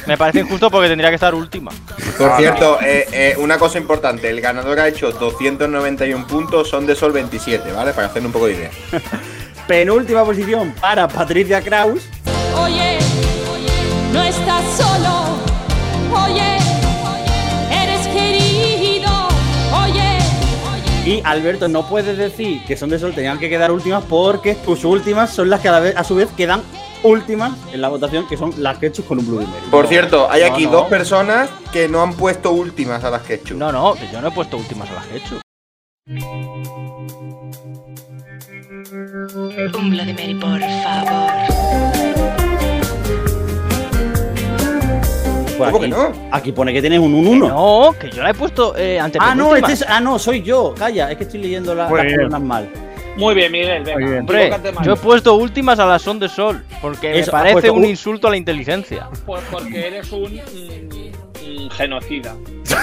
Me 0.06 0.18
parece 0.18 0.42
injusto 0.42 0.70
porque 0.70 0.90
tendría 0.90 1.10
que 1.10 1.16
estar 1.16 1.34
última. 1.34 1.72
Por 2.18 2.30
Ah, 2.30 2.38
cierto, 2.38 2.80
eh, 2.82 3.08
eh, 3.12 3.36
una 3.38 3.58
cosa 3.58 3.78
importante, 3.78 4.30
el 4.30 4.42
ganador 4.42 4.80
ha 4.80 4.88
hecho 4.88 5.12
291 5.12 6.28
puntos, 6.28 6.70
son 6.70 6.86
de 6.86 6.96
sol 6.96 7.12
27, 7.14 7.72
¿vale? 7.72 7.94
Para 7.94 8.08
hacer 8.08 8.26
un 8.26 8.32
poco 8.32 8.48
de 8.48 8.54
idea. 8.54 8.72
Penúltima 9.68 10.26
posición 10.26 10.74
para 10.82 11.08
Patricia 11.08 11.62
Kraus. 11.62 12.04
Oye, 12.62 13.00
no 14.12 14.22
estás 14.24 14.64
solo. 14.76 15.24
Oye, 16.26 16.53
Y 21.14 21.22
Alberto, 21.24 21.68
no 21.68 21.88
puedes 21.88 22.18
decir 22.18 22.64
que 22.66 22.76
Son 22.78 22.90
de 22.90 22.98
Sol 23.00 23.14
tenían 23.14 23.38
que 23.40 23.50
quedar 23.50 23.72
últimas 23.72 24.04
porque 24.06 24.56
tus 24.56 24.84
últimas 24.86 25.30
son 25.32 25.50
las 25.50 25.60
que 25.62 25.68
a, 25.70 25.72
la 25.74 25.80
vez- 25.80 25.96
a 25.98 26.04
su 26.04 26.16
vez 26.16 26.30
quedan 26.36 26.62
últimas 27.04 27.52
en 27.74 27.82
la 27.82 27.90
votación, 27.90 28.28
que 28.28 28.38
son 28.38 28.54
las 28.58 28.82
hecho 28.82 29.04
con 29.06 29.20
un 29.20 29.28
Bloody 29.28 29.46
Mary. 29.46 29.64
Por 29.70 29.88
cierto, 29.88 30.30
hay 30.32 30.42
No, 30.48 30.54
aquí 30.54 30.66
no. 30.66 30.72
dos 30.72 30.88
personas 30.88 31.50
que 31.72 31.88
no 31.90 32.02
han 32.02 32.14
puesto 32.14 32.52
últimas 32.52 33.04
a 33.04 33.10
las 33.10 33.30
hecho. 33.30 33.54
No, 33.56 33.72
no, 33.72 33.94
que 33.94 34.08
yo 34.12 34.22
no 34.22 34.30
he 34.30 34.32
puesto 34.32 34.58
últimas 34.58 34.90
a 34.90 34.94
las 34.94 35.06
que 35.08 35.14
he 35.14 35.18
hecho. 35.18 35.40
Un 39.78 39.90
Bloody 39.90 40.14
Mary, 40.14 40.36
por 40.36 40.60
favor. 40.84 42.43
Pues 45.72 45.74
¿Cómo 45.74 45.84
aquí, 45.84 46.12
que 46.14 46.20
no? 46.20 46.30
aquí 46.32 46.52
pone 46.52 46.74
que 46.74 46.82
tienes 46.82 47.00
un 47.00 47.14
1-1. 47.14 47.48
No, 47.50 47.96
que 48.00 48.10
yo 48.10 48.24
la 48.24 48.30
he 48.32 48.34
puesto 48.34 48.76
eh, 48.78 49.00
ante 49.00 49.18
Ah, 49.22 49.34
no, 49.36 49.56
este 49.56 49.74
es- 49.74 49.86
ah, 49.88 50.00
no, 50.00 50.18
soy 50.20 50.42
yo. 50.42 50.74
Calla, 50.78 51.12
es 51.12 51.18
que 51.18 51.24
estoy 51.24 51.40
leyendo 51.42 51.74
la- 51.76 51.90
las 51.90 52.14
columnas 52.14 52.42
mal. 52.42 52.70
Muy 53.16 53.36
bien, 53.36 53.52
Miguel, 53.52 53.84
venga. 53.84 54.00
Muy 54.00 54.08
bien. 54.10 54.20
Hombre, 54.22 54.42
equivócate 54.48 54.72
más. 54.72 54.86
yo 54.88 54.94
he 54.94 54.98
puesto 54.98 55.36
últimas 55.36 55.78
a 55.78 55.86
las 55.86 56.02
son 56.02 56.18
de 56.20 56.28
sol, 56.30 56.66
porque 56.82 57.20
Eso, 57.20 57.32
me 57.32 57.44
parece 57.44 57.70
un- 57.70 57.86
insulto 57.86 58.28
a 58.28 58.32
la 58.32 58.38
inteligencia. 58.38 59.08
Pues 59.26 59.44
porque 59.52 59.88
eres 59.88 60.12
un 60.12 60.34
genocida. 61.70 62.36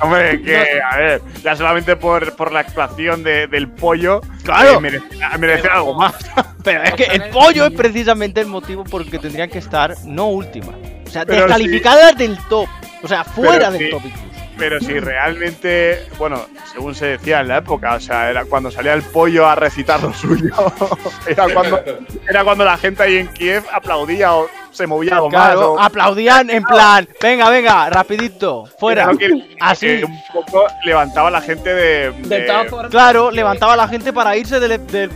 Hombre, 0.00 0.42
que, 0.42 0.80
a 0.82 0.96
ver, 0.96 1.22
ya 1.42 1.56
solamente 1.56 1.96
por, 1.96 2.34
por 2.36 2.52
la 2.52 2.60
actuación 2.60 3.22
de- 3.22 3.46
del 3.46 3.68
pollo, 3.68 4.20
Claro. 4.44 4.74
eh, 4.74 4.80
merece, 4.80 5.06
merece 5.38 5.68
algo 5.68 5.94
más. 5.94 6.14
Pero 6.62 6.82
es 6.82 6.92
que 6.94 7.04
el 7.04 7.24
pollo 7.30 7.66
es 7.66 7.72
precisamente 7.72 8.40
el 8.40 8.46
motivo 8.46 8.84
por 8.84 9.02
el 9.02 9.10
que 9.10 9.18
tendrían 9.18 9.48
que 9.50 9.58
estar 9.58 9.94
no 10.04 10.28
últimas. 10.28 10.76
O 11.06 11.10
sea, 11.10 11.24
Pero 11.24 11.42
descalificadas 11.42 12.16
del 12.16 12.38
top. 12.48 12.68
O 13.02 13.08
sea, 13.08 13.24
fuera 13.24 13.70
Pero 13.70 13.72
del 13.72 13.78
sí. 13.82 13.90
top 13.90 14.02
incluso. 14.04 14.24
Pero 14.56 14.78
si 14.80 15.00
realmente, 15.00 16.06
bueno, 16.16 16.46
según 16.72 16.94
se 16.94 17.06
decía 17.06 17.40
en 17.40 17.48
la 17.48 17.56
época, 17.58 17.94
o 17.94 18.00
sea, 18.00 18.30
era 18.30 18.44
cuando 18.44 18.70
salía 18.70 18.92
el 18.94 19.02
pollo 19.02 19.48
a 19.48 19.56
recitar 19.56 20.00
lo 20.00 20.12
suyo, 20.14 20.54
era 21.26 21.48
cuando, 21.52 21.82
era 22.28 22.44
cuando 22.44 22.64
la 22.64 22.76
gente 22.76 23.02
ahí 23.02 23.16
en 23.16 23.26
Kiev 23.28 23.64
aplaudía 23.72 24.32
o 24.32 24.48
se 24.74 24.86
movía 24.86 25.20
más. 25.20 25.30
Claro, 25.30 25.80
aplaudían 25.80 26.50
en 26.50 26.62
plan, 26.64 27.08
venga, 27.20 27.48
venga, 27.48 27.88
rapidito, 27.90 28.66
fuera. 28.78 29.10
Que- 29.18 29.56
Así. 29.60 29.86
que 29.86 30.04
un 30.04 30.20
poco 30.32 30.66
levantaba 30.84 31.28
a 31.28 31.30
la 31.30 31.40
gente 31.40 31.72
de. 31.72 32.10
De 32.12 32.46
Claro, 32.90 33.30
levantaba 33.30 33.74
a 33.74 33.76
la 33.76 33.88
gente 33.88 34.12
para 34.12 34.36
irse 34.36 34.60
del, 34.60 34.86
del, 34.88 35.10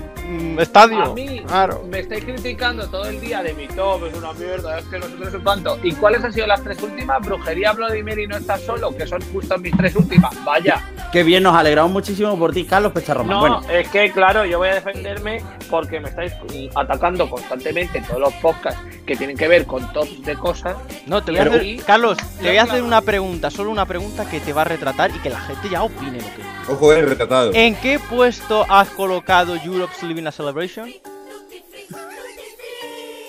estadio. 0.59 1.03
A 1.03 1.15
mí 1.15 1.43
Claro. 1.47 1.83
me 1.91 2.01
estáis 2.01 2.25
criticando 2.25 2.87
todo 2.89 3.05
el 3.07 3.21
día 3.21 3.43
de 3.43 3.55
mi 3.55 3.67
top, 3.69 4.07
es 4.07 4.15
una 4.17 4.33
mierda, 4.33 4.79
es 4.79 4.85
que 4.87 4.99
no 4.99 5.07
sé 5.07 5.13
qué, 5.19 5.31
no 5.31 5.43
cuánto. 5.43 5.79
¿Y 5.83 5.93
cuáles 5.93 6.23
han 6.25 6.33
sido 6.33 6.47
las 6.47 6.63
tres 6.63 6.83
últimas? 6.83 7.21
Brujería, 7.25 7.73
Bloody 7.73 8.03
Mary 8.03 8.25
y 8.25 8.27
no 8.27 8.37
estás 8.37 8.61
solo, 8.63 8.95
que 8.97 9.07
son 9.07 9.21
justo 9.33 9.57
mis 9.59 9.77
tres 9.77 9.95
últimas. 9.97 10.33
Vaya. 10.45 10.83
Qué 11.13 11.23
bien, 11.23 11.43
nos 11.43 11.55
alegramos 11.57 11.91
muchísimo 11.93 12.39
por 12.39 12.53
ti, 12.53 12.65
Carlos 12.65 12.93
Pecharromán. 12.93 13.31
No, 13.31 13.41
Bueno, 13.41 13.63
es 13.71 13.89
que 13.89 14.11
claro, 14.13 14.45
yo 14.45 14.59
voy 14.59 14.69
a 14.69 14.75
defenderme 14.75 15.43
porque 15.71 16.01
me 16.01 16.09
estáis 16.11 16.33
mm, 16.53 16.77
atacando 16.79 17.29
constantemente 17.31 17.99
en 17.99 18.05
todos 18.05 18.21
los 18.21 18.35
podcasts 18.35 18.81
que 19.07 19.17
tienen 19.17 19.37
que 19.37 19.49
ver 19.49 19.65
con 19.67 19.91
tops 19.93 20.23
de 20.23 20.35
cosas. 20.37 20.77
No, 21.07 21.23
te 21.23 21.31
voy 21.33 21.41
a 21.41 21.45
hacer, 21.45 21.85
Carlos, 21.87 22.19
te 22.41 22.49
voy 22.49 22.57
a 22.59 22.63
hacer 22.65 22.83
una 22.83 23.01
pregunta, 23.01 23.51
solo 23.51 23.71
una 23.71 23.87
pregunta 23.87 24.29
que 24.29 24.41
te 24.41 24.53
va 24.53 24.63
a 24.63 24.65
retratar 24.67 25.11
y 25.11 25.19
que 25.21 25.31
la 25.31 25.41
gente 25.41 25.69
ya 25.71 25.83
opine 25.83 26.19
lo 26.19 26.25
que. 26.27 26.58
Ojo, 26.69 26.93
el 26.93 27.09
retratado. 27.09 27.51
¿En 27.55 27.75
qué 27.77 27.99
puesto 27.99 28.65
has 28.69 28.89
colocado 28.91 29.55
Europe's 29.57 30.03
Living 30.03 30.27
a 30.27 30.33
Celebration? 30.33 30.91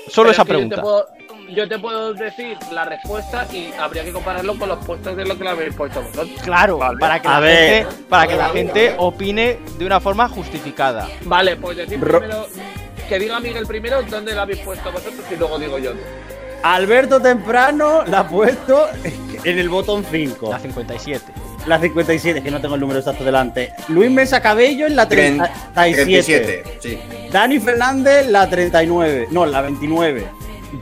Solo 0.07 0.29
Pero 0.29 0.31
esa 0.31 0.45
pregunta. 0.45 0.75
Yo 0.75 0.81
te, 0.81 0.81
puedo, 0.81 1.07
yo 1.55 1.69
te 1.69 1.79
puedo 1.79 2.13
decir 2.13 2.57
la 2.71 2.85
respuesta 2.85 3.47
y 3.53 3.71
habría 3.79 4.03
que 4.03 4.11
compararlo 4.11 4.57
con 4.57 4.67
los 4.69 4.83
puestos 4.85 5.15
de 5.15 5.25
lo 5.25 5.37
que 5.37 5.43
lo 5.43 5.49
habéis 5.51 5.73
puesto 5.75 6.01
vosotros. 6.01 6.29
Claro, 6.43 6.79
para 6.99 7.21
que, 7.21 7.27
A 7.27 7.31
la 7.33 7.39
ver. 7.39 7.85
gente, 7.87 8.03
para 8.09 8.27
que 8.27 8.35
la 8.35 8.49
gente 8.49 8.95
opine 8.97 9.59
de 9.77 9.85
una 9.85 9.99
forma 9.99 10.27
justificada. 10.27 11.07
Vale, 11.23 11.55
pues 11.57 11.77
decir 11.77 12.01
Ro- 12.01 12.19
primero, 12.19 12.47
que 13.07 13.19
diga 13.19 13.39
Miguel 13.39 13.65
primero 13.67 14.01
dónde 14.03 14.33
lo 14.33 14.41
habéis 14.41 14.59
puesto 14.59 14.91
vosotros 14.91 15.23
y 15.31 15.35
luego 15.35 15.57
digo 15.59 15.77
yo. 15.77 15.91
Alberto 16.63 17.21
Temprano 17.21 18.03
la 18.05 18.19
ha 18.19 18.27
puesto 18.27 18.87
en 19.45 19.59
el 19.59 19.69
botón 19.69 20.03
5. 20.09 20.49
La 20.51 20.59
57. 20.59 21.23
La 21.69 21.79
57, 21.79 22.41
que 22.41 22.49
no 22.51 22.59
tengo 22.59 22.73
el 22.75 22.81
número 22.81 22.99
exacto 22.99 23.23
delante. 23.23 23.71
Luis 23.89 24.09
Mesa 24.09 24.41
Cabello 24.41 24.87
en 24.87 24.95
la 24.95 25.07
37. 25.07 25.63
37, 25.75 26.63
sí. 26.79 26.99
Dani 27.31 27.59
Fernández 27.59 28.27
la 28.27 28.49
39. 28.49 29.27
No, 29.29 29.45
la 29.45 29.61
29. 29.61 30.25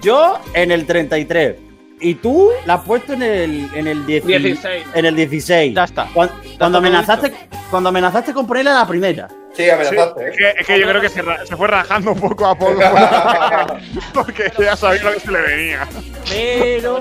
Yo 0.01 0.39
en 0.53 0.71
el 0.71 0.85
33. 0.85 1.55
Y 1.99 2.15
tú 2.15 2.49
la 2.65 2.75
has 2.75 2.83
puesto 2.83 3.13
en 3.13 3.23
el, 3.23 3.69
en 3.73 3.87
el 3.87 4.05
10 4.05 4.25
16. 4.25 4.85
En 4.93 5.05
el 5.05 5.15
16. 5.15 5.75
Ya 5.75 5.83
está. 5.83 6.07
Cuan- 6.13 6.29
Cuando, 6.57 6.77
amenazaste, 6.77 7.33
cuando 7.69 7.89
amenazaste 7.89 8.33
con 8.33 8.47
ponerle 8.47 8.69
a 8.71 8.75
la 8.75 8.87
primera. 8.87 9.27
Sí, 9.53 9.63
Sí, 9.63 9.69
amenazaste. 9.69 10.29
es, 10.29 10.37
que, 10.37 10.49
es 10.61 10.67
que 10.67 10.79
yo 10.79 10.87
creo 10.87 11.01
que 11.01 11.09
se, 11.09 11.21
se 11.45 11.57
fue 11.57 11.67
rajando 11.67 12.15
poco 12.15 12.45
a 12.45 12.55
poco. 12.57 12.79
porque 14.13 14.51
ya 14.59 14.75
sabía 14.75 15.03
lo 15.03 15.13
que 15.13 15.19
se 15.19 15.31
le 15.31 15.41
venía. 15.41 15.87
Pero 16.29 16.99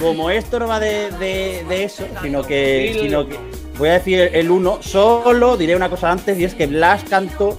como 0.00 0.30
esto 0.30 0.58
no 0.58 0.66
va 0.66 0.80
de, 0.80 1.10
de- 1.12 1.64
de 1.68 1.84
eso, 1.84 2.04
sino 2.22 2.42
que, 2.42 2.98
sino 3.00 3.28
que 3.28 3.38
voy 3.78 3.88
a 3.90 3.92
decir 3.94 4.18
el 4.32 4.50
1, 4.50 4.78
solo 4.82 5.56
diré 5.56 5.76
una 5.76 5.88
cosa 5.88 6.10
antes 6.10 6.38
y 6.38 6.44
es 6.44 6.54
que 6.54 6.66
Blas 6.66 7.04
Canto, 7.04 7.58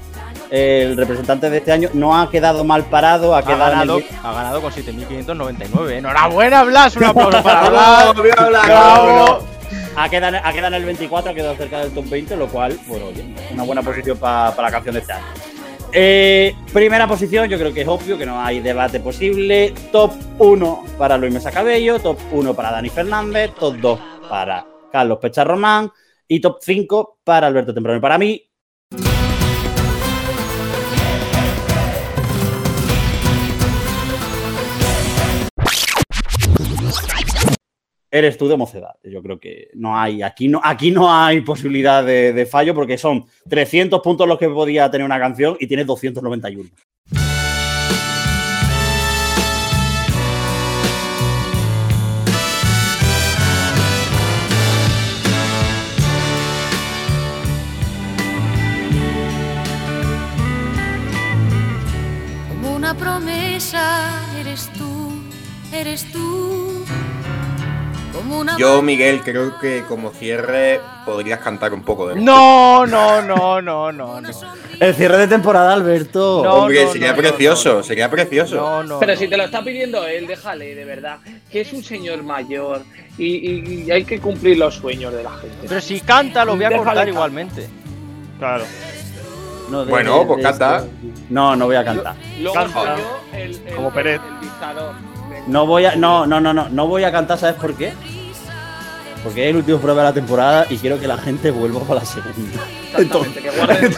el 0.49 0.97
representante 0.97 1.49
de 1.49 1.57
este 1.57 1.71
año, 1.71 1.89
no 1.93 2.19
ha 2.19 2.29
quedado 2.29 2.63
mal 2.63 2.83
parado, 2.85 3.33
ha 3.35 3.39
Ha 3.39 3.43
quedado 3.43 3.63
en 3.63 3.69
ganado, 3.79 3.97
el- 3.99 4.05
ha 4.23 4.33
ganado 4.33 4.61
con 4.61 4.71
7.599. 4.73 5.91
Enhorabuena, 5.97 6.63
Blas. 6.63 6.95
Un 6.97 7.05
aplauso 7.05 7.41
para 7.43 7.69
Blas. 7.69 8.13
Bravo, 8.13 8.23
bravo, 8.49 8.49
Bravo. 8.65 9.47
ha 9.95 10.09
quedado, 10.09 10.37
ha 10.43 10.51
quedado 10.53 10.67
en 10.75 10.81
el 10.81 10.85
24, 10.85 11.31
ha 11.31 11.33
quedado 11.33 11.55
cerca 11.55 11.79
del 11.79 11.91
top 11.91 12.09
20, 12.09 12.35
lo 12.35 12.47
cual, 12.47 12.77
bueno, 12.87 13.05
oye, 13.07 13.25
es 13.45 13.51
una 13.51 13.63
buena 13.63 13.81
posición 13.81 14.17
pa- 14.17 14.53
para 14.55 14.67
la 14.67 14.71
canción 14.73 14.93
de 14.95 15.01
este 15.01 15.13
año. 15.13 15.25
Eh, 15.93 16.55
primera 16.71 17.05
posición, 17.05 17.49
yo 17.49 17.57
creo 17.57 17.73
que 17.73 17.81
es 17.81 17.87
obvio 17.87 18.17
que 18.17 18.25
no 18.25 18.39
hay 18.39 18.61
debate 18.61 18.99
posible. 18.99 19.73
Top 19.91 20.11
1 20.39 20.85
para 20.97 21.17
Luis 21.17 21.33
Mesa 21.33 21.51
Cabello, 21.51 21.99
top 21.99 22.17
1 22.31 22.53
para 22.53 22.71
Dani 22.71 22.89
Fernández, 22.89 23.51
top 23.59 23.75
2 23.75 23.99
para 24.29 24.65
Carlos 24.91 25.19
Pecharromán 25.19 25.91
y 26.27 26.39
top 26.39 26.59
5 26.61 27.19
para 27.23 27.47
Alberto 27.47 27.73
Temprano. 27.73 27.99
Para 27.99 28.17
mí, 28.17 28.41
eres 38.11 38.37
tú 38.37 38.47
de 38.49 38.57
mocedad. 38.57 38.95
Yo 39.03 39.23
creo 39.23 39.39
que 39.39 39.69
no 39.73 39.97
hay, 39.97 40.21
aquí 40.21 40.49
no, 40.49 40.61
aquí 40.63 40.91
no 40.91 41.11
hay 41.11 41.41
posibilidad 41.41 42.03
de, 42.03 42.45
fallo 42.45 42.75
porque 42.75 42.97
son 42.97 43.25
300 43.49 44.01
puntos 44.01 44.27
los 44.27 44.37
que 44.37 44.49
podía 44.49 44.91
tener 44.91 45.05
una 45.05 45.19
canción 45.19 45.55
y 45.59 45.67
tienes 45.67 45.87
291. 45.87 46.69
Como 62.49 62.75
una 62.75 62.93
promesa, 62.93 64.09
eres 64.37 64.69
tú, 64.77 65.13
eres 65.71 66.11
tú. 66.11 66.83
Yo, 68.57 68.81
Miguel, 68.81 69.21
creo 69.21 69.57
que 69.59 69.83
como 69.87 70.11
cierre 70.11 70.79
podrías 71.05 71.39
cantar 71.39 71.73
un 71.73 71.81
poco 71.83 72.07
de 72.09 72.15
No, 72.15 72.85
no, 72.85 73.21
no, 73.21 73.61
no, 73.61 73.91
no, 73.91 74.21
no. 74.21 74.29
El 74.79 74.95
cierre 74.95 75.17
de 75.17 75.27
temporada, 75.27 75.73
Alberto. 75.73 76.41
No, 76.43 76.53
Hombre, 76.55 76.85
no, 76.85 76.91
sería 76.91 77.11
no, 77.11 77.17
precioso, 77.17 77.83
sería 77.83 78.09
precioso. 78.09 78.55
No, 78.55 78.83
no. 78.83 78.99
Pero 78.99 79.13
no. 79.13 79.19
si 79.19 79.27
te 79.27 79.37
lo 79.37 79.43
está 79.43 79.63
pidiendo 79.63 80.05
él, 80.05 80.27
déjale, 80.27 80.75
de 80.75 80.85
verdad. 80.85 81.17
Que 81.49 81.61
es 81.61 81.71
un 81.73 81.83
señor 81.83 82.23
mayor 82.23 82.81
y, 83.17 83.25
y- 83.27 83.83
y 83.87 83.91
hay 83.91 84.03
que 84.03 84.19
cumplir 84.19 84.57
los 84.57 84.75
sueños 84.75 85.13
de 85.13 85.23
la 85.23 85.31
gente. 85.31 85.67
Pero 85.67 85.81
si 85.81 86.01
canta, 86.01 86.43
lo 86.43 86.55
voy 86.55 86.65
a 86.65 86.69
Déjale 86.69 86.77
cortar 86.77 86.95
cantar. 86.95 87.09
igualmente. 87.13 87.69
Claro. 88.39 88.63
No, 89.69 89.85
de- 89.85 89.91
Bueno, 89.91 90.19
de- 90.19 90.25
pues 90.25 90.37
de 90.37 90.43
canta. 90.43 90.77
esto- 90.77 90.89
No, 91.29 91.55
no 91.55 91.65
voy 91.65 91.75
a 91.75 91.85
cantar. 91.85 92.15
Luego 92.39 92.53
Canta. 92.55 92.73
soy 92.95 93.01
yo 93.03 93.37
el, 93.37 93.61
el, 93.67 93.75
Como 93.75 93.91
Pérez. 93.91 94.19
el 94.35 94.41
dictador. 94.41 94.93
Venga. 94.95 95.10
No 95.47 95.65
voy 95.65 95.85
a, 95.85 95.95
no, 95.95 96.25
no, 96.25 96.39
no, 96.39 96.53
no, 96.53 96.69
no 96.69 96.87
voy 96.87 97.03
a 97.03 97.11
cantar, 97.11 97.37
¿sabes 97.37 97.55
por 97.55 97.75
qué? 97.75 97.93
Porque 99.23 99.43
es 99.43 99.49
el 99.51 99.57
último 99.57 99.79
prueba 99.79 100.01
de 100.01 100.09
la 100.09 100.13
temporada 100.13 100.65
y 100.69 100.77
quiero 100.77 100.99
que 100.99 101.07
la 101.07 101.17
gente 101.17 101.51
vuelva 101.51 101.81
para 101.81 101.99
la 101.99 102.05
segunda. 102.05 102.63
Que 102.95 103.51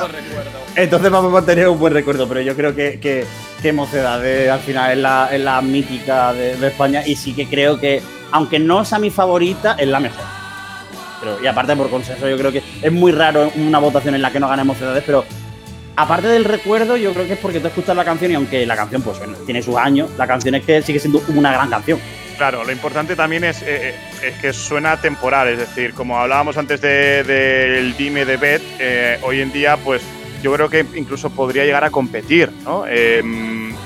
recuerdo. 0.07 0.57
Entonces 0.75 1.11
vamos 1.11 1.31
a 1.31 1.33
mantener 1.35 1.69
un 1.69 1.79
buen 1.79 1.93
recuerdo, 1.93 2.27
pero 2.27 2.41
yo 2.41 2.55
creo 2.55 2.75
que, 2.75 2.99
que, 2.99 3.25
que 3.61 3.73
Mocedades 3.73 4.49
al 4.49 4.59
final 4.59 4.91
es 4.91 4.97
la, 4.97 5.29
es 5.31 5.41
la 5.41 5.61
mítica 5.61 6.33
de, 6.33 6.57
de 6.57 6.67
España 6.67 7.03
y 7.05 7.15
sí 7.15 7.33
que 7.33 7.47
creo 7.47 7.79
que, 7.79 8.01
aunque 8.31 8.59
no 8.59 8.83
sea 8.83 8.99
mi 8.99 9.09
favorita, 9.09 9.75
es 9.79 9.87
la 9.87 9.99
mejor. 9.99 10.25
Pero, 11.21 11.41
y 11.41 11.47
aparte 11.47 11.75
por 11.75 11.89
consenso, 11.89 12.27
yo 12.27 12.37
creo 12.37 12.51
que 12.51 12.61
es 12.81 12.91
muy 12.91 13.13
raro 13.13 13.49
una 13.55 13.79
votación 13.79 14.15
en 14.15 14.21
la 14.21 14.31
que 14.31 14.41
no 14.41 14.49
gane 14.49 14.65
Mocedades, 14.65 15.03
pero 15.05 15.23
aparte 15.95 16.27
del 16.27 16.45
recuerdo, 16.45 16.97
yo 16.97 17.13
creo 17.13 17.27
que 17.27 17.33
es 17.33 17.39
porque 17.39 17.59
tú 17.59 17.67
escuchas 17.67 17.95
la 17.95 18.05
canción 18.05 18.31
y 18.31 18.35
aunque 18.35 18.65
la 18.65 18.75
canción 18.75 19.01
pues 19.01 19.17
bueno, 19.19 19.33
tiene 19.45 19.61
sus 19.61 19.75
años, 19.75 20.09
la 20.17 20.27
canción 20.27 20.55
es 20.55 20.63
que 20.63 20.81
sigue 20.81 20.99
siendo 20.99 21.21
una 21.29 21.51
gran 21.51 21.69
canción. 21.69 21.99
Claro, 22.37 22.63
lo 22.63 22.71
importante 22.71 23.15
también 23.15 23.43
es, 23.43 23.61
eh, 23.61 23.89
eh, 23.89 23.95
es 24.23 24.33
que 24.41 24.53
suena 24.53 24.97
temporal, 24.97 25.49
es 25.49 25.59
decir, 25.59 25.93
como 25.93 26.17
hablábamos 26.17 26.57
antes 26.57 26.81
del 26.81 27.27
de, 27.27 27.93
Dime 27.97 28.25
de 28.25 28.37
Bet, 28.37 28.61
eh, 28.79 29.19
hoy 29.21 29.41
en 29.41 29.51
día, 29.51 29.77
pues 29.77 30.01
yo 30.43 30.53
creo 30.53 30.69
que 30.69 30.85
incluso 30.95 31.29
podría 31.29 31.63
llegar 31.63 31.83
a 31.85 31.89
competir, 31.89 32.51
¿no? 32.63 32.85
Eh, 32.87 33.23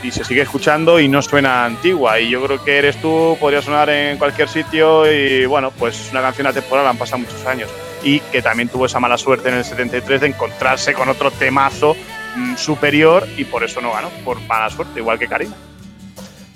y 0.03 0.11
se 0.11 0.23
sigue 0.23 0.41
escuchando 0.41 0.99
y 0.99 1.07
no 1.07 1.21
suena 1.21 1.65
antigua. 1.65 2.19
Y 2.19 2.29
yo 2.29 2.43
creo 2.43 2.63
que 2.63 2.77
eres 2.77 2.99
tú, 2.99 3.38
podría 3.39 3.61
sonar 3.61 3.89
en 3.89 4.17
cualquier 4.17 4.49
sitio 4.49 5.11
y 5.11 5.45
bueno, 5.45 5.71
pues 5.71 5.99
es 5.99 6.11
una 6.11 6.21
canción 6.21 6.47
atemporal, 6.47 6.88
han 6.88 6.97
pasado 6.97 7.19
muchos 7.19 7.45
años. 7.45 7.69
Y 8.03 8.19
que 8.19 8.41
también 8.41 8.69
tuvo 8.69 8.86
esa 8.86 8.99
mala 8.99 9.18
suerte 9.18 9.49
en 9.49 9.56
el 9.56 9.64
73 9.64 10.22
de 10.22 10.28
encontrarse 10.28 10.94
con 10.94 11.10
otro 11.10 11.32
temazo 11.32 11.95
mm, 12.36 12.56
superior 12.56 13.28
y 13.38 13.45
por 13.45 13.64
eso 13.64 13.82
no 13.82 13.91
ganó, 13.91 14.10
por 14.24 14.40
mala 14.41 14.69
suerte, 14.69 14.99
igual 14.99 15.19
que 15.19 15.28
Karina. 15.28 15.56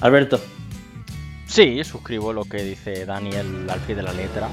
Alberto. 0.02 0.40
Sí, 1.46 1.84
suscribo 1.84 2.32
lo 2.32 2.46
que 2.46 2.64
dice 2.64 3.06
Daniel 3.06 3.68
al 3.70 3.80
pie 3.82 3.96
de 3.96 4.04
la 4.04 4.14
letra. 4.14 4.48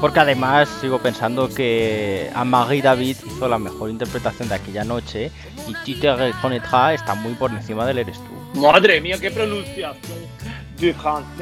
Porque 0.00 0.20
además 0.20 0.68
sigo 0.80 0.98
pensando 0.98 1.48
que 1.48 2.30
Amari 2.34 2.82
David 2.82 3.16
hizo 3.26 3.48
la 3.48 3.58
mejor 3.58 3.90
interpretación 3.90 4.48
de 4.48 4.56
aquella 4.56 4.84
noche 4.84 5.30
y 5.68 5.74
Tite 5.84 6.14
Reconnaîtra 6.16 6.94
está 6.94 7.14
muy 7.14 7.34
por 7.34 7.50
encima 7.50 7.86
del 7.86 7.98
Eres 7.98 8.18
tú. 8.18 8.60
Madre 8.60 9.00
mía, 9.00 9.18
qué 9.20 9.30
pronunciación. 9.30 9.94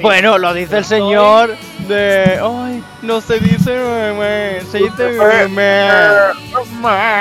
Bueno, 0.01 0.39
lo 0.39 0.55
dice 0.55 0.79
el 0.79 0.85
señor 0.85 1.57
de... 1.89 2.41
Ay, 2.43 2.83
no 3.03 3.21
se 3.21 3.39
dice 3.41 3.71
meme, 3.73 4.61
se 4.71 4.79
dice 4.79 5.09
meme. 5.49 5.89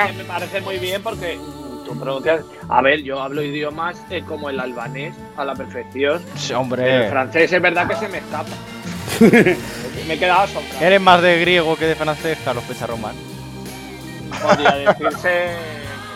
Que 0.06 0.12
Me 0.12 0.24
parece 0.24 0.60
muy 0.60 0.78
bien 0.78 1.02
porque 1.02 1.38
tú 1.84 1.98
pronuncias. 1.98 2.44
A 2.68 2.82
ver, 2.82 3.02
yo 3.02 3.20
hablo 3.20 3.42
idiomas 3.42 4.02
eh, 4.10 4.22
como 4.26 4.50
el 4.50 4.60
albanés 4.60 5.14
a 5.36 5.44
la 5.44 5.54
perfección. 5.54 6.22
Sí, 6.36 6.48
Pero 6.48 6.58
el 6.58 6.62
hombre, 6.62 7.10
francés 7.10 7.52
es 7.52 7.62
verdad 7.62 7.88
que 7.88 7.96
se 7.96 8.08
me 8.08 8.18
escapa. 8.18 8.50
me 10.06 10.14
he 10.14 10.18
quedado 10.18 10.42
asombrado. 10.42 10.84
eres 10.84 11.00
más 11.00 11.22
de 11.22 11.40
griego 11.40 11.76
que 11.76 11.86
de 11.86 11.94
francés, 11.94 12.38
Carlos 12.44 12.64
Pecharromán. 12.64 13.14
Podría 14.42 14.92
decirse. 14.92 15.56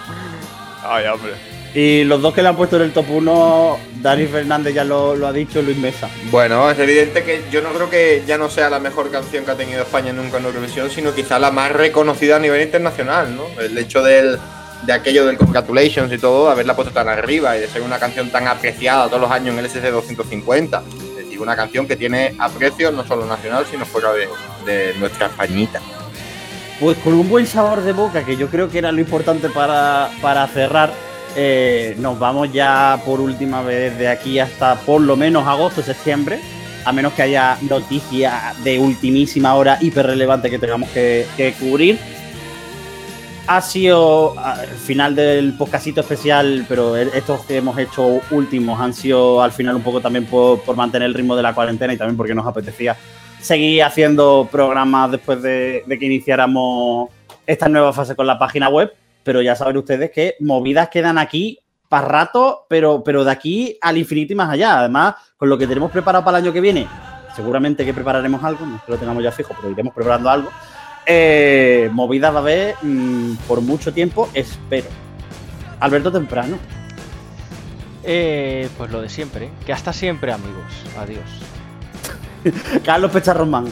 Ay, 0.82 1.06
hombre. 1.06 1.55
Y 1.74 2.04
los 2.04 2.22
dos 2.22 2.32
que 2.32 2.42
le 2.42 2.48
han 2.48 2.56
puesto 2.56 2.76
en 2.76 2.82
el 2.82 2.92
top 2.92 3.06
1, 3.10 3.78
Dani 4.00 4.26
Fernández 4.26 4.74
ya 4.74 4.84
lo, 4.84 5.14
lo 5.14 5.26
ha 5.26 5.32
dicho, 5.32 5.60
Luis 5.60 5.76
Mesa. 5.76 6.08
Bueno, 6.30 6.70
es 6.70 6.78
evidente 6.78 7.22
que 7.22 7.42
yo 7.50 7.60
no 7.60 7.70
creo 7.70 7.90
que 7.90 8.22
ya 8.26 8.38
no 8.38 8.48
sea 8.48 8.70
la 8.70 8.78
mejor 8.78 9.10
canción 9.10 9.44
que 9.44 9.50
ha 9.50 9.56
tenido 9.56 9.82
España 9.82 10.12
nunca 10.12 10.38
en 10.38 10.46
Eurovisión, 10.46 10.90
sino 10.90 11.14
quizá 11.14 11.38
la 11.38 11.50
más 11.50 11.72
reconocida 11.72 12.36
a 12.36 12.38
nivel 12.38 12.62
internacional, 12.62 13.36
¿no? 13.36 13.44
El 13.60 13.76
hecho 13.76 14.02
del, 14.02 14.38
de 14.84 14.92
aquello 14.92 15.26
del 15.26 15.36
Congratulations 15.36 16.12
y 16.12 16.18
todo, 16.18 16.48
haberla 16.48 16.74
puesto 16.74 16.94
tan 16.94 17.08
arriba 17.08 17.56
y 17.56 17.60
de 17.60 17.68
ser 17.68 17.82
una 17.82 17.98
canción 17.98 18.30
tan 18.30 18.46
apreciada 18.46 19.06
todos 19.06 19.20
los 19.20 19.30
años 19.30 19.54
en 19.54 19.58
el 19.58 19.66
SC 19.66 19.90
250. 19.90 20.82
Es 21.10 21.16
decir, 21.16 21.40
una 21.40 21.56
canción 21.56 21.86
que 21.86 21.96
tiene 21.96 22.34
aprecio 22.38 22.90
no 22.92 23.06
solo 23.06 23.26
nacional, 23.26 23.66
sino 23.70 23.84
fuera 23.84 24.12
de, 24.12 24.28
de 24.64 24.94
nuestra 24.98 25.26
Españita. 25.26 25.80
Pues 26.78 26.98
con 26.98 27.14
un 27.14 27.28
buen 27.28 27.46
sabor 27.46 27.80
de 27.82 27.92
boca, 27.92 28.24
que 28.24 28.36
yo 28.36 28.48
creo 28.48 28.68
que 28.68 28.78
era 28.78 28.92
lo 28.92 29.00
importante 29.00 29.48
para, 29.48 30.10
para 30.20 30.46
cerrar, 30.46 30.92
eh, 31.36 31.94
nos 31.98 32.18
vamos 32.18 32.52
ya 32.52 33.00
por 33.04 33.20
última 33.20 33.62
vez 33.62 33.96
de 33.98 34.08
aquí 34.08 34.38
hasta 34.38 34.74
por 34.76 35.00
lo 35.00 35.16
menos 35.16 35.46
agosto, 35.46 35.82
septiembre, 35.82 36.40
a 36.84 36.92
menos 36.92 37.12
que 37.12 37.22
haya 37.22 37.58
noticias 37.62 38.32
de 38.64 38.78
ultimísima 38.78 39.54
hora 39.54 39.78
hiper 39.80 40.06
relevante 40.06 40.50
que 40.50 40.58
tengamos 40.58 40.88
que, 40.90 41.26
cubrir. 41.60 41.98
Ha 43.48 43.60
sido 43.60 44.34
ah, 44.38 44.56
el 44.62 44.76
final 44.76 45.14
del 45.14 45.52
podcastito 45.56 46.00
especial, 46.00 46.64
pero 46.68 46.96
el- 46.96 47.10
estos 47.14 47.42
que 47.44 47.58
hemos 47.58 47.78
hecho 47.78 48.20
últimos 48.32 48.80
han 48.80 48.92
sido 48.92 49.40
al 49.40 49.52
final 49.52 49.76
un 49.76 49.82
poco 49.82 50.00
también 50.00 50.26
por, 50.26 50.60
por 50.62 50.74
mantener 50.74 51.06
el 51.06 51.14
ritmo 51.14 51.36
de 51.36 51.42
la 51.44 51.54
cuarentena 51.54 51.92
y 51.92 51.96
también 51.96 52.16
porque 52.16 52.34
nos 52.34 52.44
apetecía 52.46 52.96
seguir 53.40 53.84
haciendo 53.84 54.48
programas 54.50 55.12
después 55.12 55.40
de, 55.42 55.84
de 55.86 55.98
que 55.98 56.06
iniciáramos 56.06 57.08
esta 57.46 57.68
nueva 57.68 57.92
fase 57.92 58.16
con 58.16 58.26
la 58.26 58.36
página 58.38 58.68
web. 58.68 58.92
Pero 59.26 59.42
ya 59.42 59.56
saben 59.56 59.76
ustedes 59.76 60.12
que 60.12 60.36
movidas 60.38 60.88
quedan 60.88 61.18
aquí 61.18 61.58
para 61.88 62.06
rato, 62.06 62.64
pero, 62.68 63.02
pero 63.02 63.24
de 63.24 63.32
aquí 63.32 63.76
al 63.80 63.98
infinito 63.98 64.34
y 64.34 64.36
más 64.36 64.50
allá. 64.50 64.78
Además, 64.78 65.16
con 65.36 65.48
lo 65.48 65.58
que 65.58 65.66
tenemos 65.66 65.90
preparado 65.90 66.24
para 66.24 66.38
el 66.38 66.44
año 66.44 66.52
que 66.52 66.60
viene, 66.60 66.86
seguramente 67.34 67.84
que 67.84 67.92
prepararemos 67.92 68.44
algo, 68.44 68.64
no 68.64 68.76
es 68.76 68.82
que 68.82 68.92
lo 68.92 68.98
tengamos 68.98 69.24
ya 69.24 69.32
fijo, 69.32 69.52
pero 69.56 69.72
iremos 69.72 69.92
preparando 69.92 70.30
algo. 70.30 70.50
Eh, 71.04 71.90
movidas 71.92 72.32
va 72.32 72.36
a 72.36 72.40
haber 72.40 72.76
mm, 72.82 73.34
por 73.48 73.60
mucho 73.62 73.92
tiempo, 73.92 74.28
espero. 74.32 74.86
Alberto 75.80 76.12
Temprano. 76.12 76.56
Eh, 78.04 78.68
pues 78.78 78.92
lo 78.92 79.02
de 79.02 79.08
siempre, 79.08 79.50
que 79.66 79.72
hasta 79.72 79.92
siempre 79.92 80.32
amigos. 80.32 80.72
Adiós. 81.00 81.24
Carlos 82.84 83.10
Pecharromán. 83.10 83.66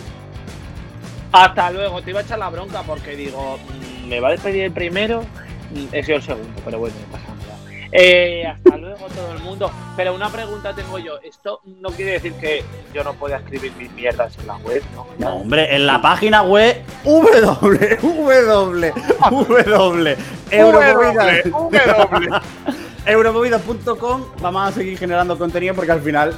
Hasta 1.31 1.71
luego, 1.71 2.03
te 2.03 2.11
iba 2.11 2.19
a 2.19 2.23
echar 2.25 2.41
la 2.41 2.51
bronca 2.51 2.83
porque 2.83 3.15
digo, 3.15 3.57
mm, 3.59 3.94
me 4.07 4.21
va 4.21 4.29
a 4.29 4.33
despedir 4.33 4.65
el 4.65 4.73
primero, 4.73 5.25
he 5.93 6.03
sido 6.03 6.19
el 6.19 6.23
segundo, 6.23 6.61
pero 6.65 6.79
bueno, 6.79 6.95
no 7.07 7.13
pasa 7.13 7.35
nada. 7.35 7.59
Eh, 7.93 8.45
hasta 8.47 8.77
luego 8.77 9.07
todo 9.07 9.33
el 9.33 9.39
mundo. 9.41 9.71
Pero 9.97 10.15
una 10.15 10.29
pregunta 10.29 10.75
tengo 10.75 10.99
yo, 10.99 11.19
esto 11.23 11.61
no 11.81 11.89
quiere 11.91 12.13
decir 12.13 12.35
que 12.35 12.63
yo 12.93 13.03
no 13.05 13.15
pueda 13.15 13.37
escribir 13.37 13.73
mis 13.79 13.91
mierdas 13.93 14.37
en 14.39 14.49
la 14.49 14.57
web, 14.57 14.83
¿no? 14.95 15.07
No, 15.19 15.37
hombre, 15.37 15.75
en 15.75 15.87
la 15.87 16.03
página 16.03 16.43
web 16.43 16.83
www, 17.05 17.99
www, 18.03 18.93
Euromovidas. 20.51 21.47
Euromovidas.com 23.07 24.25
vamos 24.41 24.69
a 24.69 24.73
seguir 24.73 24.99
generando 24.99 25.39
contenido 25.39 25.75
porque 25.75 25.93
al 25.93 26.01
final 26.01 26.35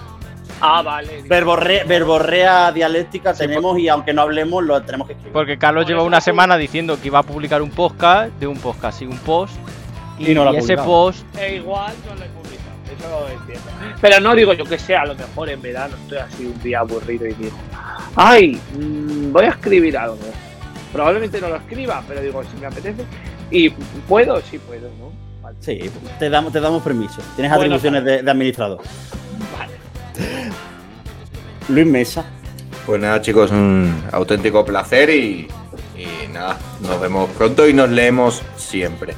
Ah, 0.60 0.82
vale. 0.82 1.22
verborre- 1.24 1.84
verborrea 1.86 2.72
dialéctica 2.72 3.34
tenemos 3.34 3.78
y 3.78 3.88
aunque 3.88 4.12
no 4.14 4.22
hablemos 4.22 4.64
lo 4.64 4.80
tenemos 4.82 5.06
que 5.06 5.12
escribir. 5.14 5.32
Porque 5.32 5.58
Carlos 5.58 5.86
lleva 5.86 6.02
una 6.02 6.20
semana 6.20 6.56
diciendo 6.56 6.98
que 7.00 7.08
iba 7.08 7.18
a 7.18 7.22
publicar 7.22 7.60
un 7.62 7.70
podcast, 7.70 8.30
de 8.40 8.46
un 8.46 8.58
podcast 8.58 9.02
y 9.02 9.06
un 9.06 9.18
post. 9.18 9.54
Y, 10.18 10.30
Y 10.30 10.34
no 10.34 10.44
lo 10.44 10.54
y 10.54 10.56
ese 10.58 10.76
post, 10.78 11.26
E 11.36 11.56
igual 11.56 11.92
no 12.08 12.14
lo 12.14 12.22
he 12.24 12.28
publicado, 12.28 12.76
eso 12.86 13.20
lo 13.20 13.28
entiendo. 13.40 13.96
Pero 14.00 14.20
no 14.20 14.34
digo 14.34 14.54
yo 14.54 14.64
que 14.64 14.78
sea, 14.78 15.02
a 15.02 15.06
lo 15.06 15.14
mejor 15.14 15.50
en 15.50 15.60
verano 15.60 15.94
estoy 16.04 16.18
así 16.18 16.46
un 16.46 16.62
día 16.62 16.80
aburrido 16.80 17.26
y 17.26 17.34
digo, 17.34 17.56
ay, 18.14 18.58
mm, 18.78 19.32
voy 19.32 19.44
a 19.44 19.48
escribir 19.50 19.98
algo. 19.98 20.16
Probablemente 20.92 21.38
no 21.38 21.48
lo 21.50 21.56
escriba, 21.56 22.02
pero 22.08 22.22
digo, 22.22 22.42
si 22.44 22.56
me 22.58 22.66
apetece. 22.66 23.04
Y 23.50 23.68
puedo, 24.08 24.40
sí 24.40 24.58
puedo, 24.58 24.88
¿no? 24.98 25.12
Vale. 25.42 25.56
Sí, 25.60 25.78
te 26.18 26.30
damos, 26.30 26.50
te 26.52 26.60
damos 26.60 26.82
permiso. 26.82 27.20
Tienes 27.36 27.52
Bueno, 27.52 27.74
atribuciones 27.76 28.02
de, 28.04 28.22
de 28.22 28.30
administrador. 28.30 28.80
Luis 31.68 31.86
Mesa. 31.86 32.24
Pues 32.84 33.00
nada, 33.00 33.20
chicos, 33.20 33.50
un 33.50 34.02
auténtico 34.12 34.64
placer 34.64 35.10
y, 35.10 35.48
y 35.96 36.28
nada, 36.32 36.56
nos 36.80 37.00
vemos 37.00 37.28
pronto 37.30 37.68
y 37.68 37.72
nos 37.74 37.90
leemos 37.90 38.42
siempre. 38.56 39.14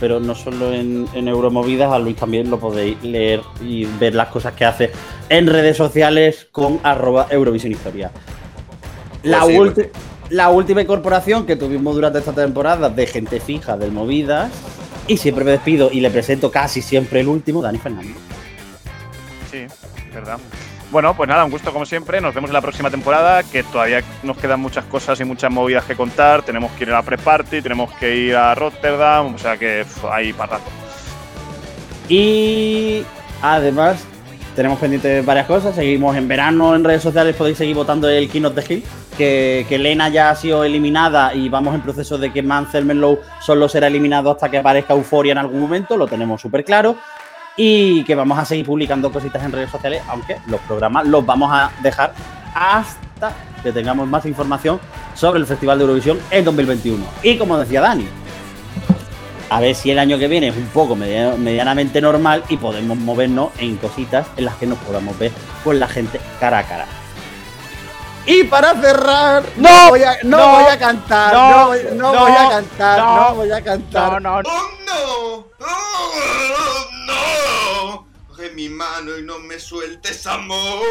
Pero 0.00 0.20
no 0.20 0.34
solo 0.34 0.72
en, 0.72 1.06
en 1.12 1.28
Euromovidas, 1.28 1.92
a 1.92 1.98
Luis 1.98 2.16
también 2.16 2.48
lo 2.48 2.58
podéis 2.58 3.02
leer 3.02 3.42
y 3.60 3.84
ver 3.84 4.14
las 4.14 4.28
cosas 4.28 4.54
que 4.54 4.64
hace 4.64 4.92
en 5.28 5.46
redes 5.48 5.76
sociales 5.76 6.46
con 6.52 6.80
arroba 6.82 7.26
Eurovisión 7.30 7.72
Historia. 7.72 8.10
La, 9.24 9.40
Pues 9.40 9.52
sí, 9.54 9.60
ulti- 9.60 9.74
pues 9.74 9.90
la 10.30 10.48
última 10.50 10.82
incorporación 10.82 11.44
que 11.46 11.56
tuvimos 11.56 11.94
durante 11.94 12.20
esta 12.20 12.32
temporada 12.32 12.88
de 12.88 13.06
gente 13.06 13.40
fija 13.40 13.76
del 13.76 13.92
Movidas. 13.92 14.50
Y 15.08 15.16
siempre 15.16 15.42
me 15.42 15.52
despido 15.52 15.88
y 15.90 16.00
le 16.00 16.10
presento 16.10 16.50
casi 16.50 16.82
siempre 16.82 17.20
el 17.20 17.28
último, 17.28 17.62
Dani 17.62 17.78
Fernández. 17.78 18.14
Sí, 19.50 19.66
verdad. 20.14 20.38
Bueno, 20.90 21.14
pues 21.14 21.28
nada, 21.28 21.44
un 21.44 21.50
gusto 21.50 21.70
como 21.72 21.84
siempre. 21.84 22.20
Nos 22.20 22.34
vemos 22.34 22.48
en 22.48 22.54
la 22.54 22.62
próxima 22.62 22.90
temporada, 22.90 23.42
que 23.42 23.62
todavía 23.62 24.02
nos 24.22 24.38
quedan 24.38 24.60
muchas 24.60 24.86
cosas 24.86 25.20
y 25.20 25.24
muchas 25.24 25.50
movidas 25.50 25.84
que 25.84 25.94
contar. 25.94 26.42
Tenemos 26.42 26.72
que 26.72 26.84
ir 26.84 26.90
a 26.90 26.94
la 26.94 27.02
pre-party, 27.02 27.60
tenemos 27.60 27.92
que 27.94 28.16
ir 28.16 28.36
a 28.36 28.54
Rotterdam, 28.54 29.34
o 29.34 29.38
sea 29.38 29.58
que 29.58 29.84
pf, 29.84 30.06
hay 30.10 30.32
para 30.32 30.52
rato. 30.52 30.70
Y 32.08 33.04
además, 33.42 34.02
tenemos 34.56 34.78
pendientes 34.78 35.24
varias 35.26 35.46
cosas. 35.46 35.74
Seguimos 35.74 36.16
en 36.16 36.26
verano 36.26 36.74
en 36.74 36.82
redes 36.82 37.02
sociales, 37.02 37.36
podéis 37.36 37.58
seguir 37.58 37.76
votando 37.76 38.08
el 38.08 38.30
Keynote 38.30 38.60
de 38.62 38.74
Hill. 38.74 38.84
Que, 39.18 39.66
que 39.68 39.78
Lena 39.78 40.08
ya 40.10 40.30
ha 40.30 40.36
sido 40.36 40.62
eliminada 40.62 41.34
y 41.34 41.48
vamos 41.48 41.74
en 41.74 41.80
proceso 41.80 42.18
de 42.18 42.32
que 42.32 42.40
Mansell 42.40 42.84
Menlow 42.84 43.18
solo 43.40 43.68
será 43.68 43.88
eliminado 43.88 44.30
hasta 44.30 44.48
que 44.48 44.58
aparezca 44.58 44.94
Euforia 44.94 45.32
en 45.32 45.38
algún 45.38 45.60
momento, 45.60 45.96
lo 45.96 46.06
tenemos 46.06 46.40
súper 46.40 46.64
claro. 46.64 46.96
Y 47.60 48.04
que 48.04 48.14
vamos 48.14 48.38
a 48.38 48.44
seguir 48.44 48.64
publicando 48.64 49.10
cositas 49.12 49.42
en 49.42 49.50
redes 49.52 49.68
sociales, 49.70 50.00
aunque 50.08 50.36
los 50.46 50.60
programas 50.60 51.04
los 51.06 51.26
vamos 51.26 51.50
a 51.52 51.70
dejar 51.82 52.14
hasta 52.54 53.32
que 53.64 53.72
tengamos 53.72 54.06
más 54.06 54.24
información 54.26 54.78
sobre 55.16 55.40
el 55.40 55.46
Festival 55.46 55.76
de 55.78 55.82
Eurovisión 55.84 56.18
en 56.30 56.44
2021. 56.44 57.04
Y 57.24 57.36
como 57.36 57.58
decía 57.58 57.80
Dani, 57.80 58.06
a 59.50 59.60
ver 59.60 59.74
si 59.74 59.90
el 59.90 59.98
año 59.98 60.18
que 60.18 60.28
viene 60.28 60.48
es 60.48 60.56
un 60.56 60.66
poco 60.66 60.94
media- 60.94 61.34
medianamente 61.36 62.00
normal 62.00 62.44
y 62.48 62.56
podemos 62.58 62.96
movernos 62.96 63.48
en 63.58 63.76
cositas 63.78 64.28
en 64.36 64.44
las 64.44 64.54
que 64.54 64.66
nos 64.66 64.78
podamos 64.78 65.18
ver 65.18 65.32
con 65.64 65.80
la 65.80 65.88
gente 65.88 66.20
cara 66.38 66.58
a 66.60 66.62
cara. 66.62 66.86
Y 68.30 68.44
para 68.44 68.78
cerrar, 68.78 69.42
¡No! 69.56 69.88
voy 69.88 70.02
a, 70.02 70.18
no, 70.22 70.36
¡No! 70.36 70.48
voy 70.60 70.64
a 70.64 70.78
cantar, 70.78 71.32
¡No! 71.32 71.50
no, 71.50 71.66
voy, 71.68 71.80
no 71.94 72.12
¡No! 72.12 72.20
voy 72.20 72.32
a 72.32 72.48
cantar, 72.50 72.98
no, 72.98 73.16
¡No! 73.16 73.34
voy 73.36 73.52
a 73.52 73.64
cantar. 73.64 74.12
No, 74.12 74.20
no, 74.20 74.50
¡Oh, 74.50 74.70
no! 74.86 75.48
¡Oh, 75.60 76.88
no! 77.06 78.08
Coge 78.28 78.50
mi 78.50 78.68
mano 78.68 79.16
y 79.16 79.22
no 79.22 79.38
me 79.38 79.58
sueltes, 79.58 80.26
amor. 80.26 80.84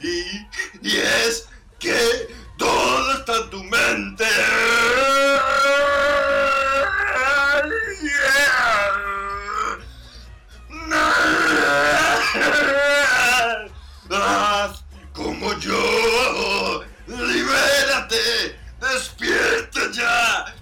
Y, 0.00 0.46
y 0.82 0.96
es 0.98 1.48
que 1.78 1.96
todo 2.58 3.12
está 3.14 3.36
en 3.38 3.50
tu 3.50 3.64
mente. 3.64 4.26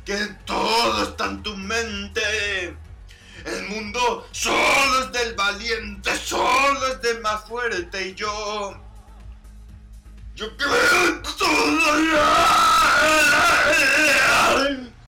Que 0.05 0.16
todo 0.44 1.02
está 1.02 1.26
en 1.26 1.43
tu 1.43 1.56
mente. 1.56 2.76
El 3.44 3.68
mundo 3.68 4.26
solo 4.32 5.05
es 5.05 5.12
del 5.12 5.35
valiente, 5.35 6.16
solo 6.16 6.86
es 6.89 7.01
del 7.02 7.20
más 7.20 7.44
fuerte 7.44 8.09
y 8.09 8.14
yo. 8.14 8.74
Yo 10.35 10.56
creo 10.56 11.22
todo. 11.39 11.64